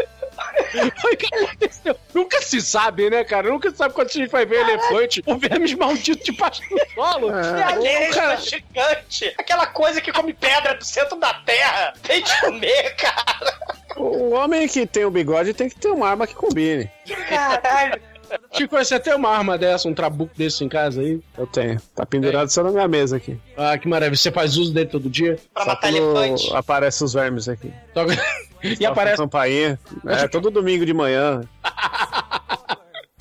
O 1.03 1.17
que 1.17 1.35
aconteceu? 1.35 1.99
Nunca 2.13 2.41
se 2.41 2.61
sabe, 2.61 3.09
né, 3.09 3.23
cara? 3.23 3.49
Nunca 3.49 3.71
se 3.71 3.77
sabe 3.77 3.93
quando 3.93 4.07
a 4.07 4.11
gente 4.11 4.29
vai 4.29 4.45
ver 4.45 4.61
elefante 4.61 5.21
ou 5.25 5.37
vermes 5.37 5.73
malditos 5.73 6.23
debaixo 6.23 6.61
do 6.69 6.79
solo. 6.93 7.31
É 7.31 7.63
a 7.63 7.75
Ô, 7.75 7.81
lesma 7.81 8.13
cara, 8.13 8.37
gigante. 8.37 9.33
Aquela 9.37 9.67
coisa 9.67 9.99
que 9.99 10.11
come 10.11 10.33
pedra 10.33 10.75
do 10.75 10.85
centro 10.85 11.17
da 11.17 11.33
terra. 11.33 11.93
Tem 12.03 12.23
de 12.23 12.39
comer, 12.41 12.95
cara. 12.95 13.59
O 13.97 14.31
homem 14.31 14.67
que 14.67 14.85
tem 14.85 15.03
o 15.05 15.11
bigode 15.11 15.53
tem 15.53 15.67
que 15.69 15.75
ter 15.75 15.89
uma 15.89 16.09
arma 16.09 16.27
que 16.27 16.35
combine. 16.35 16.89
Caralho. 17.27 18.01
Chico, 18.53 18.75
você 18.77 18.99
tem 18.99 19.13
uma 19.15 19.29
arma 19.29 19.57
dessa, 19.57 19.87
um 19.87 19.93
trabuco 19.93 20.31
desse 20.35 20.63
em 20.63 20.69
casa 20.69 21.01
aí? 21.01 21.19
Eu 21.37 21.47
tenho. 21.47 21.79
Tá 21.95 22.05
pendurado 22.05 22.49
só 22.49 22.63
na 22.63 22.71
minha 22.71 22.87
mesa 22.87 23.17
aqui. 23.17 23.37
Ah, 23.57 23.77
que 23.77 23.87
maravilha. 23.87 24.17
Você 24.17 24.31
faz 24.31 24.57
uso 24.57 24.73
dele 24.73 24.87
todo 24.89 25.09
dia? 25.09 25.37
Pra 25.53 25.63
Só 25.63 25.69
matar 25.69 25.89
elefante. 25.93 26.55
aparece 26.55 27.03
os 27.03 27.13
vermes 27.13 27.47
aqui. 27.49 27.71
Toca- 27.93 28.13
E 28.61 28.85
aparece. 28.85 29.15
Campainha. 29.17 29.79
É, 30.05 30.27
todo 30.27 30.51
domingo 30.51 30.85
de 30.85 30.93
manhã. 30.93 31.41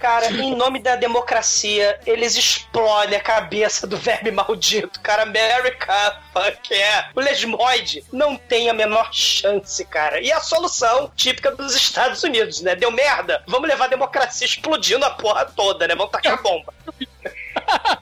Cara, 0.09 0.31
em 0.31 0.57
nome 0.57 0.79
da 0.79 0.97
democracia, 0.97 2.01
eles 2.07 2.35
explodem 2.35 3.19
a 3.19 3.21
cabeça 3.21 3.87
do 3.87 3.99
verme 3.99 4.31
maldito. 4.31 4.99
Cara, 5.01 5.23
America, 5.25 6.23
fuck 6.33 6.73
yeah. 6.73 7.11
O 7.15 7.21
Lesmoide 7.21 8.03
não 8.11 8.35
tem 8.35 8.71
a 8.71 8.73
menor 8.73 9.13
chance, 9.13 9.85
cara. 9.85 10.19
E 10.19 10.33
a 10.33 10.41
solução 10.41 11.13
típica 11.15 11.55
dos 11.55 11.77
Estados 11.77 12.23
Unidos, 12.23 12.63
né? 12.63 12.75
Deu 12.75 12.91
merda? 12.91 13.45
Vamos 13.47 13.69
levar 13.69 13.85
a 13.85 13.89
democracia 13.89 14.47
explodindo 14.47 15.05
a 15.05 15.11
porra 15.11 15.45
toda, 15.45 15.87
né? 15.87 15.95
Vamos 15.95 16.11
tacar 16.11 16.43
bomba. 16.43 16.73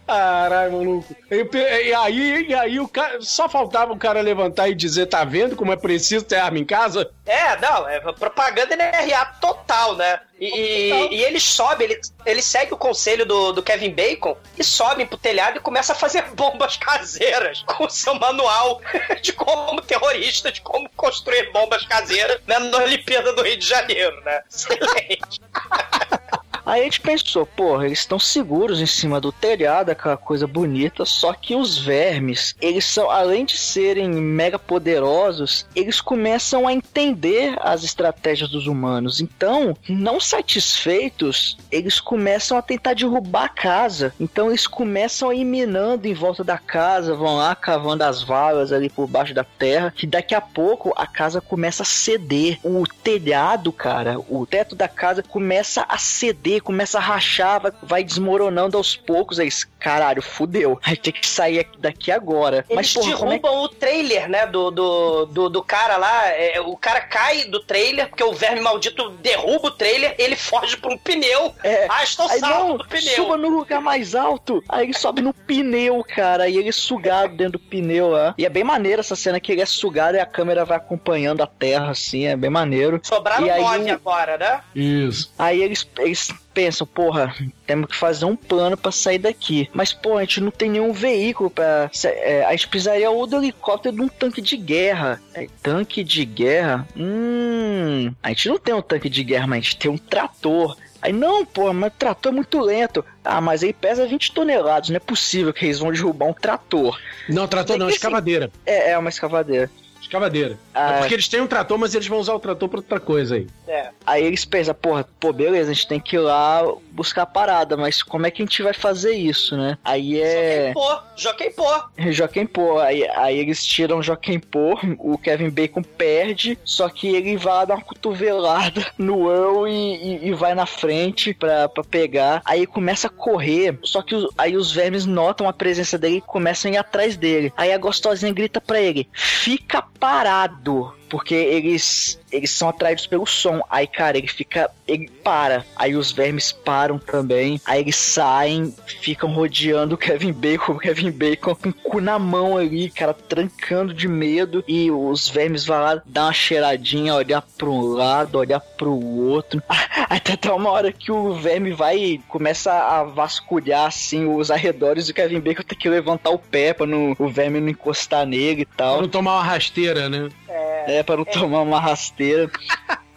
Caralho, 0.07 0.73
maluco. 0.73 1.17
E, 1.31 1.93
aí, 1.95 2.47
e 2.49 2.55
aí 2.55 2.81
o 2.81 2.87
cara. 2.89 3.21
Só 3.21 3.49
faltava 3.49 3.93
o 3.93 3.99
cara 3.99 4.21
levantar 4.21 4.69
e 4.69 4.75
dizer: 4.75 5.07
tá 5.07 5.25
vendo 5.25 5.57
como 5.57 5.73
é 5.73 5.77
preciso 5.77 6.25
ter 6.25 6.37
arma 6.37 6.59
em 6.59 6.65
casa? 6.65 7.11
É, 7.27 7.57
não, 7.61 7.89
é 7.89 8.01
propaganda 8.13 8.77
NRA 8.77 9.25
total, 9.41 9.97
né? 9.97 10.21
E, 10.39 10.47
e- 10.93 11.15
e 11.17 11.25
eles 11.25 11.43
sobem, 11.43 11.91
eles, 11.91 12.15
eles 12.25 12.45
seguem 12.45 12.73
o 12.75 12.77
conselho 12.77 13.25
do, 13.27 13.53
do 13.53 13.63
Kevin 13.63 13.91
Bacon 13.91 14.37
e 14.57 14.63
sobem 14.63 15.07
pro 15.07 15.17
telhado 15.17 15.57
e 15.57 15.61
começam 15.61 15.97
a 15.97 15.99
fazer 15.99 16.23
bombas 16.37 16.77
caseiras 16.77 17.63
com 17.67 17.85
o 17.87 17.91
seu 17.91 18.15
manual 18.15 18.81
de 19.23 19.33
como 19.33 19.81
terrorista, 19.83 20.53
de 20.53 20.61
como 20.61 20.89
construir 20.97 21.51
bombas 21.53 21.85
caseiras 21.87 22.39
né, 22.47 22.59
na 22.59 22.79
Olimpíada 22.79 23.33
do 23.33 23.43
Rio 23.43 23.57
de 23.57 23.67
Janeiro, 23.67 24.21
né? 24.25 24.43
Excelente. 24.49 25.41
Aí 26.67 26.81
a 26.81 26.85
gente 26.85 27.01
pensou, 27.01 27.47
porra, 27.47 27.87
eles 27.87 28.01
estão 28.01 28.19
seguros 28.19 28.81
em 28.81 28.87
cima 28.87 29.21
do 29.21 29.31
telhado, 29.31 29.91
aquela 29.91 30.17
coisa 30.17 30.49
bonita, 30.49 31.05
só 31.05 31.33
que 31.33 31.55
os 31.55 31.79
vermes, 31.79 32.57
eles 32.61 32.85
são, 32.85 33.09
além 33.09 33.45
de 33.45 33.57
serem 33.57 34.11
mega 34.11 34.59
poderosos, 34.59 35.65
eles 35.77 36.01
começam 36.01 36.67
a 36.67 36.73
entender 36.73 37.57
as 37.61 37.85
estratégias 37.85 38.51
dos 38.51 38.67
humanos. 38.67 39.21
Então, 39.21 39.77
não 39.89 40.19
satisfeitos, 40.19 41.57
eles 41.71 42.01
começam 42.01 42.59
a 42.59 42.63
tentar 42.63 42.95
derrubar 42.95 43.45
a 43.45 43.49
casa. 43.49 44.13
Então 44.19 44.49
eles 44.49 44.67
começam 44.67 45.31
a 45.31 45.35
ir 45.35 45.45
minando 45.45 46.09
em 46.09 46.15
volta 46.15 46.43
da 46.43 46.59
casa, 46.59 47.15
vão 47.15 47.37
lá 47.37 47.55
cavando 47.55 48.03
as 48.03 48.23
valas 48.23 48.73
ali 48.73 48.89
por 48.89 49.07
baixo 49.07 49.33
da 49.33 49.45
terra, 49.45 49.93
que 49.95 50.07
daqui 50.07 50.35
a 50.35 50.41
pouco 50.41 50.93
a 50.97 51.07
casa 51.07 51.41
começa 51.41 51.83
a 51.83 51.87
ceder. 51.87 52.59
O 52.65 52.85
telhado, 52.87 53.73
cara, 53.73 54.19
o 54.19 54.47
teto 54.47 54.75
da 54.75 54.89
casa 54.89 55.23
começa 55.23 55.85
a 55.89 55.99
ceder, 55.99 56.56
começa 56.61 56.99
a 56.99 57.01
rachar, 57.01 57.61
vai, 57.61 57.73
vai 57.83 58.05
desmoronando 58.05 58.77
aos 58.77 58.97
poucos. 58.97 59.39
Aí, 59.39 59.49
caralho, 59.79 60.23
fudeu. 60.23 60.79
Vai 60.85 60.97
ter 60.97 61.13
que 61.13 61.27
sair 61.27 61.67
daqui 61.79 62.11
agora. 62.11 62.65
Eles 62.69 62.93
porra, 62.93 63.17
como 63.17 63.33
é 63.33 63.39
derrubam 63.39 63.63
o 63.63 63.69
trailer, 63.69 64.29
né, 64.29 64.47
do, 64.47 64.71
do, 64.71 65.27
do, 65.27 65.49
do 65.49 65.63
cara 65.63 65.97
lá. 65.97 66.27
é, 66.29 66.61
o 66.61 66.77
cara 66.77 67.01
cai 67.01 67.45
do 67.45 67.61
trailer, 67.61 68.09
porque 68.09 68.25
o 68.25 68.33
verme 68.33 68.61
maldito 68.61 69.11
derruba 69.23 69.69
o 69.69 69.71
trailer, 69.71 70.15
ele 70.19 70.37
foge 70.37 70.77
por 70.77 70.93
um 70.93 70.99
pneu. 70.99 71.55
É. 71.63 71.87
Ah, 71.89 72.03
estou 72.03 72.29
Aí 72.29 72.41
salvo 72.41 72.69
não, 72.71 72.77
do 72.79 72.87
pneu. 72.87 73.15
suba 73.15 73.37
no 73.37 73.49
lugar 73.49 73.81
mais 73.81 74.15
alto. 74.15 74.63
Aí 74.69 74.85
ele 74.87 74.95
sobe 74.95 75.23
no 75.23 75.33
pneu, 75.35 76.05
cara. 76.05 76.49
E 76.49 76.57
ele 76.57 76.69
é 76.69 76.73
sugado 76.73 77.37
dentro 77.37 77.53
do 77.59 77.59
pneu 77.61 78.09
lá. 78.11 78.35
E 78.37 78.45
é 78.45 78.49
bem 78.49 78.65
maneiro 78.65 79.01
essa 79.01 79.17
cena 79.17 79.39
que 79.41 79.53
ele 79.53 79.61
é 79.63 79.67
sugado 79.67 80.17
e 80.17 80.21
a 80.21 80.27
câmera 80.27 80.65
vai 80.65 80.77
acompanhando 80.77 81.43
a 81.43 81.47
terra, 81.47 81.91
assim. 81.91 82.27
É 82.27 82.37
bem 82.37 82.51
maneiro. 82.51 83.01
Sobraram 83.03 83.47
E 83.47 83.51
aí 83.51 83.61
nove 83.63 83.91
o- 83.91 83.95
agora, 83.95 84.37
né? 84.39 84.61
Isso. 84.75 85.33
Aí 85.39 85.63
eles, 85.63 85.89
eles 85.99 86.29
pensam, 86.57 86.87
porra, 86.87 87.35
temos 87.67 87.91
que 87.91 87.95
fazer 87.97 88.25
um 88.25 88.35
plano 88.35 88.79
pra 88.79 88.91
sair 88.91 89.19
daqui. 89.19 89.69
Mas, 89.75 89.93
pô, 89.93 90.17
a 90.17 90.23
gente 90.23 90.41
não 90.41 90.51
tem 90.51 90.71
nenhum 90.71 90.91
veículo 90.91 91.51
pra. 91.51 91.91
sa- 91.93 92.09
é, 92.09 92.47
a 92.47 92.51
gente 92.53 92.69
precisaria 92.69 93.11
ou 93.11 93.27
do 93.27 93.37
helicóptero 93.37 93.95
de 93.95 94.01
um 94.01 94.09
tanque 94.09 94.41
de 94.41 94.57
guerra. 94.57 95.21
É, 95.35 95.47
tanque 95.63 96.03
de 96.03 96.25
guerra? 96.25 96.89
Hum. 96.97 98.11
A 98.23 98.31
gente 98.31 98.49
não 98.49 98.59
tem 98.59 98.75
um 98.75 98.81
tanque 98.81 99.11
de 99.11 99.23
guerra, 99.23 99.47
mas 99.47 99.59
a 99.59 99.61
gente 99.63 99.77
tem 99.77 99.91
um 99.91 99.99
trator. 99.99 100.75
Aí, 101.03 101.13
não, 101.13 101.45
pô, 101.45 101.71
mas 101.75 101.93
o 101.93 101.97
trator 101.97 102.33
é 102.33 102.35
muito 102.35 102.59
lento. 102.59 103.05
Ah, 103.23 103.41
mas 103.43 103.63
aí 103.63 103.75
pesa 103.75 104.07
20 104.07 104.33
toneladas. 104.33 104.89
Não 104.89 104.97
é 104.97 105.01
possível 105.01 105.53
que 105.53 105.67
eles 105.67 105.79
vão 105.79 105.93
derrubar 105.93 106.27
um 106.27 106.33
trator. 106.33 106.99
Não, 107.29 107.47
trator 107.47 107.77
não, 107.77 107.87
que 107.89 107.93
escavadeira. 107.93 108.51
É, 108.65 108.93
é 108.93 108.99
uma 108.99 109.11
escavadeira. 109.11 109.71
Escavadeira. 110.01 110.59
Ah. 110.77 110.93
É 110.93 110.99
porque 110.99 111.15
eles 111.15 111.29
têm 111.29 111.41
um 111.41 111.47
trator, 111.47 111.79
mas 111.79 111.95
eles 111.95 112.07
vão 112.07 112.19
usar 112.19 112.35
o 112.35 112.39
trator 112.41 112.69
pra 112.69 112.79
outra 112.81 113.01
coisa 113.01 113.37
aí. 113.37 113.47
É. 113.67 113.89
Aí 114.07 114.23
eles 114.25 114.45
pensam, 114.45 114.75
porra, 114.75 115.07
pô, 115.19 115.33
beleza, 115.33 115.71
a 115.71 115.75
gente 115.75 115.89
tem 115.89 115.99
que 115.99 116.17
ir 116.17 116.21
lá 116.21 116.63
buscar 116.93 117.23
a 117.23 117.27
parada, 117.27 117.77
mas 117.77 118.03
como 118.03 118.27
é 118.27 118.31
que 118.31 118.43
a 118.43 118.45
gente 118.45 118.63
vai 118.63 118.73
fazer 118.75 119.13
isso, 119.15 119.57
né? 119.57 119.79
Aí 119.85 120.21
é. 120.21 120.73
Pô, 120.73 120.99
Joaquim 121.17 121.51
Pô. 121.51 121.65
Joaquim 122.13 122.47
Pô, 122.47 122.79
aí, 122.79 123.07
aí 123.11 123.39
eles 123.39 123.65
tiram 123.65 124.03
Joaquim 124.03 124.39
Pô, 124.39 124.79
o 124.99 125.17
Kevin 125.19 125.51
Bacon 125.51 125.83
perde, 125.83 126.59
só 126.65 126.89
que 126.89 127.09
ele 127.09 127.37
vai 127.37 127.55
lá 127.55 127.65
dar 127.65 127.75
uma 127.77 127.85
cotovelada 127.85 128.87
no 128.99 129.31
Earl 129.31 129.67
e, 129.67 129.73
e- 129.73 130.29
e 130.29 130.35
vai 130.35 130.55
na 130.55 130.67
frente 130.67 131.33
pra, 131.35 131.69
pra 131.69 131.83
pegar. 131.85 132.43
Aí 132.45 132.67
começa 132.67 133.07
a 133.07 133.11
correr, 133.11 133.79
só 133.83 134.03
que 134.03 134.15
os- 134.15 134.29
aí 134.39 134.57
os 134.57 134.73
vermes 134.73 135.07
notam 135.07 135.49
a 135.49 135.53
presença 135.53 135.97
dele 135.99 136.17
e 136.19 136.21
começam 136.21 136.71
a 136.71 136.75
ir 136.75 136.77
atrás 136.79 137.17
dele. 137.17 137.53
Aí 137.57 137.73
a 137.73 137.79
gostosinha 137.79 138.33
grita 138.33 138.61
pra 138.61 138.81
ele: 138.81 139.09
fica 139.13 139.83
parado 139.99 140.66
do 140.67 140.93
porque 141.09 141.35
eles 141.35 142.19
eles 142.31 142.51
são 142.51 142.69
atraídos 142.69 143.07
pelo 143.07 143.27
som. 143.27 143.63
Aí, 143.71 143.87
cara, 143.87 144.19
ele 144.19 144.29
fica. 144.29 144.71
Ele 144.87 145.09
para. 145.25 145.65
Aí 145.75 145.97
os 145.97 146.13
vermes 146.13 146.53
param 146.53 146.99
também. 146.99 147.61
Aí 147.65 147.81
eles 147.81 147.97
saem, 147.97 148.75
ficam 149.01 149.33
rodeando 149.33 149.95
o 149.95 149.99
Kevin 149.99 150.33
Bacon. 150.33 150.73
O 150.73 150.79
Kevin 150.79 151.11
Bacon 151.11 151.55
com 151.55 151.71
o 151.71 151.73
cu 151.73 152.01
na 152.01 152.19
mão 152.19 152.57
ali, 152.57 152.91
cara, 152.91 153.15
trancando 153.15 153.95
de 153.95 154.07
medo. 154.07 154.63
E 154.69 154.91
os 154.91 155.29
vermes 155.29 155.65
vão 155.65 155.81
lá 155.81 156.03
dar 156.05 156.25
uma 156.27 156.33
cheiradinha, 156.33 157.15
olhar 157.15 157.43
pra 157.57 157.69
um 157.69 157.83
lado, 157.87 158.39
olhar 158.39 158.61
pro 158.61 158.93
outro. 158.93 159.63
Até 160.09 160.37
até 160.37 160.53
uma 160.53 160.71
hora 160.71 160.93
que 160.93 161.11
o 161.11 161.35
verme 161.35 161.73
vai 161.73 161.97
e 161.97 162.19
começa 162.29 162.73
a 162.73 163.03
vasculhar 163.03 163.87
assim 163.87 164.27
os 164.27 164.51
arredores 164.51 165.07
do 165.07 165.15
Kevin 165.15 165.41
Bacon 165.41 165.63
tem 165.63 165.77
que 165.77 165.89
levantar 165.89 166.31
o 166.31 166.39
pé 166.39 166.73
pra 166.73 166.87
não, 166.87 167.17
o 167.19 167.29
verme 167.29 167.61
não 167.61 167.69
encostar 167.69 168.25
nele 168.27 168.63
e 168.63 168.65
tal. 168.65 168.95
Pra 168.95 169.03
não 169.03 169.09
tomar 169.09 169.35
uma 169.35 169.43
rasteira, 169.43 170.09
né? 170.09 170.29
É, 170.49 170.66
pra 171.03 171.17
não 171.17 171.25
tomar 171.25 171.63
uma 171.63 171.81
rasteira. 171.81 172.51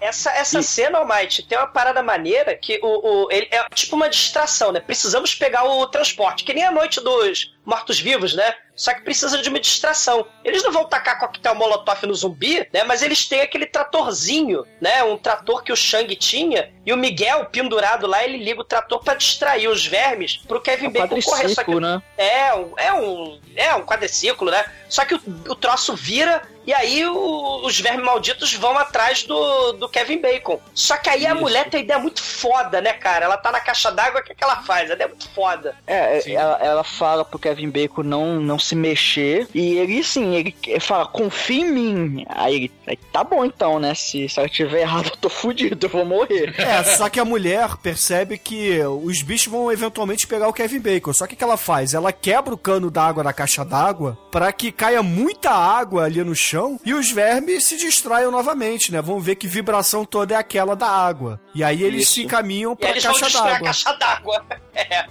Essa, 0.01 0.31
essa 0.31 0.61
cena, 0.61 0.99
Almighty, 0.99 1.43
tem 1.43 1.57
uma 1.57 1.67
parada 1.67 2.01
maneira 2.01 2.55
que 2.55 2.79
o, 2.81 3.25
o, 3.25 3.31
ele 3.31 3.47
é 3.51 3.65
tipo 3.73 3.95
uma 3.97 4.09
distração, 4.09 4.71
né? 4.71 4.79
Precisamos 4.79 5.35
pegar 5.35 5.65
o 5.65 5.85
transporte, 5.87 6.45
que 6.45 6.53
nem 6.53 6.63
a 6.63 6.71
noite 6.71 7.01
dos 7.01 7.53
mortos-vivos, 7.69 8.33
né? 8.33 8.53
Só 8.75 8.93
que 8.93 9.01
precisa 9.01 9.37
de 9.41 9.49
uma 9.49 9.59
distração. 9.59 10.25
Eles 10.43 10.63
não 10.63 10.71
vão 10.71 10.85
tacar 10.85 11.19
coquetel 11.19 11.53
molotov 11.53 12.05
no 12.05 12.15
zumbi, 12.15 12.65
né? 12.73 12.83
Mas 12.85 13.01
eles 13.01 13.25
têm 13.27 13.41
aquele 13.41 13.65
tratorzinho, 13.65 14.65
né? 14.79 15.03
Um 15.03 15.17
trator 15.17 15.63
que 15.63 15.71
o 15.71 15.75
Shang 15.75 16.15
tinha. 16.15 16.71
E 16.85 16.93
o 16.93 16.97
Miguel, 16.97 17.45
pendurado 17.45 18.07
lá, 18.07 18.23
ele 18.23 18.37
liga 18.37 18.61
o 18.61 18.63
trator 18.63 19.03
para 19.03 19.15
distrair 19.15 19.67
os 19.67 19.85
vermes 19.85 20.37
pro 20.37 20.61
Kevin 20.61 20.85
É 20.85 20.89
um 20.89 20.91
Bacon 20.93 21.07
correr. 21.09 21.21
Só 21.23 21.31
que, 21.35 21.41
quadriciclo, 21.41 21.79
né? 21.81 22.01
É, 22.17 22.53
um- 22.55 22.73
é 22.77 22.93
um, 22.93 23.39
é 23.55 23.75
um 23.75 23.85
quadriciclo, 23.85 24.49
né? 24.49 24.63
Só 24.87 25.03
que 25.03 25.15
o, 25.15 25.21
o 25.49 25.55
troço 25.55 25.93
vira 25.95 26.41
e 26.65 26.73
aí 26.73 27.05
o- 27.05 27.65
os 27.65 27.79
vermes 27.79 28.05
malditos 28.05 28.53
vão 28.53 28.77
atrás 28.77 29.23
do, 29.23 29.73
do 29.73 29.89
Kevin 29.89 30.19
Bacon. 30.21 30.59
Só 30.73 30.95
que 30.97 31.09
aí 31.09 31.25
a 31.27 31.35
mulher 31.35 31.69
tem 31.69 31.81
ideia 31.81 31.99
muito 31.99 32.23
foda, 32.23 32.79
né, 32.79 32.93
cara? 32.93 33.25
Ela 33.25 33.37
tá 33.37 33.51
na 33.51 33.59
caixa 33.59 33.91
d'água, 33.91 34.21
o 34.21 34.23
que, 34.23 34.33
que 34.33 34.43
ela 34.43 34.63
faz? 34.63 34.89
A 34.89 34.93
ideia 34.93 35.05
é 35.07 35.09
muito 35.09 35.29
foda. 35.31 35.75
É, 35.85 36.31
ela, 36.31 36.57
ela 36.61 36.83
fala 36.83 37.25
pro 37.25 37.37
Kevin 37.37 37.58
Bacon 37.67 38.03
não, 38.03 38.39
não 38.39 38.59
se 38.59 38.75
mexer. 38.75 39.47
E 39.53 39.77
ele, 39.77 40.03
sim, 40.03 40.35
ele 40.35 40.55
fala, 40.79 41.07
confia 41.07 41.61
em 41.61 41.71
mim. 41.71 42.25
Aí 42.29 42.55
ele, 42.55 42.71
aí, 42.87 42.95
tá 43.11 43.23
bom 43.23 43.43
então, 43.43 43.79
né? 43.79 43.95
Se, 43.95 44.29
se 44.29 44.39
ela 44.39 44.47
estiver 44.47 44.81
errado, 44.81 45.07
eu 45.07 45.17
tô 45.17 45.29
fudido, 45.29 45.85
eu 45.85 45.89
vou 45.89 46.05
morrer. 46.05 46.53
É, 46.59 46.83
só 46.83 47.09
que 47.09 47.19
a 47.19 47.25
mulher 47.25 47.75
percebe 47.77 48.37
que 48.37 48.79
os 49.03 49.21
bichos 49.21 49.47
vão 49.51 49.71
eventualmente 49.71 50.27
pegar 50.27 50.47
o 50.47 50.53
Kevin 50.53 50.79
Bacon. 50.79 51.13
Só 51.13 51.25
que 51.25 51.33
o 51.33 51.37
que 51.37 51.43
ela 51.43 51.57
faz? 51.57 51.93
Ela 51.93 52.11
quebra 52.11 52.53
o 52.53 52.57
cano 52.57 52.91
d'água 52.91 53.23
da 53.23 53.33
caixa 53.33 53.65
d'água 53.65 54.17
para 54.31 54.51
que 54.51 54.71
caia 54.71 55.01
muita 55.01 55.49
água 55.51 56.03
ali 56.03 56.23
no 56.23 56.35
chão 56.35 56.79
e 56.85 56.93
os 56.93 57.11
vermes 57.11 57.65
se 57.65 57.77
distraiam 57.77 58.31
novamente, 58.31 58.91
né? 58.91 59.01
Vão 59.01 59.19
ver 59.19 59.35
que 59.35 59.47
vibração 59.47 60.05
toda 60.05 60.33
é 60.35 60.37
aquela 60.37 60.75
da 60.75 60.87
água. 60.87 61.39
E 61.55 61.63
aí 61.63 61.81
eles 61.83 62.03
Isso. 62.03 62.13
se 62.13 62.23
encaminham 62.23 62.73
E 62.73 62.75
pra 62.75 62.87
aí 62.87 62.93
eles 62.93 63.03
caixa 63.05 63.25
destruir 63.25 63.47
a 63.47 63.51
d'água. 63.53 63.65
caixa 63.65 63.93
d'água. 63.93 64.45
É. 64.79 65.05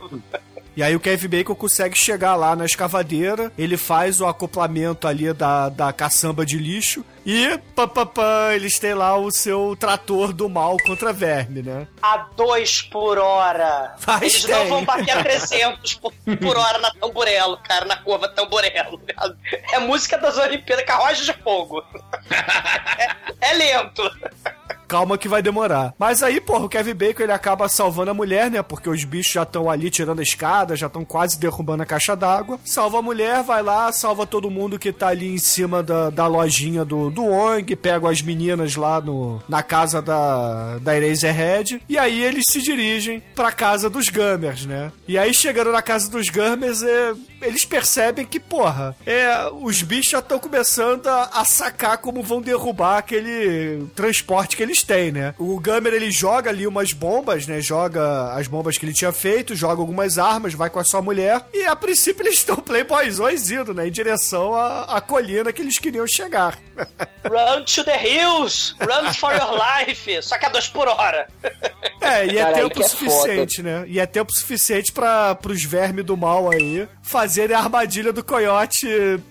E 0.79 0.83
aí 0.85 0.95
o 0.95 1.01
Kevin 1.01 1.27
Bacon 1.27 1.57
consegue 1.57 1.99
chegar 1.99 2.37
lá 2.37 2.55
na 2.55 2.65
escavadeira, 2.65 3.51
ele 3.59 3.77
faz 3.77 4.21
o 4.21 4.27
acoplamento 4.27 5.09
ali 5.09 5.33
da, 5.33 5.69
da 5.69 5.93
caçamba 5.93 6.47
de 6.47 6.57
lixo 6.57 7.05
e 7.27 7.59
pá, 7.75 7.89
pá, 7.89 8.07
pá, 8.07 8.51
eles 8.55 8.79
têm 8.79 8.95
lá 8.95 9.17
o 9.17 9.29
seu 9.33 9.75
trator 9.75 10.33
do 10.33 10.49
mal 10.49 10.77
contra 10.87 11.13
verme, 11.13 11.63
né? 11.63 11.89
A 12.01 12.19
2 12.37 12.83
por 12.83 13.19
hora. 13.19 13.97
Mas 14.07 14.23
Eles 14.23 14.45
tem. 14.45 14.55
não 14.55 14.69
vão 14.69 14.85
bater 14.85 15.11
a 15.11 15.21
300 15.21 15.95
por, 15.95 16.13
por 16.41 16.57
hora 16.57 16.79
na 16.79 16.93
tamburelo, 16.93 17.57
cara, 17.57 17.85
na 17.85 17.97
curva 17.97 18.29
tamburelo. 18.29 19.01
É 19.73 19.81
música 19.81 20.17
das 20.17 20.39
Olimpíadas, 20.39 20.85
carroça 20.85 21.25
de 21.25 21.33
fogo. 21.43 21.83
É, 23.41 23.51
é 23.51 23.53
lento. 23.55 24.03
Calma 24.89 25.19
que 25.19 25.29
vai 25.29 25.43
demorar. 25.43 25.95
Mas 25.99 26.23
aí, 26.23 26.41
porra, 26.41 26.65
o 26.65 26.69
Kevin 26.69 26.95
Bacon 26.95 27.23
ele 27.23 27.33
acaba 27.33 27.69
salvando 27.69 28.11
a 28.11 28.15
mulher, 28.15 28.51
né? 28.51 28.63
Porque 28.63 28.89
os 28.89 29.05
bichos 29.05 29.33
já 29.35 29.43
estão 29.43 29.71
ali 29.71 29.91
tirando 29.91 30.21
a 30.21 30.23
escada, 30.23 30.75
já 30.75 30.87
estão 30.87 31.05
quase 31.05 31.39
derrubando 31.39 31.83
a 31.83 31.87
caixa 31.87 32.17
d'água. 32.17 32.59
Salva 32.65 32.99
a 32.99 33.03
mulher, 33.03 33.43
vai 33.43 33.63
lá, 33.63 33.93
salva 33.93 34.27
todo 34.27 34.51
mundo 34.51 34.79
que 34.79 34.91
tá 34.91 35.09
ali 35.09 35.35
em 35.35 35.39
cima 35.39 35.83
da, 35.83 36.09
da 36.09 36.27
lojinha 36.27 36.87
do, 36.87 37.11
do 37.11 37.27
Ong, 37.27 37.77
pega 37.77 38.09
as 38.09 38.23
meninas 38.23 38.77
lá 38.77 38.99
no, 39.01 39.43
na 39.47 39.63
casa 39.63 40.01
da, 40.01 40.79
da 40.79 40.97
Eraserhead. 40.97 41.83
E 41.89 41.99
aí 41.99 42.25
eles 42.25 42.45
se 42.51 42.63
dirigem 42.63 43.23
pra 43.35 43.53
casa 43.53 43.91
dos 43.91 44.09
Gummers, 44.09 44.65
né? 44.65 44.91
E 45.07 45.19
aí, 45.19 45.35
chegando 45.35 45.71
na 45.71 45.83
casa 45.83 46.11
dos 46.11 46.31
Gummers, 46.31 46.83
é, 46.83 47.13
eles 47.41 47.65
percebem 47.65 48.25
que, 48.25 48.41
porra, 48.41 48.97
é, 49.07 49.49
os 49.53 49.83
bichos 49.83 50.13
já 50.13 50.19
estão 50.19 50.39
começando 50.39 51.07
a, 51.07 51.31
a 51.35 51.45
sacar 51.45 51.99
como 51.99 52.23
vão 52.23 52.41
derrubar 52.41 52.99
aquele 52.99 53.87
transporte 53.95 54.57
que 54.57 54.63
eles 54.63 54.83
têm, 54.83 55.13
né? 55.13 55.35
O 55.39 55.61
Gummer, 55.61 55.95
ele 55.95 56.11
joga 56.11 56.51
ali 56.51 56.67
umas 56.67 56.93
bombas, 56.93 57.47
né? 57.47 57.61
Joga 57.61 58.33
as 58.35 58.47
bombas 58.47 58.77
que 58.77 58.85
ele 58.85 58.93
tinha 58.93 59.13
feito, 59.13 59.55
joga 59.55 59.81
algumas 59.81 60.19
armas, 60.19 60.55
vai 60.55 60.71
com 60.71 60.79
a 60.79 60.85
sua 60.85 61.03
mulher. 61.03 61.45
E 61.53 61.65
a 61.65 61.77
princípio 61.77 62.23
eles 62.27 62.37
estão 62.37 62.57
playboyzões 62.57 63.51
indo, 63.51 63.73
né? 63.73 63.89
Em 63.89 63.93
direção 63.93 64.55
à, 64.55 64.97
à 64.97 65.01
colina 65.01 65.53
que 65.53 65.63
eles 65.63 65.79
queriam 65.79 66.07
chegar. 66.07 66.59
Run 67.25 67.65
to 67.65 67.85
the 67.85 67.97
hills! 67.97 68.75
Run 68.81 69.13
for 69.15 69.33
your 69.33 69.53
life! 69.53 70.23
Só 70.23 70.39
que 70.39 70.47
a 70.47 70.49
2 70.49 70.69
por 70.69 70.89
hora. 70.89 71.29
É, 72.01 72.27
e 72.27 72.39
é 72.39 72.43
Cara, 72.43 72.57
aí 72.57 72.63
tempo 72.63 72.81
é 72.81 72.89
suficiente, 72.89 73.63
né? 73.63 73.85
E 73.87 73.99
é 73.99 74.07
tempo 74.07 74.33
suficiente 74.33 74.93
para 74.93 75.35
pros 75.35 75.63
vermes 75.65 76.05
do 76.05 76.17
mal 76.17 76.51
aí 76.51 76.89
fazerem 77.29 77.55
a 77.55 77.59
armadilha 77.59 78.11
do 78.11 78.25
coiote 78.25 78.87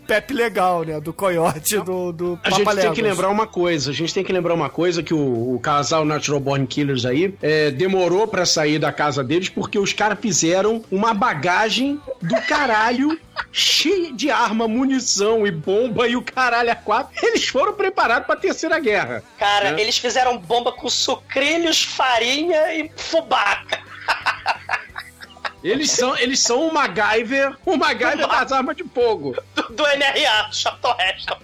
Pepe 0.05 0.31
Legal, 0.31 0.83
né? 0.83 0.99
Do 0.99 1.11
coiote 1.11 1.79
do, 1.79 2.11
do 2.11 2.39
A 2.43 2.49
gente 2.49 2.57
tem 2.57 2.65
Papaléguas. 2.65 2.95
que 2.95 3.01
lembrar 3.01 3.29
uma 3.29 3.47
coisa, 3.47 3.89
a 3.89 3.93
gente 3.93 4.13
tem 4.13 4.23
que 4.23 4.31
lembrar 4.31 4.53
uma 4.53 4.69
coisa 4.69 5.01
que 5.01 5.15
o, 5.15 5.55
o 5.55 5.59
casal 5.59 6.05
Natural 6.05 6.39
Born 6.39 6.67
Killers 6.67 7.05
aí 7.05 7.33
é, 7.41 7.71
demorou 7.71 8.27
pra 8.27 8.45
sair 8.45 8.77
da 8.77 8.91
casa 8.91 9.23
deles 9.23 9.49
porque 9.49 9.79
os 9.79 9.93
caras 9.93 10.19
fizeram 10.21 10.83
uma 10.91 11.11
bagagem 11.11 11.99
do 12.21 12.39
caralho 12.43 13.19
cheia 13.51 14.13
de 14.13 14.29
arma, 14.29 14.67
munição 14.67 15.47
e 15.47 15.49
bomba 15.49 16.07
e 16.07 16.15
o 16.15 16.21
caralho 16.21 16.71
a 16.71 16.75
quatro. 16.75 17.11
Eles 17.25 17.47
foram 17.47 17.73
preparados 17.73 18.27
pra 18.27 18.35
terceira 18.35 18.79
guerra. 18.79 19.23
Cara, 19.39 19.71
né? 19.71 19.81
eles 19.81 19.97
fizeram 19.97 20.37
bomba 20.37 20.71
com 20.71 20.87
sucrilhos, 20.87 21.81
farinha 21.81 22.75
e 22.75 22.91
fubá. 22.95 23.63
Eles 25.63 25.91
são, 25.91 26.17
eles 26.17 26.39
são 26.39 26.67
o 26.67 26.73
MacGyver, 26.73 27.55
o 27.65 27.75
MacGyver 27.77 28.27
das 28.27 28.51
armas 28.51 28.75
de 28.75 28.83
fogo. 28.83 29.35
Do, 29.55 29.63
do 29.69 29.83
NRA, 29.83 30.43
do 30.49 30.55
Chateau 30.55 30.95
Heston. 30.99 31.37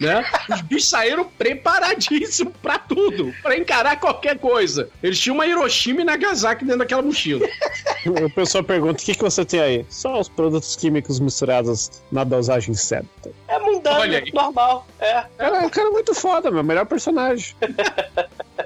né? 0.00 0.24
Os 0.48 0.60
bichos 0.62 0.88
saíram 0.90 1.24
preparadíssimos 1.24 2.52
pra 2.62 2.78
tudo, 2.78 3.34
pra 3.42 3.56
encarar 3.56 3.96
qualquer 4.00 4.38
coisa. 4.38 4.88
Eles 5.02 5.18
tinham 5.18 5.34
uma 5.34 5.46
Hiroshima 5.46 6.00
e 6.00 6.04
Nagasaki 6.04 6.64
dentro 6.64 6.78
daquela 6.80 7.02
mochila. 7.02 7.46
O 8.06 8.30
pessoal 8.30 8.62
pergunta: 8.62 9.02
o 9.02 9.04
que, 9.04 9.14
que 9.14 9.22
você 9.22 9.44
tem 9.44 9.60
aí? 9.60 9.86
Só 9.90 10.18
os 10.20 10.28
produtos 10.28 10.76
químicos 10.76 11.18
misturados 11.18 11.90
na 12.12 12.22
dosagem 12.24 12.72
certa. 12.72 13.30
É 13.48 13.58
aí. 13.86 14.32
normal. 14.32 14.86
É. 15.00 15.24
Cara, 15.36 15.66
o 15.66 15.70
cara 15.70 15.88
é 15.88 15.90
muito 15.90 16.14
foda, 16.14 16.50
meu. 16.50 16.62
Melhor 16.62 16.86
personagem. 16.86 17.54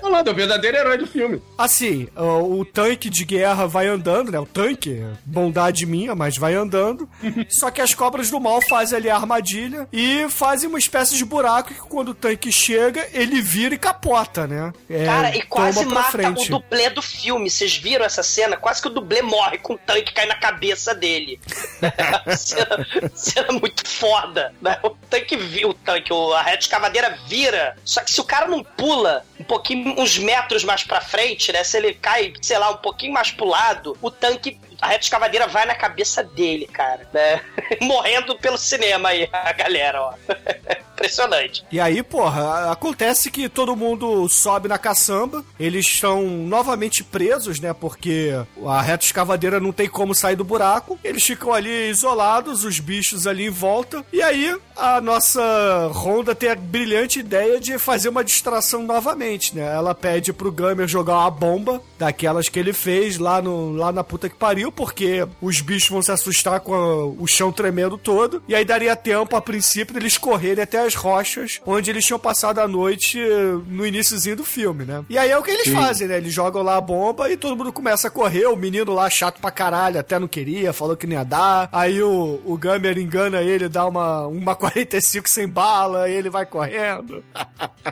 Olha 0.02 0.12
lá, 0.12 0.22
é 0.26 0.30
o 0.30 0.34
verdadeiro 0.34 0.76
herói 0.76 0.98
do 0.98 1.06
filme. 1.06 1.42
Assim, 1.56 2.08
o, 2.16 2.60
o 2.60 2.64
tanque 2.64 3.10
de 3.10 3.24
guerra 3.24 3.66
vai 3.66 3.86
andando, 3.86 4.32
né? 4.32 4.38
O 4.38 4.46
tanque, 4.46 5.04
bondade 5.24 5.84
minha, 5.86 6.14
mas 6.14 6.36
vai 6.36 6.54
andando. 6.54 7.08
Só 7.50 7.70
que 7.70 7.80
as 7.80 7.94
cobras 7.94 8.30
do 8.30 8.40
mal 8.40 8.60
fazem 8.62 8.98
ali 8.98 9.10
a 9.10 9.16
armadilha 9.16 9.86
e 9.92 10.26
fazem 10.28 10.68
uma 10.68 10.78
espécie 10.78 11.16
de 11.16 11.24
buraco 11.24 11.74
que 11.74 11.80
quando 11.80 12.10
o 12.10 12.14
tanque 12.14 12.50
chega, 12.50 13.06
ele 13.12 13.40
vira 13.40 13.74
e 13.74 13.78
capota, 13.78 14.46
né? 14.46 14.72
É, 14.88 15.04
Cara, 15.04 15.36
e 15.36 15.42
quase 15.42 15.84
mata 15.84 16.10
frente. 16.10 16.52
o 16.52 16.58
dublê 16.58 16.90
do 16.90 17.02
filme. 17.02 17.48
Vocês 17.50 17.76
viram 17.76 18.04
essa 18.04 18.22
cena? 18.22 18.56
Quase 18.56 18.80
que 18.80 18.88
o 18.88 18.90
dublê 18.90 19.22
morre 19.22 19.58
com 19.58 19.74
o 19.74 19.78
tanque 19.78 20.12
cai 20.12 20.26
na 20.26 20.36
cabeça 20.36 20.94
dele. 20.94 21.38
cena, 22.36 22.86
cena 23.14 23.52
muito 23.52 23.86
foda. 23.86 24.54
né? 24.60 24.78
Tanque, 25.12 25.36
vi- 25.36 25.64
o 25.66 25.74
tanque, 25.74 26.10
a 26.36 26.42
reta 26.42 26.60
escavadeira 26.60 27.18
vira. 27.26 27.76
Só 27.84 28.00
que 28.00 28.10
se 28.10 28.18
o 28.20 28.24
cara 28.24 28.46
não 28.46 28.64
pula 28.64 29.24
um 29.38 29.44
pouquinho, 29.44 29.94
uns 30.00 30.16
metros 30.18 30.64
mais 30.64 30.84
pra 30.84 31.00
frente, 31.02 31.52
né? 31.52 31.62
Se 31.62 31.76
ele 31.76 31.92
cai, 31.94 32.32
sei 32.40 32.56
lá, 32.58 32.70
um 32.70 32.76
pouquinho 32.78 33.12
mais 33.12 33.30
pro 33.30 33.44
lado, 33.46 33.96
o 34.00 34.10
tanque. 34.10 34.58
A 34.82 34.88
reta 34.88 35.04
escavadeira 35.04 35.46
vai 35.46 35.64
na 35.64 35.76
cabeça 35.76 36.24
dele, 36.24 36.66
cara. 36.66 37.08
Né? 37.12 37.40
Morrendo 37.80 38.36
pelo 38.36 38.58
cinema 38.58 39.10
aí, 39.10 39.28
a 39.32 39.52
galera, 39.52 40.02
ó. 40.02 40.14
Impressionante. 40.92 41.64
E 41.70 41.80
aí, 41.80 42.02
porra, 42.02 42.70
acontece 42.70 43.30
que 43.30 43.48
todo 43.48 43.76
mundo 43.76 44.28
sobe 44.28 44.68
na 44.68 44.78
caçamba, 44.78 45.44
eles 45.58 45.86
estão 45.86 46.22
novamente 46.22 47.02
presos, 47.02 47.60
né? 47.60 47.72
Porque 47.72 48.32
a 48.66 48.82
reta 48.82 49.04
escavadeira 49.04 49.58
não 49.58 49.72
tem 49.72 49.88
como 49.88 50.14
sair 50.14 50.36
do 50.36 50.44
buraco. 50.44 50.98
Eles 51.02 51.24
ficam 51.24 51.52
ali 51.52 51.88
isolados, 51.88 52.64
os 52.64 52.78
bichos 52.78 53.26
ali 53.26 53.46
em 53.46 53.50
volta. 53.50 54.04
E 54.12 54.20
aí, 54.20 54.56
a 54.76 55.00
nossa 55.00 55.90
Honda 55.94 56.34
tem 56.34 56.50
a 56.50 56.54
brilhante 56.54 57.20
ideia 57.20 57.60
de 57.60 57.78
fazer 57.78 58.08
uma 58.08 58.24
distração 58.24 58.82
novamente, 58.82 59.54
né? 59.54 59.74
Ela 59.74 59.94
pede 59.94 60.32
pro 60.32 60.52
Gamer 60.52 60.88
jogar 60.88 61.18
uma 61.18 61.30
bomba 61.30 61.80
daquelas 61.98 62.48
que 62.48 62.58
ele 62.58 62.72
fez 62.72 63.18
lá, 63.18 63.40
no, 63.40 63.72
lá 63.72 63.92
na 63.92 64.02
puta 64.02 64.28
que 64.28 64.36
pariu, 64.36 64.71
porque 64.74 65.26
os 65.40 65.60
bichos 65.60 65.88
vão 65.88 66.02
se 66.02 66.10
assustar 66.12 66.60
com 66.60 66.74
a- 66.74 67.06
o 67.06 67.26
chão 67.26 67.52
tremendo 67.52 67.96
todo, 67.98 68.42
e 68.48 68.54
aí 68.54 68.64
daria 68.64 68.94
tempo, 68.96 69.36
a 69.36 69.40
princípio, 69.40 69.94
deles 69.94 70.18
correrem 70.18 70.62
até 70.64 70.84
as 70.84 70.94
rochas, 70.94 71.60
onde 71.66 71.90
eles 71.90 72.04
tinham 72.04 72.18
passado 72.18 72.58
a 72.58 72.66
noite 72.68 73.20
eh, 73.20 73.52
no 73.66 73.86
iníciozinho 73.86 74.36
do 74.36 74.44
filme, 74.44 74.84
né? 74.84 75.04
E 75.08 75.16
aí 75.18 75.30
é 75.30 75.38
o 75.38 75.42
que 75.42 75.50
eles 75.50 75.64
Sim. 75.64 75.74
fazem, 75.74 76.08
né? 76.08 76.16
Eles 76.16 76.32
jogam 76.32 76.62
lá 76.62 76.76
a 76.76 76.80
bomba 76.80 77.30
e 77.30 77.36
todo 77.36 77.56
mundo 77.56 77.72
começa 77.72 78.08
a 78.08 78.10
correr, 78.10 78.46
o 78.46 78.56
menino 78.56 78.92
lá 78.94 79.08
chato 79.10 79.40
pra 79.40 79.50
caralho, 79.50 79.98
até 80.00 80.18
não 80.18 80.28
queria, 80.28 80.72
falou 80.72 80.96
que 80.96 81.06
não 81.06 81.14
ia 81.16 81.24
dar, 81.24 81.68
aí 81.72 82.02
o, 82.02 82.40
o 82.44 82.56
Gamer 82.56 82.98
engana 82.98 83.42
ele, 83.42 83.68
dá 83.68 83.86
uma, 83.86 84.26
uma 84.26 84.54
45 84.56 85.28
sem 85.28 85.48
bala, 85.48 86.08
e 86.08 86.14
ele 86.14 86.30
vai 86.30 86.46
correndo. 86.46 87.22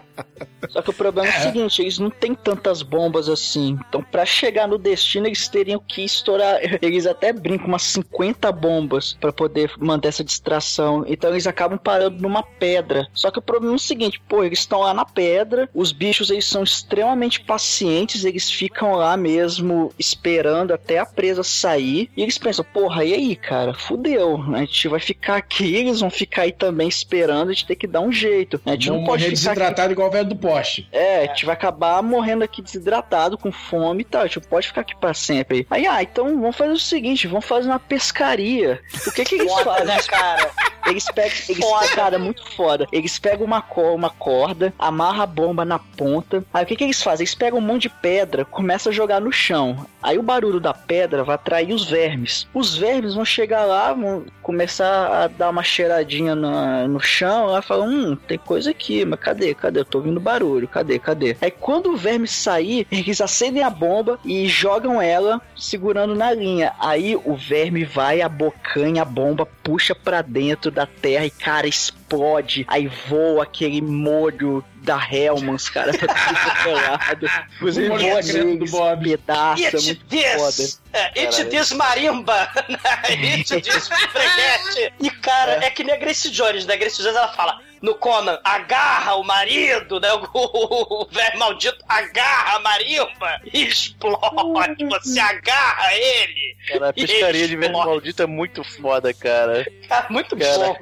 Só 0.68 0.82
que 0.82 0.90
o 0.90 0.92
problema 0.92 1.28
é 1.28 1.38
o 1.38 1.42
seguinte, 1.42 1.82
eles 1.82 1.98
não 1.98 2.10
têm 2.10 2.34
tantas 2.34 2.82
bombas 2.82 3.28
assim. 3.28 3.78
Então, 3.88 4.02
pra 4.02 4.24
chegar 4.24 4.68
no 4.68 4.78
destino, 4.78 5.26
eles 5.26 5.48
teriam 5.48 5.80
que 5.80 6.04
estourar. 6.04 6.60
Eles 6.80 7.06
até 7.06 7.32
brincam 7.32 7.68
umas 7.68 7.82
50 7.82 8.50
bombas 8.52 9.16
pra 9.20 9.32
poder 9.32 9.72
manter 9.78 10.08
essa 10.08 10.24
distração. 10.24 11.04
Então, 11.06 11.30
eles 11.30 11.46
acabam 11.46 11.78
parando 11.78 12.20
numa 12.20 12.42
pedra. 12.42 13.08
Só 13.12 13.30
que 13.30 13.38
o 13.38 13.42
problema 13.42 13.74
é 13.74 13.76
o 13.76 13.78
seguinte, 13.78 14.20
pô, 14.28 14.44
eles 14.44 14.60
estão 14.60 14.80
lá 14.80 14.94
na 14.94 15.04
pedra, 15.04 15.68
os 15.74 15.92
bichos 15.92 16.30
eles 16.30 16.44
são 16.44 16.62
extremamente 16.62 17.40
pacientes, 17.40 18.24
eles 18.24 18.50
ficam 18.50 18.92
lá 18.94 19.16
mesmo 19.16 19.92
esperando 19.98 20.72
até 20.72 20.98
a 20.98 21.06
presa 21.06 21.42
sair. 21.42 22.10
E 22.16 22.22
eles 22.22 22.38
pensam, 22.38 22.64
porra, 22.64 23.04
e 23.04 23.14
aí, 23.14 23.36
cara? 23.36 23.74
Fudeu. 23.74 24.42
A 24.54 24.58
gente 24.60 24.88
vai 24.88 25.00
ficar 25.00 25.36
aqui, 25.36 25.74
eles 25.76 26.00
vão 26.00 26.10
ficar 26.10 26.42
aí 26.42 26.52
também 26.52 26.88
esperando, 26.88 27.50
a 27.50 27.52
gente 27.52 27.66
tem 27.66 27.76
que 27.76 27.86
dar 27.86 28.00
um 28.00 28.12
jeito. 28.12 28.60
A 28.66 28.72
gente 28.72 28.88
Vão 28.88 28.98
não 28.98 29.04
pode 29.04 29.24
ficar 29.24 29.34
aqui 29.34 29.44
desidratado 29.44 29.92
igual 29.92 30.08
o 30.08 30.12
velho 30.12 30.28
do 30.28 30.36
poste. 30.36 30.88
é, 30.92 31.24
a 31.24 31.26
gente 31.26 31.46
vai 31.46 31.54
acabar 31.54 32.02
morrendo 32.02 32.44
aqui 32.44 32.62
desidratado, 32.62 33.38
com 33.38 33.52
fome 33.52 34.02
e 34.02 34.04
tal. 34.04 34.22
A 34.22 34.26
gente 34.26 34.40
não 34.40 34.48
pode 34.48 34.66
ficar 34.66 34.80
aqui 34.82 34.96
pra 34.96 35.14
sempre. 35.14 35.66
Aí, 35.70 35.86
ah, 35.86 36.02
então 36.02 36.26
vamos 36.40 36.49
fazer 36.56 36.72
o 36.72 36.78
seguinte: 36.78 37.26
vamos 37.26 37.44
fazer 37.44 37.68
uma 37.68 37.78
pescaria. 37.78 38.80
O 39.06 39.12
que 39.12 39.24
que 39.24 39.34
eles 39.36 39.52
Foda, 39.52 39.64
fazem? 39.64 39.86
né, 39.86 40.02
cara? 40.02 40.50
Eles 40.90 41.04
pegam. 41.06 41.30
Eles, 41.48 41.64
Foda. 41.64 41.88
cara, 41.94 42.18
muito 42.18 42.44
foda. 42.56 42.86
Eles 42.92 43.18
pegam 43.18 43.46
uma, 43.46 43.64
uma 43.94 44.10
corda, 44.10 44.72
amarra 44.78 45.22
a 45.24 45.26
bomba 45.26 45.64
na 45.64 45.78
ponta. 45.78 46.44
Aí 46.52 46.64
o 46.64 46.66
que, 46.66 46.76
que 46.76 46.84
eles 46.84 47.02
fazem? 47.02 47.24
Eles 47.24 47.34
pegam 47.34 47.58
um 47.58 47.62
monte 47.62 47.82
de 47.82 47.88
pedra, 47.88 48.44
começam 48.44 48.90
a 48.90 48.94
jogar 48.94 49.20
no 49.20 49.32
chão. 49.32 49.86
Aí 50.02 50.18
o 50.18 50.22
barulho 50.22 50.60
da 50.60 50.72
pedra 50.74 51.22
vai 51.24 51.34
atrair 51.34 51.72
os 51.72 51.84
vermes. 51.88 52.46
Os 52.54 52.76
vermes 52.76 53.14
vão 53.14 53.24
chegar 53.24 53.64
lá, 53.64 53.92
vão 53.92 54.24
começar 54.42 55.24
a 55.24 55.26
dar 55.28 55.50
uma 55.50 55.62
cheiradinha 55.62 56.34
na- 56.34 56.88
no 56.88 57.00
chão. 57.00 57.46
Lá 57.46 57.62
falam: 57.62 57.88
Hum, 57.88 58.16
tem 58.26 58.38
coisa 58.38 58.70
aqui, 58.70 59.04
mas 59.04 59.20
cadê? 59.20 59.54
Cadê? 59.54 59.80
Eu 59.80 59.84
tô 59.84 59.98
ouvindo 59.98 60.18
barulho. 60.20 60.66
Cadê? 60.68 60.98
Cadê? 60.98 61.36
Aí 61.40 61.50
quando 61.50 61.90
o 61.92 61.96
verme 61.96 62.26
sair, 62.26 62.86
eles 62.90 63.20
acendem 63.20 63.62
a 63.62 63.70
bomba 63.70 64.18
e 64.24 64.46
jogam 64.46 65.00
ela 65.00 65.40
segurando 65.56 66.14
na 66.14 66.32
linha. 66.32 66.72
Aí 66.78 67.14
o 67.16 67.34
verme 67.36 67.84
vai, 67.84 68.20
abocanha 68.22 69.02
a 69.02 69.04
bomba, 69.04 69.46
puxa 69.62 69.94
pra 69.94 70.22
dentro 70.22 70.70
da 70.70 70.79
terra 70.86 71.26
e, 71.26 71.30
cara, 71.30 71.66
explode. 71.66 72.64
Aí 72.68 72.86
voa 73.08 73.44
aquele 73.44 73.80
molho 73.80 74.64
da 74.82 74.96
Hellmans, 74.96 75.68
cara, 75.68 75.92
pra 75.92 76.14
tudo 76.14 76.62
que 76.62 76.68
é 76.68 76.72
lado. 76.72 77.30
Inclusive, 77.56 77.88
voa 77.88 78.56
do 78.56 78.66
Bob. 78.66 79.04
pedaça, 79.10 79.62
It 79.62 79.86
muito 79.86 80.06
this! 80.06 80.34
foda. 80.34 80.80
É, 80.92 81.06
it 81.20 81.30
Caralho. 81.30 81.50
this 81.50 81.72
marimba! 81.72 82.50
it 83.08 83.60
this 83.60 83.88
freguete! 83.88 84.92
E, 85.00 85.10
cara, 85.10 85.64
é. 85.64 85.70
que 85.70 85.84
nem 85.84 85.94
a 85.94 85.98
Grace 85.98 86.30
Jones, 86.30 86.66
né? 86.66 86.74
A 86.74 86.76
Grace 86.76 87.02
Jones, 87.02 87.16
ela 87.16 87.32
fala 87.32 87.60
no 87.80 87.94
Conan, 87.94 88.38
agarra 88.44 89.14
o 89.14 89.24
marido, 89.24 89.98
né? 90.00 90.08
O, 90.32 91.06
velho 91.10 91.38
maldito 91.38 91.84
agarra 91.88 92.56
a 92.56 92.60
marimba 92.60 93.40
e 93.52 93.64
explode. 93.64 94.84
Você 94.84 95.18
agarra 95.18 95.94
ele. 95.94 96.56
Cara, 96.68 96.88
a 96.90 96.92
pescaria 96.92 97.48
de 97.48 97.54
explode. 97.54 97.72
maldito 97.72 98.22
é 98.22 98.26
muito 98.26 98.62
foda, 98.64 99.12
cara. 99.14 99.66
Cara, 99.88 100.06
muito 100.10 100.36
Cara. 100.36 100.58
bom. 100.58 100.76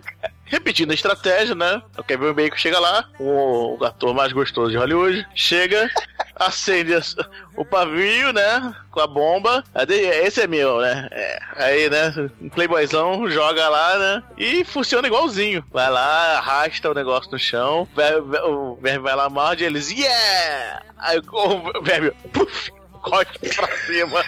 Repetindo 0.48 0.90
a 0.90 0.94
estratégia, 0.94 1.54
né? 1.54 1.82
O 1.96 2.02
Kevin 2.02 2.32
Bacon 2.32 2.56
chega 2.56 2.78
lá, 2.78 3.04
o, 3.18 3.78
ator 3.84 4.14
mais 4.14 4.32
gostoso 4.32 4.70
de 4.70 4.76
Hollywood, 4.76 5.26
chega, 5.34 5.90
acende 6.34 6.92
o 7.56 7.64
pavio, 7.64 8.32
né? 8.32 8.74
Com 8.90 9.00
a 9.00 9.06
bomba. 9.06 9.62
Aí, 9.74 9.86
Esse 10.24 10.42
é 10.42 10.46
meu, 10.46 10.80
né? 10.80 11.08
É, 11.10 11.38
aí, 11.56 11.90
né? 11.90 12.30
Um 12.40 12.48
playboyzão 12.48 13.28
joga 13.30 13.68
lá, 13.68 13.98
né? 13.98 14.22
E 14.36 14.64
funciona 14.64 15.06
igualzinho. 15.06 15.64
Vai 15.70 15.90
lá, 15.90 16.38
arrasta 16.38 16.90
o 16.90 16.94
negócio 16.94 17.30
no 17.30 17.38
chão. 17.38 17.86
O 18.44 18.76
verme 18.80 19.00
vai 19.00 19.14
lá, 19.14 19.28
morde 19.28 19.64
eles. 19.64 19.90
Yeah! 19.90 20.82
Aí 20.98 21.18
o 21.18 21.82
verme. 21.82 22.10
Puf, 22.32 22.70
cospe 23.10 23.54
pra 23.54 23.76
cima. 23.78 24.24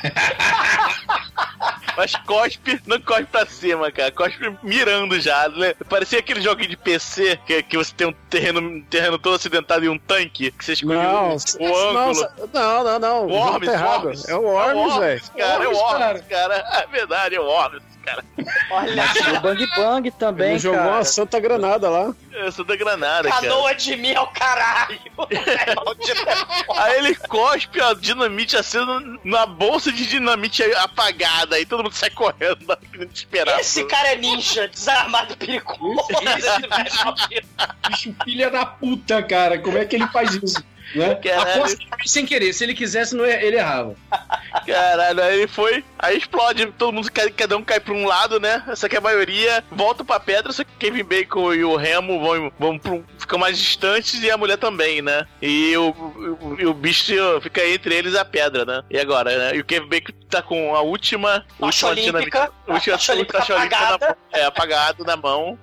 Mas 1.96 2.14
cospe, 2.26 2.80
não 2.86 3.00
cospe 3.00 3.24
pra 3.26 3.46
cima, 3.46 3.90
cara. 3.92 4.10
Cospe 4.12 4.56
mirando 4.62 5.20
já. 5.20 5.48
né? 5.48 5.74
Parecia 5.88 6.18
aquele 6.18 6.40
joguinho 6.40 6.70
de 6.70 6.76
PC 6.76 7.38
que, 7.46 7.62
que 7.62 7.76
você 7.76 7.92
tem 7.94 8.06
um 8.06 8.12
terreno, 8.30 8.60
um 8.60 8.82
terreno 8.82 9.18
todo 9.18 9.34
acidentado 9.36 9.84
e 9.84 9.88
um 9.88 9.98
tanque. 9.98 10.50
Que 10.52 10.64
você 10.64 10.72
escolhe 10.72 10.98
Não, 10.98 11.36
o, 11.36 11.62
o 11.62 11.98
ângulo. 11.98 12.28
não, 12.52 12.84
não, 12.84 12.98
não. 12.98 13.26
O 13.26 13.30
Worms, 13.30 13.66
tá 13.66 13.72
errado. 13.72 14.04
Worms. 14.04 14.28
É 14.28 14.34
o 14.34 14.42
Worms, 14.42 14.96
velho. 14.96 15.22
cara. 15.36 15.64
É 15.64 15.68
o 15.68 15.72
Worms, 15.72 15.78
Worms, 16.06 16.22
cara. 16.28 16.54
É 16.56 16.86
verdade, 16.86 17.34
é 17.34 17.40
o 17.40 17.44
Worms, 17.44 17.82
cara. 18.04 18.24
Olha, 18.70 19.04
o 19.36 19.40
Bang 19.40 19.66
Bang 19.76 20.10
também, 20.12 20.50
Ele 20.50 20.58
jogou 20.58 20.78
cara. 20.78 20.92
uma 20.92 21.04
santa 21.04 21.38
granada 21.40 21.88
lá. 21.88 22.14
Sou 22.52 22.64
da 22.64 22.74
Granada, 22.74 23.28
cara. 23.28 23.42
canoa 23.42 23.74
de 23.74 23.96
mim 23.96 24.14
ao 24.14 24.26
caralho. 24.28 24.98
É 25.30 25.74
maldito, 25.74 26.28
é 26.28 26.36
foda. 26.64 26.82
Aí 26.84 26.98
ele 26.98 27.14
cospe 27.14 27.80
a 27.80 27.92
dinamite 27.92 28.56
acesa 28.56 28.86
na 29.22 29.44
bolsa 29.46 29.92
de 29.92 30.06
dinamite 30.06 30.62
apagada. 30.76 31.56
Aí 31.56 31.66
todo 31.66 31.82
mundo 31.82 31.94
sai 31.94 32.10
correndo, 32.10 32.64
dá 32.66 32.78
desesperado. 32.98 33.60
Esse 33.60 33.84
cara 33.84 34.12
é 34.12 34.16
ninja, 34.16 34.66
desarmado 34.68 35.36
perigoso. 35.36 36.08
Esse. 36.38 37.88
Bicho, 37.88 38.14
filha 38.24 38.50
da 38.50 38.64
puta, 38.64 39.22
cara. 39.22 39.58
Como 39.58 39.76
é 39.76 39.84
que 39.84 39.96
ele 39.96 40.06
faz 40.08 40.34
isso? 40.34 40.62
Né? 40.94 41.14
Caralho. 41.16 41.64
Sem 42.04 42.26
querer. 42.26 42.52
Se 42.52 42.64
ele 42.64 42.74
quisesse, 42.74 43.14
não 43.14 43.24
ia- 43.26 43.42
ele 43.44 43.56
errava. 43.56 43.94
Caralho, 44.66 45.22
aí 45.22 45.38
ele 45.38 45.46
foi, 45.48 45.84
aí 45.98 46.16
explode, 46.18 46.66
todo 46.78 46.92
mundo, 46.92 47.10
cai- 47.12 47.30
cada 47.30 47.56
um 47.56 47.62
cai 47.62 47.78
pra 47.80 47.94
um 47.94 48.06
lado, 48.06 48.40
né? 48.40 48.62
Só 48.74 48.88
que 48.88 48.96
a 48.96 49.00
maioria 49.00 49.62
volta 49.70 50.04
pra 50.04 50.18
pedra, 50.18 50.52
só 50.52 50.64
que 50.64 50.70
Kevin 50.78 51.04
Bacon 51.04 51.54
e 51.54 51.64
o 51.64 51.76
Remo 51.76 52.20
vão, 52.20 52.52
vão 52.58 52.78
pro, 52.78 53.04
ficam 53.18 53.38
mais 53.38 53.58
distantes 53.58 54.20
e 54.22 54.30
a 54.30 54.36
mulher 54.36 54.56
também, 54.58 55.00
né? 55.02 55.26
E 55.40 55.76
o, 55.76 55.90
o, 55.90 56.68
o 56.70 56.74
bicho 56.74 57.12
fica 57.42 57.64
entre 57.66 57.94
eles 57.94 58.14
a 58.14 58.24
pedra, 58.24 58.64
né? 58.64 58.82
E 58.90 58.98
agora, 58.98 59.36
né? 59.36 59.56
E 59.56 59.60
o 59.60 59.64
Kevin 59.64 59.88
Bacon 59.88 60.12
tá 60.28 60.42
com 60.42 60.74
a 60.74 60.80
última, 60.80 61.44
Tocha 61.58 61.88
última 61.88 62.18
olímpica. 62.18 62.50
última 62.66 62.96
Tocha 62.96 63.12
olímpica 63.12 63.38
tocha 63.38 63.54
olímpica 63.54 63.78
na 63.78 63.84
apagada. 63.86 64.06
mão, 64.06 64.16
é, 64.40 64.44
apagado 64.44 65.04
na 65.04 65.16
mão. 65.16 65.58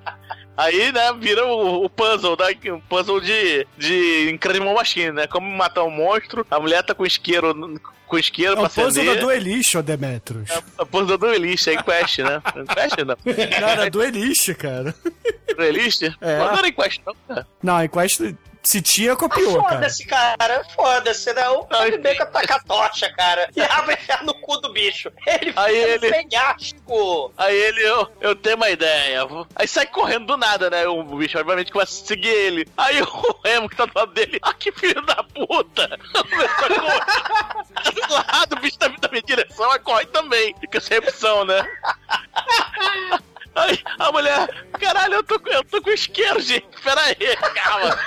Aí, 0.57 0.91
né, 0.91 1.13
vira 1.19 1.45
o, 1.45 1.85
o 1.85 1.89
puzzle, 1.89 2.35
né? 2.39 2.71
O 2.73 2.81
puzzle 2.81 3.21
de, 3.21 3.67
de 3.77 4.31
Incredible 4.31 4.73
Machine, 4.73 5.11
né? 5.11 5.27
Como 5.27 5.47
matar 5.55 5.83
um 5.83 5.91
monstro, 5.91 6.45
a 6.49 6.59
mulher 6.59 6.83
tá 6.83 6.95
com 6.95 7.05
isqueiro, 7.05 7.79
com 8.07 8.17
isqueiro 8.17 8.53
É 8.53 8.55
pra 8.55 8.63
o 8.65 8.69
puzzle 8.69 8.87
acender. 8.87 9.15
da 9.15 9.21
Duelist, 9.21 9.75
ô 9.75 9.81
Demetrius. 9.83 10.49
A 10.77 10.85
pose 10.85 11.05
do 11.07 11.17
Duelist, 11.17 11.67
aí 11.69 11.77
Quest, 11.83 12.19
né? 12.19 12.41
Quest 12.73 12.97
não. 13.05 13.17
Era 13.69 13.89
Duelist, 13.89 14.53
cara. 14.55 14.95
Duelist? 15.55 16.03
É. 16.21 16.37
Não 16.39 16.57
era 16.57 16.67
em 16.67 16.73
Quest, 16.73 17.01
não, 17.05 17.15
cara. 17.27 17.47
Não, 17.61 17.83
em 17.83 17.87
Quest, 17.89 18.21
se 18.67 18.81
tinha, 18.81 19.15
copiou, 19.15 19.63
cara. 19.63 19.75
Foda-se, 19.75 20.05
cara. 20.05 20.63
Foda-se, 20.75 21.33
né? 21.33 21.47
O 21.49 21.63
Kevin 21.65 22.01
Bacon 22.01 22.25
taca 22.25 22.55
a 22.55 22.59
tocha, 22.59 23.09
cara. 23.13 23.49
E 23.55 23.61
abre 23.61 23.93
enfiar 23.93 24.23
no 24.23 24.33
cu 24.35 24.57
do 24.57 24.71
bicho. 24.73 25.11
Ele 25.25 25.45
fica 25.47 25.61
Aí 25.61 25.75
ele- 25.77 26.09
penhasco. 26.11 27.33
Aí 27.37 27.55
ele, 27.55 27.81
eu, 27.81 28.11
eu 28.21 28.35
tenho 28.35 28.55
uma 28.57 28.69
ideia. 28.69 29.21
Aí 29.55 29.67
sai 29.67 29.85
correndo 29.87 30.25
do 30.27 30.37
nada, 30.37 30.69
né? 30.69 30.85
O 30.87 31.01
bicho, 31.03 31.37
obviamente, 31.39 31.71
começa 31.71 32.03
a 32.03 32.05
seguir 32.05 32.27
ele. 32.29 32.67
Aí 32.77 33.01
o 33.01 33.39
Remo 33.43 33.69
que 33.69 33.75
tá 33.75 33.85
do 33.85 33.93
lado 33.95 34.13
dele, 34.13 34.37
ah, 34.41 34.53
que 34.53 34.71
filho 34.71 35.01
da 35.05 35.23
puta! 35.23 35.87
Começa 36.29 36.65
a 36.65 36.69
correr. 36.69 38.07
do 38.07 38.13
lado, 38.13 38.53
o 38.53 38.59
bicho 38.59 38.77
tá 38.77 38.87
vindo 38.87 39.01
na 39.01 39.09
minha 39.09 39.21
direção, 39.23 39.71
aí 39.71 39.79
corre 39.79 40.05
também. 40.07 40.53
Fica 40.59 40.79
sem 40.81 40.97
opção, 40.97 41.45
né? 41.45 41.63
Aí 43.57 43.79
a 43.97 44.11
mulher, 44.11 44.47
caralho, 44.79 45.15
eu 45.15 45.23
tô, 45.23 45.39
com- 45.39 45.49
eu 45.49 45.63
tô 45.63 45.81
com 45.81 45.89
isqueiro, 45.89 46.39
gente. 46.39 46.67
Pera 46.83 47.01
aí, 47.01 47.15
calma. 47.55 47.99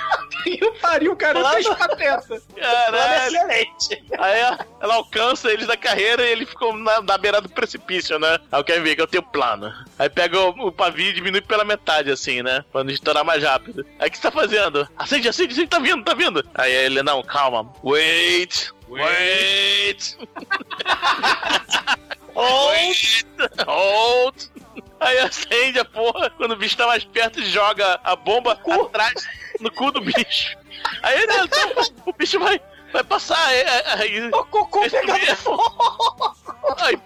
E 0.45 0.63
o 0.65 0.73
pariu, 0.75 1.15
cara. 1.15 1.39
Plano- 1.39 1.53
Fez 1.63 1.67
pateta. 1.77 2.41
Caralho. 2.55 3.35
excelente. 3.35 4.03
Aí 4.17 4.39
ela, 4.39 4.65
ela 4.79 4.95
alcança 4.95 5.51
eles 5.51 5.67
da 5.67 5.75
carreira 5.77 6.23
e 6.23 6.31
ele 6.31 6.45
ficou 6.45 6.75
na, 6.75 7.01
na 7.01 7.17
beira 7.17 7.41
do 7.41 7.49
precipício, 7.49 8.17
né? 8.17 8.39
Aí 8.51 8.59
eu 8.59 8.63
quero 8.63 8.81
ver 8.81 8.95
que 8.95 9.01
eu 9.01 9.07
tenho 9.07 9.23
plano. 9.23 9.71
Aí 9.99 10.09
pega 10.09 10.39
o, 10.39 10.67
o 10.67 10.71
pavio 10.71 11.09
e 11.09 11.13
diminui 11.13 11.41
pela 11.41 11.63
metade, 11.65 12.09
assim, 12.11 12.41
né? 12.41 12.63
Pra 12.71 12.83
não 12.83 12.91
estourar 12.91 13.23
mais 13.23 13.43
rápido. 13.43 13.85
Aí 13.99 14.07
o 14.07 14.11
que 14.11 14.17
você 14.17 14.23
tá 14.23 14.31
fazendo? 14.31 14.87
Acende, 14.97 15.27
acende, 15.27 15.51
acende, 15.53 15.67
tá 15.67 15.79
vindo, 15.79 16.03
tá 16.03 16.13
vindo. 16.13 16.43
Aí 16.55 16.71
ele, 16.71 17.03
não, 17.03 17.21
calma. 17.21 17.71
Wait, 17.83 18.69
wait, 18.87 20.17
wait, 22.35 23.25
hold. 23.67 24.35
Aí 25.01 25.17
acende 25.17 25.79
a 25.79 25.85
porra, 25.85 26.29
quando 26.29 26.51
o 26.51 26.55
bicho 26.55 26.77
tá 26.77 26.85
mais 26.85 27.03
perto, 27.03 27.43
joga 27.43 27.99
a 28.03 28.15
bomba 28.15 28.53
atrás 28.53 29.27
no 29.59 29.71
cu 29.71 29.91
do 29.91 29.99
bicho. 29.99 30.55
Aí 31.01 31.19
ele, 31.19 31.33
então, 31.43 31.71
o 32.05 32.13
bicho 32.13 32.39
vai. 32.39 32.61
vai 32.93 33.03
passar 33.03 33.43
aí. 33.47 33.63
aí 33.99 34.27
o 34.27 34.45
cocô 34.45 34.81
pegando 34.81 35.35
fogo. 35.37 36.35
Aí 36.77 36.99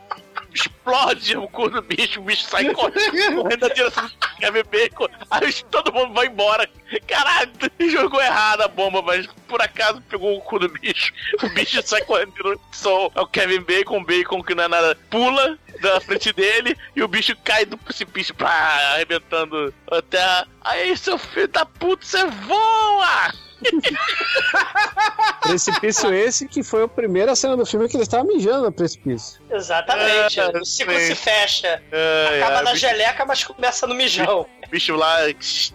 explode 0.56 1.38
o 1.38 1.48
cu 1.50 1.70
do 1.70 1.82
bicho, 1.82 2.20
o 2.20 2.24
bicho 2.24 2.44
sai 2.44 2.74
correndo 2.74 3.44
na 3.60 3.68
direção 3.68 4.06
do 4.08 4.36
Kevin 4.40 4.64
Bacon. 4.72 5.08
Aí 5.30 5.54
todo 5.70 5.94
mundo 5.94 6.14
vai 6.14 6.28
embora. 6.28 6.70
Caralho, 7.08 7.52
jogou 7.90 8.22
errado 8.22 8.62
a 8.62 8.68
bomba, 8.68 9.02
mas 9.02 9.28
por 9.48 9.62
acaso 9.62 10.02
pegou 10.10 10.38
o 10.38 10.42
cu 10.42 10.60
do 10.60 10.70
bicho. 10.70 11.14
O 11.44 11.50
bicho 11.50 11.82
sai 11.86 12.02
correndo 12.04 12.30
em 12.30 12.44
direção 12.44 13.12
ao 13.14 13.28
Kevin 13.28 13.62
Bacon, 13.62 13.98
o 13.98 14.06
Bacon 14.06 14.44
que 14.44 14.56
não 14.56 14.64
é 14.64 14.68
nada, 14.68 14.98
pula 15.10 15.58
da 15.82 16.00
frente 16.00 16.32
dele 16.32 16.76
e 16.96 17.04
o 17.04 17.08
bicho 17.08 17.36
cai 17.44 17.66
do 17.66 17.78
precipício, 17.78 18.34
pá, 18.34 18.94
arrebentando 18.94 19.74
a 19.92 20.02
terra. 20.02 20.48
Aí, 20.62 20.96
seu 20.96 21.18
filho 21.18 21.50
da 21.50 21.66
puta, 21.66 22.06
você 22.06 22.26
voa! 22.26 23.45
Precipício 25.42 26.14
esse 26.14 26.48
que 26.48 26.64
foi 26.64 26.84
a 26.84 26.88
primeira 26.88 27.36
cena 27.36 27.56
do 27.56 27.66
filme 27.66 27.88
que 27.88 27.96
ele 27.96 28.04
estava 28.04 28.24
mijando 28.24 28.64
no 28.64 28.72
precipício. 28.72 29.40
Exatamente. 29.50 30.40
É, 30.40 30.48
o 30.50 30.66
ciclo 30.66 30.94
sim. 30.96 31.06
se 31.06 31.16
fecha. 31.16 31.82
É, 31.92 32.42
Acaba 32.42 32.60
é, 32.60 32.64
na 32.64 32.72
bicho- 32.72 32.88
geleca, 32.88 33.26
mas 33.26 33.44
começa 33.44 33.86
no 33.86 33.94
mijão. 33.94 34.48
O 34.66 34.70
bicho 34.70 34.96
lá 34.96 35.18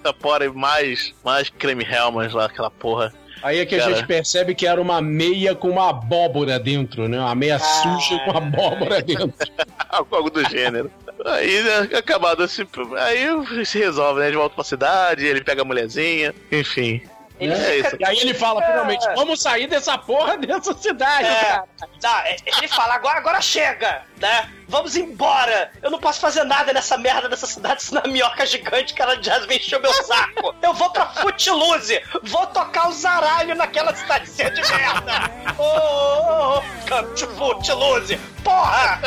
tapora 0.03 0.53
mais, 0.53 1.15
mais 1.25 1.49
creme 1.51 1.85
Helmans 1.85 2.33
lá, 2.33 2.47
aquela 2.47 2.71
porra. 2.71 3.13
Aí 3.43 3.59
é 3.59 3.65
que 3.65 3.75
a 3.75 3.79
Cara. 3.79 3.95
gente 3.95 4.07
percebe 4.07 4.55
que 4.55 4.67
era 4.67 4.79
uma 4.79 5.01
meia 5.01 5.55
com 5.55 5.71
uma 5.71 5.89
abóbora 5.89 6.59
dentro, 6.59 7.09
né? 7.09 7.19
Uma 7.19 7.35
meia 7.35 7.59
suja 7.59 8.19
com 8.27 8.37
abóbora 8.37 9.01
dentro. 9.03 9.51
Algo 9.89 10.29
do 10.29 10.47
gênero. 10.51 10.91
Aí, 11.25 11.63
né, 11.63 11.97
acabado 11.99 12.43
assim, 12.43 12.67
aí 12.99 13.65
se 13.65 13.79
resolve, 13.79 14.21
né? 14.21 14.31
Volta 14.33 14.55
pra 14.55 14.65
cidade, 14.65 15.25
ele 15.27 15.43
pega 15.43 15.63
a 15.63 15.65
mulherzinha, 15.65 16.35
enfim. 16.53 17.01
Ele 17.41 17.55
é 17.55 17.77
isso. 17.79 17.97
E 17.99 18.05
aí 18.05 18.19
ele 18.19 18.35
fala, 18.35 18.63
finalmente, 18.63 19.07
vamos 19.15 19.41
sair 19.41 19.67
dessa 19.67 19.97
porra 19.97 20.37
dessa 20.37 20.75
cidade, 20.75 21.27
É, 21.27 21.45
cara. 21.45 21.65
tá, 22.01 22.25
ele 22.45 22.69
fala, 22.69 22.95
agora, 22.95 23.19
agora 23.19 23.41
chega, 23.41 24.03
né? 24.19 24.49
Vamos 24.69 24.95
embora. 24.95 25.73
Eu 25.83 25.91
não 25.91 25.99
posso 25.99 26.21
fazer 26.21 26.45
nada 26.45 26.73
nessa 26.73 26.97
merda 26.99 27.29
dessa 27.29 27.47
cidade, 27.47 27.83
senão 27.83 28.03
a 28.05 28.09
minhoca 28.09 28.45
gigante 28.47 28.95
que 28.95 29.03
ela 29.03 29.17
encher 29.17 29.79
o 29.79 29.83
meu 29.83 29.93
saco. 30.05 30.55
Eu 30.63 30.73
vou 30.75 30.91
pra 30.91 31.07
Footloose, 31.07 32.01
vou 32.25 32.47
tocar 32.49 32.89
o 32.89 32.93
zaralho 32.93 33.55
naquela 33.57 33.95
cidadezinha 33.95 34.51
de 34.51 34.61
merda. 34.61 35.31
Ô, 35.59 36.61
come 36.89 37.15
to 37.17 37.27
Footloose, 37.37 38.17
porra! 38.45 39.01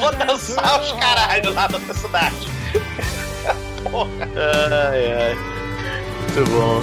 Vou 0.00 0.12
dançar 0.12 0.80
os 0.80 0.92
caralhos 0.92 1.54
lá 1.54 1.66
dessa 1.66 1.94
cidade. 1.94 2.36
Porra. 3.90 4.10
Ai, 4.90 5.12
ai. 5.12 5.57
Muito 6.28 6.50
bom. 6.50 6.82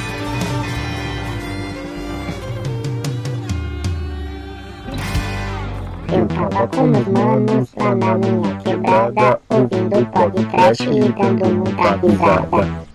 Eu 6.12 6.28
tava 6.28 6.68
com 6.68 6.88
meus 6.88 7.08
manos 7.08 7.70
lá 7.78 7.96
na 7.96 8.18
minha 8.18 8.56
quebrada, 8.58 9.40
ouvindo 9.50 10.06
podcast 10.12 10.84
e 10.84 11.10
dando 11.12 11.46
muita 11.46 11.96
risada. 11.96 12.95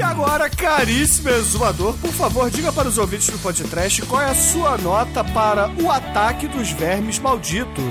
E 0.00 0.02
agora, 0.02 0.48
caríssimo 0.48 1.28
exumador, 1.28 1.94
por 1.98 2.10
favor, 2.10 2.50
diga 2.50 2.72
para 2.72 2.88
os 2.88 2.96
ouvintes 2.96 3.28
do 3.28 3.38
podcast 3.38 4.00
qual 4.06 4.22
é 4.22 4.30
a 4.30 4.34
sua 4.34 4.78
nota 4.78 5.22
para 5.22 5.68
o 5.72 5.90
ataque 5.90 6.48
dos 6.48 6.70
vermes 6.70 7.18
malditos. 7.18 7.84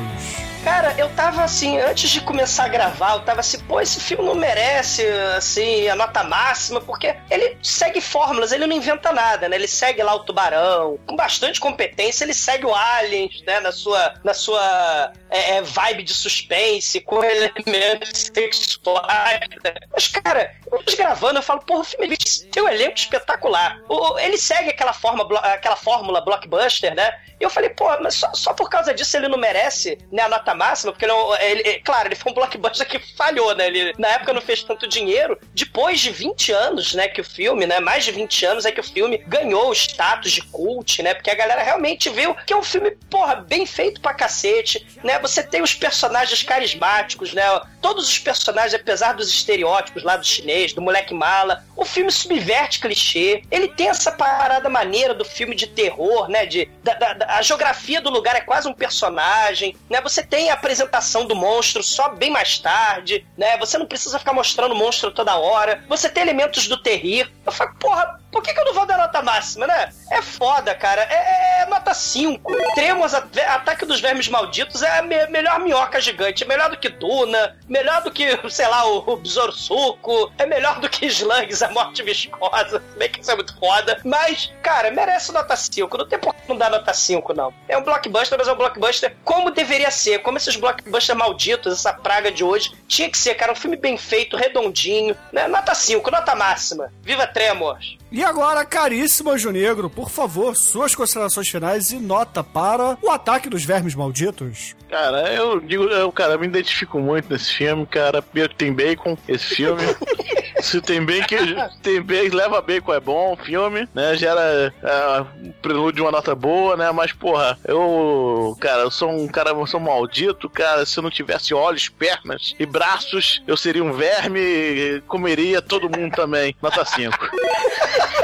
Cara, 0.61 0.93
eu 0.97 1.09
tava 1.15 1.41
assim, 1.41 1.79
antes 1.79 2.09
de 2.09 2.19
começar 2.19 2.65
a 2.65 2.67
gravar, 2.67 3.13
eu 3.13 3.21
tava 3.21 3.39
assim, 3.39 3.57
pô, 3.61 3.79
esse 3.79 3.97
filme 3.99 4.25
não 4.25 4.35
merece, 4.35 5.07
assim, 5.37 5.87
a 5.87 5.95
nota 5.95 6.21
máxima, 6.21 6.81
porque 6.81 7.15
ele 7.31 7.57
segue 7.63 8.01
fórmulas, 8.01 8.51
ele 8.51 8.67
não 8.67 8.75
inventa 8.75 9.13
nada, 9.13 9.47
né? 9.47 9.55
Ele 9.55 9.69
segue 9.69 10.03
lá 10.03 10.13
o 10.13 10.19
tubarão, 10.25 10.99
com 11.07 11.15
bastante 11.15 11.61
competência, 11.61 12.25
ele 12.25 12.33
segue 12.33 12.65
o 12.65 12.75
Aliens, 12.75 13.41
né, 13.47 13.61
na 13.61 13.71
sua, 13.71 14.13
na 14.21 14.33
sua 14.33 15.13
é, 15.29 15.55
é, 15.57 15.61
vibe 15.61 16.03
de 16.03 16.13
suspense, 16.13 16.99
com 17.01 17.23
elementos 17.23 18.29
sexuais. 18.33 19.39
né? 19.63 19.73
Mas, 19.93 20.07
cara, 20.09 20.53
eu 20.69 20.83
tô 20.83 20.95
gravando, 20.97 21.39
eu 21.39 21.43
falo, 21.43 21.61
porra, 21.61 21.79
o 21.81 21.85
filme 21.85 22.17
tem 22.51 22.61
um 22.61 22.67
elenco 22.67 22.97
espetacular. 22.97 23.79
O- 23.87 24.19
ele 24.19 24.37
segue 24.37 24.69
aquela, 24.71 24.91
forma, 24.93 25.25
aquela 25.53 25.77
fórmula 25.77 26.19
blockbuster, 26.19 26.93
né? 26.93 27.17
E 27.39 27.43
eu 27.43 27.49
falei, 27.49 27.69
pô, 27.69 27.85
mas 28.01 28.15
só, 28.15 28.33
só 28.33 28.53
por 28.53 28.69
causa 28.69 28.93
disso 28.93 29.15
ele 29.15 29.27
não 29.27 29.37
merece 29.37 29.97
né, 30.11 30.23
a 30.23 30.29
nota 30.29 30.53
máxima, 30.53 30.91
porque 30.91 31.05
ele, 31.05 31.13
é 31.13 31.51
ele- 31.51 31.61
ele- 31.67 31.79
claro, 31.79 32.07
ele 32.07 32.15
foi 32.15 32.31
um 32.31 32.35
blockbuster 32.35 32.87
que 32.87 32.99
falhou, 33.15 33.55
né? 33.55 33.67
Ele 33.67 33.93
na 33.97 34.09
época 34.09 34.33
não 34.33 34.41
fez 34.41 34.63
tanto 34.63 34.87
dinheiro. 34.87 35.39
Depois 35.53 35.99
de 35.99 36.11
20 36.11 36.51
anos, 36.51 36.93
né, 36.93 37.07
que 37.07 37.21
o 37.21 37.23
filme, 37.23 37.65
né, 37.65 37.79
mais 37.79 38.03
de 38.03 38.11
20 38.11 38.45
anos 38.45 38.65
é 38.65 38.71
que 38.71 38.79
o 38.81 38.83
filme 38.83 39.17
ganhou 39.19 39.69
o 39.69 39.73
status 39.73 40.31
de 40.31 40.41
cult, 40.41 41.01
né? 41.01 41.13
Porque 41.13 41.29
a 41.29 41.35
galera 41.35 41.63
realmente 41.63 42.09
viu 42.09 42.35
que 42.35 42.51
é 42.53 42.57
um 42.57 42.63
filme, 42.63 42.91
porra, 43.09 43.35
bem 43.35 43.65
feito 43.65 44.01
pra 44.01 44.13
cacete, 44.13 44.85
né? 45.03 45.17
Você 45.19 45.41
tem 45.43 45.61
os 45.61 45.73
personagens 45.73 46.43
carismáticos, 46.43 47.33
né? 47.33 47.43
Todos 47.81 48.07
os 48.09 48.19
personagens, 48.19 48.73
apesar 48.73 49.13
dos 49.13 49.29
estereótipos 49.29 50.03
lá 50.03 50.17
do 50.17 50.25
chinês, 50.25 50.73
do 50.73 50.81
moleque 50.81 51.13
mala, 51.13 51.63
o 51.75 51.85
filme 51.85 52.11
subverte 52.11 52.79
clichê. 52.79 53.43
Ele 53.49 53.67
tem 53.69 53.87
essa 53.87 54.11
parada 54.11 54.69
maneira 54.69 55.13
do 55.13 55.23
filme 55.25 55.55
de 55.55 55.67
terror, 55.67 56.27
né? 56.29 56.45
De, 56.45 56.65
da- 56.83 56.93
da- 56.95 57.13
a 57.37 57.41
geografia 57.41 58.01
do 58.01 58.09
lugar 58.09 58.35
é 58.35 58.41
quase 58.41 58.67
um 58.67 58.73
personagem, 58.73 59.75
né? 59.89 60.01
Você 60.01 60.23
tem 60.23 60.49
a 60.49 60.53
apresentação 60.53 61.25
do 61.25 61.35
monstro 61.35 61.83
só 61.83 62.09
bem 62.09 62.29
mais 62.29 62.57
tarde, 62.59 63.25
né? 63.37 63.57
Você 63.57 63.77
não 63.77 63.85
precisa 63.85 64.19
ficar 64.19 64.33
mostrando 64.33 64.73
o 64.73 64.75
monstro 64.77 65.11
toda 65.11 65.35
hora. 65.37 65.83
Você 65.87 66.09
tem 66.09 66.23
elementos 66.23 66.67
do 66.67 66.81
terrir. 66.81 67.31
Eu 67.45 67.51
falo, 67.51 67.73
porra, 67.79 68.19
por 68.31 68.43
que, 68.43 68.53
que 68.53 68.59
eu 68.59 68.65
não 68.65 68.73
vou 68.73 68.85
dar 68.85 68.97
nota 68.97 69.21
máxima, 69.21 69.65
né? 69.65 69.91
É 70.11 70.21
foda, 70.21 70.75
cara. 70.75 71.01
É, 71.03 71.61
é 71.61 71.65
nota 71.65 71.93
5. 71.93 72.51
Tremos, 72.75 73.13
Ataque 73.13 73.85
dos 73.85 73.99
Vermes 73.99 74.27
Malditos 74.27 74.81
é 74.83 74.99
a 74.99 75.01
me- 75.01 75.27
melhor 75.27 75.59
minhoca 75.59 75.99
gigante. 75.99 76.43
É 76.43 76.47
melhor 76.47 76.69
do 76.69 76.77
que 76.77 76.89
Duna. 76.89 77.57
Melhor 77.67 78.01
do 78.03 78.11
que, 78.11 78.37
sei 78.49 78.67
lá, 78.67 78.85
o, 78.87 79.13
o 79.13 79.17
Besouro 79.17 79.51
Suco. 79.51 80.31
É 80.37 80.45
melhor 80.45 80.79
do 80.79 80.87
que 80.89 81.05
Slugs, 81.07 81.63
a 81.63 81.69
Morte 81.71 82.03
Viscosa. 82.03 82.83
Se 82.91 82.97
bem 82.99 83.09
que 83.09 83.19
isso 83.21 83.31
é 83.31 83.35
muito 83.35 83.57
foda. 83.59 83.99
Mas, 84.05 84.51
cara, 84.61 84.91
merece 84.91 85.31
nota 85.31 85.55
5. 85.55 85.97
Não 85.97 86.07
tem 86.07 86.19
por 86.19 86.33
que 86.35 86.41
não 86.47 86.55
dar 86.57 86.69
nota 86.69 86.93
5, 86.93 87.18
não. 87.35 87.53
É 87.67 87.77
um 87.77 87.83
blockbuster, 87.83 88.37
mas 88.37 88.47
é 88.47 88.53
um 88.53 88.57
blockbuster 88.57 89.15
como 89.23 89.51
deveria 89.51 89.91
ser. 89.91 90.19
Como 90.19 90.37
esses 90.37 90.55
blockbusters 90.55 91.17
malditos, 91.17 91.73
essa 91.73 91.93
praga 91.93 92.31
de 92.31 92.43
hoje. 92.43 92.71
Tinha 92.87 93.09
que 93.09 93.17
ser, 93.17 93.35
cara. 93.35 93.51
Um 93.51 93.55
filme 93.55 93.77
bem 93.77 93.97
feito, 93.97 94.37
redondinho. 94.37 95.15
Né? 95.31 95.47
Nota 95.47 95.73
5, 95.73 96.09
nota 96.11 96.35
máxima. 96.35 96.91
Viva 97.01 97.27
Tremors! 97.27 97.97
E 98.11 98.23
agora, 98.23 98.65
caríssimo 98.65 99.29
Anjo 99.29 99.51
Negro, 99.51 99.87
por 99.87 100.09
favor, 100.09 100.55
suas 100.55 100.95
considerações 100.95 101.47
finais 101.47 101.91
e 101.91 101.97
nota 101.97 102.43
para 102.43 102.97
o 103.03 103.11
ataque 103.11 103.47
dos 103.47 103.63
vermes 103.63 103.93
malditos. 103.93 104.75
Cara, 104.89 105.31
eu 105.31 105.59
digo, 105.59 105.83
eu, 105.83 106.11
cara, 106.11 106.33
eu 106.33 106.39
me 106.39 106.47
identifico 106.47 106.99
muito 106.99 107.31
nesse 107.31 107.53
filme, 107.53 107.85
cara. 107.85 108.23
Que 108.23 108.49
tem 108.55 108.73
bacon, 108.73 109.15
esse 109.27 109.55
filme. 109.55 109.83
Se 110.61 110.81
tem 110.81 111.03
bacon, 111.03 111.35
tem 111.81 112.01
bacon, 112.01 112.35
leva 112.35 112.61
bacon 112.61 112.93
é 112.93 112.99
bom, 112.99 113.37
filme, 113.37 113.87
né? 113.93 114.15
Gera 114.15 114.73
é, 114.83 115.21
um 115.43 115.51
prelúdio 115.61 115.93
de 115.93 116.01
uma 116.01 116.11
nota 116.11 116.35
boa, 116.35 116.75
né? 116.75 116.91
Mas, 116.91 117.11
porra, 117.11 117.57
eu, 117.65 118.55
cara, 118.59 118.81
eu 118.81 118.91
sou 118.91 119.09
um 119.09 119.27
cara, 119.27 119.51
eu 119.51 119.67
sou 119.67 119.79
um 119.79 119.83
maldito, 119.83 120.49
cara. 120.49 120.85
Se 120.85 120.97
eu 120.97 121.03
não 121.03 121.09
tivesse 121.09 121.53
olhos, 121.53 121.89
pernas 121.89 122.55
e 122.59 122.65
braços, 122.65 123.41
eu 123.47 123.57
seria 123.57 123.83
um 123.83 123.93
verme 123.93 124.39
e 124.39 125.01
comeria 125.07 125.61
todo 125.61 125.89
mundo 125.89 126.15
também. 126.15 126.55
Nota 126.61 126.83
5. 126.85 127.17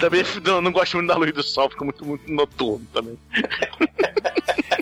Também 0.00 0.22
não, 0.44 0.60
não 0.60 0.72
gosto 0.72 0.96
muito 0.96 1.08
da 1.08 1.16
luz 1.16 1.32
do 1.32 1.42
sol, 1.42 1.68
fica 1.70 1.84
muito, 1.84 2.04
muito 2.04 2.30
noturno 2.30 2.86
também. 2.92 3.18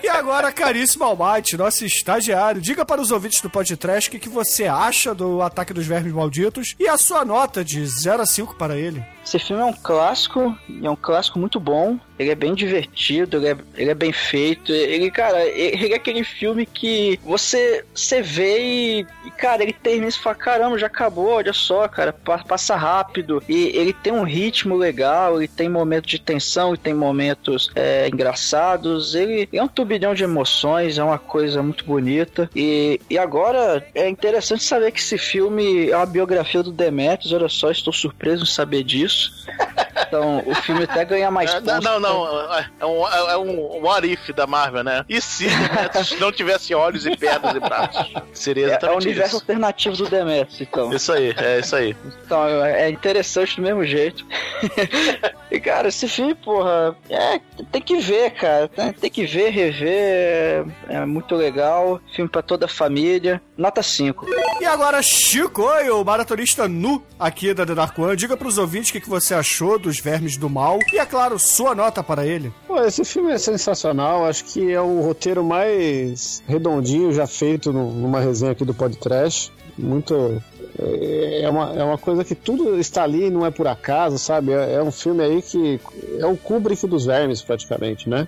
E 0.03 0.09
agora, 0.09 0.51
caríssimo 0.53 1.03
Almighty, 1.03 1.57
nosso 1.57 1.83
estagiário, 1.85 2.61
diga 2.61 2.85
para 2.85 3.01
os 3.01 3.11
ouvintes 3.11 3.41
do 3.41 3.49
podcast 3.49 4.07
o 4.07 4.11
que, 4.11 4.19
que 4.19 4.29
você 4.29 4.65
acha 4.65 5.13
do 5.13 5.41
ataque 5.41 5.73
dos 5.73 5.85
vermes 5.85 6.13
malditos 6.13 6.75
e 6.79 6.87
a 6.87 6.97
sua 6.97 7.25
nota 7.25 7.63
de 7.63 7.85
0 7.85 8.21
a 8.21 8.25
5 8.25 8.55
para 8.55 8.77
ele. 8.77 9.03
Esse 9.25 9.37
filme 9.39 9.61
é 9.61 9.65
um 9.65 9.73
clássico, 9.73 10.57
e 10.69 10.85
é 10.85 10.89
um 10.89 10.95
clássico 10.95 11.37
muito 11.37 11.59
bom. 11.59 11.99
Ele 12.17 12.31
é 12.31 12.35
bem 12.35 12.55
divertido, 12.55 13.37
ele 13.37 13.47
é, 13.49 13.57
ele 13.75 13.91
é 13.91 13.93
bem 13.93 14.13
feito. 14.13 14.71
Ele, 14.71 15.11
cara, 15.11 15.43
ele 15.45 15.91
é 15.93 15.97
aquele 15.97 16.23
filme 16.23 16.65
que 16.65 17.19
você, 17.23 17.83
você 17.93 18.21
vê 18.21 18.59
e, 18.61 19.07
e, 19.25 19.31
cara, 19.31 19.61
ele 19.63 19.73
termina 19.73 20.07
e 20.07 20.11
fala: 20.13 20.35
caramba, 20.35 20.79
já 20.79 20.87
acabou, 20.87 21.27
olha 21.31 21.51
só, 21.51 21.85
cara, 21.89 22.13
pa- 22.13 22.43
passa 22.45 22.75
rápido. 22.77 23.43
E 23.49 23.67
ele 23.75 23.91
tem 23.91 24.13
um 24.13 24.23
ritmo 24.23 24.77
legal, 24.77 25.06
ele 25.35 25.47
tem 25.47 25.69
momentos 25.69 26.11
de 26.11 26.19
tensão, 26.19 26.69
ele 26.69 26.77
tem 26.77 26.93
momentos 26.93 27.69
é, 27.75 28.07
engraçados. 28.07 29.15
Ele 29.15 29.47
é 29.51 29.61
um 29.61 29.67
turbilhão 29.67 30.13
de 30.13 30.23
emoções, 30.23 30.97
é 30.97 31.03
uma 31.03 31.19
coisa 31.19 31.61
muito 31.61 31.85
bonita. 31.85 32.49
E, 32.55 32.99
e 33.09 33.17
agora 33.17 33.85
é 33.93 34.09
interessante 34.09 34.63
saber 34.63 34.91
que 34.91 34.99
esse 34.99 35.17
filme 35.17 35.89
é 35.89 35.95
uma 35.95 36.05
biografia 36.05 36.63
do 36.63 36.71
Demetrius. 36.71 37.33
Olha 37.33 37.49
só, 37.49 37.71
estou 37.71 37.93
surpreso 37.93 38.43
em 38.43 38.47
saber 38.47 38.83
disso. 38.83 39.31
Então, 40.07 40.43
o 40.45 40.53
filme 40.55 40.83
até 40.83 41.03
ganha 41.05 41.31
mais 41.31 41.51
É, 41.53 41.59
pontos. 41.61 41.83
não, 41.83 41.99
não, 41.99 42.25
não. 42.25 42.53
É 42.79 42.85
um, 42.85 43.07
é 43.07 43.37
um 43.37 43.81
what 43.83 44.07
if 44.11 44.29
da 44.31 44.45
Marvel, 44.45 44.83
né? 44.83 45.05
E 45.09 45.19
se 45.21 45.47
Demetrius 45.47 46.19
não 46.19 46.31
tivesse 46.31 46.73
olhos 46.75 47.05
e 47.05 47.15
pernas 47.15 47.55
e 47.55 47.59
braços? 47.59 48.13
Seria 48.33 48.65
É, 48.65 48.67
é 48.67 48.69
o 48.69 48.71
exatamente 48.77 49.05
universo 49.05 49.27
isso. 49.35 49.43
alternativo 49.43 49.97
do 49.97 50.09
Demetrius, 50.09 50.61
então. 50.61 50.93
Isso 50.93 51.11
aí, 51.13 51.33
é 51.37 51.59
isso 51.59 51.75
aí. 51.75 51.95
Então, 52.25 52.45
é 52.65 52.89
interessante 52.89 53.55
do 53.55 53.61
mesmo 53.61 53.83
jeito. 53.85 54.25
e, 55.51 55.59
cara, 55.59 55.87
esse 55.87 56.07
filme, 56.07 56.35
porra, 56.35 56.95
é, 57.09 57.39
tem 57.71 57.81
que 57.81 57.97
ver, 57.97 58.31
cara. 58.31 58.67
Tem, 58.67 58.93
tem 58.93 59.09
que 59.09 59.25
ver, 59.25 59.49
rever. 59.49 59.87
É, 59.87 60.63
é 60.89 61.05
muito 61.05 61.35
legal. 61.35 61.99
Filme 62.15 62.29
pra 62.29 62.41
toda 62.41 62.65
a 62.65 62.69
família. 62.69 63.41
Nota 63.57 63.81
5. 63.81 64.25
E 64.61 64.65
agora, 64.65 65.01
Chico, 65.01 65.63
oi, 65.63 65.89
o 65.89 66.03
maratonista 66.03 66.67
nu 66.67 67.03
aqui 67.19 67.53
da 67.53 67.65
The 67.65 67.73
Dark 67.75 67.97
One. 67.97 68.15
Diga 68.15 68.37
pros 68.37 68.57
ouvintes 68.57 68.89
o 68.89 68.93
que, 68.93 69.01
que 69.01 69.09
você 69.09 69.33
achou 69.33 69.79
dos 69.87 69.99
Vermes 69.99 70.35
do 70.37 70.49
Mal. 70.49 70.79
E, 70.91 70.99
é 70.99 71.05
claro, 71.05 71.39
sua 71.39 71.73
nota 71.73 72.03
para 72.03 72.25
ele. 72.25 72.51
Pô, 72.67 72.79
esse 72.83 73.03
filme 73.05 73.31
é 73.31 73.37
sensacional. 73.37 74.25
Acho 74.25 74.43
que 74.45 74.71
é 74.71 74.81
o 74.81 75.01
roteiro 75.01 75.43
mais 75.43 76.43
redondinho 76.47 77.11
já 77.13 77.25
feito 77.25 77.71
no- 77.71 77.91
numa 77.91 78.19
resenha 78.19 78.51
aqui 78.51 78.65
do 78.65 78.73
podcast. 78.73 79.51
Muito. 79.77 80.41
É 80.79 81.41
é 81.43 81.49
uma, 81.49 81.73
é 81.73 81.83
uma 81.83 81.97
coisa 81.97 82.23
que 82.23 82.35
tudo 82.35 82.79
está 82.79 83.01
ali, 83.03 83.29
não 83.31 83.45
é 83.45 83.49
por 83.49 83.67
acaso, 83.67 84.17
sabe? 84.19 84.51
É, 84.51 84.73
é 84.75 84.83
um 84.83 84.91
filme 84.91 85.23
aí 85.23 85.41
que. 85.41 85.79
É 86.19 86.25
o 86.25 86.35
Kubrick 86.37 86.85
dos 86.85 87.05
vermes, 87.05 87.41
praticamente, 87.41 88.07
né? 88.09 88.27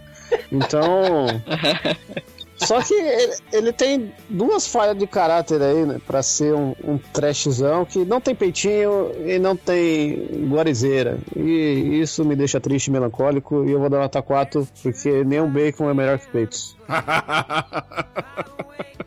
Então. 0.52 1.26
Só 2.60 2.82
que 2.82 2.94
ele, 2.94 3.34
ele 3.54 3.74
tem 3.74 4.14
duas 4.30 4.68
falhas 4.68 4.98
de 4.98 5.08
caráter 5.08 5.62
aí, 5.62 5.86
né? 5.86 6.00
Pra 6.06 6.22
ser 6.22 6.54
um, 6.54 6.76
um 6.84 6.98
trashzão 6.98 7.86
que 7.86 8.04
não 8.06 8.20
tem 8.22 8.36
peitinho 8.36 9.12
e 9.26 9.40
não 9.40 9.56
tem 9.56 10.48
guarizeira. 10.50 11.18
E 11.36 12.00
isso 12.02 12.24
me 12.26 12.36
deixa 12.36 12.60
triste 12.60 12.88
e 12.88 12.92
melancólico. 12.92 13.64
E 13.66 13.72
eu 13.72 13.80
vou 13.80 13.90
dar 13.90 14.00
nota 14.00 14.22
4, 14.22 14.68
porque 14.84 15.24
nenhum 15.24 15.50
bacon 15.50 15.90
é 15.90 15.94
melhor 15.94 16.20
que 16.20 16.28
peitos. 16.28 16.76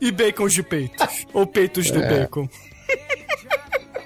e 0.00 0.10
bacons 0.10 0.52
de 0.54 0.62
peitos. 0.62 1.26
Ou 1.32 1.46
peitos 1.46 1.86
de 1.86 1.98
É. 2.02 2.08
bacon. 2.20 2.48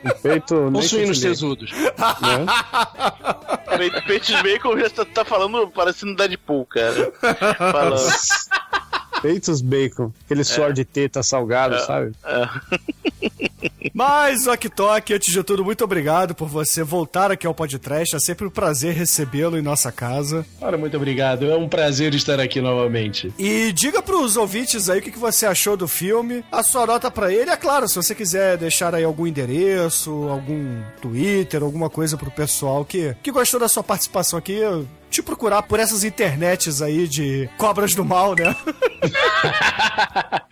O 0.04 0.14
peito. 0.22 0.70
nem 0.70 0.82
suínos 0.82 1.20
tesudos. 1.20 1.72
Né? 1.72 1.88
Pe- 3.76 4.02
Peitos 4.06 4.40
Bacon 4.42 4.78
já 4.78 4.88
tá, 4.90 5.04
tá 5.04 5.24
falando 5.24 5.66
parecendo 5.68 6.14
Deadpool, 6.14 6.64
cara. 6.66 7.12
Falando. 7.72 8.08
Peitos 9.22 9.60
bacon. 9.60 10.12
Aquele 10.24 10.44
suor 10.44 10.72
de 10.72 10.84
teta 10.84 11.22
salgado, 11.22 11.74
É. 11.74 11.78
sabe? 11.80 12.12
Mas, 13.94 14.46
Ok 14.46 14.68
Tok, 14.68 15.14
antes 15.14 15.32
de 15.32 15.42
tudo, 15.42 15.64
muito 15.64 15.82
obrigado 15.82 16.34
por 16.34 16.48
você 16.48 16.82
voltar 16.82 17.30
aqui 17.30 17.46
ao 17.46 17.54
podcast. 17.54 18.14
É 18.14 18.18
sempre 18.18 18.46
um 18.46 18.50
prazer 18.50 18.94
recebê-lo 18.94 19.56
em 19.58 19.62
nossa 19.62 19.90
casa. 19.90 20.44
Cara, 20.60 20.76
muito 20.76 20.96
obrigado. 20.96 21.46
É 21.50 21.56
um 21.56 21.66
prazer 21.68 22.14
estar 22.14 22.38
aqui 22.38 22.60
novamente. 22.60 23.32
E 23.38 23.72
diga 23.72 24.02
pros 24.02 24.36
ouvintes 24.36 24.90
aí 24.90 24.98
o 24.98 25.02
que, 25.02 25.16
você 25.18 25.46
achou 25.46 25.76
do 25.78 25.88
filme, 25.88 26.44
a 26.52 26.62
sua 26.62 26.84
nota 26.86 27.10
pra 27.10 27.32
ele. 27.32 27.50
É 27.50 27.56
claro, 27.56 27.88
se 27.88 27.96
você 27.96 28.14
quiser 28.14 28.58
deixar 28.58 28.94
aí 28.94 29.02
algum 29.04 29.26
endereço, 29.26 30.10
algum 30.28 30.82
Twitter, 31.00 31.62
alguma 31.62 31.88
coisa 31.88 32.18
pro 32.18 32.30
pessoal 32.30 32.84
que, 32.84 33.16
que 33.22 33.32
gostou 33.32 33.58
da 33.58 33.68
sua 33.68 33.82
participação 33.82 34.38
aqui, 34.38 34.60
te 35.16 35.22
procurar 35.22 35.62
por 35.62 35.80
essas 35.80 36.04
internets 36.04 36.82
aí 36.82 37.08
de 37.08 37.48
cobras 37.56 37.94
do 37.94 38.04
mal, 38.04 38.34
né? 38.34 38.54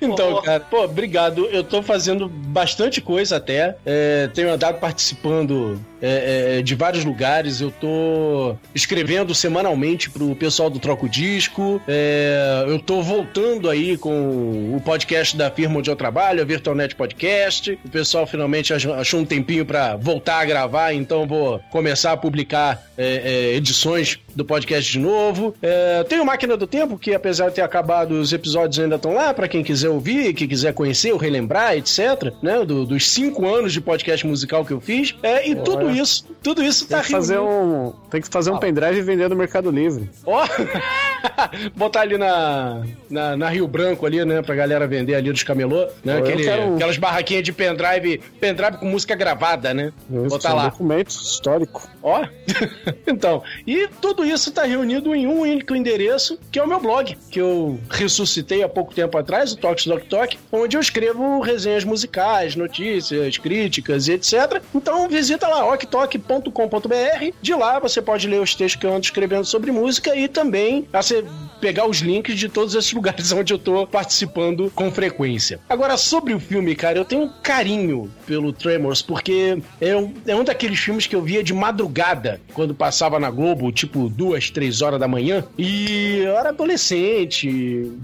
Então, 0.00 0.42
cara, 0.42 0.60
pô, 0.60 0.84
obrigado. 0.84 1.46
Eu 1.46 1.64
tô 1.64 1.82
fazendo 1.82 2.28
bastante 2.28 3.00
coisa 3.00 3.36
até. 3.36 3.76
É, 3.86 4.28
tenho 4.34 4.52
andado 4.52 4.78
participando 4.78 5.80
é, 6.02 6.58
é, 6.58 6.62
de 6.62 6.74
vários 6.74 7.04
lugares. 7.04 7.60
Eu 7.60 7.70
tô 7.70 8.54
escrevendo 8.74 9.34
semanalmente 9.34 10.10
pro 10.10 10.34
pessoal 10.36 10.68
do 10.68 10.78
Troco 10.78 11.08
Disco. 11.08 11.80
É, 11.88 12.64
eu 12.66 12.78
tô 12.78 13.00
voltando 13.02 13.70
aí 13.70 13.96
com 13.96 14.74
o 14.76 14.80
podcast 14.84 15.36
da 15.36 15.50
firma 15.50 15.78
onde 15.78 15.90
eu 15.90 15.96
trabalho, 15.96 16.42
a 16.42 16.44
Virtualnet 16.44 16.94
Podcast. 16.94 17.78
O 17.84 17.88
pessoal 17.88 18.26
finalmente 18.26 18.74
ach- 18.74 18.86
achou 18.86 19.20
um 19.20 19.24
tempinho 19.24 19.64
pra 19.64 19.96
voltar 19.96 20.40
a 20.40 20.44
gravar, 20.44 20.92
então 20.92 21.26
vou 21.26 21.58
começar 21.70 22.12
a 22.12 22.16
publicar 22.16 22.82
é, 22.98 23.22
é, 23.52 23.56
edições 23.56 24.18
do 24.36 24.44
podcast 24.44 24.53
de 24.60 24.98
novo. 24.98 25.54
É, 25.62 26.04
tem 26.04 26.20
o 26.20 26.24
Máquina 26.24 26.56
do 26.56 26.66
Tempo, 26.66 26.98
que 26.98 27.14
apesar 27.14 27.48
de 27.48 27.54
ter 27.56 27.62
acabado, 27.62 28.12
os 28.12 28.32
episódios 28.32 28.78
ainda 28.78 28.96
estão 28.96 29.12
lá 29.14 29.32
para 29.34 29.48
quem 29.48 29.62
quiser 29.62 29.88
ouvir, 29.88 30.32
quem 30.34 30.46
quiser 30.48 30.72
conhecer 30.74 31.12
ou 31.12 31.18
relembrar, 31.18 31.76
etc. 31.76 32.32
Né? 32.42 32.64
Do- 32.64 32.84
dos 32.86 33.10
cinco 33.10 33.46
anos 33.46 33.72
de 33.72 33.80
podcast 33.80 34.26
musical 34.26 34.64
que 34.64 34.72
eu 34.72 34.80
fiz. 34.80 35.14
É, 35.22 35.48
e 35.48 35.54
tudo 35.56 35.90
isso, 35.90 36.24
tudo 36.42 36.62
isso 36.62 36.86
Tem 36.86 36.96
tá 36.98 37.04
que 37.04 37.10
fazer 37.10 37.38
um, 37.38 37.92
tem 38.10 38.20
que 38.20 38.28
fazer 38.28 38.50
um 38.50 38.58
pendrive 38.58 38.98
e 38.98 39.02
vender 39.02 39.28
no 39.28 39.36
Mercado 39.36 39.70
Livre. 39.70 40.08
Ó, 40.26 40.44
botar 41.76 42.00
ali 42.02 42.18
na, 42.18 42.82
na, 43.10 43.36
na 43.36 43.48
Rio 43.48 43.66
Branco 43.66 44.06
ali, 44.06 44.24
né, 44.24 44.42
pra 44.42 44.54
galera 44.54 44.86
vender 44.86 45.14
ali 45.14 45.30
dos 45.32 45.42
camelô, 45.42 45.86
né, 46.04 46.18
aquele, 46.18 46.44
quero- 46.44 46.74
aquelas 46.74 46.96
barraquinhas 46.98 47.42
de 47.42 47.52
pendrive, 47.52 48.20
pendrive 48.40 48.78
com 48.78 48.86
música 48.86 49.14
gravada, 49.14 49.72
né, 49.74 49.92
Isso, 50.10 50.28
botar 50.28 50.54
lá. 50.54 50.68
documento 50.68 51.10
histórico. 51.10 51.88
Ó, 52.02 52.24
então, 53.06 53.42
e 53.66 53.88
tudo 54.00 54.24
isso 54.24 54.33
tá 54.50 54.64
reunido 54.64 55.14
em 55.14 55.26
um 55.26 55.40
único 55.40 55.74
endereço, 55.74 56.38
que 56.50 56.58
é 56.58 56.62
o 56.62 56.68
meu 56.68 56.80
blog, 56.80 57.16
que 57.30 57.40
eu 57.40 57.78
ressuscitei 57.90 58.62
há 58.62 58.68
pouco 58.68 58.94
tempo 58.94 59.16
atrás, 59.16 59.52
o 59.52 59.56
Tox 59.56 59.86
Doc 59.86 60.04
Talk, 60.04 60.38
onde 60.52 60.76
eu 60.76 60.80
escrevo 60.80 61.40
resenhas 61.40 61.84
musicais, 61.84 62.56
notícias, 62.56 63.38
críticas 63.38 64.08
e 64.08 64.12
etc. 64.12 64.62
Então 64.74 65.08
visita 65.08 65.48
lá, 65.48 65.72
oktok.com.br. 65.72 67.32
De 67.40 67.54
lá 67.54 67.78
você 67.78 68.02
pode 68.02 68.28
ler 68.28 68.40
os 68.40 68.54
textos 68.54 68.80
que 68.80 68.86
eu 68.86 68.92
ando 68.92 69.04
escrevendo 69.04 69.44
sobre 69.44 69.70
música 69.70 70.14
e 70.16 70.28
também 70.28 70.86
você 70.92 71.24
pegar 71.60 71.86
os 71.86 71.98
links 71.98 72.38
de 72.38 72.48
todos 72.48 72.74
esses 72.74 72.92
lugares 72.94 73.32
onde 73.32 73.52
eu 73.52 73.58
tô 73.58 73.86
participando 73.86 74.70
com 74.74 74.90
frequência. 74.90 75.60
Agora, 75.68 75.96
sobre 75.96 76.34
o 76.34 76.40
filme, 76.40 76.74
cara, 76.74 76.98
eu 76.98 77.04
tenho 77.04 77.22
um 77.22 77.28
carinho 77.42 78.10
pelo 78.26 78.52
Tremors, 78.52 79.02
porque 79.02 79.58
é 79.80 79.96
um, 79.96 80.12
é 80.26 80.34
um 80.34 80.44
daqueles 80.44 80.78
filmes 80.78 81.06
que 81.06 81.16
eu 81.16 81.22
via 81.22 81.42
de 81.42 81.52
madrugada, 81.52 82.40
quando 82.52 82.74
passava 82.74 83.18
na 83.18 83.30
Globo, 83.30 83.72
tipo 83.72 84.08
duas, 84.24 84.50
três 84.50 84.80
horas 84.80 84.98
da 84.98 85.06
manhã. 85.06 85.44
E 85.58 86.18
eu 86.18 86.38
era 86.38 86.48
adolescente, 86.48 87.46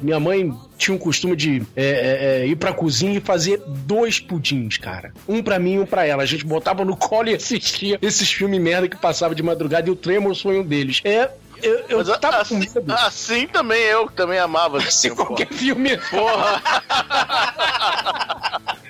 minha 0.02 0.20
mãe 0.20 0.54
tinha 0.76 0.94
um 0.94 0.98
costume 0.98 1.34
de 1.34 1.62
é, 1.74 1.84
é, 1.84 2.42
é, 2.42 2.46
ir 2.46 2.56
pra 2.56 2.72
cozinha 2.72 3.16
e 3.16 3.20
fazer 3.20 3.62
dois 3.66 4.20
pudins, 4.20 4.76
cara. 4.76 5.12
Um 5.26 5.42
pra 5.42 5.58
mim 5.58 5.74
e 5.74 5.78
um 5.80 5.86
pra 5.86 6.06
ela. 6.06 6.22
A 6.22 6.26
gente 6.26 6.44
botava 6.44 6.84
no 6.84 6.96
colo 6.96 7.28
e 7.28 7.34
assistia 7.34 7.98
esses 8.02 8.30
filmes 8.30 8.60
merda 8.60 8.88
que 8.88 8.96
passava 8.96 9.34
de 9.34 9.42
madrugada 9.42 9.88
e 9.88 9.92
o 9.92 9.96
Tremors 9.96 10.40
foi 10.40 10.58
um 10.58 10.62
deles. 10.62 11.00
É. 11.04 11.30
Eu, 11.62 11.78
eu 11.90 11.98
Mas 11.98 12.18
tava 12.18 12.38
assim, 12.38 12.66
assim 12.88 13.46
também 13.46 13.82
eu, 13.82 14.06
que 14.08 14.14
também 14.14 14.38
amava. 14.38 14.78
Assim, 14.78 15.14
qualquer 15.14 15.48
filme. 15.48 15.96
Porra. 15.98 16.62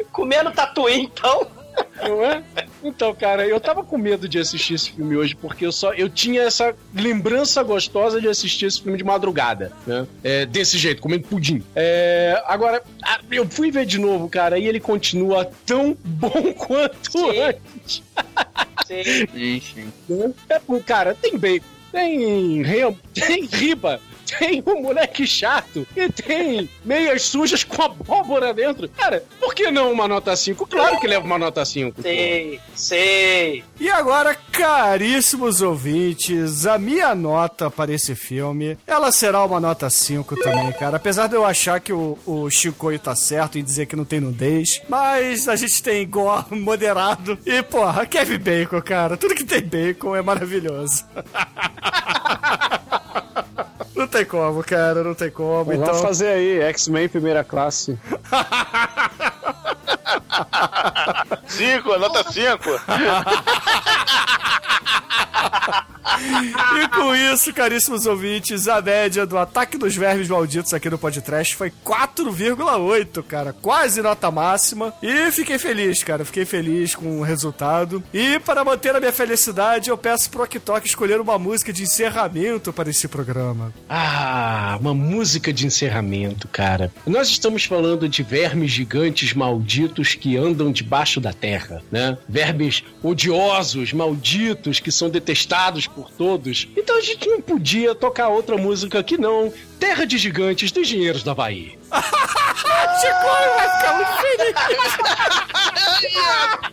Comendo 0.13 0.53
tatuí, 0.53 1.01
então. 1.01 1.60
Não 2.03 2.25
é? 2.25 2.43
Então, 2.83 3.15
cara, 3.15 3.47
eu 3.47 3.61
tava 3.61 3.85
com 3.85 3.99
medo 3.99 4.29
de 4.29 4.39
assistir 4.39 4.75
esse 4.75 4.93
filme 4.93 5.17
hoje, 5.17 5.35
porque 5.37 5.67
eu 5.67 5.73
só 5.73 5.93
eu 5.93 6.09
tinha 6.09 6.43
essa 6.43 6.75
lembrança 6.95 7.63
gostosa 7.63 8.21
de 8.21 8.29
assistir 8.29 8.67
esse 8.67 8.83
filme 8.83 8.97
de 8.97 9.05
madrugada, 9.05 9.73
né? 9.87 10.07
É, 10.25 10.47
desse 10.47 10.79
jeito, 10.79 11.03
comendo 11.03 11.29
pudim. 11.29 11.63
É, 11.75 12.43
agora, 12.47 12.83
eu 13.31 13.47
fui 13.49 13.71
ver 13.71 13.85
de 13.85 13.99
novo, 13.99 14.29
cara, 14.29 14.59
e 14.59 14.67
ele 14.67 14.81
continua 14.81 15.51
tão 15.67 15.97
bom 16.05 16.53
quanto 16.57 17.31
antes. 17.31 18.03
Sim. 18.87 19.61
sim. 19.61 19.93
É, 20.49 20.59
pô, 20.59 20.81
cara, 20.81 21.15
tem 21.15 21.37
bacon, 21.39 21.67
tem 21.93 22.63
remo, 22.63 22.99
tem 23.15 23.45
riba, 23.45 24.01
tem 24.39 24.63
um 24.67 24.83
moleque 24.83 25.27
chato 25.27 25.87
e 25.97 26.09
tem 26.09 26.69
meias 26.85 27.23
sujas 27.23 27.65
com 27.65 27.83
abóbora 27.83 28.53
dentro. 28.55 28.89
Cara, 28.89 29.25
por 29.39 29.55
que 29.55 29.71
não 29.71 29.93
uma 29.93 30.07
nota 30.07 30.35
5? 30.35 30.67
Claro 30.67 31.01
que 31.01 31.07
leva 31.07 31.25
uma 31.25 31.39
nota 31.39 31.65
5. 31.65 32.03
Sei, 32.03 32.61
sei. 32.75 33.65
E 33.79 33.91
agora, 33.91 34.35
caríssimos 34.53 35.61
ouvintes, 35.63 36.67
a 36.67 36.79
minha 36.79 37.15
nota 37.15 37.71
para 37.71 37.93
esse 37.93 38.15
filme, 38.15 38.79
ela 38.87 39.11
será 39.11 39.45
uma 39.45 39.61
nota 39.61 39.89
5 39.89 40.37
também, 40.37 40.73
cara. 40.73 40.97
Apesar 40.97 41.27
de 41.27 41.35
eu 41.35 41.45
achar 41.45 41.81
que 41.81 41.93
o, 41.93 42.19
o 42.27 42.51
Chicoio 42.51 42.99
tá 42.99 43.15
certo 43.15 43.59
em 43.59 43.65
dizer 43.65 43.87
que 43.87 43.97
não 43.97 44.05
tem 44.05 44.21
nudez, 44.21 44.83
mas 44.89 45.49
a 45.49 45.57
gente 45.57 45.83
tem 45.83 46.09
gore 46.09 46.45
moderado. 46.55 47.39
E, 47.45 47.63
porra, 47.63 48.07
Kevin 48.07 48.39
Bacon, 48.39 48.83
cara. 48.83 49.17
Tudo 49.17 49.35
que 49.35 49.45
tem 49.45 49.63
bacon 49.63 50.15
é 50.17 50.23
maravilhoso. 50.23 51.05
Não 54.01 54.09
tem 54.09 54.25
como, 54.25 54.65
cara, 54.65 55.05
não 55.05 55.15
tem 55.15 55.31
como. 55.31 55.75
Então... 55.75 55.85
Vamos 55.85 56.01
fazer 56.01 56.29
aí, 56.29 56.63
X-Men 56.63 57.07
primeira 57.07 57.45
classe. 57.45 57.99
Cinco, 61.47 61.99
nota 61.99 62.33
cinco. 62.33 62.71
E 66.21 66.89
com 66.89 67.15
isso, 67.15 67.53
caríssimos 67.53 68.07
ouvintes, 68.07 68.69
a 68.69 68.81
média 68.81 69.27
do 69.27 69.39
ataque 69.39 69.77
dos 69.77 69.97
vermes 69.97 70.29
malditos 70.29 70.73
aqui 70.73 70.89
no 70.89 70.99
podcast 70.99 71.55
foi 71.57 71.73
4,8, 71.85 73.23
cara. 73.23 73.53
Quase 73.53 74.03
nota 74.03 74.31
máxima. 74.31 74.93
E 75.03 75.31
fiquei 75.31 75.59
feliz, 75.59 76.03
cara. 76.03 76.25
Fiquei 76.25 76.45
feliz 76.45 76.95
com 76.95 77.21
o 77.21 77.23
resultado. 77.23 78.03
E 78.13 78.39
para 78.41 78.65
manter 78.65 78.95
a 78.95 79.01
minha 79.01 79.13
felicidade, 79.13 79.91
eu 79.91 79.99
peço 79.99 80.31
pro 80.31 80.43
Oktok 80.43 80.87
escolher 80.87 81.21
uma 81.21 81.39
música 81.39 81.73
de 81.73 81.83
encerramento 81.83 82.73
para 82.73 82.91
esse 82.91 83.09
programa. 83.09 83.73
Ah, 83.89 84.77
uma 84.81 84.95
música 84.95 85.53
de 85.53 85.67
encerramento, 85.67 86.49
cara. 86.49 86.93
Nós 87.07 87.29
estamos 87.29 87.65
falando 87.65 88.09
de 88.09 88.23
vermes 88.23 88.71
gigantes 88.71 89.33
malditos 89.35 90.15
que 90.15 90.37
andam 90.37 90.73
debaixo 90.73 91.21
da 91.21 91.33
terra, 91.33 91.83
né? 91.91 92.17
Vermes 92.29 92.83
odiosos, 93.03 93.93
malditos, 93.93 94.81
que 94.81 94.93
são 94.93 95.09
detestados 95.09 95.87
por 95.87 96.10
todos. 96.17 96.69
Então 96.77 96.97
a 96.97 97.01
gente 97.01 97.29
não 97.29 97.41
podia 97.41 97.95
tocar 97.95 98.29
outra 98.29 98.57
música 98.57 99.03
que 99.03 99.17
não 99.17 99.53
Terra 99.79 100.05
de 100.05 100.19
Gigantes 100.19 100.71
dos 100.71 100.83
Engenheiros 100.83 101.23
da 101.23 101.35
Bahia. 101.35 101.73
Chico 103.01 103.27
vai 103.57 103.71
ficar 103.79 103.95
muito 103.97 104.13
feliz. 104.21 104.55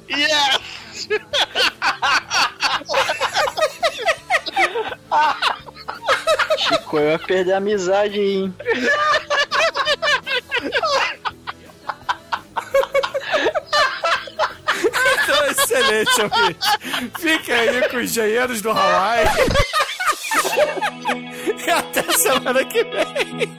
yes! 0.10 0.60
Chico, 6.58 6.98
eu 6.98 7.12
ia 7.12 7.20
perder 7.20 7.54
a 7.54 7.58
amizade, 7.58 8.20
hein? 8.20 8.54
excelente, 15.78 16.22
ouvinte. 16.22 16.68
Fica 17.20 17.54
aí 17.54 17.90
com 17.90 17.98
os 17.98 18.12
engenheiros 18.12 18.62
do 18.62 18.72
Hawaii. 18.72 19.28
E 21.66 21.70
até 21.70 22.04
semana 22.14 22.64
que 22.66 22.84
vem. 22.84 23.58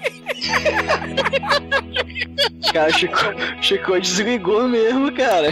Cara, 2.72 2.90
Chico, 2.92 3.16
Chico 3.60 4.00
desligou 4.00 4.68
mesmo, 4.68 5.12
cara. 5.12 5.48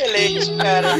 Excelente, 0.00 0.50
cara. 0.56 0.96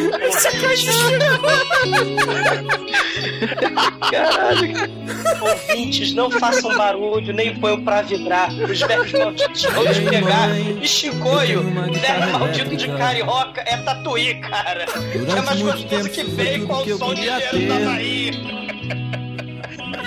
Caralho. 4.11 5.01
Ouvintes, 5.41 6.13
não 6.13 6.31
façam 6.31 6.77
barulho, 6.77 7.33
nem 7.33 7.59
ponham 7.59 7.83
pra 7.83 8.03
vibrar. 8.03 8.51
Os 8.53 8.79
vermes 8.79 9.13
malditos 9.13 9.63
vão 9.65 9.87
te 9.87 10.01
pegar. 10.03 10.51
E 10.59 10.87
Chicoio, 10.87 11.63
verme 11.63 12.33
maldito 12.33 12.77
de 12.77 12.89
carioca, 12.89 13.63
é 13.67 13.77
tatuí, 13.79 14.35
cara. 14.41 14.85
É 14.85 15.41
mais 15.41 15.63
gostoso 15.63 16.11
que 16.11 16.25
bacon 16.25 16.75
ao 16.75 16.87
som 16.87 17.15
de 17.15 17.23
engenheiro 17.23 17.69
da 17.69 17.91
Bahia. 17.91 18.33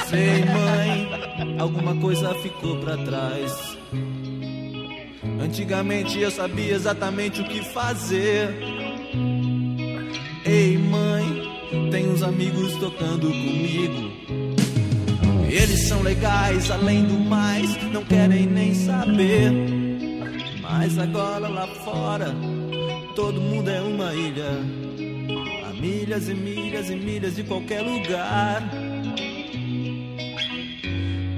Sei, 0.07 0.45
mãe, 0.45 1.56
alguma 1.60 1.95
coisa 1.95 2.36
ficou 2.36 2.78
pra 2.78 2.98
trás. 2.98 3.78
Antigamente 5.41 6.20
eu 6.20 6.32
sabia 6.32 6.74
exatamente 6.74 7.41
o 7.41 7.45
que 7.45 7.64
fazer. 7.64 8.73
Ei, 10.45 10.78
mãe, 10.78 11.90
tem 11.90 12.10
uns 12.10 12.22
amigos 12.22 12.76
tocando 12.76 13.28
comigo. 13.28 14.11
Eles 15.49 15.88
são 15.88 16.02
legais, 16.02 16.70
além 16.70 17.06
do 17.06 17.18
mais, 17.18 17.82
não 17.94 18.03
querem 18.03 18.45
nem 18.48 18.74
saber. 18.74 19.52
Mas 20.61 20.98
agora 20.99 21.48
lá 21.48 21.65
fora, 21.86 22.36
todo 23.15 23.40
mundo 23.40 23.70
é 23.70 23.82
uma 23.82 24.14
ilha. 24.14 24.60
A 25.70 25.74
milhas 25.80 26.28
e 26.28 26.34
milhas 26.34 26.90
e 26.90 26.95
milhas 26.95 27.36
de 27.38 27.44
qualquer 27.44 27.82
lugar. 27.82 28.70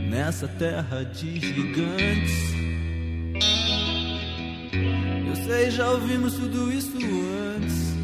Nessa 0.09 0.47
terra 0.47 1.03
de 1.03 1.39
gigantes. 1.39 2.55
Eu 5.27 5.35
sei, 5.45 5.69
já 5.69 5.91
ouvimos 5.91 6.33
tudo 6.33 6.71
isso 6.71 6.97
antes. 7.55 7.94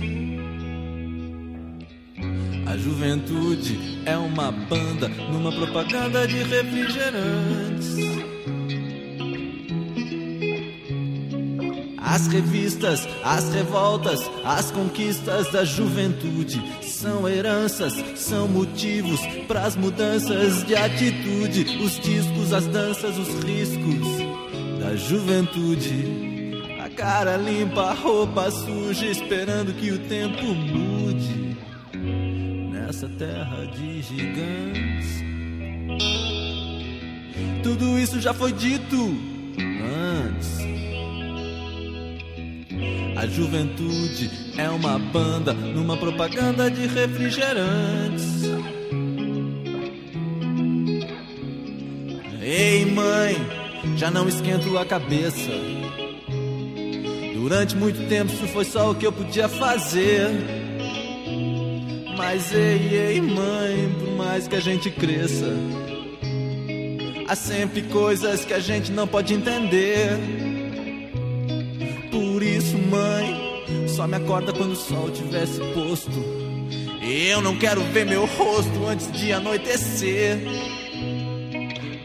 A 2.66 2.78
juventude 2.78 4.02
é 4.06 4.16
uma 4.16 4.52
banda 4.52 5.08
numa 5.08 5.52
propaganda 5.52 6.28
de 6.28 6.38
refrigerantes. 6.44 7.96
As 11.98 12.28
revistas, 12.28 13.08
as 13.24 13.54
revoltas, 13.54 14.30
as 14.44 14.70
conquistas 14.72 15.52
da 15.52 15.64
juventude 15.64 16.62
são 16.82 17.28
heranças, 17.28 17.94
são 18.16 18.48
motivos 18.48 19.20
para 19.48 19.64
as 19.64 19.76
mudanças 19.76 20.64
de 20.66 20.76
atitude. 20.76 21.80
Os 21.84 22.00
discos, 22.00 22.54
as 22.54 22.68
danças, 22.68 23.18
os 23.18 23.44
riscos 23.44 24.08
da 24.80 24.96
juventude. 24.96 26.52
A 26.84 26.90
cara 26.90 27.38
limpa, 27.38 27.82
a 27.82 27.94
roupa 27.94 28.52
suja, 28.52 29.06
esperando 29.06 29.74
que 29.74 29.92
o 29.92 30.00
tempo 30.00 30.44
mude 30.46 31.51
nessa 32.92 33.08
terra 33.08 33.66
de 33.68 34.02
gigantes. 34.02 35.24
Tudo 37.64 37.98
isso 37.98 38.20
já 38.20 38.34
foi 38.34 38.52
dito 38.52 39.16
antes. 40.28 40.60
A 43.16 43.26
juventude 43.28 44.30
é 44.58 44.70
uma 44.70 45.00
banda 45.00 45.54
numa 45.54 45.96
propaganda 45.96 46.70
de 46.70 46.86
refrigerantes. 46.86 48.42
Ei, 52.42 52.86
mãe, 52.88 53.38
já 53.96 54.12
não 54.12 54.28
esquento 54.28 54.78
a 54.78 54.86
cabeça. 54.86 55.52
Durante 57.36 57.74
muito 57.74 58.06
tempo 58.10 58.34
isso 58.34 58.48
foi 58.48 58.66
só 58.66 58.92
o 58.92 58.96
que 58.96 59.08
eu 59.08 59.14
podia 59.14 59.48
fazer. 59.48 60.61
Mas 62.18 62.54
ei, 62.54 62.90
ei, 62.94 63.22
mãe, 63.22 63.96
por 64.00 64.12
mais 64.16 64.48
que 64.48 64.56
a 64.56 64.60
gente 64.60 64.90
cresça, 64.90 65.54
há 67.28 67.36
sempre 67.36 67.82
coisas 67.84 68.46
que 68.46 68.54
a 68.54 68.60
gente 68.60 68.92
não 68.92 69.08
pode 69.08 69.34
entender. 69.34 70.10
Por 72.12 72.44
isso, 72.44 72.78
mãe, 72.78 73.88
só 73.88 74.08
me 74.08 74.18
acorda 74.18 74.54
quando 74.54 74.72
o 74.72 74.76
sol 74.76 75.10
tivesse 75.10 75.60
posto. 75.74 76.12
Eu 77.02 77.42
não 77.42 77.58
quero 77.58 77.82
ver 77.86 78.06
meu 78.06 78.26
rosto 78.26 78.86
antes 78.88 79.12
de 79.12 79.34
anoitecer. 79.34 80.40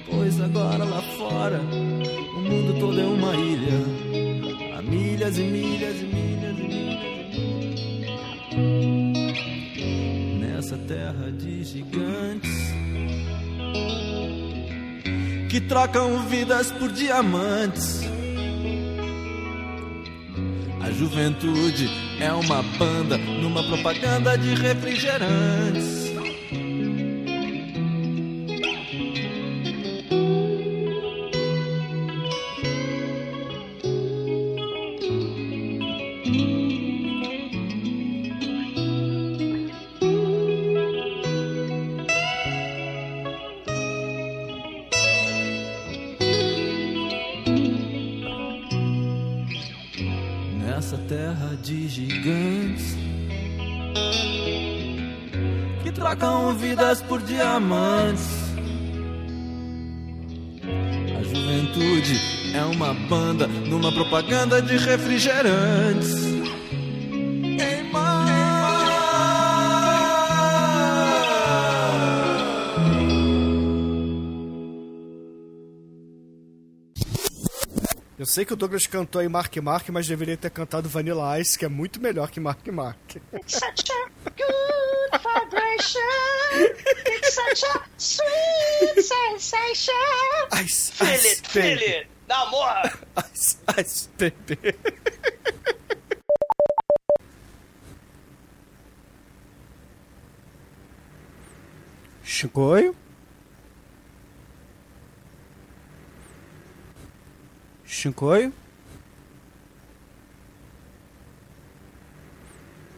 Pois 0.09 0.41
agora 0.41 0.85
lá 0.85 1.03
fora, 1.19 1.61
o 1.61 2.41
mundo 2.41 2.81
todo 2.81 3.01
é 3.01 3.05
uma 3.05 3.35
ilha. 3.35 4.77
Há 4.77 4.83
milhas 4.83 5.39
e 5.39 5.43
milhas 5.43 6.01
e 6.01 6.05
milhas 6.05 6.26
Nessa 10.67 10.79
terra 10.79 11.31
de 11.31 11.63
gigantes 11.63 12.51
que 15.49 15.61
trocam 15.61 16.27
vidas 16.27 16.73
por 16.73 16.91
diamantes. 16.91 18.01
A 20.83 20.91
juventude 20.91 21.89
é 22.21 22.33
uma 22.33 22.65
banda 22.81 23.17
numa 23.17 23.63
propaganda 23.63 24.37
de 24.37 24.57
refrigerantes. 24.57 26.06
Diamantes. 57.37 58.27
A 61.19 61.23
juventude 61.23 62.19
é 62.55 62.63
uma 62.65 62.95
banda 62.95 63.47
numa 63.47 63.93
propaganda 63.93 64.63
de 64.63 64.77
refrigerantes. 64.79 66.27
Eu 78.19 78.25
sei 78.25 78.47
que 78.47 78.53
o 78.53 78.57
Douglas 78.57 78.87
cantou 78.87 79.23
em 79.23 79.29
Mark 79.29 79.55
Mark, 79.59 79.89
mas 79.91 80.09
deveria 80.09 80.37
ter 80.39 80.51
cantado 80.51 80.89
Vanilla 80.89 81.39
Ice, 81.39 81.57
que 81.57 81.67
é 81.67 81.69
muito 81.69 82.01
melhor 82.01 82.31
que 82.31 82.41
Mark 82.41 82.67
Mark. 82.69 82.99
Good 85.11 85.21
sensation. 85.21 86.01
It's 87.07 87.35
such 87.35 87.63
a 87.75 87.81
sweet 87.97 89.05
sensation. 89.05 89.95
Ice, 90.53 90.91
Feel 90.91 91.09
ice, 91.09 91.25
it, 91.41 91.47
feel 91.47 91.63
baby. 91.63 91.85
it. 91.85 92.07
Dá 92.29 92.47
morra. 92.51 92.93
Ice, 93.33 93.59
ice, 93.77 94.09
baby. 94.19 94.75
Chicoio? 102.25 102.95
Chicoio? 107.85 108.53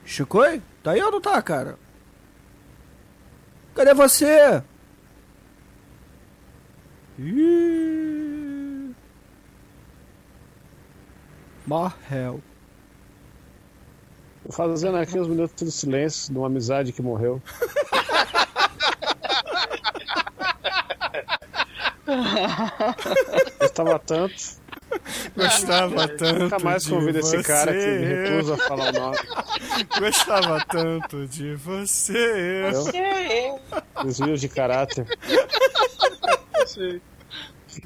Chicoio? 0.04 0.62
Tá 0.82 0.92
aí 0.92 1.02
ou 1.02 1.10
não 1.10 1.20
tá, 1.20 1.40
cara? 1.42 1.78
Cadê 3.78 3.94
você? 3.94 4.60
Ih. 7.16 8.92
Marrel. 11.64 12.40
Tô 14.44 14.50
fazendo 14.50 14.98
aqui 14.98 15.16
uns 15.16 15.28
minutos 15.28 15.64
de 15.64 15.70
silêncio 15.70 16.32
de 16.32 16.38
uma 16.40 16.48
amizade 16.48 16.92
que 16.92 17.00
morreu. 17.00 17.40
Gostava 23.60 23.96
tanto. 24.00 24.57
Gostava 25.36 26.08
tanto. 26.08 26.38
Nunca 26.40 26.58
mais 26.58 26.84
de 26.84 26.90
convido 26.90 27.18
esse 27.18 27.42
cara 27.42 27.72
que 27.72 27.78
me 27.78 27.98
você. 28.06 28.30
recusa 28.30 28.54
a 28.54 28.56
falar 28.58 28.88
o 28.88 28.92
nome. 28.92 29.16
Gostava 29.98 30.64
tanto 30.66 31.26
de 31.26 31.54
você. 31.56 32.62
Desvio 34.04 34.36
de 34.36 34.48
caráter. 34.48 35.06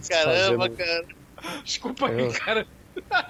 Caramba, 0.09 0.69
Fazendo- 0.69 0.77
cara. 0.77 1.05
Desculpa 1.65 2.07
aí, 2.09 2.21
aí, 2.25 2.33
cara. 2.33 2.67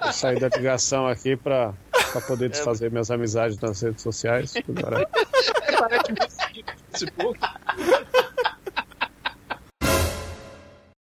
Eu 0.05 0.11
saí 0.13 0.39
da 0.39 0.49
ligação 0.49 1.07
aqui 1.07 1.35
pra, 1.35 1.73
pra 2.11 2.21
poder 2.21 2.49
desfazer 2.49 2.91
minhas 2.91 3.09
amizades 3.09 3.57
nas 3.59 3.81
redes 3.81 4.01
sociais. 4.03 4.53
Agora, 4.77 5.07
Parece 5.79 6.03
que 6.03 6.11
me 6.11 6.63
participou. 6.63 7.35